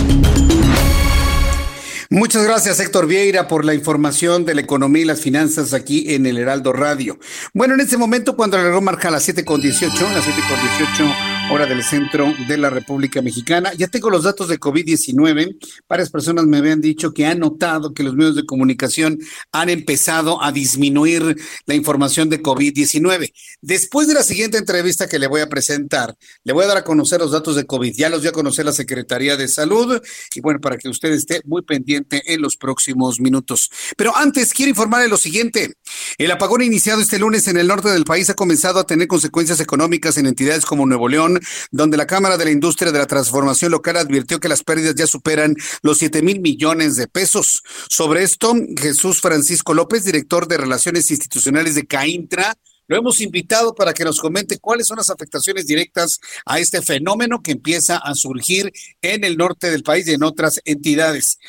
Muchas 2.14 2.44
gracias, 2.44 2.78
Héctor 2.82 3.08
Vieira, 3.08 3.48
por 3.48 3.64
la 3.64 3.74
información 3.74 4.44
de 4.44 4.54
la 4.54 4.60
economía 4.60 5.04
y 5.04 5.06
las 5.06 5.22
finanzas 5.22 5.74
aquí 5.74 6.14
en 6.14 6.26
el 6.26 6.38
Heraldo 6.38 6.74
Radio. 6.74 7.18
Bueno, 7.54 7.76
en 7.76 7.80
este 7.80 7.96
momento, 7.96 8.36
cuando 8.36 8.58
el 8.58 8.64
reloj 8.64 8.84
marca 8.84 9.10
las 9.10 9.24
7 9.24 9.46
con 9.46 9.62
18, 9.62 9.94
las 10.14 10.26
7 10.26 10.42
con 10.50 10.60
18 10.60 11.14
hora 11.54 11.66
del 11.66 11.84
centro 11.84 12.34
de 12.48 12.58
la 12.58 12.70
República 12.70 13.22
Mexicana, 13.22 13.74
ya 13.78 13.88
tengo 13.88 14.10
los 14.10 14.24
datos 14.24 14.50
de 14.50 14.60
COVID-19. 14.60 15.58
Varias 15.88 16.10
personas 16.10 16.46
me 16.46 16.58
habían 16.58 16.82
dicho 16.82 17.14
que 17.14 17.26
han 17.26 17.40
notado 17.40 17.94
que 17.94 18.04
los 18.04 18.14
medios 18.14 18.36
de 18.36 18.46
comunicación 18.46 19.18
han 19.52 19.70
empezado 19.70 20.42
a 20.42 20.52
disminuir 20.52 21.38
la 21.66 21.76
información 21.76 22.30
de 22.30 22.42
COVID-19. 22.42 23.34
Después 23.62 24.08
de 24.08 24.14
la 24.14 24.24
siguiente 24.24 24.58
entrevista 24.58 25.08
que 25.08 25.20
le 25.20 25.28
voy 25.28 25.42
a 25.42 25.50
presentar, 25.50 26.16
le 26.44 26.54
voy 26.54 26.66
a 26.66 26.68
dar 26.68 26.78
a 26.78 26.84
conocer 26.84 27.20
los 27.20 27.32
datos 27.32 27.56
de 27.56 27.66
COVID. 27.66 27.94
Ya 27.96 28.10
los 28.10 28.22
dio 28.22 28.32
a 28.32 28.34
conocer 28.34 28.66
la 28.66 28.74
Secretaría 28.74 29.36
de 29.38 29.48
Salud 29.48 30.02
y 30.34 30.42
bueno, 30.42 30.60
para 30.60 30.78
que 30.78 30.90
usted 30.90 31.12
esté 31.12 31.42
muy 31.46 31.62
pendiente 31.64 32.01
en 32.10 32.41
los 32.41 32.57
próximos 32.57 33.19
minutos. 33.19 33.69
Pero 33.98 34.15
antes 34.15 34.53
quiero 34.53 34.69
informarle 34.69 35.07
lo 35.07 35.18
siguiente. 35.18 35.73
El 36.18 36.32
apagón 36.32 36.61
iniciado 36.61 37.02
este 37.02 37.19
lunes 37.19 37.48
en 37.48 37.57
el 37.57 37.68
norte 37.68 37.90
del 37.90 38.06
país 38.06 38.30
ha 38.30 38.36
comenzado 38.36 38.80
a 38.80 38.86
tener 38.86 39.07
consecuencias 39.07 39.60
económicas 39.60 40.18
en 40.18 40.28
entidades 40.28 40.65
como 40.65 40.86
Nuevo 40.86 41.07
León, 41.07 41.40
donde 41.72 41.98
la 41.98 42.07
Cámara 42.07 42.38
de 42.38 42.45
la 42.45 42.52
Industria 42.52 42.91
de 42.91 42.99
la 42.99 43.07
Transformación 43.07 43.72
Local 43.72 43.98
advirtió 43.98 44.40
que 44.40 44.49
las 44.49 44.64
pérdidas 44.64 44.95
ya 44.95 45.07
superan 45.07 45.56
los 45.82 45.98
7 45.98 46.22
mil 46.22 46.41
millones 46.41 46.95
de 46.95 47.07
pesos. 47.07 47.64
Sobre 47.90 48.23
esto, 48.23 48.53
Jesús 48.78 49.22
Francisco 49.22 49.73
López, 49.73 50.03
director 50.03 50.48
de 50.48 50.57
Relaciones 50.57 51.11
Institucionales 51.11 51.76
de 51.76 51.86
CAINTRA, 51.86 52.57
lo 52.91 52.98
hemos 52.98 53.22
invitado 53.22 53.73
para 53.73 53.94
que 53.94 54.03
nos 54.03 54.19
comente 54.19 54.60
cuáles 54.60 54.88
son 54.88 54.98
las 54.98 55.10
afectaciones 55.10 55.65
directas 55.65 56.19
a 56.45 56.60
este 56.60 56.82
fenómeno 56.82 57.41
que 57.41 57.53
empieza 57.53 57.95
a 57.95 58.14
surgir 58.15 58.69
en 59.02 59.23
el 59.23 59.38
norte 59.38 59.72
del 59.72 59.82
país 59.82 60.07
y 60.10 60.11
en 60.11 60.23
otras 60.23 60.60
entidades. 60.65 61.40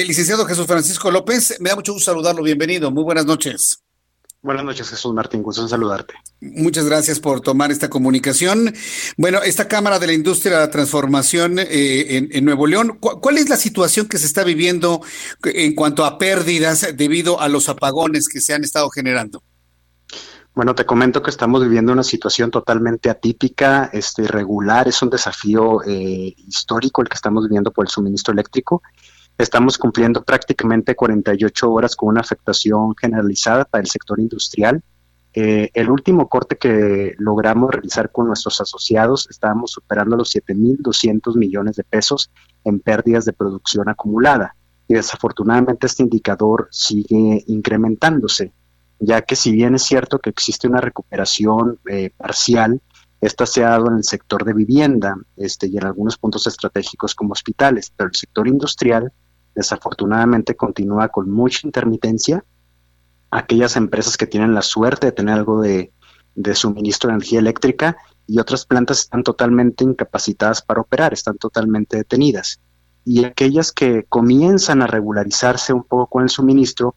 Licenciado 0.00 0.46
Jesús 0.46 0.66
Francisco 0.66 1.10
López, 1.10 1.58
me 1.60 1.68
da 1.68 1.76
mucho 1.76 1.92
gusto 1.92 2.10
saludarlo. 2.10 2.42
Bienvenido. 2.42 2.90
Muy 2.90 3.04
buenas 3.04 3.26
noches. 3.26 3.82
Buenas 4.40 4.64
noches, 4.64 4.88
Jesús 4.88 5.12
Martín. 5.12 5.42
Gusto 5.42 5.62
en 5.62 5.68
saludarte. 5.68 6.14
Muchas 6.40 6.86
gracias 6.86 7.20
por 7.20 7.42
tomar 7.42 7.70
esta 7.70 7.90
comunicación. 7.90 8.74
Bueno, 9.16 9.40
esta 9.42 9.68
Cámara 9.68 9.98
de 9.98 10.08
la 10.08 10.14
Industria 10.14 10.54
de 10.54 10.64
la 10.64 10.70
Transformación 10.70 11.58
eh, 11.58 12.28
en, 12.32 12.44
Nuevo 12.44 12.66
León, 12.66 12.98
¿cuál 12.98 13.38
es 13.38 13.48
la 13.48 13.56
situación 13.56 14.08
que 14.08 14.18
se 14.18 14.26
está 14.26 14.42
viviendo 14.42 15.02
en 15.44 15.74
cuanto 15.74 16.04
a 16.04 16.18
pérdidas 16.18 16.88
debido 16.96 17.40
a 17.40 17.48
los 17.48 17.68
apagones 17.68 18.28
que 18.28 18.40
se 18.40 18.54
han 18.54 18.64
estado 18.64 18.88
generando? 18.90 19.44
Bueno, 20.54 20.74
te 20.74 20.84
comento 20.86 21.22
que 21.22 21.30
estamos 21.30 21.62
viviendo 21.62 21.92
una 21.92 22.02
situación 22.02 22.50
totalmente 22.50 23.10
atípica, 23.10 23.90
este, 23.92 24.22
irregular, 24.22 24.88
es 24.88 25.00
un 25.02 25.10
desafío 25.10 25.82
eh, 25.84 26.34
histórico 26.36 27.00
el 27.00 27.08
que 27.08 27.14
estamos 27.14 27.44
viviendo 27.44 27.70
por 27.70 27.86
el 27.86 27.90
suministro 27.90 28.32
eléctrico. 28.32 28.82
Estamos 29.42 29.76
cumpliendo 29.76 30.22
prácticamente 30.22 30.94
48 30.94 31.72
horas 31.72 31.96
con 31.96 32.10
una 32.10 32.20
afectación 32.20 32.94
generalizada 32.94 33.64
para 33.64 33.82
el 33.82 33.88
sector 33.88 34.20
industrial. 34.20 34.82
Eh, 35.34 35.68
el 35.74 35.90
último 35.90 36.28
corte 36.28 36.56
que 36.56 37.14
logramos 37.18 37.72
realizar 37.72 38.12
con 38.12 38.28
nuestros 38.28 38.60
asociados, 38.60 39.26
estábamos 39.28 39.72
superando 39.72 40.16
los 40.16 40.32
7.200 40.32 41.36
millones 41.36 41.74
de 41.74 41.82
pesos 41.82 42.30
en 42.62 42.78
pérdidas 42.78 43.24
de 43.24 43.32
producción 43.32 43.88
acumulada. 43.88 44.54
Y 44.86 44.94
desafortunadamente 44.94 45.88
este 45.88 46.04
indicador 46.04 46.68
sigue 46.70 47.42
incrementándose 47.48 48.52
ya 49.00 49.22
que 49.22 49.34
si 49.34 49.50
bien 49.50 49.74
es 49.74 49.82
cierto 49.82 50.20
que 50.20 50.30
existe 50.30 50.68
una 50.68 50.80
recuperación 50.80 51.80
eh, 51.90 52.10
parcial, 52.16 52.80
esta 53.20 53.46
se 53.46 53.64
ha 53.64 53.70
dado 53.70 53.88
en 53.88 53.96
el 53.96 54.04
sector 54.04 54.44
de 54.44 54.54
vivienda 54.54 55.16
este, 55.36 55.66
y 55.66 55.76
en 55.76 55.86
algunos 55.86 56.16
puntos 56.18 56.46
estratégicos 56.46 57.16
como 57.16 57.32
hospitales, 57.32 57.92
pero 57.96 58.08
el 58.08 58.14
sector 58.14 58.46
industrial 58.46 59.12
desafortunadamente 59.54 60.56
continúa 60.56 61.08
con 61.08 61.30
mucha 61.30 61.66
intermitencia. 61.66 62.44
Aquellas 63.30 63.76
empresas 63.76 64.16
que 64.16 64.26
tienen 64.26 64.54
la 64.54 64.62
suerte 64.62 65.06
de 65.06 65.12
tener 65.12 65.34
algo 65.34 65.60
de, 65.60 65.92
suministro 66.54 67.08
de 67.08 67.14
energía 67.14 67.38
eléctrica 67.38 67.96
y 68.26 68.38
otras 68.38 68.66
plantas 68.66 69.00
están 69.00 69.22
totalmente 69.22 69.84
incapacitadas 69.84 70.62
para 70.62 70.80
operar, 70.80 71.12
están 71.12 71.36
totalmente 71.38 71.96
detenidas. 71.96 72.60
Y 73.04 73.24
aquellas 73.24 73.72
que 73.72 74.04
comienzan 74.08 74.82
a 74.82 74.86
regularizarse 74.86 75.72
un 75.72 75.82
poco 75.82 76.06
con 76.06 76.22
el 76.22 76.28
suministro, 76.28 76.94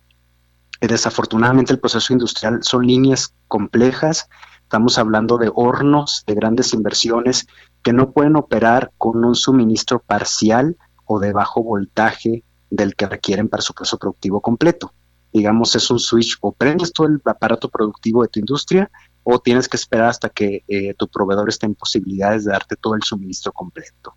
desafortunadamente 0.80 1.74
el 1.74 1.80
proceso 1.80 2.14
industrial 2.14 2.60
son 2.62 2.86
líneas 2.86 3.34
complejas, 3.48 4.30
estamos 4.62 4.98
hablando 4.98 5.38
de 5.38 5.52
hornos 5.54 6.24
de 6.28 6.36
grandes 6.36 6.74
inversiones 6.74 7.48
que 7.82 7.94
no 7.94 8.12
pueden 8.12 8.36
operar 8.36 8.92
con 8.98 9.24
un 9.24 9.36
suministro 9.36 10.00
parcial 10.00 10.76
o 11.06 11.20
de 11.20 11.34
bajo 11.34 11.64
voltaje 11.64 12.44
del 12.70 12.96
que 12.96 13.08
requieren 13.08 13.48
para 13.48 13.62
su 13.62 13.74
proceso 13.74 13.98
productivo 13.98 14.42
completo. 14.42 14.94
Digamos, 15.32 15.76
es 15.76 15.90
un 15.92 16.00
switch, 16.00 16.38
o 16.42 16.52
prendes 16.52 16.94
todo 16.94 17.08
el 17.08 17.22
aparato 17.26 17.70
productivo 17.70 18.22
de 18.22 18.30
tu 18.30 18.40
industria 18.40 18.90
o 19.24 19.40
tienes 19.40 19.68
que 19.68 19.78
esperar 19.78 20.10
hasta 20.10 20.30
que 20.30 20.64
eh, 20.68 20.94
tu 20.94 21.08
proveedor 21.08 21.50
esté 21.50 21.66
en 21.66 21.76
posibilidades 21.76 22.46
de 22.46 22.52
darte 22.52 22.76
todo 22.76 22.96
el 22.96 23.04
suministro 23.04 23.52
completo. 23.52 24.16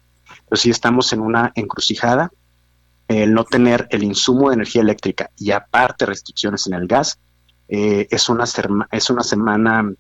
Pero 0.49 0.61
sí 0.61 0.71
estamos 0.71 1.13
en 1.13 1.21
una 1.21 1.51
encrucijada 1.55 2.31
el 3.09 3.33
no 3.33 3.45
tener 3.45 3.89
el 3.91 4.03
insumo 4.03 4.49
de 4.49 4.57
energía 4.57 4.83
eléctrica 4.83 5.31
y 5.37 5.51
aparte 5.51 6.05
restricciones 6.05 6.67
en 6.67 6.75
el 6.75 6.87
gas, 6.87 7.19
eh, 7.69 8.07
es, 8.11 8.29
una 8.29 8.45
es 8.93 9.11
una 9.11 9.23
semana 9.23 9.91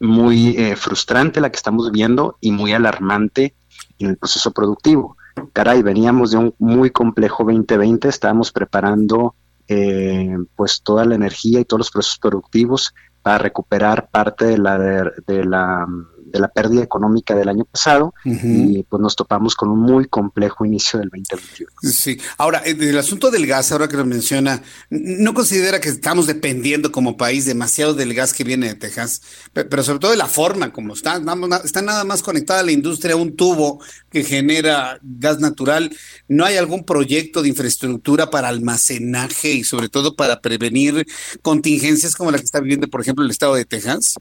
muy 0.00 0.56
eh, 0.56 0.74
frustrante 0.76 1.40
la 1.40 1.50
que 1.50 1.56
estamos 1.56 1.90
viviendo 1.90 2.38
y 2.40 2.50
muy 2.50 2.72
alarmante 2.72 3.54
en 3.98 4.08
el 4.08 4.16
proceso 4.16 4.52
productivo. 4.52 5.16
Caray, 5.52 5.82
veníamos 5.82 6.32
de 6.32 6.38
un 6.38 6.54
muy 6.58 6.90
complejo 6.90 7.44
2020, 7.44 8.08
estábamos 8.08 8.52
preparando 8.52 9.34
eh, 9.68 10.36
pues 10.56 10.82
toda 10.82 11.04
la 11.04 11.14
energía 11.14 11.60
y 11.60 11.64
todos 11.64 11.80
los 11.80 11.90
procesos 11.90 12.18
productivos 12.18 12.94
para 13.22 13.38
recuperar 13.38 14.08
parte 14.10 14.46
de 14.46 14.58
la, 14.58 14.78
de 14.78 15.44
la 15.44 15.86
de 16.30 16.40
la 16.40 16.48
pérdida 16.48 16.82
económica 16.82 17.34
del 17.34 17.48
año 17.48 17.64
pasado 17.64 18.14
y 18.24 18.82
pues 18.84 19.00
nos 19.00 19.16
topamos 19.16 19.54
con 19.54 19.70
un 19.70 19.80
muy 19.80 20.06
complejo 20.06 20.64
inicio 20.64 20.98
del 20.98 21.08
2021. 21.10 21.70
Sí, 21.82 22.18
ahora, 22.38 22.62
eh, 22.64 22.76
el 22.78 22.98
asunto 22.98 23.30
del 23.30 23.46
gas, 23.46 23.72
ahora 23.72 23.88
que 23.88 23.96
lo 23.96 24.04
menciona, 24.04 24.62
¿no 24.90 25.34
considera 25.34 25.80
que 25.80 25.88
estamos 25.88 26.26
dependiendo 26.26 26.92
como 26.92 27.16
país 27.16 27.44
demasiado 27.44 27.94
del 27.94 28.14
gas 28.14 28.32
que 28.32 28.44
viene 28.44 28.68
de 28.68 28.74
Texas? 28.74 29.22
Pero 29.52 29.82
sobre 29.82 29.98
todo 29.98 30.10
de 30.10 30.16
la 30.16 30.26
forma 30.26 30.72
como 30.72 30.94
está, 30.94 31.20
está 31.64 31.82
nada 31.82 32.04
más 32.04 32.22
conectada 32.22 32.60
a 32.60 32.64
la 32.64 32.72
industria 32.72 33.16
un 33.16 33.36
tubo 33.36 33.80
que 34.10 34.24
genera 34.24 34.98
gas 35.02 35.40
natural. 35.40 35.90
¿No 36.28 36.44
hay 36.44 36.56
algún 36.56 36.84
proyecto 36.84 37.42
de 37.42 37.48
infraestructura 37.48 38.30
para 38.30 38.48
almacenaje 38.48 39.52
y 39.52 39.64
sobre 39.64 39.88
todo 39.88 40.16
para 40.16 40.40
prevenir 40.40 41.06
contingencias 41.42 42.14
como 42.14 42.30
la 42.30 42.38
que 42.38 42.44
está 42.44 42.60
viviendo, 42.60 42.88
por 42.88 43.00
ejemplo, 43.00 43.24
el 43.24 43.30
estado 43.30 43.54
de 43.54 43.64
Texas? 43.64 44.14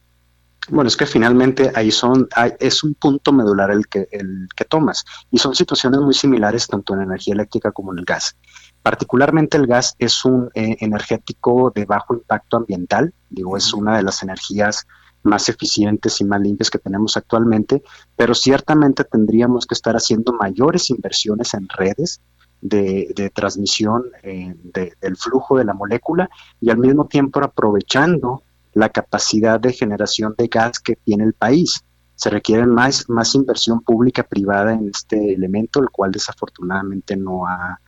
Bueno, 0.72 0.88
es 0.88 0.98
que 0.98 1.06
finalmente 1.06 1.72
ahí 1.74 1.90
son, 1.90 2.28
es 2.60 2.84
un 2.84 2.94
punto 2.94 3.32
medular 3.32 3.72
el 3.72 3.88
que, 3.88 4.08
el 4.12 4.48
que 4.56 4.66
tomas 4.66 5.04
y 5.32 5.40
son 5.40 5.56
situaciones 5.56 6.00
muy 6.00 6.14
similares 6.14 6.68
tanto 6.68 6.94
en 6.94 7.02
energía 7.02 7.34
eléctrica 7.34 7.72
como 7.72 7.92
en 7.92 8.00
el 8.00 8.06
gas. 8.06 8.36
Particularmente 8.84 9.58
el 9.58 9.66
gas 9.66 9.96
es 9.98 10.24
un 10.26 10.50
eh, 10.54 10.78
energético 10.80 11.72
de 11.74 11.86
bajo 11.86 12.14
impacto 12.14 12.58
ambiental, 12.58 13.14
digo, 13.30 13.58
es 13.58 13.74
una 13.74 13.98
de 13.98 14.04
las 14.04 14.22
energías 14.22 14.86
más 15.24 15.50
eficientes 15.50 16.22
y 16.22 16.26
más 16.26 16.40
limpias 16.40 16.70
que 16.70 16.80
tenemos 16.80 17.18
actualmente, 17.18 17.84
pero 18.16 18.34
ciertamente 18.34 19.04
tendríamos 19.04 19.66
que 19.66 19.74
estar 19.74 19.96
haciendo 19.96 20.34
mayores 20.34 20.90
inversiones 20.92 21.54
en 21.56 21.68
redes 21.68 22.22
de, 22.62 23.32
transmisión 23.34 24.04
eh, 24.24 24.54
del 24.74 25.18
flujo 25.18 25.58
de 25.58 25.66
la 25.66 25.74
molécula 25.74 26.30
y 26.62 26.70
al 26.70 26.78
mismo 26.78 27.08
tiempo 27.08 27.44
aprovechando 27.44 28.44
la 28.74 28.90
capacidad 28.90 29.60
de 29.60 29.74
generación 29.74 30.36
de 30.38 30.48
gas 30.48 30.80
que 30.80 30.96
tiene 30.96 31.24
el 31.24 31.34
país. 31.34 31.82
Se 32.16 32.30
requiere 32.30 32.66
más, 32.66 33.10
más 33.10 33.34
inversión 33.36 33.82
pública 33.82 34.24
privada 34.24 34.74
en 34.74 34.90
este 34.90 35.34
elemento, 35.34 35.82
el 35.82 35.90
cual 35.90 36.12
desafortunadamente 36.12 37.16
no 37.16 37.48
ha 37.48 37.80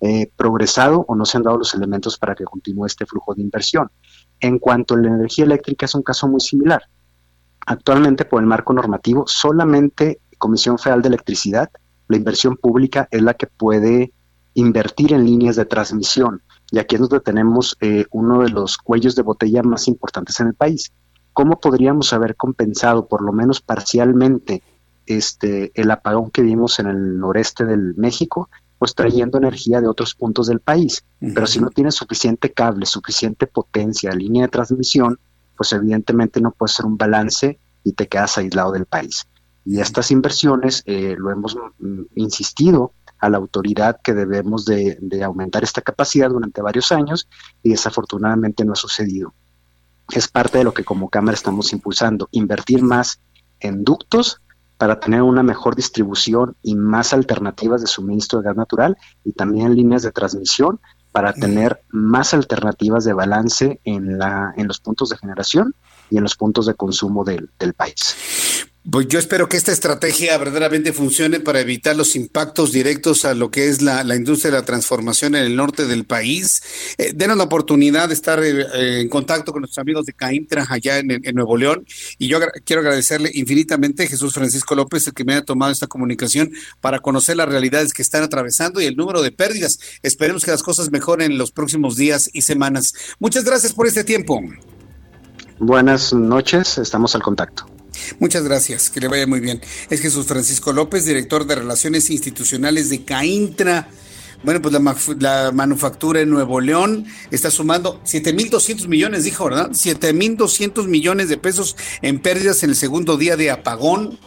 eh, 0.00 0.30
progresado 0.36 1.04
o 1.08 1.14
no 1.14 1.24
se 1.24 1.36
han 1.36 1.44
dado 1.44 1.58
los 1.58 1.74
elementos 1.74 2.18
para 2.18 2.34
que 2.34 2.44
continúe 2.44 2.86
este 2.86 3.06
flujo 3.06 3.34
de 3.34 3.42
inversión. 3.42 3.90
En 4.40 4.58
cuanto 4.58 4.94
a 4.94 4.98
la 4.98 5.08
energía 5.08 5.44
eléctrica 5.44 5.86
es 5.86 5.94
un 5.94 6.02
caso 6.02 6.28
muy 6.28 6.40
similar. 6.40 6.82
Actualmente 7.66 8.24
por 8.24 8.42
el 8.42 8.46
marco 8.46 8.72
normativo 8.72 9.24
solamente 9.26 10.20
Comisión 10.36 10.78
Federal 10.78 11.00
de 11.00 11.08
Electricidad, 11.08 11.70
la 12.08 12.16
inversión 12.16 12.56
pública 12.56 13.08
es 13.10 13.22
la 13.22 13.34
que 13.34 13.46
puede 13.46 14.12
invertir 14.54 15.12
en 15.12 15.24
líneas 15.24 15.56
de 15.56 15.64
transmisión 15.64 16.42
y 16.74 16.80
aquí 16.80 16.96
es 16.96 17.02
donde 17.02 17.20
tenemos 17.20 17.76
eh, 17.80 18.04
uno 18.10 18.42
de 18.42 18.48
los 18.48 18.78
cuellos 18.78 19.14
de 19.14 19.22
botella 19.22 19.62
más 19.62 19.86
importantes 19.86 20.40
en 20.40 20.48
el 20.48 20.54
país. 20.54 20.90
¿Cómo 21.32 21.60
podríamos 21.60 22.12
haber 22.12 22.34
compensado, 22.34 23.06
por 23.06 23.22
lo 23.22 23.32
menos 23.32 23.60
parcialmente, 23.60 24.60
este, 25.06 25.70
el 25.80 25.88
apagón 25.92 26.32
que 26.32 26.42
vimos 26.42 26.80
en 26.80 26.86
el 26.88 27.16
noreste 27.20 27.64
del 27.64 27.94
México? 27.94 28.50
Pues 28.76 28.96
trayendo 28.96 29.38
energía 29.38 29.80
de 29.80 29.86
otros 29.86 30.16
puntos 30.16 30.48
del 30.48 30.58
país. 30.58 31.04
Pero 31.20 31.46
si 31.46 31.60
no 31.60 31.70
tienes 31.70 31.94
suficiente 31.94 32.52
cable, 32.52 32.86
suficiente 32.86 33.46
potencia, 33.46 34.10
línea 34.10 34.42
de 34.42 34.48
transmisión, 34.48 35.20
pues 35.56 35.72
evidentemente 35.72 36.40
no 36.40 36.50
puede 36.50 36.72
ser 36.72 36.86
un 36.86 36.96
balance 36.96 37.56
y 37.84 37.92
te 37.92 38.08
quedas 38.08 38.36
aislado 38.36 38.72
del 38.72 38.86
país. 38.86 39.28
Y 39.64 39.78
estas 39.78 40.10
inversiones, 40.10 40.82
eh, 40.86 41.14
lo 41.16 41.30
hemos 41.30 41.56
mm, 41.78 42.02
insistido, 42.16 42.92
a 43.18 43.30
la 43.30 43.38
autoridad 43.38 44.00
que 44.02 44.12
debemos 44.12 44.64
de, 44.64 44.98
aumentar 45.24 45.64
esta 45.64 45.80
capacidad 45.80 46.28
durante 46.28 46.62
varios 46.62 46.92
años 46.92 47.28
y 47.62 47.70
desafortunadamente 47.70 48.64
no 48.64 48.72
ha 48.72 48.76
sucedido. 48.76 49.34
Es 50.10 50.28
parte 50.28 50.58
de 50.58 50.64
lo 50.64 50.74
que 50.74 50.84
como 50.84 51.08
Cámara 51.08 51.34
estamos 51.34 51.72
impulsando, 51.72 52.28
invertir 52.32 52.82
más 52.82 53.20
en 53.60 53.84
ductos 53.84 54.42
para 54.76 55.00
tener 55.00 55.22
una 55.22 55.42
mejor 55.42 55.76
distribución 55.76 56.56
y 56.62 56.74
más 56.74 57.14
alternativas 57.14 57.80
de 57.80 57.86
suministro 57.86 58.40
de 58.40 58.46
gas 58.46 58.56
natural 58.56 58.96
y 59.24 59.32
también 59.32 59.74
líneas 59.74 60.02
de 60.02 60.12
transmisión 60.12 60.80
para 61.12 61.32
tener 61.32 61.80
más 61.90 62.34
alternativas 62.34 63.04
de 63.04 63.12
balance 63.12 63.80
en, 63.84 64.18
la, 64.18 64.52
en 64.56 64.66
los 64.66 64.80
puntos 64.80 65.10
de 65.10 65.16
generación 65.16 65.72
y 66.10 66.16
en 66.16 66.24
los 66.24 66.34
puntos 66.34 66.66
de 66.66 66.74
consumo 66.74 67.24
del, 67.24 67.50
del 67.58 67.72
país. 67.72 68.63
Pues 68.90 69.08
yo 69.08 69.18
espero 69.18 69.48
que 69.48 69.56
esta 69.56 69.72
estrategia 69.72 70.36
verdaderamente 70.36 70.92
funcione 70.92 71.40
para 71.40 71.58
evitar 71.58 71.96
los 71.96 72.16
impactos 72.16 72.70
directos 72.70 73.24
a 73.24 73.32
lo 73.32 73.50
que 73.50 73.68
es 73.68 73.80
la, 73.80 74.02
industria 74.14 74.50
de 74.50 74.58
la 74.58 74.64
transformación 74.66 75.34
en 75.34 75.44
el 75.44 75.56
norte 75.56 75.86
del 75.86 76.04
país. 76.04 76.62
Eh, 76.98 77.12
denos 77.14 77.38
la 77.38 77.44
oportunidad 77.44 78.08
de 78.08 78.14
estar 78.14 78.44
eh, 78.44 79.00
en 79.00 79.08
contacto 79.08 79.52
con 79.52 79.62
nuestros 79.62 79.78
amigos 79.78 80.04
de 80.04 80.12
Caintra 80.12 80.66
allá 80.68 80.98
en, 80.98 81.22
Nuevo 81.34 81.56
León. 81.56 81.86
Y 82.18 82.28
yo 82.28 82.38
quiero 82.66 82.82
agradecerle 82.82 83.30
infinitamente 83.32 84.02
a 84.02 84.06
Jesús 84.06 84.34
Francisco 84.34 84.74
López, 84.74 85.06
el 85.06 85.14
que 85.14 85.24
me 85.24 85.34
ha 85.34 85.42
tomado 85.42 85.72
esta 85.72 85.86
comunicación 85.86 86.52
para 86.82 86.98
conocer 86.98 87.38
las 87.38 87.48
realidades 87.48 87.94
que 87.94 88.02
están 88.02 88.22
atravesando 88.22 88.82
y 88.82 88.84
el 88.84 88.96
número 88.96 89.22
de 89.22 89.32
pérdidas. 89.32 89.78
Esperemos 90.02 90.44
que 90.44 90.50
las 90.50 90.62
cosas 90.62 90.90
mejoren 90.90 91.32
en 91.32 91.38
los 91.38 91.52
próximos 91.52 91.96
días 91.96 92.28
y 92.34 92.42
semanas. 92.42 92.92
Muchas 93.18 93.44
gracias 93.44 93.72
por 93.72 93.86
este 93.86 94.04
tiempo. 94.04 94.42
Buenas 95.58 96.12
noches, 96.12 96.76
estamos 96.76 97.14
al 97.14 97.22
contacto. 97.22 97.73
Muchas 98.18 98.44
gracias, 98.44 98.90
que 98.90 99.00
le 99.00 99.08
vaya 99.08 99.26
muy 99.26 99.40
bien. 99.40 99.60
Es 99.90 100.00
Jesús 100.00 100.26
Francisco 100.26 100.72
López, 100.72 101.04
director 101.04 101.46
de 101.46 101.56
Relaciones 101.56 102.10
Institucionales 102.10 102.90
de 102.90 103.04
Caintra. 103.04 103.88
Bueno, 104.42 104.60
pues 104.60 104.74
la, 104.74 104.96
la 105.20 105.52
manufactura 105.52 106.20
en 106.20 106.28
Nuevo 106.28 106.60
León 106.60 107.06
está 107.30 107.50
sumando 107.50 108.02
7.200 108.04 108.88
millones, 108.88 109.24
dijo, 109.24 109.46
¿verdad? 109.46 109.70
7.200 109.70 110.86
millones 110.86 111.30
de 111.30 111.38
pesos 111.38 111.76
en 112.02 112.20
pérdidas 112.20 112.62
en 112.62 112.70
el 112.70 112.76
segundo 112.76 113.16
día 113.16 113.36
de 113.36 113.50
apagón. 113.50 114.18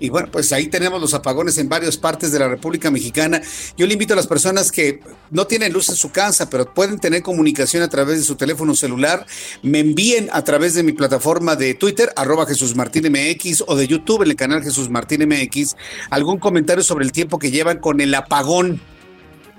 Y 0.00 0.08
bueno, 0.08 0.28
pues 0.32 0.52
ahí 0.52 0.66
tenemos 0.66 1.00
los 1.00 1.14
apagones 1.14 1.58
en 1.58 1.68
varias 1.68 1.96
partes 1.96 2.32
de 2.32 2.38
la 2.38 2.48
República 2.48 2.90
Mexicana. 2.90 3.40
Yo 3.76 3.86
le 3.86 3.92
invito 3.92 4.14
a 4.14 4.16
las 4.16 4.26
personas 4.26 4.72
que 4.72 5.00
no 5.30 5.46
tienen 5.46 5.72
luz 5.72 5.90
en 5.90 5.96
su 5.96 6.10
casa, 6.10 6.50
pero 6.50 6.72
pueden 6.72 6.98
tener 6.98 7.22
comunicación 7.22 7.82
a 7.82 7.88
través 7.88 8.18
de 8.18 8.24
su 8.24 8.34
teléfono 8.34 8.74
celular, 8.74 9.26
me 9.62 9.80
envíen 9.80 10.28
a 10.32 10.42
través 10.42 10.74
de 10.74 10.82
mi 10.82 10.92
plataforma 10.92 11.54
de 11.54 11.74
Twitter, 11.74 12.12
arroba 12.16 12.46
Jesús 12.46 12.74
Martín 12.74 13.12
MX, 13.12 13.64
o 13.66 13.76
de 13.76 13.86
YouTube 13.86 14.22
en 14.22 14.30
el 14.30 14.36
canal 14.36 14.62
Jesús 14.62 14.88
Martín 14.88 15.28
MX, 15.28 15.76
algún 16.10 16.38
comentario 16.38 16.82
sobre 16.82 17.04
el 17.04 17.12
tiempo 17.12 17.38
que 17.38 17.50
llevan 17.50 17.78
con 17.78 18.00
el 18.00 18.14
apagón 18.14 18.80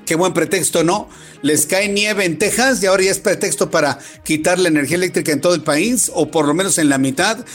Qué 0.06 0.16
buen 0.16 0.34
pretexto, 0.34 0.84
¿no? 0.84 1.10
Les 1.42 1.66
cae 1.66 1.88
nieve 1.88 2.26
en 2.26 2.38
Texas 2.38 2.82
y 2.84 2.86
ahora 2.86 3.04
ya 3.04 3.12
es 3.12 3.20
pretexto 3.20 3.72
para 3.72 4.00
quitar 4.24 4.60
la 4.60 4.68
energía 4.68 4.98
eléctrica 4.98 5.32
en 5.32 5.42
todo 5.42 5.56
el 5.56 5.64
país, 5.64 6.12
o 6.14 6.30
por 6.30 6.48
lo 6.48 6.54
menos 6.54 6.78
en 6.78 6.90
la 6.90 6.98
mitad. 6.98 7.46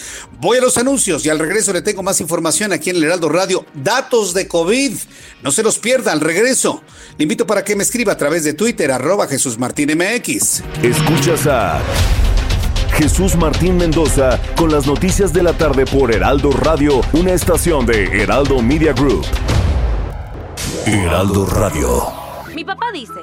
Voy 0.41 0.59
a 0.59 0.61
los 0.61 0.77
anuncios 0.79 1.25
y 1.25 1.29
al 1.29 1.39
regreso 1.39 1.73
le 1.73 1.83
tengo 1.83 2.03
más 2.03 2.21
información 2.21 2.73
aquí 2.73 2.91
en 2.91 2.97
el 2.97 3.05
Heraldo 3.05 3.29
Radio. 3.29 3.65
Datos 3.75 4.35
de 4.35 4.49
COVID. 4.49 4.93
No 5.43 5.53
se 5.53 5.63
los 5.63 5.79
pierda 5.79 6.13
al 6.13 6.21
regreso. 6.21 6.83
Le 7.19 7.25
invito 7.25 7.47
para 7.47 7.65
que 7.65 7.77
me 7.77 7.83
escriba 7.83 8.13
a 8.13 8.17
través 8.17 8.45
de 8.45 8.55
Twitter, 8.55 8.91
arroba 8.91 9.27
Jesús 9.27 9.59
Martín 9.59 9.91
MX. 9.97 10.63
Escuchas 10.83 11.47
a 11.47 11.81
Jesús 12.97 13.37
Martín 13.37 13.77
Mendoza 13.77 14.41
con 14.57 14.73
las 14.73 14.87
noticias 14.87 15.33
de 15.33 15.43
la 15.43 15.53
tarde 15.53 15.85
por 15.85 16.13
Heraldo 16.13 16.51
Radio, 16.51 17.03
una 17.13 17.33
estación 17.33 17.85
de 17.85 18.23
Heraldo 18.23 18.63
Media 18.63 18.93
Group. 18.93 19.25
Heraldo 20.87 21.47
Radio. 21.47 22.26
Papá 22.67 22.91
dice, 22.93 23.23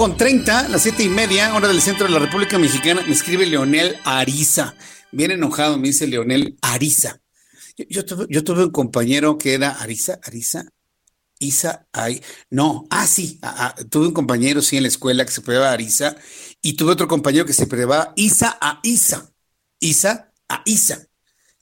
Con 0.00 0.16
30, 0.16 0.70
las 0.70 0.80
7 0.84 1.02
y 1.02 1.08
media, 1.10 1.54
hora 1.54 1.68
del 1.68 1.82
centro 1.82 2.06
de 2.06 2.12
la 2.14 2.18
República 2.18 2.58
Mexicana, 2.58 3.02
me 3.06 3.12
escribe 3.12 3.44
Leonel 3.44 3.98
Ariza. 4.04 4.74
Bien 5.12 5.30
enojado, 5.30 5.76
me 5.76 5.88
dice 5.88 6.06
Leonel 6.06 6.56
Ariza. 6.62 7.20
Yo, 7.76 8.06
tuve, 8.06 8.64
un 8.64 8.70
compañero 8.70 9.36
que 9.36 9.52
era 9.52 9.72
Ariza, 9.72 10.18
Ariza, 10.22 10.64
Isa, 11.38 11.86
ay, 11.92 12.22
no, 12.48 12.86
ah, 12.88 13.06
sí, 13.06 13.38
ah, 13.42 13.74
ah, 13.76 13.84
tuve 13.90 14.06
un 14.06 14.14
compañero, 14.14 14.62
sí, 14.62 14.78
en 14.78 14.84
la 14.84 14.88
escuela 14.88 15.26
que 15.26 15.32
se 15.32 15.42
prueba 15.42 15.70
Ariza, 15.70 16.16
y 16.62 16.72
tuve 16.76 16.92
otro 16.92 17.06
compañero 17.06 17.44
que 17.44 17.52
se 17.52 17.66
prueba 17.66 18.14
Isa 18.16 18.56
a 18.58 18.80
Isa, 18.82 19.30
Isa 19.80 20.32
a 20.48 20.62
Isa. 20.64 21.06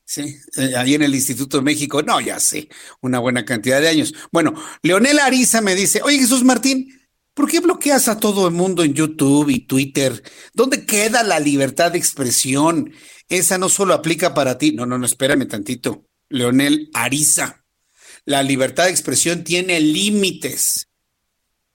Sí, 0.04 0.36
eh, 0.58 0.76
ahí 0.76 0.94
en 0.94 1.02
el 1.02 1.14
Instituto 1.16 1.56
de 1.56 1.64
México, 1.64 2.04
no, 2.04 2.20
ya 2.20 2.38
sé, 2.38 2.68
una 3.00 3.18
buena 3.18 3.44
cantidad 3.44 3.80
de 3.80 3.88
años. 3.88 4.14
Bueno, 4.30 4.54
Leonel 4.82 5.18
Ariza 5.18 5.60
me 5.60 5.74
dice, 5.74 6.02
oye 6.04 6.20
Jesús 6.20 6.44
Martín, 6.44 6.97
¿Por 7.38 7.48
qué 7.48 7.60
bloqueas 7.60 8.08
a 8.08 8.18
todo 8.18 8.48
el 8.48 8.52
mundo 8.52 8.82
en 8.82 8.94
YouTube 8.94 9.48
y 9.48 9.60
Twitter? 9.60 10.24
¿Dónde 10.54 10.84
queda 10.84 11.22
la 11.22 11.38
libertad 11.38 11.92
de 11.92 11.98
expresión? 11.98 12.92
Esa 13.28 13.58
no 13.58 13.68
solo 13.68 13.94
aplica 13.94 14.34
para 14.34 14.58
ti. 14.58 14.72
No, 14.72 14.86
no, 14.86 14.98
no, 14.98 15.06
espérame 15.06 15.46
tantito. 15.46 16.04
Leonel 16.30 16.90
Ariza. 16.94 17.64
la 18.24 18.42
libertad 18.42 18.86
de 18.86 18.90
expresión 18.90 19.44
tiene 19.44 19.78
límites. 19.78 20.88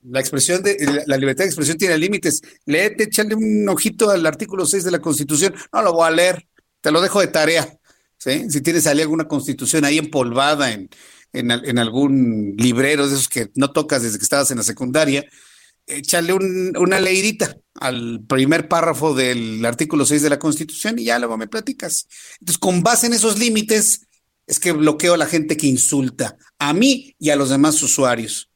La 0.02 0.20
expresión 0.20 0.62
de 0.64 0.76
la 1.06 1.16
libertad 1.16 1.46
de 1.46 1.52
expresión 1.52 1.78
tiene 1.78 1.98
límites. 1.98 2.42
Léete, 2.66 3.06
échale 3.06 3.34
un 3.34 3.70
ojito 3.70 4.10
al 4.10 4.26
artículo 4.26 4.66
6 4.66 4.84
de 4.84 4.92
la 4.92 5.00
Constitución. 5.00 5.56
No 5.72 5.82
lo 5.82 5.94
voy 5.94 6.10
a 6.10 6.12
leer, 6.12 6.46
te 6.82 6.92
lo 6.92 7.00
dejo 7.00 7.22
de 7.22 7.28
tarea. 7.28 7.74
Si 8.18 8.60
tienes 8.60 8.86
ahí 8.86 9.00
alguna 9.00 9.30
constitución 9.30 9.86
ahí 9.86 9.98
empolvada 9.98 10.74
en, 10.74 10.90
en, 11.32 11.80
algún 11.80 12.54
librero 12.58 13.08
de 13.08 13.16
esos 13.16 13.30
que 13.30 13.50
no 13.56 13.72
tocas 13.72 14.04
desde 14.04 14.18
que 14.18 14.24
estabas 14.24 14.52
en 14.52 14.58
la 14.58 14.64
secundaria, 14.64 15.26
échale 15.88 16.34
una 16.34 17.00
leidita 17.00 17.58
al 17.76 18.24
primer 18.28 18.68
párrafo 18.68 19.14
del 19.14 19.66
artículo 19.66 20.06
6 20.06 20.22
de 20.22 20.30
la 20.30 20.40
Constitución 20.40 21.00
y 21.00 21.06
ya 21.06 21.20
luego 21.20 21.38
me 21.38 21.48
platicas. 21.48 22.08
Entonces, 22.40 22.58
con 22.58 22.84
base 22.84 23.08
en 23.08 23.14
esos 23.14 23.40
límites, 23.40 24.08
es 24.48 24.60
que 24.60 24.72
bloqueo 24.72 25.14
a 25.14 25.18
la 25.18 25.26
gente 25.26 25.58
que 25.58 25.68
insulta 25.68 26.38
a 26.60 26.74
mí 26.74 27.16
y 27.20 27.30
a 27.30 27.36
los 27.36 27.50
demás 27.50 27.82
usuarios. 27.82 28.50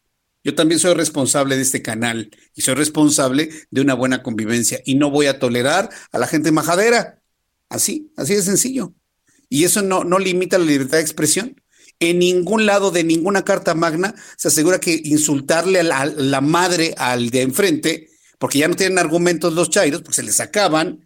Yo 0.43 0.55
también 0.55 0.79
soy 0.79 0.93
responsable 0.93 1.55
de 1.55 1.61
este 1.61 1.81
canal 1.81 2.31
y 2.55 2.61
soy 2.61 2.75
responsable 2.75 3.49
de 3.69 3.81
una 3.81 3.93
buena 3.93 4.23
convivencia 4.23 4.81
y 4.85 4.95
no 4.95 5.11
voy 5.11 5.25
a 5.25 5.39
tolerar 5.39 5.89
a 6.11 6.19
la 6.19 6.27
gente 6.27 6.51
majadera. 6.51 7.21
Así, 7.69 8.11
así 8.15 8.33
de 8.35 8.41
sencillo. 8.41 8.93
Y 9.49 9.65
eso 9.65 9.81
no, 9.81 10.03
no 10.03 10.19
limita 10.19 10.57
la 10.57 10.65
libertad 10.65 10.97
de 10.97 11.03
expresión. 11.03 11.61
En 11.99 12.19
ningún 12.19 12.65
lado 12.65 12.91
de 12.91 13.03
ninguna 13.03 13.43
carta 13.43 13.73
magna 13.73 14.13
se 14.37 14.49
asegura 14.49 14.79
que 14.79 15.01
insultarle 15.03 15.79
a 15.79 16.05
la, 16.05 16.41
madre 16.41 16.93
al 16.97 17.29
de 17.31 17.41
enfrente, 17.41 18.09
porque 18.37 18.59
ya 18.59 18.67
no 18.67 18.75
tienen 18.75 18.99
argumentos 18.99 19.53
los 19.53 19.69
chairos, 19.69 20.01
porque 20.01 20.17
se 20.17 20.23
les 20.23 20.39
acaban. 20.39 21.03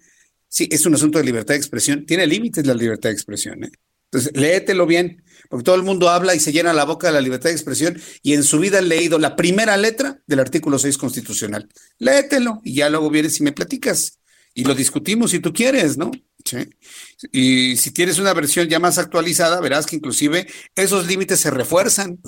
Sí, 0.50 0.68
es 0.70 0.86
un 0.86 0.96
asunto 0.96 1.18
de 1.18 1.24
libertad 1.24 1.54
de 1.54 1.60
expresión. 1.60 2.06
Tiene 2.06 2.28
límites 2.28 2.66
la 2.68 2.74
libertad 2.74 3.10
de 3.10 3.14
expresión. 3.14 3.64
¿eh? 3.64 3.72
Entonces, 4.12 4.34
léetelo 4.36 4.86
bien, 4.86 5.24
porque 5.50 5.64
todo 5.64 5.76
el 5.76 5.84
mundo 5.84 6.10
habla 6.10 6.36
y 6.36 6.42
se 6.42 6.52
llena 6.52 6.74
la 6.74 6.84
boca 6.84 7.08
de 7.08 7.14
la 7.14 7.22
libertad 7.22 7.50
de 7.50 7.56
expresión 7.56 7.98
y 8.22 8.34
en 8.34 8.44
su 8.44 8.60
vida 8.60 8.80
han 8.80 8.90
leído 8.90 9.18
la 9.18 9.38
primera 9.38 9.78
letra 9.78 10.22
del 10.28 10.42
artículo 10.42 10.78
6 10.78 10.98
constitucional. 10.98 11.70
Léetelo 11.98 12.60
y 12.66 12.74
ya 12.74 12.90
luego 12.90 13.10
vienes 13.10 13.40
y 13.40 13.44
me 13.44 13.54
platicas 13.54 14.20
y 14.54 14.66
lo 14.66 14.76
discutimos 14.76 15.32
si 15.32 15.40
tú 15.40 15.54
quieres, 15.54 15.98
¿no? 15.98 16.12
Sí. 16.52 16.70
Y 17.32 17.78
si 17.78 17.92
tienes 17.92 18.20
una 18.20 18.34
versión 18.34 18.68
ya 18.68 18.80
más 18.80 18.98
actualizada, 18.98 19.62
verás 19.62 19.86
que 19.86 19.96
inclusive 19.96 20.48
esos 20.76 21.08
límites 21.08 21.40
se 21.40 21.52
refuerzan. 21.52 22.20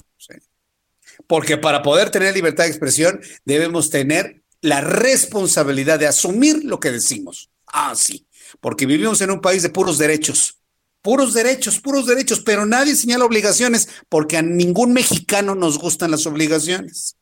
Porque 1.27 1.57
para 1.57 1.83
poder 1.83 2.09
tener 2.09 2.33
libertad 2.33 2.63
de 2.63 2.69
expresión 2.69 3.19
debemos 3.43 3.89
tener 3.89 4.43
la 4.61 4.81
responsabilidad 4.81 5.99
de 5.99 6.07
asumir 6.07 6.63
lo 6.63 6.79
que 6.79 6.91
decimos. 6.91 7.49
Ah, 7.67 7.93
sí, 7.95 8.27
porque 8.61 8.85
vivimos 8.85 9.19
en 9.21 9.31
un 9.31 9.41
país 9.41 9.61
de 9.61 9.69
puros 9.69 9.97
derechos 9.97 10.57
puros 11.01 11.33
derechos, 11.33 11.81
puros 11.81 12.05
derechos, 12.05 12.39
pero 12.39 12.65
nadie 12.65 12.95
señala 12.95 13.25
obligaciones 13.25 13.89
porque 14.07 14.37
a 14.37 14.41
ningún 14.41 14.93
mexicano 14.93 15.53
nos 15.53 15.77
gustan 15.77 16.11
las 16.11 16.25
obligaciones. 16.25 17.17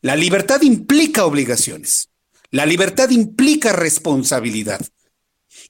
La 0.00 0.16
libertad 0.16 0.62
implica 0.62 1.26
obligaciones. 1.26 2.08
La 2.50 2.64
libertad 2.64 3.10
implica 3.10 3.72
responsabilidad. 3.72 4.80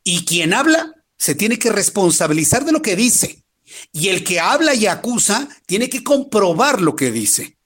Y 0.05 0.25
quien 0.25 0.55
habla 0.55 0.95
se 1.17 1.35
tiene 1.35 1.59
que 1.59 1.71
responsabilizar 1.71 2.65
de 2.65 2.73
lo 2.73 2.83
que 2.83 2.97
dice. 2.97 3.45
Y 3.93 4.09
el 4.09 4.25
que 4.25 4.41
habla 4.41 4.75
y 4.75 4.87
acusa 4.87 5.49
tiene 5.67 5.89
que 5.89 6.03
comprobar 6.03 6.81
lo 6.81 6.97
que 6.97 7.11
dice. 7.11 7.57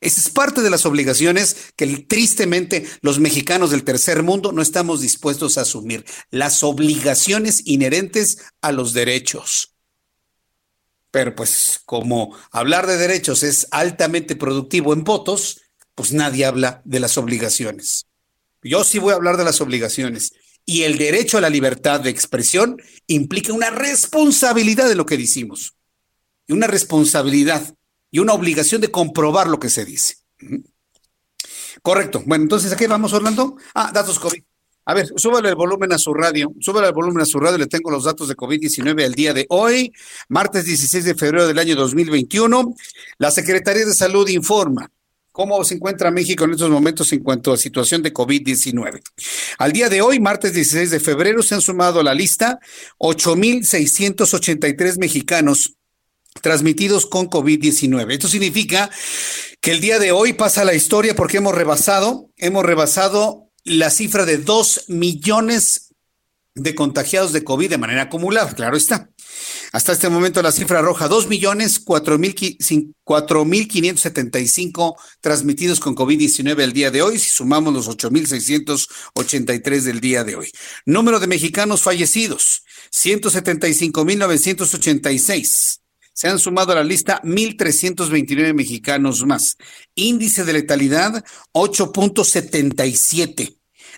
Esa 0.00 0.20
es 0.22 0.30
parte 0.30 0.62
de 0.62 0.70
las 0.70 0.86
obligaciones 0.86 1.72
que 1.76 1.86
tristemente 1.98 2.86
los 3.02 3.18
mexicanos 3.18 3.70
del 3.70 3.84
tercer 3.84 4.22
mundo 4.22 4.50
no 4.50 4.62
estamos 4.62 5.02
dispuestos 5.02 5.58
a 5.58 5.62
asumir. 5.62 6.06
Las 6.30 6.62
obligaciones 6.62 7.62
inherentes 7.66 8.38
a 8.62 8.72
los 8.72 8.94
derechos. 8.94 9.74
Pero 11.10 11.34
pues 11.34 11.80
como 11.84 12.34
hablar 12.50 12.86
de 12.86 12.96
derechos 12.96 13.42
es 13.42 13.66
altamente 13.72 14.36
productivo 14.36 14.94
en 14.94 15.04
votos, 15.04 15.60
pues 15.94 16.12
nadie 16.12 16.46
habla 16.46 16.80
de 16.84 17.00
las 17.00 17.18
obligaciones. 17.18 18.06
Yo 18.62 18.84
sí 18.84 18.98
voy 18.98 19.12
a 19.12 19.16
hablar 19.16 19.36
de 19.36 19.44
las 19.44 19.60
obligaciones. 19.60 20.32
Y 20.70 20.84
el 20.84 20.98
derecho 20.98 21.36
a 21.36 21.40
la 21.40 21.50
libertad 21.50 21.98
de 21.98 22.10
expresión 22.10 22.80
implica 23.08 23.52
una 23.52 23.70
responsabilidad 23.70 24.88
de 24.88 24.94
lo 24.94 25.04
que 25.04 25.16
decimos. 25.16 25.74
Y 26.46 26.52
una 26.52 26.68
responsabilidad 26.68 27.74
y 28.12 28.20
una 28.20 28.34
obligación 28.34 28.80
de 28.80 28.92
comprobar 28.92 29.48
lo 29.48 29.58
que 29.58 29.68
se 29.68 29.84
dice. 29.84 30.18
Correcto. 31.82 32.22
Bueno, 32.24 32.44
entonces, 32.44 32.70
¿a 32.70 32.76
qué 32.76 32.86
vamos, 32.86 33.12
Orlando? 33.12 33.56
Ah, 33.74 33.90
datos 33.92 34.20
COVID. 34.20 34.40
A 34.84 34.94
ver, 34.94 35.08
súbale 35.16 35.48
el 35.48 35.56
volumen 35.56 35.92
a 35.92 35.98
su 35.98 36.14
radio, 36.14 36.52
súbale 36.60 36.86
el 36.86 36.94
volumen 36.94 37.22
a 37.22 37.26
su 37.26 37.40
radio, 37.40 37.58
le 37.58 37.66
tengo 37.66 37.90
los 37.90 38.04
datos 38.04 38.28
de 38.28 38.36
COVID-19 38.36 39.04
al 39.04 39.14
día 39.14 39.34
de 39.34 39.46
hoy, 39.48 39.92
martes 40.28 40.66
16 40.66 41.04
de 41.04 41.14
febrero 41.16 41.48
del 41.48 41.58
año 41.58 41.74
2021. 41.74 42.76
La 43.18 43.32
Secretaría 43.32 43.84
de 43.84 43.92
Salud 43.92 44.28
informa 44.28 44.88
cómo 45.40 45.64
se 45.64 45.76
encuentra 45.76 46.10
México 46.10 46.44
en 46.44 46.50
estos 46.50 46.68
momentos 46.68 47.10
en 47.14 47.20
cuanto 47.20 47.50
a 47.50 47.56
situación 47.56 48.02
de 48.02 48.12
COVID-19. 48.12 49.00
Al 49.56 49.72
día 49.72 49.88
de 49.88 50.02
hoy, 50.02 50.20
martes 50.20 50.52
16 50.52 50.90
de 50.90 51.00
febrero, 51.00 51.42
se 51.42 51.54
han 51.54 51.62
sumado 51.62 52.00
a 52.00 52.04
la 52.04 52.12
lista 52.12 52.58
8.683 52.98 54.98
mexicanos 54.98 55.78
transmitidos 56.42 57.06
con 57.06 57.30
COVID-19. 57.30 58.12
Esto 58.12 58.28
significa 58.28 58.90
que 59.62 59.70
el 59.70 59.80
día 59.80 59.98
de 59.98 60.12
hoy 60.12 60.34
pasa 60.34 60.66
la 60.66 60.74
historia 60.74 61.16
porque 61.16 61.38
hemos 61.38 61.54
rebasado, 61.54 62.28
hemos 62.36 62.62
rebasado 62.62 63.50
la 63.64 63.88
cifra 63.88 64.26
de 64.26 64.36
dos 64.36 64.84
millones 64.88 65.94
de 66.54 66.74
contagiados 66.74 67.32
de 67.32 67.44
COVID 67.44 67.70
de 67.70 67.78
manera 67.78 68.02
acumulada, 68.02 68.52
claro 68.52 68.76
está. 68.76 69.08
Hasta 69.72 69.92
este 69.92 70.08
momento 70.08 70.42
la 70.42 70.52
cifra 70.52 70.82
roja, 70.82 71.08
dos 71.08 71.28
millones 71.28 71.78
cuatro 71.78 72.18
mil 72.18 72.34
cinco 74.48 74.96
transmitidos 75.20 75.80
con 75.80 75.94
COVID-19 75.94 76.60
el 76.60 76.72
día 76.72 76.90
de 76.90 77.02
hoy, 77.02 77.18
si 77.18 77.30
sumamos 77.30 77.72
los 77.72 77.86
ocho 77.86 78.10
mil 78.10 78.26
seiscientos 78.26 78.88
ochenta 79.14 79.54
y 79.54 79.60
tres 79.60 79.84
del 79.84 80.00
día 80.00 80.24
de 80.24 80.36
hoy. 80.36 80.50
Número 80.86 81.20
de 81.20 81.28
mexicanos 81.28 81.82
fallecidos, 81.82 82.64
ciento 82.90 83.30
setenta 83.30 83.68
y 83.68 83.74
cinco 83.74 84.04
mil 84.04 84.18
novecientos 84.18 84.74
ochenta 84.74 85.12
y 85.12 85.18
seis. 85.18 85.80
Se 86.12 86.28
han 86.28 86.38
sumado 86.38 86.72
a 86.72 86.74
la 86.74 86.84
lista 86.84 87.22
1.329 87.22 88.52
mexicanos 88.52 89.24
más. 89.24 89.56
Índice 89.94 90.44
de 90.44 90.52
letalidad 90.52 91.24
8.77. 91.54 93.56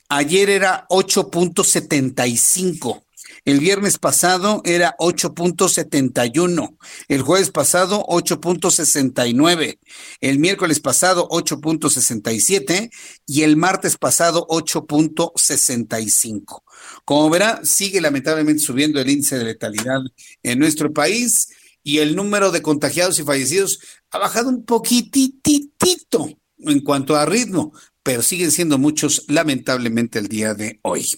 Ayer 0.09 0.51
era 0.51 0.87
8.75. 0.89 3.03
El 3.44 3.59
viernes 3.59 3.98
pasado 3.98 4.62
era 4.64 4.94
8.71. 5.01 6.77
El 7.09 7.23
jueves 7.23 7.51
pasado 7.51 8.05
8.69. 8.06 9.81
El 10.20 10.39
miércoles 10.39 10.78
pasado 10.78 11.28
8.67. 11.28 12.90
Y 13.27 13.43
el 13.43 13.56
martes 13.56 13.97
pasado 13.97 14.47
8.65. 14.48 16.62
Como 17.05 17.31
verá, 17.31 17.60
sigue 17.64 18.01
lamentablemente 18.01 18.62
subiendo 18.62 19.01
el 19.01 19.10
índice 19.10 19.39
de 19.39 19.44
letalidad 19.44 20.02
en 20.44 20.60
nuestro 20.60 20.93
país 20.93 21.48
y 21.82 21.98
el 21.98 22.14
número 22.14 22.52
de 22.52 22.62
contagiados 22.62 23.19
y 23.19 23.24
fallecidos 23.24 23.81
ha 24.10 24.19
bajado 24.19 24.51
un 24.51 24.64
poquititito 24.64 26.31
en 26.59 26.81
cuanto 26.81 27.16
a 27.16 27.27
ritmo, 27.27 27.73
pero 28.05 28.23
siguen 28.23 28.52
siendo 28.52 28.78
muchos 28.78 29.24
lamentablemente 29.27 30.20
el 30.20 30.28
día 30.28 30.55
de 30.55 30.78
hoy. 30.82 31.09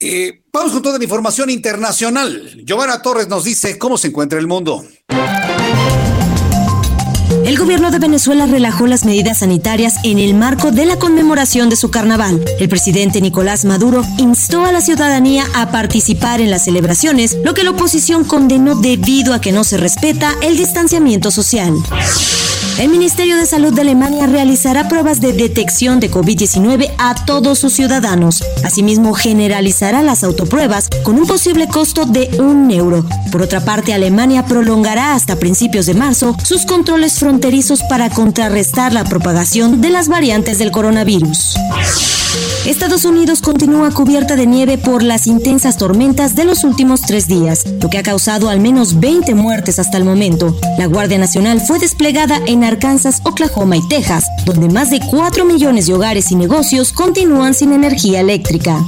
Eh, 0.00 0.42
vamos 0.52 0.72
con 0.72 0.82
toda 0.82 0.98
la 0.98 1.04
información 1.04 1.50
internacional. 1.50 2.62
Giovanna 2.64 3.00
Torres 3.00 3.28
nos 3.28 3.44
dice 3.44 3.78
cómo 3.78 3.96
se 3.96 4.08
encuentra 4.08 4.38
el 4.38 4.46
mundo. 4.46 4.84
El 7.44 7.58
gobierno 7.58 7.90
de 7.90 7.98
Venezuela 7.98 8.46
relajó 8.46 8.86
las 8.86 9.04
medidas 9.04 9.38
sanitarias 9.38 9.96
en 10.02 10.18
el 10.18 10.34
marco 10.34 10.70
de 10.70 10.86
la 10.86 10.98
conmemoración 10.98 11.68
de 11.68 11.76
su 11.76 11.90
carnaval. 11.90 12.44
El 12.58 12.68
presidente 12.68 13.20
Nicolás 13.20 13.64
Maduro 13.64 14.02
instó 14.18 14.64
a 14.64 14.72
la 14.72 14.80
ciudadanía 14.80 15.44
a 15.54 15.70
participar 15.70 16.40
en 16.40 16.50
las 16.50 16.64
celebraciones, 16.64 17.36
lo 17.44 17.54
que 17.54 17.64
la 17.64 17.70
oposición 17.70 18.24
condenó 18.24 18.74
debido 18.76 19.34
a 19.34 19.40
que 19.40 19.52
no 19.52 19.64
se 19.64 19.76
respeta 19.76 20.34
el 20.42 20.56
distanciamiento 20.56 21.30
social. 21.30 21.74
El 22.78 22.88
Ministerio 22.88 23.36
de 23.36 23.46
Salud 23.46 23.72
de 23.72 23.82
Alemania 23.82 24.26
realizará 24.26 24.88
pruebas 24.88 25.20
de 25.20 25.32
detección 25.32 26.00
de 26.00 26.10
COVID-19 26.10 26.90
a 26.98 27.14
todos 27.24 27.60
sus 27.60 27.72
ciudadanos. 27.72 28.42
Asimismo, 28.64 29.14
generalizará 29.14 30.02
las 30.02 30.24
autopruebas 30.24 30.88
con 31.04 31.16
un 31.16 31.24
posible 31.24 31.68
costo 31.68 32.04
de 32.04 32.30
un 32.40 32.72
euro. 32.72 33.06
Por 33.30 33.42
otra 33.42 33.64
parte, 33.64 33.94
Alemania 33.94 34.44
prolongará 34.46 35.14
hasta 35.14 35.38
principios 35.38 35.86
de 35.86 35.94
marzo 35.94 36.36
sus 36.42 36.66
controles 36.66 37.13
fronterizos 37.18 37.82
para 37.82 38.10
contrarrestar 38.10 38.92
la 38.92 39.04
propagación 39.04 39.80
de 39.80 39.90
las 39.90 40.08
variantes 40.08 40.58
del 40.58 40.70
coronavirus. 40.70 41.54
Estados 42.66 43.04
Unidos 43.04 43.42
continúa 43.42 43.90
cubierta 43.90 44.36
de 44.36 44.46
nieve 44.46 44.78
por 44.78 45.02
las 45.02 45.26
intensas 45.26 45.76
tormentas 45.76 46.34
de 46.34 46.44
los 46.44 46.64
últimos 46.64 47.02
tres 47.02 47.28
días, 47.28 47.64
lo 47.80 47.90
que 47.90 47.98
ha 47.98 48.02
causado 48.02 48.48
al 48.48 48.58
menos 48.58 49.00
20 49.00 49.34
muertes 49.34 49.78
hasta 49.78 49.98
el 49.98 50.04
momento. 50.04 50.56
La 50.78 50.86
Guardia 50.86 51.18
Nacional 51.18 51.60
fue 51.60 51.78
desplegada 51.78 52.40
en 52.46 52.64
Arkansas, 52.64 53.20
Oklahoma 53.24 53.76
y 53.76 53.86
Texas, 53.88 54.24
donde 54.46 54.68
más 54.68 54.90
de 54.90 55.00
4 55.00 55.44
millones 55.44 55.86
de 55.86 55.94
hogares 55.94 56.32
y 56.32 56.36
negocios 56.36 56.92
continúan 56.92 57.54
sin 57.54 57.72
energía 57.72 58.20
eléctrica. 58.20 58.82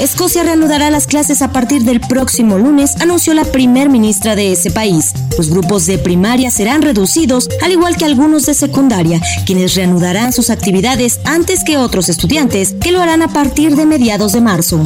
Escocia 0.00 0.42
reanudará 0.42 0.90
las 0.90 1.06
clases 1.06 1.42
a 1.42 1.52
partir 1.52 1.84
del 1.84 2.00
próximo 2.00 2.58
lunes, 2.58 2.96
anunció 3.00 3.34
la 3.34 3.44
primer 3.44 3.88
ministra 3.88 4.34
de 4.34 4.52
ese 4.52 4.70
país. 4.70 5.12
Los 5.36 5.50
grupos 5.50 5.86
de 5.86 5.98
primaria 5.98 6.50
serán 6.50 6.82
reducidos, 6.82 7.48
al 7.62 7.72
igual 7.72 7.96
que 7.96 8.04
algunos 8.04 8.46
de 8.46 8.54
secundaria, 8.54 9.20
quienes 9.46 9.74
reanudarán 9.74 10.32
sus 10.32 10.50
actividades 10.50 11.20
antes 11.24 11.62
que 11.62 11.76
otros 11.76 12.08
estudiantes, 12.08 12.74
que 12.80 12.90
lo 12.90 13.00
harán 13.00 13.22
a 13.22 13.28
partir 13.28 13.76
de 13.76 13.86
mediados 13.86 14.32
de 14.32 14.40
marzo. 14.40 14.82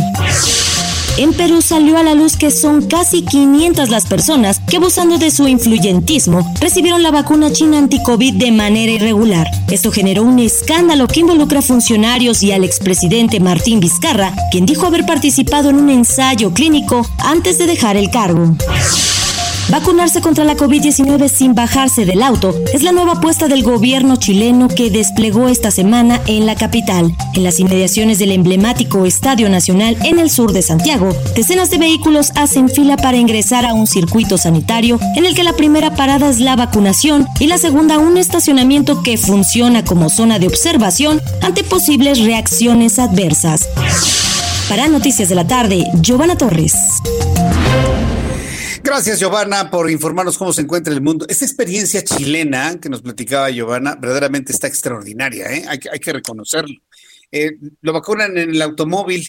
En 1.19 1.33
Perú 1.33 1.63
salió 1.63 1.97
a 1.97 2.03
la 2.03 2.15
luz 2.15 2.37
que 2.37 2.51
son 2.51 2.87
casi 2.89 3.23
500 3.23 3.89
las 3.89 4.05
personas 4.05 4.61
que 4.69 4.77
abusando 4.77 5.17
de 5.17 5.31
su 5.31 5.49
influyentismo 5.49 6.53
recibieron 6.61 7.03
la 7.03 7.11
vacuna 7.11 7.51
china 7.51 7.79
anti-COVID 7.79 8.35
de 8.35 8.53
manera 8.53 8.93
irregular. 8.93 9.47
Esto 9.71 9.91
generó 9.91 10.25
un 10.25 10.39
escándalo 10.39 11.07
que 11.09 11.21
involucra 11.21 11.61
a 11.61 11.63
funcionarios 11.63 12.43
y 12.43 12.53
al 12.53 12.65
expresidente 12.65 13.41
Martín 13.41 13.81
Vizcarra, 13.81 14.35
quien 14.51 14.67
dijo 14.67 14.87
haber 14.87 15.07
participado 15.07 15.71
en 15.71 15.77
un 15.77 15.89
ensayo 15.89 16.53
clínico 16.53 17.09
antes 17.19 17.57
de 17.57 17.67
dejar 17.67 17.97
el 17.97 18.11
cargo. 18.11 18.55
Vacunarse 19.69 20.21
contra 20.21 20.45
la 20.45 20.55
COVID-19 20.55 21.29
sin 21.29 21.55
bajarse 21.55 22.05
del 22.05 22.23
auto 22.23 22.55
es 22.73 22.85
la 22.85 22.93
nueva 22.93 23.15
apuesta 23.15 23.49
del 23.49 23.65
gobierno 23.65 24.15
chileno 24.15 24.69
que 24.69 24.91
desplegó 24.91 25.49
esta 25.49 25.73
semana 25.73 26.21
en 26.29 26.47
la 26.47 26.55
capital. 26.55 27.13
En 27.35 27.43
las 27.43 27.59
inmediaciones 27.59 28.21
del 28.21 28.31
emblemático 28.31 29.07
Estadio 29.07 29.49
Nacional 29.49 29.97
en 30.05 30.21
el 30.21 30.31
sur 30.31 30.53
de 30.53 30.63
Santiago, 30.63 31.09
decenas 31.35 31.71
de 31.71 31.79
vehículos 31.79 32.31
hacen 32.37 32.69
fila 32.69 32.97
para 32.97 33.17
ingresar 33.17 33.67
a 33.67 33.75
un 33.75 33.89
circuito 33.89 34.39
sanitario 34.39 35.01
en 35.17 35.27
el 35.27 35.35
que 35.35 35.43
la 35.43 35.55
primera 35.55 35.97
parada 35.97 36.29
es 36.31 36.39
la 36.39 36.55
vacunación 36.55 37.27
y 37.41 37.49
la 37.49 37.59
segunda 37.59 37.99
un 37.99 38.19
estacionamiento 38.19 39.03
que 39.03 39.19
funciona 39.19 39.85
como 39.85 40.11
zona 40.11 40.39
de 40.39 40.47
observación 40.47 41.21
ante 41.43 41.65
posibles 41.65 42.23
reacciones 42.23 43.01
adversas. 43.01 43.69
Para 44.69 44.87
Noticias 44.87 45.29
de 45.29 45.35
la 45.35 45.47
Tarde, 45.47 45.85
Giovanna 46.01 46.37
Torres. 46.37 46.75
Gracias, 48.87 49.19
Giovanna, 49.19 49.69
por 49.69 49.91
informarnos 49.91 50.39
cómo 50.39 50.53
se 50.53 50.63
encuentra 50.63 50.95
el 50.95 51.01
mundo. 51.01 51.27
Esta 51.29 51.45
experiencia 51.45 52.05
chilena 52.05 52.79
que 52.81 52.89
nos 52.89 53.03
platicaba 53.03 53.51
Giovanna 53.51 53.97
verdaderamente 53.97 54.53
está 54.53 54.69
extraordinaria, 54.69 55.53
¿eh? 55.53 55.65
hay, 55.67 55.81
hay 55.91 55.99
que 55.99 56.13
reconocerlo. 56.13 56.77
Eh, 57.33 57.57
lo 57.81 57.93
vacunan 57.93 58.39
en 58.39 58.51
el 58.51 58.63
automóvil 58.63 59.29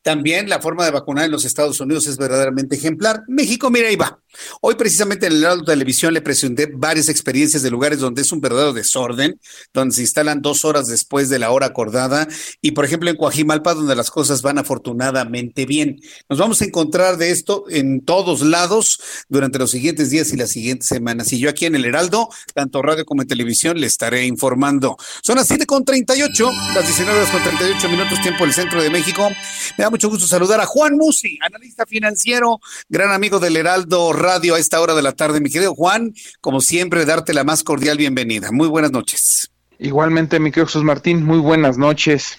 también 0.00 0.48
la 0.48 0.58
forma 0.58 0.86
de 0.86 0.90
vacunar 0.90 1.26
en 1.26 1.32
los 1.32 1.44
Estados 1.44 1.78
Unidos 1.80 2.06
es 2.06 2.16
verdaderamente 2.16 2.76
ejemplar. 2.76 3.24
México, 3.28 3.70
mira, 3.70 3.88
ahí 3.88 3.96
va. 3.96 4.18
Hoy 4.60 4.74
precisamente 4.74 5.26
en 5.26 5.32
el 5.32 5.40
lado 5.42 5.58
de 5.58 5.64
televisión 5.64 6.14
le 6.14 6.22
presenté 6.22 6.66
varias 6.66 7.08
experiencias 7.08 7.62
de 7.62 7.70
lugares 7.70 7.98
donde 7.98 8.22
es 8.22 8.32
un 8.32 8.40
verdadero 8.40 8.72
desorden, 8.72 9.40
donde 9.72 9.94
se 9.94 10.02
instalan 10.02 10.42
dos 10.42 10.64
horas 10.64 10.86
después 10.86 11.28
de 11.28 11.38
la 11.38 11.50
hora 11.50 11.66
acordada 11.66 12.26
y 12.60 12.72
por 12.72 12.84
ejemplo 12.84 13.10
en 13.10 13.16
Coajimalpa 13.16 13.74
donde 13.74 13.94
las 13.94 14.10
cosas 14.10 14.42
van 14.42 14.58
afortunadamente 14.58 15.66
bien. 15.66 16.00
Nos 16.28 16.38
vamos 16.38 16.60
a 16.62 16.64
encontrar 16.64 17.16
de 17.16 17.30
esto 17.30 17.64
en 17.68 18.00
todos 18.00 18.42
lados 18.42 19.00
durante 19.28 19.58
los 19.58 19.70
siguientes 19.70 20.10
días 20.10 20.32
y 20.32 20.36
las 20.36 20.50
siguientes 20.50 20.88
semanas. 20.88 21.32
Y 21.32 21.38
yo 21.38 21.50
aquí 21.50 21.66
en 21.66 21.74
el 21.74 21.84
Heraldo, 21.84 22.28
tanto 22.54 22.82
radio 22.82 23.04
como 23.04 23.22
en 23.22 23.28
televisión, 23.28 23.80
le 23.80 23.86
estaré 23.86 24.24
informando. 24.24 24.96
Son 25.22 25.36
las 25.36 25.50
7.38, 25.50 26.74
las 26.74 26.86
19 26.86 27.18
horas 27.18 27.30
con 27.30 27.42
38 27.42 27.88
minutos 27.88 28.20
tiempo 28.22 28.44
del 28.44 28.54
centro 28.54 28.82
de 28.82 28.90
México. 28.90 29.28
Me 29.76 29.84
da 29.84 29.90
mucho 29.90 30.08
gusto 30.08 30.26
saludar 30.26 30.60
a 30.60 30.66
Juan 30.66 30.96
Musi, 30.96 31.38
analista 31.42 31.86
financiero, 31.86 32.60
gran 32.88 33.12
amigo 33.12 33.38
del 33.38 33.56
Heraldo 33.56 34.12
Radio 34.24 34.54
a 34.54 34.58
esta 34.58 34.80
hora 34.80 34.94
de 34.94 35.02
la 35.02 35.12
tarde. 35.12 35.38
Mi 35.42 35.50
querido 35.50 35.74
Juan, 35.74 36.14
como 36.40 36.62
siempre, 36.62 37.04
darte 37.04 37.34
la 37.34 37.44
más 37.44 37.62
cordial 37.62 37.98
bienvenida. 37.98 38.52
Muy 38.52 38.68
buenas 38.68 38.90
noches. 38.90 39.52
Igualmente, 39.78 40.40
mi 40.40 40.50
querido 40.50 40.66
Jesús 40.66 40.82
Martín, 40.82 41.22
muy 41.22 41.38
buenas 41.38 41.76
noches. 41.76 42.38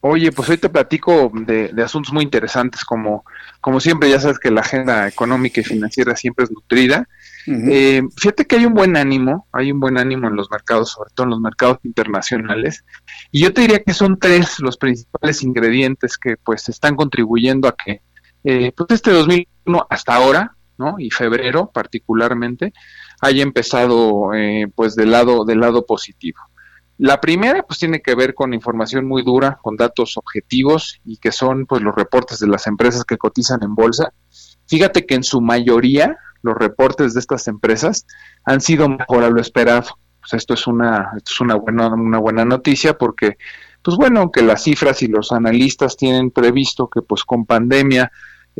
Oye, 0.00 0.32
pues 0.32 0.48
hoy 0.48 0.56
te 0.56 0.70
platico 0.70 1.30
de, 1.34 1.70
asuntos 1.84 2.14
muy 2.14 2.24
interesantes, 2.24 2.82
como, 2.82 3.26
como 3.60 3.78
siempre, 3.78 4.08
ya 4.08 4.20
sabes 4.20 4.38
que 4.38 4.50
la 4.50 4.62
agenda 4.62 5.06
económica 5.06 5.60
y 5.60 5.64
financiera 5.64 6.16
siempre 6.16 6.46
es 6.46 6.50
nutrida. 6.50 7.06
Eh, 7.46 8.02
fíjate 8.16 8.46
que 8.46 8.56
hay 8.56 8.64
un 8.64 8.74
buen 8.74 8.96
ánimo, 8.96 9.48
hay 9.52 9.70
un 9.70 9.80
buen 9.80 9.98
ánimo 9.98 10.28
en 10.28 10.36
los 10.36 10.50
mercados, 10.50 10.92
sobre 10.92 11.10
todo 11.14 11.24
en 11.24 11.30
los 11.30 11.40
mercados 11.40 11.78
internacionales, 11.82 12.84
y 13.32 13.40
yo 13.40 13.52
te 13.52 13.62
diría 13.62 13.82
que 13.82 13.94
son 13.94 14.18
tres 14.18 14.60
los 14.60 14.76
principales 14.76 15.42
ingredientes 15.42 16.16
que 16.16 16.36
pues 16.36 16.68
están 16.68 16.94
contribuyendo 16.94 17.68
a 17.68 17.74
que 17.74 18.02
eh, 18.44 18.72
pues 18.76 18.88
este 18.90 19.10
2001 19.10 19.86
hasta 19.90 20.14
ahora, 20.14 20.57
¿no? 20.78 20.96
Y 20.98 21.10
febrero 21.10 21.70
particularmente 21.72 22.72
haya 23.20 23.42
empezado 23.42 24.32
eh, 24.34 24.66
pues 24.74 24.94
del 24.94 25.10
lado 25.10 25.44
del 25.44 25.60
lado 25.60 25.84
positivo. 25.84 26.38
La 26.98 27.20
primera 27.20 27.62
pues 27.62 27.78
tiene 27.78 28.02
que 28.02 28.16
ver 28.16 28.34
con 28.34 28.54
información 28.54 29.06
muy 29.06 29.22
dura, 29.22 29.58
con 29.62 29.76
datos 29.76 30.16
objetivos 30.16 31.00
y 31.04 31.18
que 31.18 31.30
son 31.30 31.64
pues 31.66 31.80
los 31.80 31.94
reportes 31.94 32.40
de 32.40 32.48
las 32.48 32.66
empresas 32.66 33.04
que 33.04 33.16
cotizan 33.16 33.62
en 33.62 33.74
bolsa. 33.76 34.12
Fíjate 34.66 35.06
que 35.06 35.14
en 35.14 35.22
su 35.22 35.40
mayoría 35.40 36.16
los 36.42 36.56
reportes 36.56 37.14
de 37.14 37.20
estas 37.20 37.46
empresas 37.46 38.04
han 38.44 38.60
sido 38.60 38.88
mejor 38.88 39.22
a 39.22 39.30
lo 39.30 39.40
esperado. 39.40 39.98
Pues 40.20 40.32
esto 40.34 40.54
es 40.54 40.66
una, 40.66 41.12
esto 41.16 41.32
es 41.32 41.40
una 41.40 41.54
buena, 41.54 41.86
una 41.88 42.18
buena 42.18 42.44
noticia 42.44 42.98
porque, 42.98 43.38
pues 43.80 43.96
bueno, 43.96 44.20
aunque 44.20 44.42
las 44.42 44.64
cifras 44.64 45.00
y 45.02 45.06
los 45.06 45.30
analistas 45.30 45.96
tienen 45.96 46.32
previsto 46.32 46.88
que 46.88 47.02
pues 47.02 47.22
con 47.24 47.46
pandemia 47.46 48.10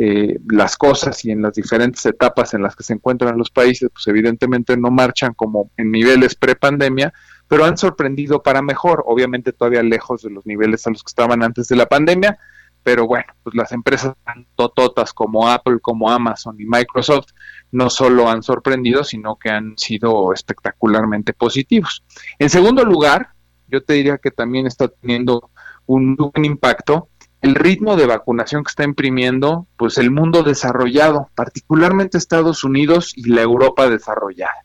eh, 0.01 0.39
las 0.49 0.77
cosas 0.77 1.25
y 1.25 1.33
en 1.33 1.43
las 1.43 1.55
diferentes 1.55 2.07
etapas 2.07 2.55
en 2.55 2.63
las 2.63 2.77
que 2.77 2.85
se 2.85 2.93
encuentran 2.93 3.37
los 3.37 3.51
países, 3.51 3.91
pues 3.93 4.07
evidentemente 4.07 4.77
no 4.77 4.93
marchan 4.93 5.35
como 5.35 5.73
en 5.77 5.91
niveles 5.91 6.37
pre-pandemia, 6.37 7.13
pero 7.49 7.65
han 7.65 7.77
sorprendido 7.77 8.41
para 8.41 8.63
mejor, 8.63 9.03
obviamente 9.09 9.53
todavía 9.53 9.83
lejos 9.83 10.23
de 10.23 10.31
los 10.31 10.47
niveles 10.47 10.87
a 10.87 10.91
los 10.91 11.03
que 11.03 11.09
estaban 11.09 11.43
antes 11.43 11.67
de 11.67 11.75
la 11.75 11.87
pandemia, 11.87 12.39
pero 12.85 13.09
bueno, 13.09 13.27
pues 13.43 13.57
las 13.57 13.73
empresas 13.73 14.15
tototas 14.55 15.13
como 15.13 15.49
Apple, 15.49 15.81
como 15.83 16.09
Amazon 16.09 16.55
y 16.61 16.65
Microsoft 16.65 17.33
no 17.73 17.91
solo 17.91 18.31
han 18.31 18.45
sorprendido, 18.45 19.03
sino 19.03 19.35
que 19.35 19.51
han 19.51 19.77
sido 19.77 20.33
espectacularmente 20.33 21.33
positivos. 21.33 22.05
En 22.39 22.51
segundo 22.51 22.85
lugar, 22.85 23.31
yo 23.67 23.83
te 23.83 23.95
diría 23.95 24.19
que 24.19 24.31
también 24.31 24.69
está 24.69 24.87
teniendo 24.87 25.51
un 25.87 26.31
impacto 26.45 27.09
el 27.41 27.55
ritmo 27.55 27.97
de 27.97 28.07
vacunación 28.07 28.65
que 28.65 28.71
está 28.71 28.85
imprimiendo 28.85 29.67
pues 29.77 29.99
el 29.99 30.11
mundo 30.11 30.43
desarrollado, 30.43 31.29
particularmente 31.35 32.19
Estados 32.19 32.65
Unidos 32.65 33.13
y 33.17 33.29
la 33.31 33.43
Europa 33.43 33.89
desarrollada. 33.89 34.65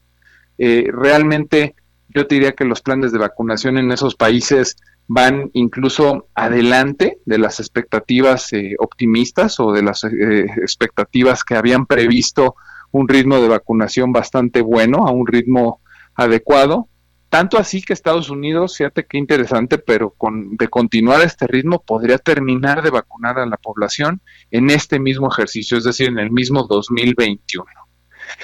Eh, 0.57 0.87
realmente 0.91 1.75
yo 2.09 2.27
te 2.27 2.35
diría 2.35 2.53
que 2.53 2.65
los 2.65 2.81
planes 2.81 3.11
de 3.11 3.19
vacunación 3.19 3.77
en 3.77 3.91
esos 3.91 4.15
países 4.15 4.77
van 5.07 5.49
incluso 5.53 6.27
adelante 6.33 7.19
de 7.25 7.37
las 7.37 7.59
expectativas 7.59 8.53
eh, 8.53 8.75
optimistas 8.79 9.59
o 9.59 9.71
de 9.71 9.83
las 9.83 10.03
eh, 10.03 10.45
expectativas 10.57 11.43
que 11.43 11.55
habían 11.55 11.85
previsto 11.85 12.55
un 12.91 13.07
ritmo 13.07 13.39
de 13.39 13.47
vacunación 13.47 14.11
bastante 14.13 14.61
bueno, 14.61 15.05
a 15.07 15.11
un 15.11 15.27
ritmo 15.27 15.81
adecuado. 16.15 16.87
Tanto 17.33 17.57
así 17.57 17.81
que 17.81 17.93
Estados 17.93 18.29
Unidos, 18.29 18.77
fíjate 18.77 19.07
qué 19.07 19.17
interesante, 19.17 19.79
pero 19.79 20.11
con, 20.11 20.55
de 20.55 20.67
continuar 20.67 21.23
este 21.23 21.47
ritmo 21.47 21.81
podría 21.81 22.19
terminar 22.19 22.83
de 22.83 22.91
vacunar 22.91 23.39
a 23.39 23.47
la 23.47 23.57
población 23.57 24.21
en 24.51 24.69
este 24.69 24.99
mismo 24.99 25.31
ejercicio, 25.31 25.79
es 25.79 25.83
decir, 25.83 26.09
en 26.09 26.19
el 26.19 26.29
mismo 26.29 26.67
2021. 26.69 27.65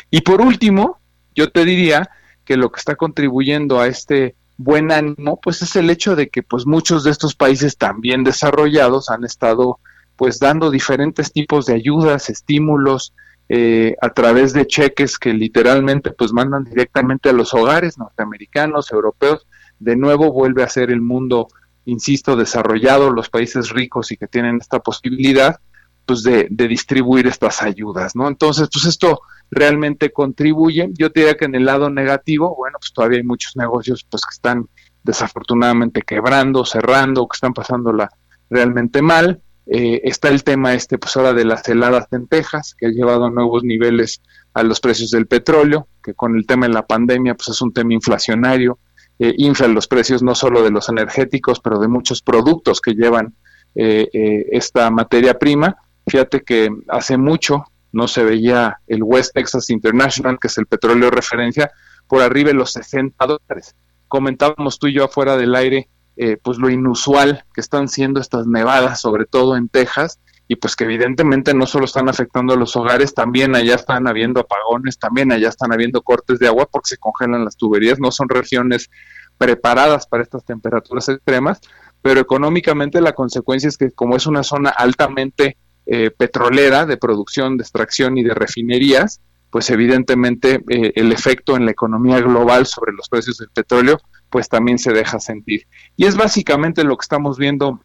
Y 0.10 0.22
por 0.22 0.42
último, 0.42 0.98
yo 1.36 1.52
te 1.52 1.66
diría 1.66 2.10
que 2.44 2.58
lo 2.58 2.72
que 2.72 2.80
está 2.80 2.96
contribuyendo 2.96 3.80
a 3.80 3.86
este 3.86 4.36
buen 4.58 4.92
ánimo, 4.92 5.40
pues 5.40 5.62
es 5.62 5.76
el 5.76 5.92
hecho 5.92 6.16
de 6.16 6.30
que 6.30 6.42
pues 6.42 6.66
muchos 6.66 7.04
de 7.04 7.12
estos 7.12 7.36
países 7.36 7.78
también 7.78 8.24
desarrollados 8.24 9.12
han 9.12 9.24
estado 9.24 9.80
pues 10.16 10.40
dando 10.40 10.72
diferentes 10.72 11.32
tipos 11.32 11.68
de 11.68 11.76
ayudas, 11.76 12.32
estímulos, 12.32 13.14
eh, 13.52 13.96
a 14.00 14.10
través 14.10 14.54
de 14.54 14.68
cheques 14.68 15.18
que 15.18 15.34
literalmente 15.34 16.12
pues 16.12 16.32
mandan 16.32 16.64
directamente 16.64 17.30
a 17.30 17.34
los 17.34 17.54
hogares 17.56 17.98
norteamericanos, 17.98 18.92
europeos, 18.92 19.48
de 19.80 19.96
nuevo 19.96 20.32
vuelve 20.32 20.62
a 20.62 20.70
ser 20.70 20.92
el 20.92 21.02
mundo, 21.02 21.48
insisto, 21.86 22.36
desarrollado, 22.36 23.12
los 23.12 23.30
países 23.30 23.72
ricos 23.72 24.12
y 24.12 24.18
que 24.18 24.28
tienen 24.28 24.60
esta 24.62 24.80
posibilidad, 24.80 25.60
pues 26.06 26.22
de, 26.22 26.48
de, 26.52 26.68
distribuir 26.68 27.26
estas 27.28 27.64
ayudas, 27.64 28.16
¿no? 28.16 28.28
Entonces, 28.28 28.70
pues 28.72 28.86
esto 28.86 29.22
realmente 29.50 30.12
contribuye. 30.12 30.90
Yo 30.94 31.10
diría 31.10 31.36
que 31.36 31.46
en 31.46 31.56
el 31.56 31.66
lado 31.66 31.90
negativo, 31.90 32.56
bueno, 32.56 32.78
pues 32.80 32.94
todavía 32.94 33.18
hay 33.18 33.24
muchos 33.24 33.56
negocios 33.56 34.06
pues 34.10 34.24
que 34.24 34.34
están 34.34 34.68
desafortunadamente 35.04 36.02
quebrando, 36.04 36.66
cerrando, 36.66 37.28
que 37.28 37.36
están 37.36 37.54
pasándola 37.54 38.10
realmente 38.50 39.02
mal. 39.02 39.42
Eh, 39.72 40.02
está 40.04 40.30
el 40.30 40.44
tema 40.44 40.74
este, 40.74 40.98
pues 40.98 41.16
ahora 41.16 41.34
de 41.34 41.46
las 41.46 41.68
heladas 41.68 42.08
en 42.12 42.28
Texas, 42.28 42.76
que 42.78 42.88
ha 42.88 42.90
llevado 42.90 43.26
a 43.26 43.30
nuevos 43.30 43.64
niveles 43.64 44.22
a 44.54 44.64
los 44.64 44.80
precios 44.80 45.12
del 45.12 45.28
petróleo, 45.28 45.88
que 46.04 46.14
con 46.14 46.36
el 46.36 46.46
tema 46.46 46.68
de 46.68 46.74
la 46.74 46.88
pandemia, 46.88 47.36
pues 47.36 47.50
es 47.50 47.62
un 47.62 47.74
tema 47.74 47.94
inflacionario, 47.94 48.80
eh, 49.20 49.34
infla 49.38 49.68
los 49.68 49.88
precios 49.88 50.24
no 50.24 50.34
solo 50.34 50.64
de 50.64 50.72
los 50.72 50.88
energéticos, 50.88 51.60
pero 51.60 51.78
de 51.80 51.90
muchos 51.90 52.22
productos 52.22 52.80
que 52.80 52.94
llevan 52.94 53.36
eh, 53.76 54.08
eh, 54.14 54.46
esta 54.52 54.90
materia 54.90 55.38
prima. 55.38 55.76
Fíjate 56.08 56.42
que 56.42 56.70
hace 56.88 57.18
mucho 57.18 57.66
no 57.92 58.08
se 58.08 58.24
veía 58.24 58.80
el 58.88 59.04
West 59.04 59.34
Texas 59.34 59.70
International, 59.70 60.40
que 60.40 60.48
es 60.48 60.58
el 60.58 60.68
petróleo 60.68 61.10
de 61.10 61.16
referencia, 61.16 61.72
por 62.08 62.22
arriba 62.22 62.50
de 62.50 62.56
los 62.56 62.72
60 62.72 63.26
dólares. 63.26 63.76
Comentábamos 64.08 64.80
tú 64.80 64.88
y 64.88 64.94
yo 64.94 65.04
afuera 65.04 65.36
del 65.38 65.54
aire 65.54 65.90
eh, 66.22 66.36
pues 66.36 66.58
lo 66.58 66.70
inusual 66.70 67.46
que 67.54 67.62
están 67.62 67.88
siendo 67.88 68.20
estas 68.20 68.46
nevadas, 68.46 69.00
sobre 69.00 69.26
todo 69.26 69.56
en 69.56 69.70
Texas, 69.70 70.20
y 70.50 70.58
pues 70.58 70.76
que 70.76 70.84
evidentemente 70.84 71.54
no 71.54 71.66
solo 71.66 71.86
están 71.86 72.10
afectando 72.10 72.54
a 72.54 72.58
los 72.58 72.76
hogares, 72.76 73.14
también 73.14 73.56
allá 73.56 73.76
están 73.76 74.06
habiendo 74.06 74.42
apagones, 74.42 75.00
también 75.00 75.32
allá 75.32 75.48
están 75.48 75.72
habiendo 75.72 76.02
cortes 76.02 76.38
de 76.38 76.48
agua 76.48 76.68
porque 76.70 76.90
se 76.90 76.98
congelan 76.98 77.46
las 77.46 77.56
tuberías, 77.56 78.02
no 78.02 78.12
son 78.12 78.28
regiones 78.28 78.90
preparadas 79.38 80.08
para 80.08 80.22
estas 80.22 80.44
temperaturas 80.44 81.08
extremas, 81.08 81.62
pero 82.02 82.20
económicamente 82.20 83.00
la 83.00 83.14
consecuencia 83.14 83.70
es 83.70 83.78
que 83.78 83.92
como 83.92 84.18
es 84.18 84.28
una 84.28 84.44
zona 84.44 84.72
altamente 84.72 85.56
eh, 85.86 86.12
petrolera 86.12 86.86
de 86.86 86.98
producción, 86.98 87.56
de 87.56 87.64
extracción 87.64 88.18
y 88.18 88.24
de 88.24 88.34
refinerías, 88.34 89.22
pues 89.50 89.70
evidentemente 89.70 90.62
eh, 90.68 90.92
el 90.96 91.14
efecto 91.14 91.56
en 91.56 91.64
la 91.64 91.72
economía 91.72 92.20
global 92.20 92.66
sobre 92.66 92.92
los 92.92 93.08
precios 93.08 93.38
del 93.38 93.52
petróleo 93.52 94.02
pues 94.30 94.50
también 94.50 94.80
se 94.80 94.94
deja 94.94 95.20
sentir. 95.20 95.68
Y 95.96 96.06
es 96.06 96.16
básicamente 96.16 96.84
lo 96.84 96.98
que 96.98 97.04
estamos 97.04 97.38
viendo, 97.38 97.82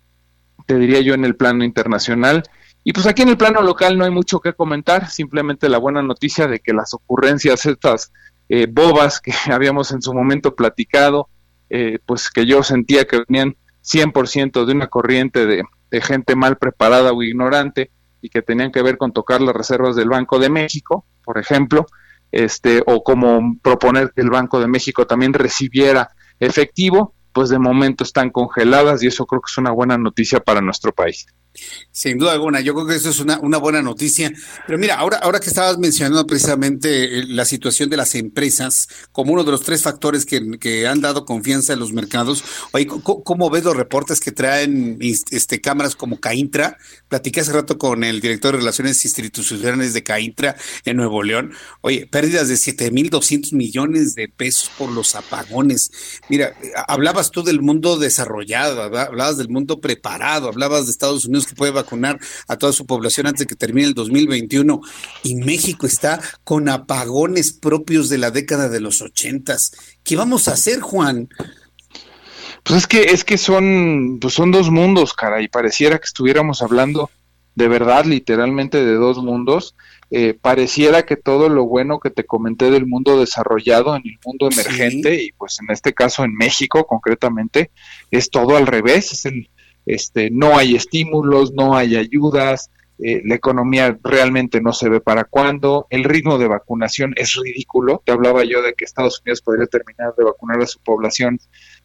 te 0.66 0.78
diría 0.78 1.00
yo, 1.00 1.14
en 1.14 1.24
el 1.24 1.36
plano 1.36 1.64
internacional. 1.64 2.42
Y 2.82 2.92
pues 2.92 3.06
aquí 3.06 3.22
en 3.22 3.30
el 3.30 3.38
plano 3.38 3.62
local 3.62 3.96
no 3.96 4.04
hay 4.04 4.10
mucho 4.10 4.40
que 4.40 4.52
comentar, 4.52 5.08
simplemente 5.08 5.68
la 5.68 5.78
buena 5.78 6.02
noticia 6.02 6.46
de 6.46 6.60
que 6.60 6.74
las 6.74 6.92
ocurrencias 6.92 7.64
estas 7.64 8.12
eh, 8.48 8.66
bobas 8.70 9.20
que 9.20 9.32
habíamos 9.52 9.90
en 9.92 10.02
su 10.02 10.12
momento 10.12 10.54
platicado, 10.54 11.28
eh, 11.70 11.98
pues 12.04 12.30
que 12.30 12.46
yo 12.46 12.62
sentía 12.62 13.06
que 13.06 13.22
venían 13.26 13.56
100% 13.82 14.64
de 14.64 14.72
una 14.72 14.88
corriente 14.88 15.46
de, 15.46 15.64
gente 16.02 16.34
mal 16.34 16.56
preparada 16.56 17.12
o 17.12 17.22
ignorante 17.22 17.92
y 18.20 18.28
que 18.28 18.42
tenían 18.42 18.72
que 18.72 18.82
ver 18.82 18.98
con 18.98 19.12
tocar 19.12 19.40
las 19.40 19.54
reservas 19.54 19.94
del 19.94 20.08
Banco 20.08 20.40
de 20.40 20.50
México, 20.50 21.04
por 21.24 21.38
ejemplo, 21.38 21.86
este, 22.32 22.82
o 22.86 23.04
como 23.04 23.56
proponer 23.62 24.10
que 24.12 24.22
el 24.22 24.30
Banco 24.30 24.58
de 24.58 24.66
México 24.66 25.06
también 25.06 25.32
recibiera 25.32 26.10
efectivo, 26.44 27.14
pues 27.32 27.48
de 27.48 27.58
momento 27.58 28.04
están 28.04 28.30
congeladas 28.30 29.02
y 29.02 29.08
eso 29.08 29.26
creo 29.26 29.40
que 29.40 29.50
es 29.50 29.58
una 29.58 29.72
buena 29.72 29.98
noticia 29.98 30.40
para 30.40 30.60
nuestro 30.60 30.92
país. 30.92 31.26
Sin 31.92 32.18
duda 32.18 32.32
alguna, 32.32 32.60
yo 32.60 32.74
creo 32.74 32.86
que 32.86 32.96
eso 32.96 33.10
es 33.10 33.20
una, 33.20 33.38
una 33.38 33.58
buena 33.58 33.82
noticia. 33.82 34.32
Pero 34.66 34.78
mira, 34.78 34.96
ahora, 34.96 35.18
ahora 35.18 35.40
que 35.40 35.48
estabas 35.48 35.78
mencionando 35.78 36.26
precisamente 36.26 37.20
eh, 37.20 37.24
la 37.28 37.44
situación 37.44 37.88
de 37.88 37.96
las 37.96 38.14
empresas 38.14 38.88
como 39.12 39.32
uno 39.32 39.44
de 39.44 39.52
los 39.52 39.62
tres 39.62 39.82
factores 39.82 40.26
que, 40.26 40.58
que 40.58 40.86
han 40.86 41.00
dado 41.00 41.24
confianza 41.24 41.72
en 41.72 41.78
los 41.78 41.92
mercados, 41.92 42.44
oye, 42.72 42.86
¿cómo, 42.86 43.50
ves 43.50 43.64
los 43.64 43.76
reportes 43.76 44.20
que 44.20 44.32
traen 44.32 44.98
este, 45.00 45.60
cámaras 45.60 45.94
como 45.94 46.18
Caintra? 46.18 46.76
Platiqué 47.08 47.40
hace 47.40 47.52
rato 47.52 47.78
con 47.78 48.02
el 48.02 48.20
director 48.20 48.52
de 48.52 48.58
Relaciones 48.58 49.04
Institucionales 49.04 49.94
de 49.94 50.02
Caintra 50.02 50.56
en 50.84 50.96
Nuevo 50.96 51.22
León. 51.22 51.52
Oye, 51.80 52.06
pérdidas 52.06 52.48
de 52.48 52.54
7.200 52.54 53.52
millones 53.52 54.14
de 54.14 54.28
pesos 54.28 54.70
por 54.76 54.90
los 54.90 55.14
apagones. 55.14 55.90
Mira, 56.28 56.54
hablabas 56.88 57.30
tú 57.30 57.42
del 57.42 57.62
mundo 57.62 57.98
desarrollado, 57.98 58.82
hablabas 58.82 59.36
del 59.36 59.48
mundo 59.48 59.80
preparado, 59.80 60.48
hablabas 60.48 60.86
de 60.86 60.90
Estados 60.90 61.24
Unidos 61.24 61.43
que 61.46 61.54
puede 61.54 61.72
vacunar 61.72 62.18
a 62.48 62.56
toda 62.56 62.72
su 62.72 62.86
población 62.86 63.26
antes 63.26 63.40
de 63.40 63.46
que 63.46 63.56
termine 63.56 63.88
el 63.88 63.94
2021 63.94 64.80
y 65.22 65.34
México 65.36 65.86
está 65.86 66.20
con 66.44 66.68
apagones 66.68 67.52
propios 67.52 68.08
de 68.08 68.18
la 68.18 68.30
década 68.30 68.68
de 68.68 68.80
los 68.80 69.00
ochentas. 69.02 69.72
¿Qué 70.02 70.16
vamos 70.16 70.48
a 70.48 70.52
hacer, 70.52 70.80
Juan? 70.80 71.28
Pues 72.62 72.78
es 72.78 72.86
que 72.86 73.02
es 73.02 73.24
que 73.24 73.38
son 73.38 74.18
pues 74.20 74.34
son 74.34 74.50
dos 74.50 74.70
mundos, 74.70 75.12
cara, 75.12 75.42
y 75.42 75.48
pareciera 75.48 75.98
que 75.98 76.06
estuviéramos 76.06 76.62
hablando 76.62 77.10
de 77.54 77.68
verdad, 77.68 78.04
literalmente 78.04 78.84
de 78.84 78.94
dos 78.94 79.18
mundos. 79.18 79.76
Eh, 80.10 80.34
pareciera 80.40 81.04
que 81.04 81.16
todo 81.16 81.48
lo 81.48 81.64
bueno 81.66 81.98
que 81.98 82.10
te 82.10 82.24
comenté 82.24 82.70
del 82.70 82.86
mundo 82.86 83.18
desarrollado 83.18 83.96
en 83.96 84.02
el 84.04 84.18
mundo 84.24 84.48
emergente 84.50 85.22
y 85.22 85.32
pues 85.32 85.58
en 85.60 85.72
este 85.72 85.92
caso 85.92 86.24
en 86.24 86.34
México 86.34 86.86
concretamente 86.86 87.70
es 88.10 88.30
todo 88.30 88.56
al 88.56 88.66
revés, 88.66 89.12
es 89.12 89.24
el 89.24 89.48
este, 89.86 90.30
no 90.30 90.58
hay 90.58 90.74
estímulos, 90.74 91.52
no 91.52 91.76
hay 91.76 91.96
ayudas, 91.96 92.70
eh, 92.98 93.22
la 93.24 93.34
economía 93.34 93.98
realmente 94.04 94.60
no 94.60 94.72
se 94.72 94.88
ve 94.88 95.00
para 95.00 95.24
cuándo, 95.24 95.86
el 95.90 96.04
ritmo 96.04 96.38
de 96.38 96.46
vacunación 96.46 97.12
es 97.16 97.34
ridículo, 97.34 98.02
te 98.04 98.12
hablaba 98.12 98.44
yo 98.44 98.62
de 98.62 98.74
que 98.74 98.84
Estados 98.84 99.20
Unidos 99.24 99.42
podría 99.42 99.66
terminar 99.66 100.14
de 100.16 100.24
vacunar 100.24 100.60
a 100.62 100.66
su 100.66 100.78
población 100.78 101.38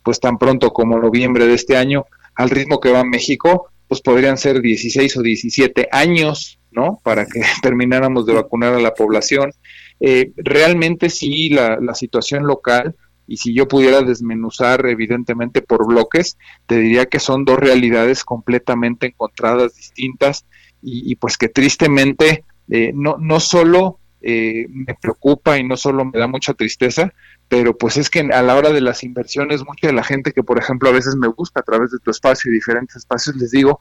pues 0.03 0.19
tan 0.19 0.37
pronto 0.37 0.71
como 0.71 0.99
noviembre 0.99 1.47
de 1.47 1.55
este 1.55 1.77
año, 1.77 2.05
al 2.35 2.49
ritmo 2.51 2.79
que 2.79 2.91
va 2.91 3.03
México, 3.03 3.69
pues 3.87 4.01
podrían 4.01 4.37
ser 4.37 4.61
16 4.61 5.17
o 5.17 5.21
17 5.23 5.89
años, 5.91 6.59
¿no? 6.71 6.99
Para 7.03 7.25
que 7.25 7.41
termináramos 7.61 8.25
de 8.27 8.33
vacunar 8.33 8.75
a 8.75 8.79
la 8.79 8.93
población. 8.93 9.51
Eh, 9.99 10.31
realmente 10.37 11.09
sí, 11.09 11.49
la, 11.49 11.79
la 11.81 11.95
situación 11.95 12.45
local 12.45 12.95
y 13.29 13.37
si 13.37 13.53
yo 13.53 13.67
pudiera 13.67 14.01
desmenuzar 14.01 14.85
evidentemente 14.87 15.61
por 15.61 15.85
bloques, 15.85 16.37
te 16.65 16.77
diría 16.79 17.05
que 17.05 17.19
son 17.19 17.45
dos 17.45 17.59
realidades 17.59 18.23
completamente 18.23 19.07
encontradas, 19.07 19.75
distintas, 19.75 20.45
y, 20.81 21.15
pues 21.17 21.37
que 21.37 21.49
tristemente 21.49 22.45
eh, 22.69 22.91
no, 22.95 23.17
no 23.19 23.39
solo 23.39 23.99
eh, 24.21 24.65
me 24.69 24.95
preocupa 24.95 25.57
y 25.57 25.63
no 25.63 25.77
solo 25.77 26.05
me 26.05 26.17
da 26.17 26.27
mucha 26.27 26.53
tristeza, 26.53 27.13
pero 27.47 27.77
pues 27.77 27.97
es 27.97 28.09
que 28.09 28.21
a 28.21 28.41
la 28.41 28.55
hora 28.55 28.71
de 28.71 28.81
las 28.81 29.03
inversiones, 29.03 29.65
mucha 29.65 29.87
de 29.87 29.93
la 29.93 30.03
gente 30.03 30.31
que 30.31 30.43
por 30.43 30.57
ejemplo 30.57 30.89
a 30.89 30.93
veces 30.93 31.15
me 31.15 31.27
busca 31.27 31.59
a 31.59 31.63
través 31.63 31.91
de 31.91 31.99
tu 31.99 32.11
espacio 32.11 32.49
y 32.49 32.55
diferentes 32.55 32.95
espacios, 32.95 33.35
les 33.35 33.51
digo, 33.51 33.79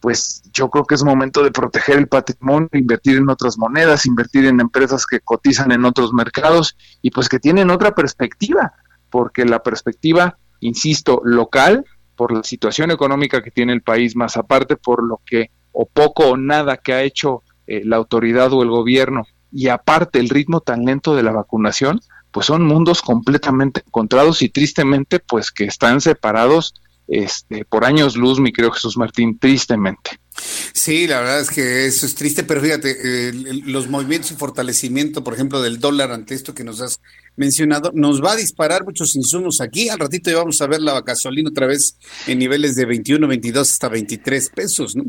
pues 0.00 0.42
yo 0.52 0.70
creo 0.70 0.84
que 0.84 0.94
es 0.94 1.02
momento 1.02 1.42
de 1.42 1.50
proteger 1.50 1.98
el 1.98 2.08
patrimonio, 2.08 2.68
invertir 2.72 3.16
en 3.16 3.28
otras 3.28 3.58
monedas, 3.58 4.06
invertir 4.06 4.46
en 4.46 4.60
empresas 4.60 5.06
que 5.06 5.20
cotizan 5.20 5.72
en 5.72 5.84
otros 5.84 6.12
mercados 6.12 6.76
y 7.02 7.10
pues 7.10 7.28
que 7.28 7.40
tienen 7.40 7.70
otra 7.70 7.94
perspectiva, 7.94 8.74
porque 9.10 9.44
la 9.44 9.62
perspectiva, 9.62 10.38
insisto, 10.60 11.20
local, 11.24 11.84
por 12.14 12.32
la 12.32 12.42
situación 12.42 12.90
económica 12.90 13.42
que 13.42 13.50
tiene 13.50 13.72
el 13.72 13.82
país, 13.82 14.16
más 14.16 14.36
aparte 14.36 14.76
por 14.76 15.02
lo 15.02 15.20
que 15.24 15.50
o 15.72 15.86
poco 15.86 16.28
o 16.28 16.36
nada 16.36 16.76
que 16.76 16.92
ha 16.92 17.02
hecho 17.02 17.42
eh, 17.66 17.82
la 17.84 17.96
autoridad 17.96 18.52
o 18.52 18.62
el 18.62 18.70
gobierno, 18.70 19.24
y 19.52 19.68
aparte 19.68 20.18
el 20.18 20.28
ritmo 20.28 20.60
tan 20.60 20.84
lento 20.84 21.14
de 21.14 21.22
la 21.22 21.32
vacunación, 21.32 22.00
pues 22.30 22.46
son 22.46 22.64
mundos 22.64 23.02
completamente 23.02 23.82
encontrados 23.86 24.42
y 24.42 24.48
tristemente 24.48 25.18
pues 25.18 25.50
que 25.50 25.64
están 25.64 26.00
separados 26.00 26.74
este, 27.08 27.64
por 27.64 27.84
años 27.84 28.16
luz, 28.16 28.38
mi 28.38 28.52
querido 28.52 28.72
Jesús 28.72 28.96
Martín, 28.96 29.38
tristemente. 29.38 30.20
Sí, 30.72 31.06
la 31.06 31.20
verdad 31.20 31.40
es 31.40 31.50
que 31.50 31.86
eso 31.86 32.06
es 32.06 32.14
triste, 32.14 32.44
pero 32.44 32.60
fíjate, 32.60 33.32
los 33.64 33.88
movimientos 33.88 34.30
y 34.30 34.34
fortalecimiento, 34.34 35.24
por 35.24 35.34
ejemplo, 35.34 35.60
del 35.60 35.80
dólar 35.80 36.12
ante 36.12 36.34
esto 36.34 36.54
que 36.54 36.64
nos 36.64 36.80
has 36.80 37.00
mencionado, 37.36 37.90
nos 37.94 38.22
va 38.22 38.32
a 38.32 38.36
disparar 38.36 38.84
muchos 38.84 39.16
insumos 39.16 39.60
aquí. 39.60 39.88
Al 39.88 39.98
ratito 39.98 40.30
ya 40.30 40.36
vamos 40.36 40.60
a 40.60 40.66
ver 40.66 40.80
la 40.80 41.00
gasolina 41.00 41.50
otra 41.50 41.66
vez 41.66 41.96
en 42.26 42.38
niveles 42.38 42.76
de 42.76 42.84
21, 42.84 43.26
22 43.26 43.70
hasta 43.70 43.88
23 43.88 44.50
pesos. 44.50 44.94
¿no? 44.94 45.04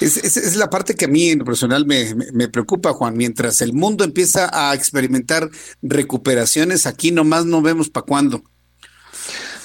Es, 0.00 0.16
es, 0.16 0.56
la 0.56 0.70
parte 0.70 0.94
que 0.94 1.06
a 1.06 1.08
mí 1.08 1.30
en 1.30 1.40
lo 1.40 1.44
personal 1.44 1.86
me, 1.86 2.14
me, 2.32 2.48
preocupa, 2.48 2.92
Juan. 2.92 3.16
Mientras 3.16 3.60
el 3.60 3.72
mundo 3.72 4.04
empieza 4.04 4.50
a 4.52 4.74
experimentar 4.74 5.50
recuperaciones, 5.82 6.86
aquí 6.86 7.10
nomás 7.10 7.46
no 7.46 7.62
vemos 7.62 7.90
para 7.90 8.06
cuándo. 8.06 8.44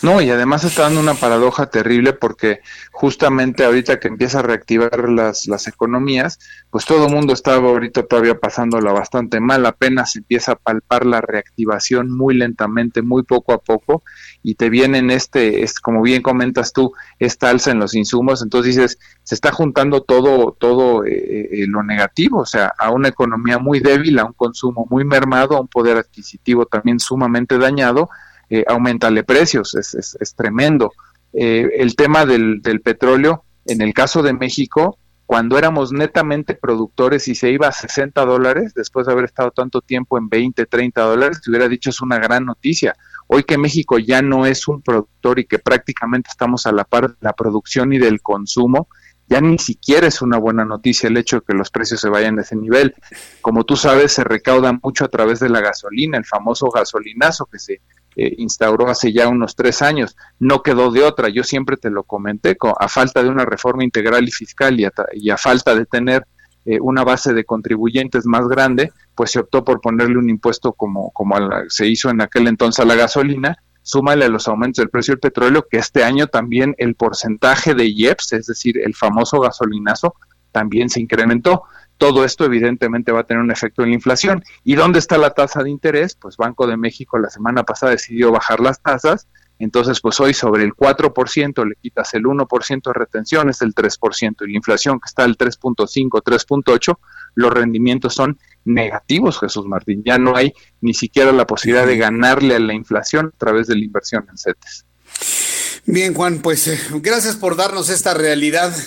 No, 0.04 0.22
y 0.22 0.30
además 0.30 0.66
está 0.66 0.82
dando 0.82 1.00
una 1.00 1.14
paradoja 1.14 1.68
terrible 1.68 2.12
porque 2.12 2.60
justamente 2.92 3.64
ahorita 3.64 4.02
que 4.02 4.10
empieza 4.10 4.40
a 4.40 4.42
reactivar 4.42 5.08
las, 5.08 5.48
las 5.48 5.66
economías, 5.70 6.40
pues 6.70 6.84
todo 6.84 7.08
el 7.08 7.14
mundo 7.14 7.32
estaba 7.32 7.70
ahorita 7.70 8.04
todavía 8.04 8.38
pasándola 8.38 8.92
bastante 8.92 9.40
mal, 9.40 9.66
apenas 9.66 10.18
empieza 10.18 10.52
a 10.52 10.56
palpar 10.58 11.06
la 11.06 11.22
reactivación 11.22 12.12
muy 12.12 12.36
lentamente, 12.36 13.02
muy 13.02 13.24
poco 13.24 13.54
a 13.54 13.60
poco, 13.60 14.04
y 14.42 14.56
te 14.56 14.70
vienen 14.70 15.10
este, 15.10 15.64
es, 15.64 15.80
como 15.80 16.02
bien 16.02 16.22
comentas 16.22 16.74
tú, 16.74 16.92
esta 17.18 17.50
alza 17.50 17.72
en 17.72 17.80
los 17.80 17.96
insumos, 17.96 18.44
entonces 18.44 18.76
dices, 18.76 19.00
se 19.24 19.36
está 19.36 19.54
juntando 19.54 20.04
todo, 20.04 20.52
todo 20.60 21.06
eh, 21.06 21.14
eh, 21.50 21.66
lo 21.70 21.82
negativo, 21.82 22.42
o 22.42 22.46
sea, 22.46 22.74
a 22.78 22.92
una 22.92 23.08
economía 23.08 23.58
muy 23.58 23.80
débil, 23.80 24.20
a 24.20 24.26
un 24.26 24.34
consumo 24.34 24.86
muy 24.90 25.06
mermado, 25.06 25.56
a 25.56 25.62
un 25.62 25.70
poder 25.70 25.96
adquisitivo 25.96 26.66
también 26.66 27.00
sumamente 27.00 27.58
dañado, 27.58 28.10
eh, 28.50 28.64
aumentarle 28.68 29.24
precios, 29.24 29.76
es, 29.76 29.94
es, 29.96 30.36
tremendo. 30.36 30.92
Eh, 31.34 31.70
el 31.78 31.96
tema 31.96 32.26
del, 32.26 32.62
del, 32.62 32.82
petróleo, 32.82 33.44
en 33.66 33.82
el 33.82 33.94
caso 33.94 34.22
de 34.22 34.34
México, 34.34 34.98
cuando 35.26 35.58
éramos 35.58 35.92
netamente 35.92 36.54
productores 36.54 37.28
y 37.28 37.36
se 37.36 37.50
iba 37.50 37.68
a 37.68 37.72
60 37.72 38.24
dólares, 38.26 38.74
después 38.76 39.08
de 39.08 39.14
haber 39.14 39.26
estado 39.26 39.52
tanto 39.52 39.82
tiempo 39.82 40.18
en 40.18 40.30
20, 40.30 40.66
30 40.66 41.02
dólares, 41.02 41.42
te 41.42 41.50
hubiera 41.50 41.68
dicho 41.68 41.90
es 41.90 42.02
una 42.02 42.20
gran 42.20 42.46
noticia. 42.46 42.96
Hoy 43.28 43.44
que 43.44 43.58
México 43.58 43.98
ya 43.98 44.22
no 44.22 44.46
es 44.46 44.68
un 44.68 44.82
productor 44.82 45.40
y 45.40 45.46
que 45.46 45.60
prácticamente 45.60 46.30
estamos 46.30 46.68
a 46.68 46.72
la 46.72 46.84
par 46.84 47.10
de 47.10 47.16
la 47.22 47.34
producción 47.34 47.94
y 47.94 48.00
del 48.00 48.22
consumo, 48.22 48.90
ya 49.28 49.40
ni 49.40 49.58
siquiera 49.58 50.08
es 50.08 50.22
una 50.22 50.38
buena 50.38 50.66
noticia 50.66 51.08
el 51.08 51.18
hecho 51.18 51.38
de 51.38 51.44
que 51.48 51.54
los 51.54 51.72
precios 51.72 52.02
se 52.02 52.10
vayan 52.10 52.38
a 52.38 52.42
ese 52.42 52.56
nivel. 52.56 52.94
Como 53.42 53.64
tú 53.64 53.78
sabes, 53.78 54.12
se 54.12 54.24
recauda 54.24 54.78
mucho 54.84 55.06
a 55.06 55.08
través 55.08 55.40
de 55.40 55.50
la 55.50 55.62
gasolina, 55.62 56.18
el 56.18 56.26
famoso 56.26 56.68
gasolinazo 56.70 57.46
que 57.46 57.60
se 57.60 57.82
eh, 58.16 58.36
instauró 58.38 58.90
hace 58.90 59.12
ya 59.12 59.28
unos 59.28 59.56
tres 59.56 59.82
años. 59.82 60.16
No 60.40 60.62
quedó 60.62 60.92
de 60.92 61.04
otra, 61.04 61.30
yo 61.30 61.44
siempre 61.44 61.78
te 61.78 61.90
lo 61.90 62.04
comenté, 62.04 62.56
a 62.80 62.88
falta 62.88 63.24
de 63.24 63.30
una 63.30 63.46
reforma 63.46 63.84
integral 63.84 64.28
y 64.28 64.32
fiscal 64.32 64.80
y 64.80 65.30
a, 65.30 65.38
falta 65.38 65.76
de 65.76 65.86
tener 65.86 66.26
eh, 66.66 66.80
una 66.80 67.04
base 67.04 67.34
de 67.34 67.44
contribuyentes 67.44 68.26
más 68.26 68.48
grande, 68.48 68.92
pues 69.16 69.32
se 69.32 69.40
optó 69.40 69.64
por 69.64 69.82
ponerle 69.82 70.18
un 70.18 70.30
impuesto 70.30 70.74
como, 70.74 71.12
como 71.12 71.36
se 71.70 71.88
hizo 71.88 72.10
en 72.10 72.22
aquel 72.22 72.48
entonces 72.48 72.80
a 72.80 72.88
la 72.88 72.96
gasolina, 72.96 73.58
súmale 73.82 74.26
a 74.26 74.30
los 74.30 74.48
aumentos 74.48 74.82
del 74.82 74.90
precio 74.90 75.14
del 75.14 75.20
petróleo, 75.20 75.68
que 75.70 75.78
este 75.78 76.04
año 76.04 76.28
también 76.28 76.74
el 76.78 76.96
porcentaje 76.96 77.74
de 77.74 77.86
IEPS, 77.86 78.34
es 78.34 78.46
decir, 78.48 78.80
el 78.80 78.96
famoso 78.96 79.40
gasolinazo, 79.40 80.16
también 80.52 80.90
se 80.90 81.02
incrementó. 81.02 81.64
Todo 82.04 82.26
esto 82.26 82.44
evidentemente 82.44 83.14
va 83.14 83.22
a 83.22 83.24
tener 83.24 83.42
un 83.42 83.52
efecto 83.52 83.82
en 83.84 83.90
la 83.90 83.96
inflación. 83.96 84.44
¿Y 84.66 84.76
dónde 84.76 85.00
está 85.00 85.18
la 85.18 85.30
tasa 85.30 85.64
de 85.64 85.70
interés? 85.70 86.16
Pues 86.16 86.36
Banco 86.36 86.68
de 86.68 86.76
México 86.76 87.18
la 87.18 87.30
semana 87.30 87.64
pasada 87.64 87.94
decidió 87.94 88.30
bajar 88.30 88.60
las 88.60 88.82
tasas 88.82 89.28
entonces, 89.60 90.02
pues 90.02 90.20
hoy 90.20 90.34
sobre 90.34 90.64
el 90.64 90.74
4% 90.74 91.66
le 91.66 91.76
quitas 91.76 92.14
el 92.16 92.24
1% 92.24 92.82
de 92.84 92.94
retención, 92.94 93.50
es 93.50 93.62
el 93.62 93.74
3%, 93.74 94.36
y 94.42 94.52
la 94.52 94.58
inflación 94.58 95.00
que 95.00 95.06
está 95.06 95.24
al 95.24 95.38
3.5, 95.38 96.22
3.8, 96.22 96.98
los 97.36 97.54
rendimientos 97.54 98.14
son 98.14 98.38
negativos, 98.66 99.40
Jesús 99.40 99.66
Martín. 99.66 100.04
Ya 100.06 100.18
no 100.18 100.36
hay 100.36 100.54
ni 100.82 100.94
siquiera 100.94 101.32
la 101.32 101.48
posibilidad 101.48 101.88
de 101.88 101.96
ganarle 101.96 102.56
a 102.56 102.60
la 102.60 102.74
inflación 102.74 103.32
a 103.34 103.38
través 103.38 103.68
de 103.68 103.76
la 103.76 103.86
inversión 103.86 104.26
en 104.30 104.38
CETES. 104.38 104.86
Bien, 105.86 106.14
Juan, 106.14 106.40
pues 106.42 106.66
eh, 106.70 106.80
gracias 107.02 107.36
por 107.36 107.58
darnos 107.58 107.90
esta 107.90 108.14
realidad. 108.14 108.74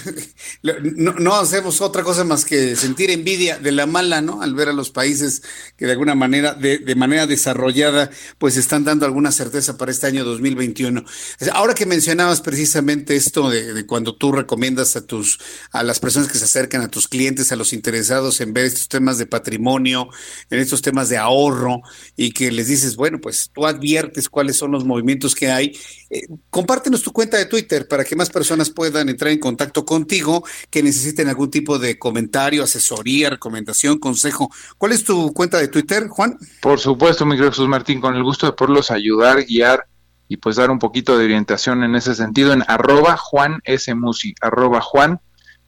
No, 0.62 1.35
hacemos 1.35 1.81
otra 1.81 2.02
cosa 2.02 2.24
más 2.24 2.44
que 2.44 2.74
sentir 2.77 3.10
envidia 3.10 3.59
de 3.59 3.70
la 3.70 3.86
mala, 3.86 4.20
¿no? 4.20 4.43
Al 4.43 4.55
ver 4.55 4.68
a 4.68 4.73
los 4.73 4.90
países 4.90 5.43
que 5.77 5.86
de 5.86 5.93
alguna 5.93 6.14
manera, 6.14 6.55
de, 6.55 6.94
manera 6.97 7.27
desarrollada, 7.27 8.10
pues 8.39 8.56
están 8.56 8.85
dando 8.85 9.06
alguna 9.06 9.31
certeza 9.31 9.77
para 9.77 9.93
este 9.93 10.06
año 10.06 10.24
2021. 10.24 11.05
Ahora 11.52 11.74
que 11.74 11.86
mencionabas 11.86 12.40
precisamente 12.40 13.14
esto 13.14 13.48
de, 13.51 13.86
cuando 13.86 14.16
tú 14.16 14.32
recomiendas 14.32 14.97
a 14.97 15.06
tus, 15.06 15.39
a 15.70 15.82
las 15.82 16.01
personas 16.01 16.31
que 16.31 16.39
se 16.39 16.44
acercan, 16.44 16.81
a 16.82 16.90
tus 16.90 17.06
clientes, 17.06 17.52
a 17.52 17.56
los 17.56 17.73
interesados 17.73 18.40
en 18.40 18.52
ver 18.52 18.64
estos 18.64 18.89
temas 18.89 19.18
de 19.18 19.27
patrimonio, 19.27 20.09
en 20.51 20.59
estos 20.59 20.82
temas 20.82 21.09
de 21.09 21.18
ahorro, 21.18 21.82
y 22.16 22.32
que 22.32 22.51
les 22.51 22.66
dices, 22.68 22.97
bueno, 22.97 23.20
pues 23.20 23.51
tú 23.52 23.66
adviertes 23.66 24.28
cuáles 24.28 24.56
son 24.56 24.73
los 24.73 24.85
movimientos 24.85 25.35
que 25.35 25.51
hay. 25.51 25.78
Eh, 26.09 26.27
compártenos 26.51 27.03
tu 27.03 27.12
cuenta 27.12 27.37
de 27.37 27.47
Twitter 27.47 27.89
para 27.89 28.05
que 28.05 28.15
más 28.15 28.31
personas 28.31 28.70
puedan 28.70 29.09
entrar 29.09 29.33
en 29.33 29.41
contacto 29.41 29.85
contigo 29.85 30.45
que 30.70 30.83
necesiten 30.83 31.28
algún 31.28 31.51
tipo 31.51 31.78
de 31.78 31.99
comentario, 31.99 32.62
asesoría, 32.62 33.31
recomendación, 33.31 33.99
consejo. 33.99 34.51
¿Cuál 34.78 34.93
es 34.93 35.05
tu 35.05 35.33
cuenta 35.33 35.59
de 35.59 35.69
Twitter, 35.69 36.09
Juan? 36.09 36.39
Por 36.61 36.78
supuesto, 36.78 37.27
mi 37.27 37.37
Jesús 37.37 37.69
Martín, 37.69 38.01
con 38.01 38.15
el 38.15 38.23
gusto 38.23 38.47
de 38.47 38.53
poderlos 38.53 38.91
ayudar, 38.91 39.45
guiar 39.45 39.87
y 40.28 40.37
pues 40.37 40.57
dar 40.57 40.70
un 40.70 40.78
poquito 40.78 41.16
de 41.19 41.24
orientación 41.24 41.83
en 41.85 41.95
ese 41.95 42.15
sentido 42.15 42.53
en 42.53 42.62
arroba 42.66 43.16
Juan 43.16 43.61
S. 43.65 43.95
Musi, 43.95 44.35
arroba 44.41 44.81
Juan 44.81 45.20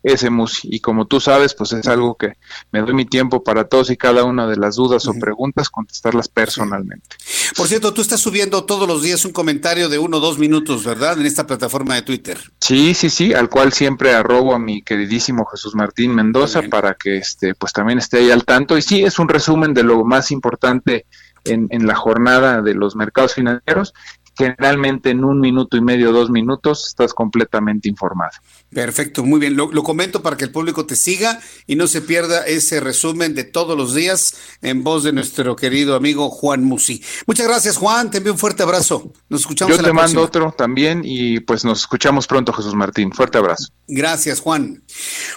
ese 0.03 0.31
MUSI. 0.31 0.69
Y 0.71 0.81
como 0.81 1.07
tú 1.07 1.21
sabes, 1.21 1.55
pues 1.55 1.73
es 1.73 1.87
algo 1.89 2.17
que 2.17 2.35
me 2.71 2.81
doy 2.81 2.95
mi 2.95 3.05
tiempo 3.05 3.43
para 3.43 3.65
todos 3.65 3.91
y 3.91 3.97
cada 3.97 4.25
una 4.25 4.47
de 4.47 4.57
las 4.57 4.77
dudas 4.77 5.07
o 5.09 5.15
preguntas, 5.15 5.71
contestarlas 5.71 6.29
personalmente. 6.29 7.17
Por 7.57 7.69
cierto, 7.69 7.93
tú 7.93 8.03
estás 8.03 8.21
subiendo 8.21 8.65
todos 8.65 8.87
los 8.87 9.03
días 9.03 9.25
un 9.25 9.33
comentario 9.33 9.89
de 9.89 9.99
uno 9.99 10.19
o 10.19 10.21
dos 10.21 10.39
minutos, 10.39 10.85
¿verdad? 10.85 11.19
En 11.19 11.27
esta 11.27 11.47
plataforma 11.47 11.95
de 11.95 12.03
Twitter. 12.03 12.39
Sí, 12.61 12.95
sí, 12.95 13.11
sí, 13.11 13.35
al 13.35 13.49
cual 13.49 13.73
siempre 13.73 14.15
arrobo 14.15 14.55
a 14.55 14.59
mi 14.59 14.83
queridísimo 14.83 15.47
Jesús 15.47 15.75
Martín 15.75 16.15
Mendoza 16.15 16.63
para 16.63 16.95
que 16.95 17.17
este, 17.17 17.55
pues 17.55 17.73
también 17.73 17.99
esté 17.99 18.19
ahí 18.19 18.31
al 18.31 18.45
tanto. 18.45 18.77
Y 18.77 18.83
sí, 18.83 19.03
es 19.03 19.19
un 19.19 19.29
resumen 19.29 19.75
de 19.75 19.83
lo 19.83 20.05
más 20.05 20.31
importante 20.31 21.07
en, 21.45 21.69
en, 21.71 21.87
la 21.87 21.95
jornada 21.95 22.63
de 22.63 22.75
los 22.75 22.97
mercados 22.97 23.35
financieros 23.35 23.95
generalmente 24.39 25.11
en 25.11 25.25
un 25.25 25.41
minuto 25.41 25.77
y 25.77 25.81
medio, 25.81 26.13
dos 26.13 26.31
minutos, 26.31 26.87
estás 26.87 27.13
completamente 27.13 27.89
informado. 27.89 28.31
Perfecto, 28.71 29.25
muy 29.25 29.41
bien. 29.41 29.57
Lo, 29.57 29.71
comento 29.83 30.23
para 30.23 30.37
que 30.37 30.45
el 30.45 30.53
público 30.53 30.87
te 30.87 30.95
siga 30.95 31.41
y 31.67 31.75
no 31.75 31.89
se 31.89 32.03
pierda 32.03 32.47
ese 32.47 32.79
resumen 32.79 33.35
de 33.35 33.43
todos 33.43 33.77
los 33.77 33.95
días 33.95 34.37
en 34.63 34.85
voz 34.85 35.03
de 35.03 35.13
nuestro 35.13 35.57
querido 35.57 35.97
amigo 35.97 36.31
Juan 36.31 36.63
Musi. 36.63 37.03
Muchas 37.27 37.49
gracias, 37.49 37.77
Juan. 37.77 38.13
Te 38.13 38.19
envío 38.19 38.33
un 38.33 38.39
fuerte 38.39 38.63
abrazo. 38.63 39.13
Nos 39.29 39.41
escuchamos 39.41 39.77
Yo 39.77 39.83
te 39.83 39.93
mando 39.93 40.23
otro 40.23 40.55
también 40.57 41.03
y 41.05 41.41
pues 41.41 41.65
nos 41.65 41.81
escuchamos 41.81 42.29
pronto, 42.29 42.53
Jesús 42.53 42.75
Martín. 42.75 43.13
Fuerte 43.13 43.39
abrazo. 43.39 43.73
Gracias, 43.89 44.39
Juan. 44.39 44.85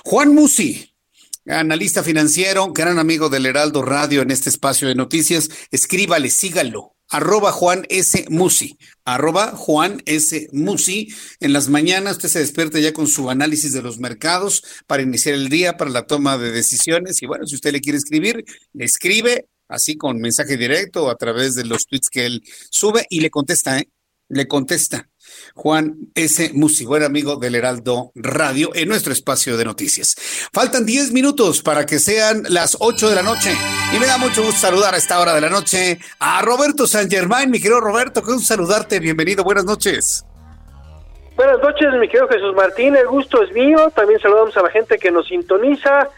Juan 0.03 0.35
Musi, 0.35 0.93
analista 1.47 2.03
financiero, 2.03 2.71
gran 2.71 2.99
amigo 2.99 3.29
del 3.29 3.47
Heraldo 3.47 3.81
Radio 3.81 4.21
en 4.21 4.29
este 4.29 4.49
espacio 4.49 4.87
de 4.87 4.93
noticias. 4.93 5.49
Escríbale, 5.71 6.29
sígalo 6.29 6.90
arroba 7.11 7.51
Juan 7.51 7.85
S. 7.89 8.25
Musi, 8.29 8.77
arroba 9.05 9.51
Juan 9.51 10.01
S. 10.05 10.47
Musi. 10.53 11.13
En 11.39 11.53
las 11.53 11.69
mañanas 11.69 12.13
usted 12.13 12.29
se 12.29 12.39
despierta 12.39 12.79
ya 12.79 12.93
con 12.93 13.07
su 13.07 13.29
análisis 13.29 13.73
de 13.73 13.81
los 13.81 13.99
mercados 13.99 14.63
para 14.87 15.03
iniciar 15.03 15.35
el 15.35 15.49
día, 15.49 15.77
para 15.77 15.91
la 15.91 16.07
toma 16.07 16.37
de 16.37 16.51
decisiones. 16.51 17.21
Y 17.21 17.27
bueno, 17.27 17.45
si 17.45 17.55
usted 17.55 17.73
le 17.73 17.81
quiere 17.81 17.97
escribir, 17.97 18.43
le 18.73 18.85
escribe 18.85 19.47
así 19.67 19.95
con 19.95 20.19
mensaje 20.19 20.57
directo 20.57 21.09
a 21.09 21.15
través 21.15 21.53
de 21.55 21.65
los 21.65 21.85
tweets 21.85 22.09
que 22.09 22.25
él 22.25 22.43
sube 22.69 23.05
y 23.09 23.19
le 23.19 23.29
contesta, 23.29 23.77
¿eh? 23.77 23.89
Le 24.29 24.47
contesta. 24.47 25.10
Juan 25.55 25.95
S. 26.15 26.51
Musi, 26.53 26.85
buen 26.85 27.03
amigo 27.03 27.35
del 27.35 27.55
Heraldo 27.55 28.11
Radio, 28.15 28.71
en 28.73 28.87
nuestro 28.87 29.13
espacio 29.13 29.57
de 29.57 29.65
noticias. 29.65 30.15
Faltan 30.53 30.85
10 30.85 31.11
minutos 31.11 31.61
para 31.61 31.85
que 31.85 31.99
sean 31.99 32.43
las 32.49 32.77
8 32.79 33.09
de 33.09 33.15
la 33.15 33.23
noche 33.23 33.55
y 33.95 33.99
me 33.99 34.05
da 34.05 34.17
mucho 34.17 34.43
gusto 34.43 34.59
saludar 34.59 34.93
a 34.93 34.97
esta 34.97 35.19
hora 35.19 35.33
de 35.33 35.41
la 35.41 35.49
noche 35.49 35.99
a 36.19 36.41
Roberto 36.41 36.87
San 36.87 37.09
Germán, 37.09 37.49
mi 37.49 37.59
querido 37.59 37.79
Roberto, 37.79 38.21
que 38.21 38.31
un 38.31 38.41
saludarte, 38.41 38.99
bienvenido, 38.99 39.43
buenas 39.43 39.65
noches. 39.65 40.25
Buenas 41.35 41.59
noches, 41.59 41.93
mi 41.99 42.07
querido 42.07 42.27
Jesús 42.27 42.53
Martín, 42.55 42.95
el 42.95 43.07
gusto 43.07 43.41
es 43.41 43.51
mío, 43.51 43.91
también 43.95 44.19
saludamos 44.19 44.55
a 44.57 44.61
la 44.61 44.69
gente 44.69 44.97
que 44.97 45.11
nos 45.11 45.27
sintoniza 45.27 46.09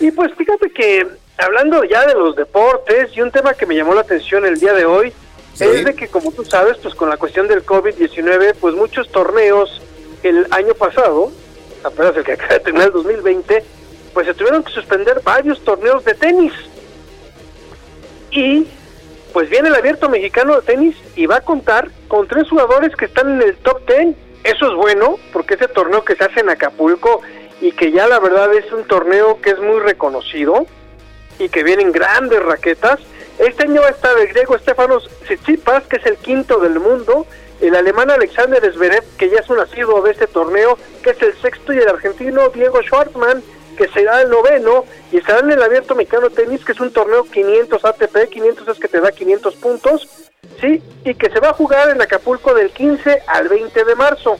y 0.00 0.10
pues 0.10 0.32
fíjate 0.34 0.70
que 0.70 1.06
hablando 1.38 1.84
ya 1.84 2.06
de 2.06 2.14
los 2.14 2.36
deportes 2.36 3.16
y 3.16 3.20
un 3.20 3.30
tema 3.30 3.54
que 3.54 3.66
me 3.66 3.76
llamó 3.76 3.94
la 3.94 4.00
atención 4.00 4.44
el 4.44 4.58
día 4.58 4.72
de 4.72 4.84
hoy, 4.84 5.12
es 5.60 5.84
de 5.84 5.94
que, 5.94 6.08
como 6.08 6.32
tú 6.32 6.44
sabes, 6.44 6.76
pues 6.78 6.94
con 6.94 7.08
la 7.08 7.16
cuestión 7.16 7.48
del 7.48 7.64
COVID-19, 7.64 8.54
pues 8.60 8.74
muchos 8.74 9.08
torneos 9.10 9.80
el 10.22 10.46
año 10.50 10.74
pasado, 10.74 11.30
apenas 11.82 12.16
el 12.16 12.24
que 12.24 12.32
acaba 12.34 12.54
de 12.54 12.60
terminar 12.60 12.88
el 12.88 12.92
2020, 12.94 13.64
pues 14.12 14.26
se 14.26 14.34
tuvieron 14.34 14.62
que 14.62 14.72
suspender 14.72 15.20
varios 15.22 15.62
torneos 15.62 16.04
de 16.04 16.14
tenis. 16.14 16.52
Y 18.30 18.66
pues 19.32 19.50
viene 19.50 19.68
el 19.68 19.74
abierto 19.74 20.08
mexicano 20.08 20.56
de 20.56 20.62
tenis 20.62 20.96
y 21.16 21.26
va 21.26 21.36
a 21.36 21.40
contar 21.40 21.90
con 22.08 22.28
tres 22.28 22.48
jugadores 22.48 22.94
que 22.96 23.06
están 23.06 23.34
en 23.34 23.48
el 23.48 23.56
top 23.56 23.80
10. 23.86 24.14
Eso 24.44 24.68
es 24.68 24.74
bueno, 24.74 25.16
porque 25.32 25.54
ese 25.54 25.68
torneo 25.68 26.04
que 26.04 26.14
se 26.14 26.24
hace 26.24 26.40
en 26.40 26.50
Acapulco 26.50 27.20
y 27.60 27.72
que 27.72 27.90
ya 27.92 28.06
la 28.06 28.20
verdad 28.20 28.52
es 28.54 28.70
un 28.72 28.84
torneo 28.84 29.40
que 29.40 29.50
es 29.50 29.58
muy 29.58 29.80
reconocido 29.80 30.66
y 31.38 31.48
que 31.48 31.64
vienen 31.64 31.92
grandes 31.92 32.42
raquetas, 32.42 33.00
este 33.38 33.64
año 33.64 33.86
está 33.88 34.12
el 34.12 34.28
griego 34.28 34.58
Stefanos 34.58 35.08
Tsitsipas, 35.24 35.84
que 35.84 35.96
es 35.96 36.06
el 36.06 36.16
quinto 36.16 36.58
del 36.60 36.78
mundo, 36.78 37.26
el 37.60 37.74
alemán 37.74 38.10
Alexander 38.10 38.60
Zverev, 38.72 39.04
que 39.16 39.30
ya 39.30 39.38
es 39.38 39.48
un 39.48 39.58
asiduo 39.58 40.02
de 40.02 40.12
este 40.12 40.26
torneo, 40.26 40.78
que 41.02 41.10
es 41.10 41.22
el 41.22 41.34
sexto, 41.40 41.72
y 41.72 41.78
el 41.78 41.88
argentino 41.88 42.48
Diego 42.50 42.82
Schwartzman, 42.82 43.42
que 43.76 43.88
será 43.88 44.22
el 44.22 44.30
noveno, 44.30 44.84
y 45.10 45.18
estará 45.18 45.40
en 45.40 45.50
el 45.50 45.62
Abierto 45.62 45.94
Mexicano 45.94 46.30
Tenis, 46.30 46.64
que 46.64 46.72
es 46.72 46.80
un 46.80 46.92
torneo 46.92 47.24
500 47.24 47.84
ATP, 47.84 48.28
500 48.30 48.68
es 48.68 48.78
que 48.78 48.88
te 48.88 49.00
da 49.00 49.10
500 49.10 49.54
puntos, 49.56 50.30
¿sí? 50.60 50.82
Y 51.04 51.14
que 51.14 51.30
se 51.30 51.40
va 51.40 51.50
a 51.50 51.54
jugar 51.54 51.90
en 51.90 52.00
Acapulco 52.00 52.54
del 52.54 52.70
15 52.70 53.22
al 53.26 53.48
20 53.48 53.84
de 53.84 53.94
marzo. 53.94 54.36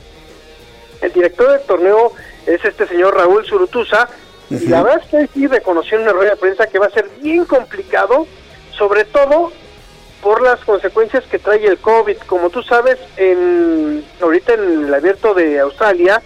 El 1.01 1.13
director 1.13 1.51
del 1.51 1.63
torneo 1.63 2.13
es 2.47 2.65
este 2.65 2.87
señor 2.87 3.17
Raúl 3.17 3.45
Surutusa, 3.45 4.09
y 4.51 4.67
la 4.69 4.83
verdad 4.83 5.03
es 5.03 5.11
que 5.11 5.27
sí 5.33 5.47
reconoció 5.47 5.97
en 5.97 6.05
una 6.05 6.13
rueda 6.13 6.31
de 6.31 6.37
prensa 6.37 6.67
que 6.67 6.79
va 6.79 6.87
a 6.87 6.91
ser 6.91 7.09
bien 7.21 7.45
complicado, 7.45 8.27
sobre 8.77 9.05
todo 9.05 9.53
por 10.23 10.43
las 10.43 10.61
consecuencias 10.61 11.25
que 11.25 11.39
trae 11.39 11.67
el 11.67 11.79
COVID. 11.79 12.17
Como 12.27 12.51
tú 12.51 12.63
sabes, 12.63 12.99
en, 13.17 14.05
ahorita 14.21 14.55
en 14.55 14.87
el 14.87 14.95
abierto 14.95 15.35
de 15.35 15.61
Australia, 15.61 16.23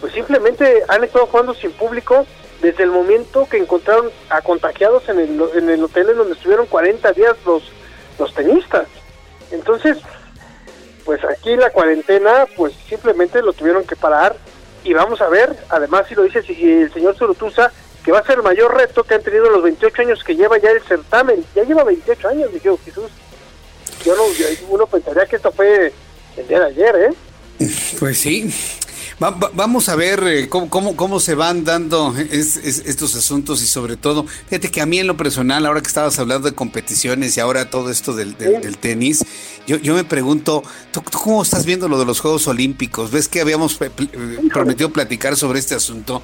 pues 0.00 0.12
simplemente 0.12 0.82
han 0.88 1.02
estado 1.04 1.26
jugando 1.26 1.54
sin 1.54 1.72
público 1.72 2.26
desde 2.60 2.84
el 2.84 2.90
momento 2.90 3.48
que 3.48 3.58
encontraron 3.58 4.10
a 4.30 4.40
contagiados 4.40 5.08
en 5.08 5.18
el, 5.18 5.42
en 5.56 5.68
el 5.68 5.82
hotel 5.82 6.10
en 6.10 6.18
donde 6.18 6.34
estuvieron 6.34 6.66
40 6.66 7.12
días 7.12 7.34
los, 7.44 7.64
los 8.18 8.32
tenistas. 8.32 8.86
Entonces, 9.50 9.98
pues 11.04 11.20
aquí 11.24 11.56
la 11.56 11.70
cuarentena, 11.70 12.46
pues 12.56 12.72
simplemente 12.88 13.42
lo 13.42 13.52
tuvieron 13.52 13.84
que 13.84 13.96
parar 13.96 14.36
y 14.84 14.94
vamos 14.94 15.20
a 15.20 15.28
ver, 15.28 15.56
además 15.68 16.06
si 16.08 16.14
lo 16.14 16.22
dice 16.22 16.38
el 16.38 16.92
señor 16.92 17.16
Surutusa, 17.16 17.72
que 18.04 18.12
va 18.12 18.18
a 18.18 18.26
ser 18.26 18.36
el 18.36 18.42
mayor 18.42 18.76
reto 18.76 19.04
que 19.04 19.14
han 19.14 19.22
tenido 19.22 19.48
los 19.50 19.62
28 19.62 20.02
años 20.02 20.24
que 20.24 20.34
lleva 20.34 20.58
ya 20.58 20.70
el 20.70 20.82
certamen. 20.82 21.44
Ya 21.54 21.62
lleva 21.64 21.84
28 21.84 22.28
años, 22.28 22.50
mi 22.52 22.60
Jesús. 22.60 23.10
Yo 24.04 24.16
no, 24.16 24.22
uno 24.68 24.86
pensaría 24.86 25.26
que 25.26 25.36
esto 25.36 25.52
fue 25.52 25.92
el 26.36 26.48
día 26.48 26.60
de 26.60 26.66
ayer, 26.66 26.96
¿eh? 26.96 27.66
Pues 28.00 28.18
sí, 28.18 28.52
vamos 29.18 29.88
a 29.88 29.96
ver 29.96 30.22
eh, 30.26 30.48
cómo, 30.48 30.96
cómo, 30.96 31.20
se 31.20 31.34
van 31.34 31.64
dando 31.64 32.14
estos 32.16 33.14
asuntos 33.14 33.62
y 33.62 33.66
sobre 33.66 33.96
todo, 33.96 34.26
fíjate 34.48 34.70
que 34.70 34.80
a 34.80 34.86
mí 34.86 34.98
en 34.98 35.06
lo 35.06 35.16
personal, 35.16 35.64
ahora 35.66 35.80
que 35.80 35.88
estabas 35.88 36.18
hablando 36.18 36.48
de 36.48 36.54
competiciones 36.54 37.36
y 37.36 37.40
ahora 37.40 37.70
todo 37.70 37.90
esto 37.90 38.14
del, 38.14 38.34
tenis, 38.80 39.24
yo, 39.66 39.76
yo 39.76 39.94
me 39.94 40.04
pregunto, 40.04 40.62
¿tú, 40.90 41.02
cómo 41.02 41.42
estás 41.42 41.64
viendo 41.64 41.88
lo 41.88 41.98
de 41.98 42.04
los 42.04 42.20
Juegos 42.20 42.48
Olímpicos? 42.48 43.10
¿Ves 43.10 43.28
que 43.28 43.40
habíamos 43.40 43.78
eh, 43.80 43.90
prometido 44.52 44.90
platicar 44.90 45.36
sobre 45.36 45.60
este 45.60 45.74
asunto? 45.74 46.22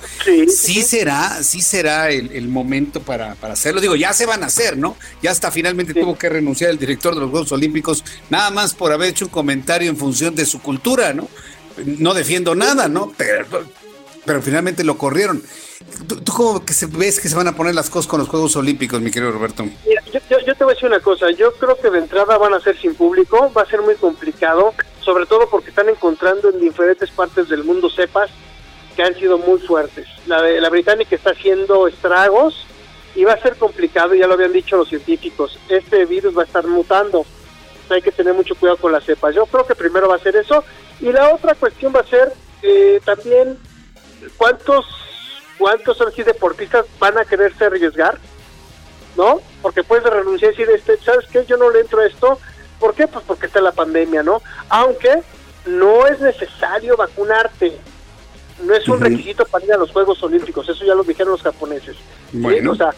Sí, 0.48 0.82
será, 0.82 1.43
sí 1.43 1.60
será 1.60 2.10
el, 2.10 2.48
momento 2.48 3.01
para, 3.01 3.35
para, 3.35 3.55
hacerlo. 3.55 3.81
Digo, 3.81 3.94
ya 3.94 4.12
se 4.12 4.27
van 4.27 4.43
a 4.43 4.47
hacer, 4.47 4.77
¿no? 4.77 4.97
Ya 5.23 5.31
hasta 5.31 5.51
finalmente 5.51 5.94
tuvo 5.94 6.16
que 6.16 6.28
renunciar 6.28 6.70
el 6.70 6.78
director 6.78 7.15
de 7.15 7.20
los 7.20 7.31
Juegos 7.31 7.52
Olímpicos, 7.52 8.05
nada 8.31 8.51
más 8.51 8.74
por 8.74 8.93
haber 8.93 9.10
hecho 9.10 9.27
un 9.27 9.31
comentario 9.31 9.89
en 9.89 9.97
función 9.97 10.35
de 10.35 10.47
su 10.47 10.60
cultura, 10.60 11.12
¿no? 11.12 11.28
No 11.84 12.14
defiendo 12.14 12.55
nada, 12.55 12.88
¿no? 12.88 13.12
Pero 14.24 14.42
finalmente 14.42 14.84
lo 14.84 14.98
corrieron. 14.98 15.42
¿Tú, 16.06 16.32
cómo 16.32 16.64
que 16.64 16.74
se, 16.74 16.86
ves 16.86 17.20
que 17.20 17.28
se 17.28 17.36
van 17.36 17.48
a 17.48 17.56
poner 17.56 17.74
las 17.74 17.88
cosas 17.88 18.09
con 18.09 18.20
los 18.20 18.28
Juegos 18.28 18.56
Olímpicos, 18.56 19.00
mi 19.00 19.10
querido 19.10 19.32
Roberto? 19.32 19.64
Mira, 19.64 20.02
yo, 20.12 20.38
yo, 20.46 20.55
te 20.55 20.64
voy 20.64 20.72
a 20.72 20.74
decir 20.74 20.88
una 20.88 21.00
cosa. 21.00 21.30
Yo 21.30 21.52
creo 21.55 21.78
que 21.80 21.90
de 21.90 21.98
entrada 21.98 22.36
van 22.36 22.52
a 22.52 22.60
ser 22.60 22.78
sin 22.78 22.94
público, 22.94 23.50
va 23.56 23.62
a 23.62 23.66
ser 23.66 23.80
muy 23.80 23.94
complicado, 23.94 24.74
sobre 25.00 25.26
todo 25.26 25.48
porque 25.48 25.70
están 25.70 25.88
encontrando 25.88 26.50
en 26.50 26.60
diferentes 26.60 27.10
partes 27.10 27.48
del 27.48 27.64
mundo 27.64 27.88
cepas 27.88 28.30
que 28.96 29.02
han 29.02 29.14
sido 29.14 29.38
muy 29.38 29.60
fuertes. 29.60 30.06
La, 30.26 30.42
la 30.42 30.68
británica 30.68 31.14
está 31.14 31.30
haciendo 31.30 31.86
estragos 31.86 32.66
y 33.14 33.24
va 33.24 33.32
a 33.32 33.40
ser 33.40 33.56
complicado, 33.56 34.14
ya 34.14 34.26
lo 34.26 34.34
habían 34.34 34.52
dicho 34.52 34.76
los 34.76 34.88
científicos. 34.88 35.59
Este 35.68 36.05
virus 36.05 36.36
va 36.36 36.42
a 36.42 36.46
estar 36.46 36.66
mutando. 36.66 37.24
Hay 37.88 38.02
que 38.02 38.12
tener 38.12 38.34
mucho 38.34 38.55
cuidado 38.55 38.76
con 38.76 38.92
las 38.92 39.05
cepas. 39.05 39.34
Yo 39.34 39.46
creo 39.46 39.66
que 39.66 39.74
primero 39.74 40.09
va 40.09 40.16
a 40.16 40.20
ser 40.20 40.36
eso. 40.36 40.62
Y 41.00 41.12
la 41.12 41.32
otra 41.34 41.54
cuestión 41.54 41.92
va 41.94 42.00
a 42.00 42.06
ser 42.06 42.32
eh, 42.62 43.00
también 43.04 43.58
cuántos 44.36 44.84
cuántos 45.58 46.00
así 46.00 46.22
deportistas 46.22 46.86
van 46.98 47.18
a 47.18 47.24
quererse 47.24 47.64
arriesgar, 47.64 48.16
¿no? 49.16 49.40
Porque 49.60 49.82
puedes 49.82 50.04
renunciar 50.04 50.52
y 50.52 50.56
decir, 50.56 50.74
este, 50.74 50.96
¿sabes 51.04 51.26
qué? 51.30 51.44
Yo 51.44 51.56
no 51.56 51.70
le 51.70 51.80
entro 51.80 52.00
a 52.00 52.06
esto. 52.06 52.38
¿Por 52.78 52.94
qué? 52.94 53.08
Pues 53.08 53.24
porque 53.26 53.46
está 53.46 53.60
la 53.60 53.72
pandemia, 53.72 54.22
¿no? 54.22 54.40
Aunque 54.68 55.22
no 55.66 56.06
es 56.06 56.20
necesario 56.20 56.96
vacunarte. 56.96 57.76
No 58.62 58.74
es 58.74 58.88
un 58.88 59.00
requisito 59.00 59.44
para 59.44 59.64
ir 59.64 59.72
a 59.72 59.76
los 59.76 59.92
Juegos 59.92 60.20
Olímpicos, 60.22 60.68
eso 60.68 60.84
ya 60.84 60.94
lo 60.94 61.04
dijeron 61.04 61.32
los 61.32 61.42
japoneses. 61.42 61.96
Bueno. 62.32 62.72
O 62.72 62.74
sea, 62.74 62.92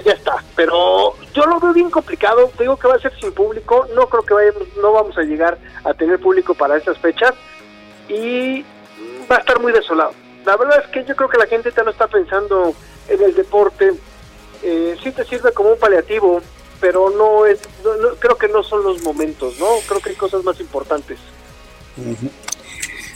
ya, 0.00 0.12
está. 0.12 0.36
Pero 0.56 1.14
yo 1.32 1.46
lo 1.46 1.60
veo 1.60 1.72
bien 1.72 1.90
complicado. 1.90 2.50
digo 2.58 2.76
que 2.76 2.88
va 2.88 2.94
a 2.94 2.98
ser 3.00 3.12
sin 3.20 3.32
público. 3.32 3.86
No 3.94 4.08
creo 4.08 4.22
que 4.24 4.34
vayamos, 4.34 4.62
no 4.80 4.92
vamos 4.92 5.16
a 5.18 5.22
llegar 5.22 5.58
a 5.84 5.94
tener 5.94 6.18
público 6.20 6.54
para 6.54 6.76
esas 6.76 6.98
fechas. 6.98 7.34
Y 8.08 8.62
va 9.30 9.36
a 9.36 9.40
estar 9.40 9.60
muy 9.60 9.72
desolado 9.72 10.12
la 10.44 10.56
verdad 10.56 10.82
es 10.84 10.90
que 10.90 11.04
yo 11.04 11.16
creo 11.16 11.28
que 11.28 11.38
la 11.38 11.46
gente 11.46 11.72
ya 11.74 11.82
no 11.82 11.90
está 11.90 12.06
pensando 12.06 12.74
en 13.08 13.22
el 13.22 13.34
deporte. 13.34 13.92
Eh, 14.62 14.96
sí 15.02 15.10
te 15.12 15.24
sirve 15.24 15.52
como 15.52 15.70
un 15.70 15.78
paliativo, 15.78 16.40
pero 16.80 17.10
no 17.10 17.46
es, 17.46 17.60
creo 18.18 18.36
que 18.36 18.48
no 18.48 18.62
son 18.62 18.82
los 18.82 19.02
momentos, 19.02 19.58
¿no? 19.58 19.66
Creo 19.86 20.00
que 20.00 20.10
hay 20.10 20.16
cosas 20.16 20.44
más 20.44 20.60
importantes. 20.60 21.18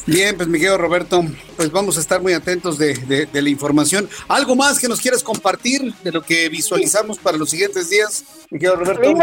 Bien, 0.08 0.34
pues 0.34 0.48
mi 0.48 0.58
querido 0.58 0.78
Roberto, 0.78 1.22
pues 1.54 1.70
vamos 1.70 1.98
a 1.98 2.00
estar 2.00 2.22
muy 2.22 2.32
atentos 2.32 2.78
de, 2.78 2.94
de, 3.30 3.42
la 3.42 3.48
información. 3.50 4.08
¿Algo 4.26 4.56
más 4.56 4.80
que 4.80 4.88
nos 4.88 5.02
quieras 5.02 5.22
compartir 5.22 5.92
de 6.02 6.10
lo 6.10 6.22
que 6.22 6.48
visualizamos 6.48 7.18
para 7.18 7.36
los 7.36 7.50
siguientes 7.50 7.90
días, 7.90 8.24
mi 8.48 8.58
querido 8.58 8.76
Roberto? 8.76 9.18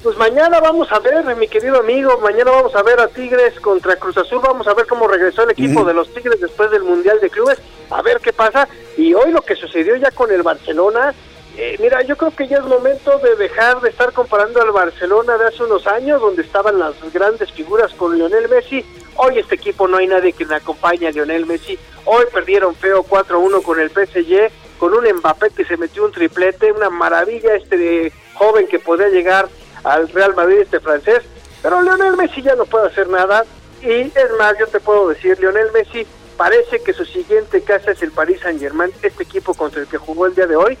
Pues 0.00 0.16
mañana 0.16 0.60
vamos 0.60 0.92
a 0.92 1.00
ver, 1.00 1.34
mi 1.34 1.48
querido 1.48 1.80
amigo, 1.80 2.20
mañana 2.20 2.52
vamos 2.52 2.72
a 2.76 2.84
ver 2.84 3.00
a 3.00 3.08
Tigres 3.08 3.58
contra 3.58 3.96
Cruz 3.96 4.16
Azul, 4.16 4.38
vamos 4.40 4.68
a 4.68 4.74
ver 4.74 4.86
cómo 4.86 5.08
regresó 5.08 5.42
el 5.42 5.50
equipo 5.50 5.84
de 5.84 5.92
los 5.92 6.14
Tigres 6.14 6.40
después 6.40 6.70
del 6.70 6.84
Mundial 6.84 7.18
de 7.20 7.30
Clubes, 7.30 7.58
a 7.90 8.00
ver 8.02 8.20
qué 8.20 8.32
pasa. 8.32 8.68
Y 8.96 9.14
hoy 9.14 9.32
lo 9.32 9.42
que 9.42 9.56
sucedió 9.56 9.96
ya 9.96 10.12
con 10.12 10.30
el 10.30 10.44
Barcelona, 10.44 11.14
eh, 11.60 11.76
mira, 11.80 12.02
yo 12.02 12.16
creo 12.16 12.30
que 12.30 12.46
ya 12.46 12.58
es 12.58 12.64
momento 12.64 13.18
de 13.18 13.34
dejar 13.34 13.80
de 13.80 13.88
estar 13.90 14.12
comparando 14.12 14.62
al 14.62 14.70
Barcelona 14.70 15.36
de 15.36 15.46
hace 15.46 15.64
unos 15.64 15.88
años, 15.88 16.20
donde 16.20 16.42
estaban 16.42 16.78
las 16.78 16.94
grandes 17.12 17.50
figuras 17.50 17.92
con 17.94 18.16
Lionel 18.16 18.48
Messi. 18.48 18.84
Hoy 19.16 19.40
este 19.40 19.56
equipo 19.56 19.88
no 19.88 19.96
hay 19.96 20.06
nadie 20.06 20.32
que 20.32 20.44
le 20.44 20.54
acompañe 20.54 21.08
a 21.08 21.10
Lionel 21.10 21.46
Messi. 21.46 21.76
Hoy 22.04 22.26
perdieron 22.32 22.76
feo 22.76 23.02
4-1 23.02 23.60
con 23.64 23.80
el 23.80 23.90
PSG, 23.90 24.52
con 24.78 24.94
un 24.94 25.04
Mbappé 25.04 25.50
que 25.50 25.64
se 25.64 25.76
metió 25.76 26.04
un 26.04 26.12
triplete, 26.12 26.70
una 26.70 26.90
maravilla 26.90 27.56
este 27.56 28.12
joven 28.34 28.68
que 28.68 28.78
podía 28.78 29.08
llegar 29.08 29.48
al 29.82 30.08
Real 30.10 30.36
Madrid 30.36 30.58
este 30.58 30.78
francés, 30.78 31.22
pero 31.60 31.82
Lionel 31.82 32.16
Messi 32.16 32.40
ya 32.40 32.54
no 32.54 32.66
puede 32.66 32.86
hacer 32.86 33.08
nada 33.08 33.44
y 33.82 34.02
es 34.02 34.30
más, 34.38 34.56
yo 34.60 34.68
te 34.68 34.78
puedo 34.78 35.08
decir, 35.08 35.38
Lionel 35.40 35.72
Messi 35.72 36.06
parece 36.36 36.80
que 36.80 36.92
su 36.92 37.04
siguiente 37.04 37.62
casa 37.62 37.90
es 37.90 38.02
el 38.02 38.12
Paris 38.12 38.40
Saint 38.40 38.60
Germain, 38.60 38.92
este 39.02 39.24
equipo 39.24 39.54
contra 39.54 39.82
el 39.82 39.88
que 39.88 39.98
jugó 39.98 40.26
el 40.26 40.36
día 40.36 40.46
de 40.46 40.54
hoy. 40.54 40.78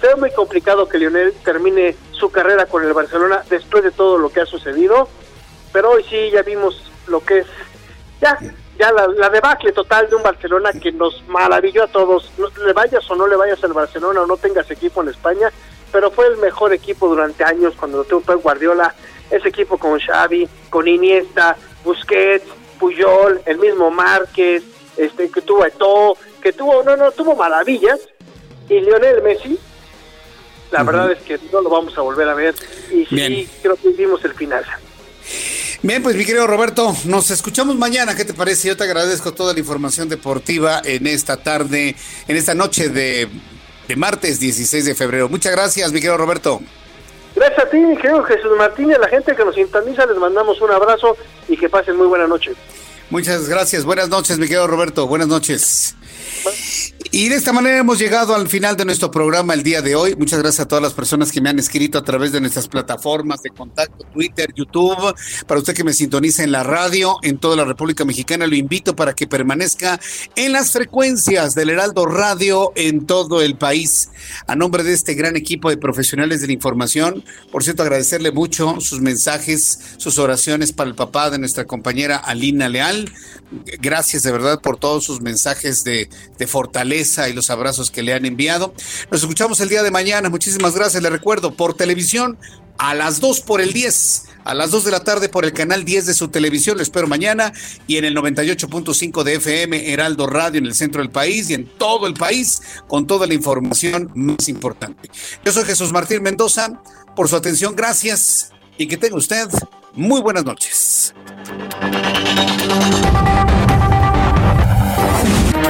Se 0.00 0.08
ve 0.08 0.16
muy 0.16 0.30
complicado 0.32 0.88
que 0.88 0.98
Lionel 0.98 1.32
termine 1.44 1.96
su 2.12 2.30
carrera 2.30 2.66
con 2.66 2.84
el 2.84 2.92
Barcelona 2.92 3.42
después 3.48 3.82
de 3.82 3.90
todo 3.90 4.18
lo 4.18 4.30
que 4.30 4.40
ha 4.40 4.46
sucedido, 4.46 5.08
pero 5.72 5.90
hoy 5.90 6.04
sí 6.08 6.30
ya 6.30 6.42
vimos 6.42 6.90
lo 7.06 7.24
que 7.24 7.38
es 7.38 7.46
ya 8.20 8.38
ya 8.78 8.92
la, 8.92 9.06
la 9.08 9.30
debacle 9.30 9.72
total 9.72 10.08
de 10.08 10.16
un 10.16 10.22
Barcelona 10.22 10.70
que 10.72 10.92
nos 10.92 11.26
maravilló 11.28 11.84
a 11.84 11.88
todos, 11.88 12.30
le 12.64 12.72
vayas 12.72 13.10
o 13.10 13.16
no 13.16 13.26
le 13.26 13.36
vayas 13.36 13.62
al 13.64 13.72
Barcelona 13.72 14.22
o 14.22 14.26
no 14.26 14.36
tengas 14.36 14.70
equipo 14.70 15.02
en 15.02 15.08
España, 15.08 15.50
pero 15.92 16.10
fue 16.10 16.26
el 16.26 16.36
mejor 16.38 16.72
equipo 16.72 17.08
durante 17.08 17.44
años 17.44 17.74
cuando 17.78 18.04
tuvo 18.04 18.20
Pep 18.20 18.42
Guardiola, 18.42 18.94
ese 19.30 19.48
equipo 19.48 19.78
con 19.78 19.98
Xavi, 19.98 20.48
con 20.68 20.86
Iniesta, 20.86 21.56
Busquets, 21.84 22.46
Puyol, 22.78 23.40
el 23.46 23.58
mismo 23.58 23.90
Márquez, 23.90 24.62
este 24.96 25.30
que 25.30 25.42
tuvo 25.42 25.64
Eto'o, 25.64 26.16
que 26.42 26.52
tuvo 26.52 26.82
no 26.82 26.96
no 26.96 27.10
tuvo 27.12 27.34
maravillas 27.34 28.00
y 28.68 28.80
Lionel 28.80 29.22
Messi 29.22 29.58
la 30.70 30.82
verdad 30.82 31.12
es 31.12 31.22
que 31.22 31.38
no 31.52 31.60
lo 31.60 31.70
vamos 31.70 31.96
a 31.96 32.00
volver 32.00 32.28
a 32.28 32.34
ver 32.34 32.54
y 32.92 33.06
sí 33.06 33.48
creo 33.62 33.76
que 33.76 33.90
vimos 33.90 34.24
el 34.24 34.34
final. 34.34 34.64
Bien, 35.82 36.02
pues 36.02 36.16
mi 36.16 36.24
querido 36.24 36.46
Roberto, 36.46 36.94
nos 37.04 37.30
escuchamos 37.30 37.76
mañana, 37.76 38.16
¿qué 38.16 38.24
te 38.24 38.34
parece? 38.34 38.68
Yo 38.68 38.76
te 38.76 38.84
agradezco 38.84 39.32
toda 39.34 39.52
la 39.52 39.60
información 39.60 40.08
deportiva 40.08 40.80
en 40.84 41.06
esta 41.06 41.36
tarde, 41.36 41.94
en 42.26 42.36
esta 42.36 42.54
noche 42.54 42.88
de 42.88 43.28
de 43.88 43.96
martes 43.96 44.40
16 44.40 44.84
de 44.84 44.94
febrero. 44.94 45.28
Muchas 45.28 45.52
gracias, 45.52 45.92
mi 45.92 46.00
querido 46.00 46.16
Roberto. 46.16 46.60
Gracias 47.34 47.58
a 47.58 47.68
ti, 47.68 47.76
mi 47.76 47.96
querido 47.96 48.22
Jesús 48.24 48.50
Martín, 48.56 48.90
y 48.90 48.94
a 48.94 48.98
la 48.98 49.08
gente 49.08 49.34
que 49.36 49.44
nos 49.44 49.54
sintoniza, 49.54 50.06
les 50.06 50.16
mandamos 50.16 50.60
un 50.60 50.70
abrazo 50.70 51.16
y 51.48 51.56
que 51.56 51.68
pasen 51.68 51.96
muy 51.96 52.06
buena 52.06 52.26
noche. 52.26 52.52
Muchas 53.10 53.48
gracias, 53.48 53.84
buenas 53.84 54.08
noches, 54.08 54.38
mi 54.38 54.46
querido 54.46 54.66
Roberto, 54.66 55.06
buenas 55.06 55.28
noches. 55.28 55.94
Y 57.12 57.28
de 57.28 57.36
esta 57.36 57.52
manera 57.52 57.78
hemos 57.78 57.98
llegado 57.98 58.34
al 58.34 58.48
final 58.48 58.76
de 58.76 58.84
nuestro 58.84 59.10
programa 59.10 59.54
el 59.54 59.62
día 59.62 59.80
de 59.80 59.94
hoy. 59.94 60.14
Muchas 60.16 60.40
gracias 60.40 60.66
a 60.66 60.68
todas 60.68 60.82
las 60.82 60.92
personas 60.92 61.32
que 61.32 61.40
me 61.40 61.48
han 61.48 61.58
escrito 61.58 61.96
a 61.96 62.04
través 62.04 62.32
de 62.32 62.40
nuestras 62.40 62.68
plataformas 62.68 63.42
de 63.42 63.50
contacto, 63.50 64.04
Twitter, 64.12 64.52
YouTube. 64.54 65.14
Para 65.46 65.60
usted 65.60 65.74
que 65.74 65.84
me 65.84 65.94
sintoniza 65.94 66.42
en 66.42 66.52
la 66.52 66.62
radio 66.62 67.16
en 67.22 67.38
toda 67.38 67.56
la 67.56 67.64
República 67.64 68.04
Mexicana, 68.04 68.46
lo 68.46 68.56
invito 68.56 68.94
para 68.94 69.14
que 69.14 69.26
permanezca 69.26 69.98
en 70.34 70.52
las 70.52 70.72
frecuencias 70.72 71.54
del 71.54 71.70
Heraldo 71.70 72.06
Radio 72.06 72.72
en 72.74 73.06
todo 73.06 73.40
el 73.40 73.56
país. 73.56 74.10
A 74.46 74.56
nombre 74.56 74.82
de 74.82 74.92
este 74.92 75.14
gran 75.14 75.36
equipo 75.36 75.70
de 75.70 75.78
profesionales 75.78 76.40
de 76.40 76.48
la 76.48 76.52
información, 76.52 77.24
por 77.50 77.64
cierto, 77.64 77.82
agradecerle 77.82 78.30
mucho 78.30 78.80
sus 78.80 79.00
mensajes, 79.00 79.78
sus 79.96 80.18
oraciones 80.18 80.72
para 80.72 80.90
el 80.90 80.96
papá 80.96 81.30
de 81.30 81.38
nuestra 81.38 81.64
compañera 81.64 82.16
Alina 82.16 82.68
Leal. 82.68 83.10
Gracias 83.80 84.22
de 84.22 84.32
verdad 84.32 84.60
por 84.60 84.76
todos 84.78 85.04
sus 85.04 85.20
mensajes 85.20 85.84
de, 85.84 86.10
de 86.38 86.46
fortaleza 86.46 87.28
y 87.28 87.32
los 87.32 87.50
abrazos 87.50 87.90
que 87.90 88.02
le 88.02 88.12
han 88.14 88.24
enviado. 88.26 88.74
Nos 89.10 89.22
escuchamos 89.22 89.60
el 89.60 89.68
día 89.68 89.82
de 89.82 89.90
mañana. 89.90 90.28
Muchísimas 90.28 90.74
gracias. 90.74 91.02
Le 91.02 91.10
recuerdo, 91.10 91.54
por 91.54 91.74
televisión 91.74 92.38
a 92.78 92.94
las 92.94 93.20
2 93.20 93.40
por 93.40 93.60
el 93.60 93.72
10, 93.72 94.24
a 94.44 94.54
las 94.54 94.70
2 94.70 94.84
de 94.84 94.90
la 94.90 95.00
tarde 95.00 95.28
por 95.28 95.44
el 95.44 95.52
canal 95.52 95.84
10 95.84 96.06
de 96.06 96.14
su 96.14 96.28
televisión. 96.28 96.76
Lo 96.76 96.82
espero 96.82 97.06
mañana 97.06 97.52
y 97.86 97.96
en 97.96 98.04
el 98.04 98.14
98.5 98.14 99.22
de 99.22 99.34
FM 99.34 99.92
Heraldo 99.92 100.26
Radio 100.26 100.58
en 100.58 100.66
el 100.66 100.74
centro 100.74 101.00
del 101.02 101.10
país 101.10 101.50
y 101.50 101.54
en 101.54 101.66
todo 101.66 102.06
el 102.06 102.14
país 102.14 102.62
con 102.86 103.06
toda 103.06 103.26
la 103.26 103.34
información 103.34 104.10
más 104.14 104.48
importante. 104.48 105.10
Yo 105.44 105.52
soy 105.52 105.64
Jesús 105.64 105.92
Martín 105.92 106.22
Mendoza. 106.22 106.80
Por 107.14 107.28
su 107.28 107.36
atención, 107.36 107.74
gracias 107.74 108.50
y 108.76 108.86
que 108.86 108.96
tenga 108.98 109.16
usted 109.16 109.48
muy 109.94 110.20
buenas 110.20 110.44
noches. 110.44 111.14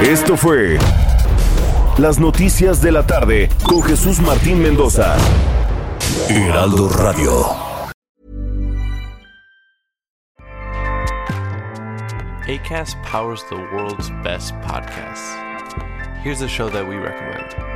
Esto 0.03 0.37
fue 0.37 0.79
Las 1.97 2.19
Noticias 2.19 2.83
de 2.83 2.93
la 2.93 3.07
Tarde 3.07 3.49
con 3.67 3.83
Jesús 3.83 4.21
Martín 4.21 4.61
Mendoza. 4.61 5.17
Heraldo 6.29 6.91
Radio. 6.91 7.47
ACAST 12.47 13.03
powers 13.03 13.43
the 13.49 13.57
world's 13.57 14.11
best 14.23 14.55
podcasts. 14.61 15.35
Here's 16.23 16.43
a 16.43 16.49
show 16.49 16.69
that 16.69 16.87
we 16.87 16.97
recommend. 16.97 17.76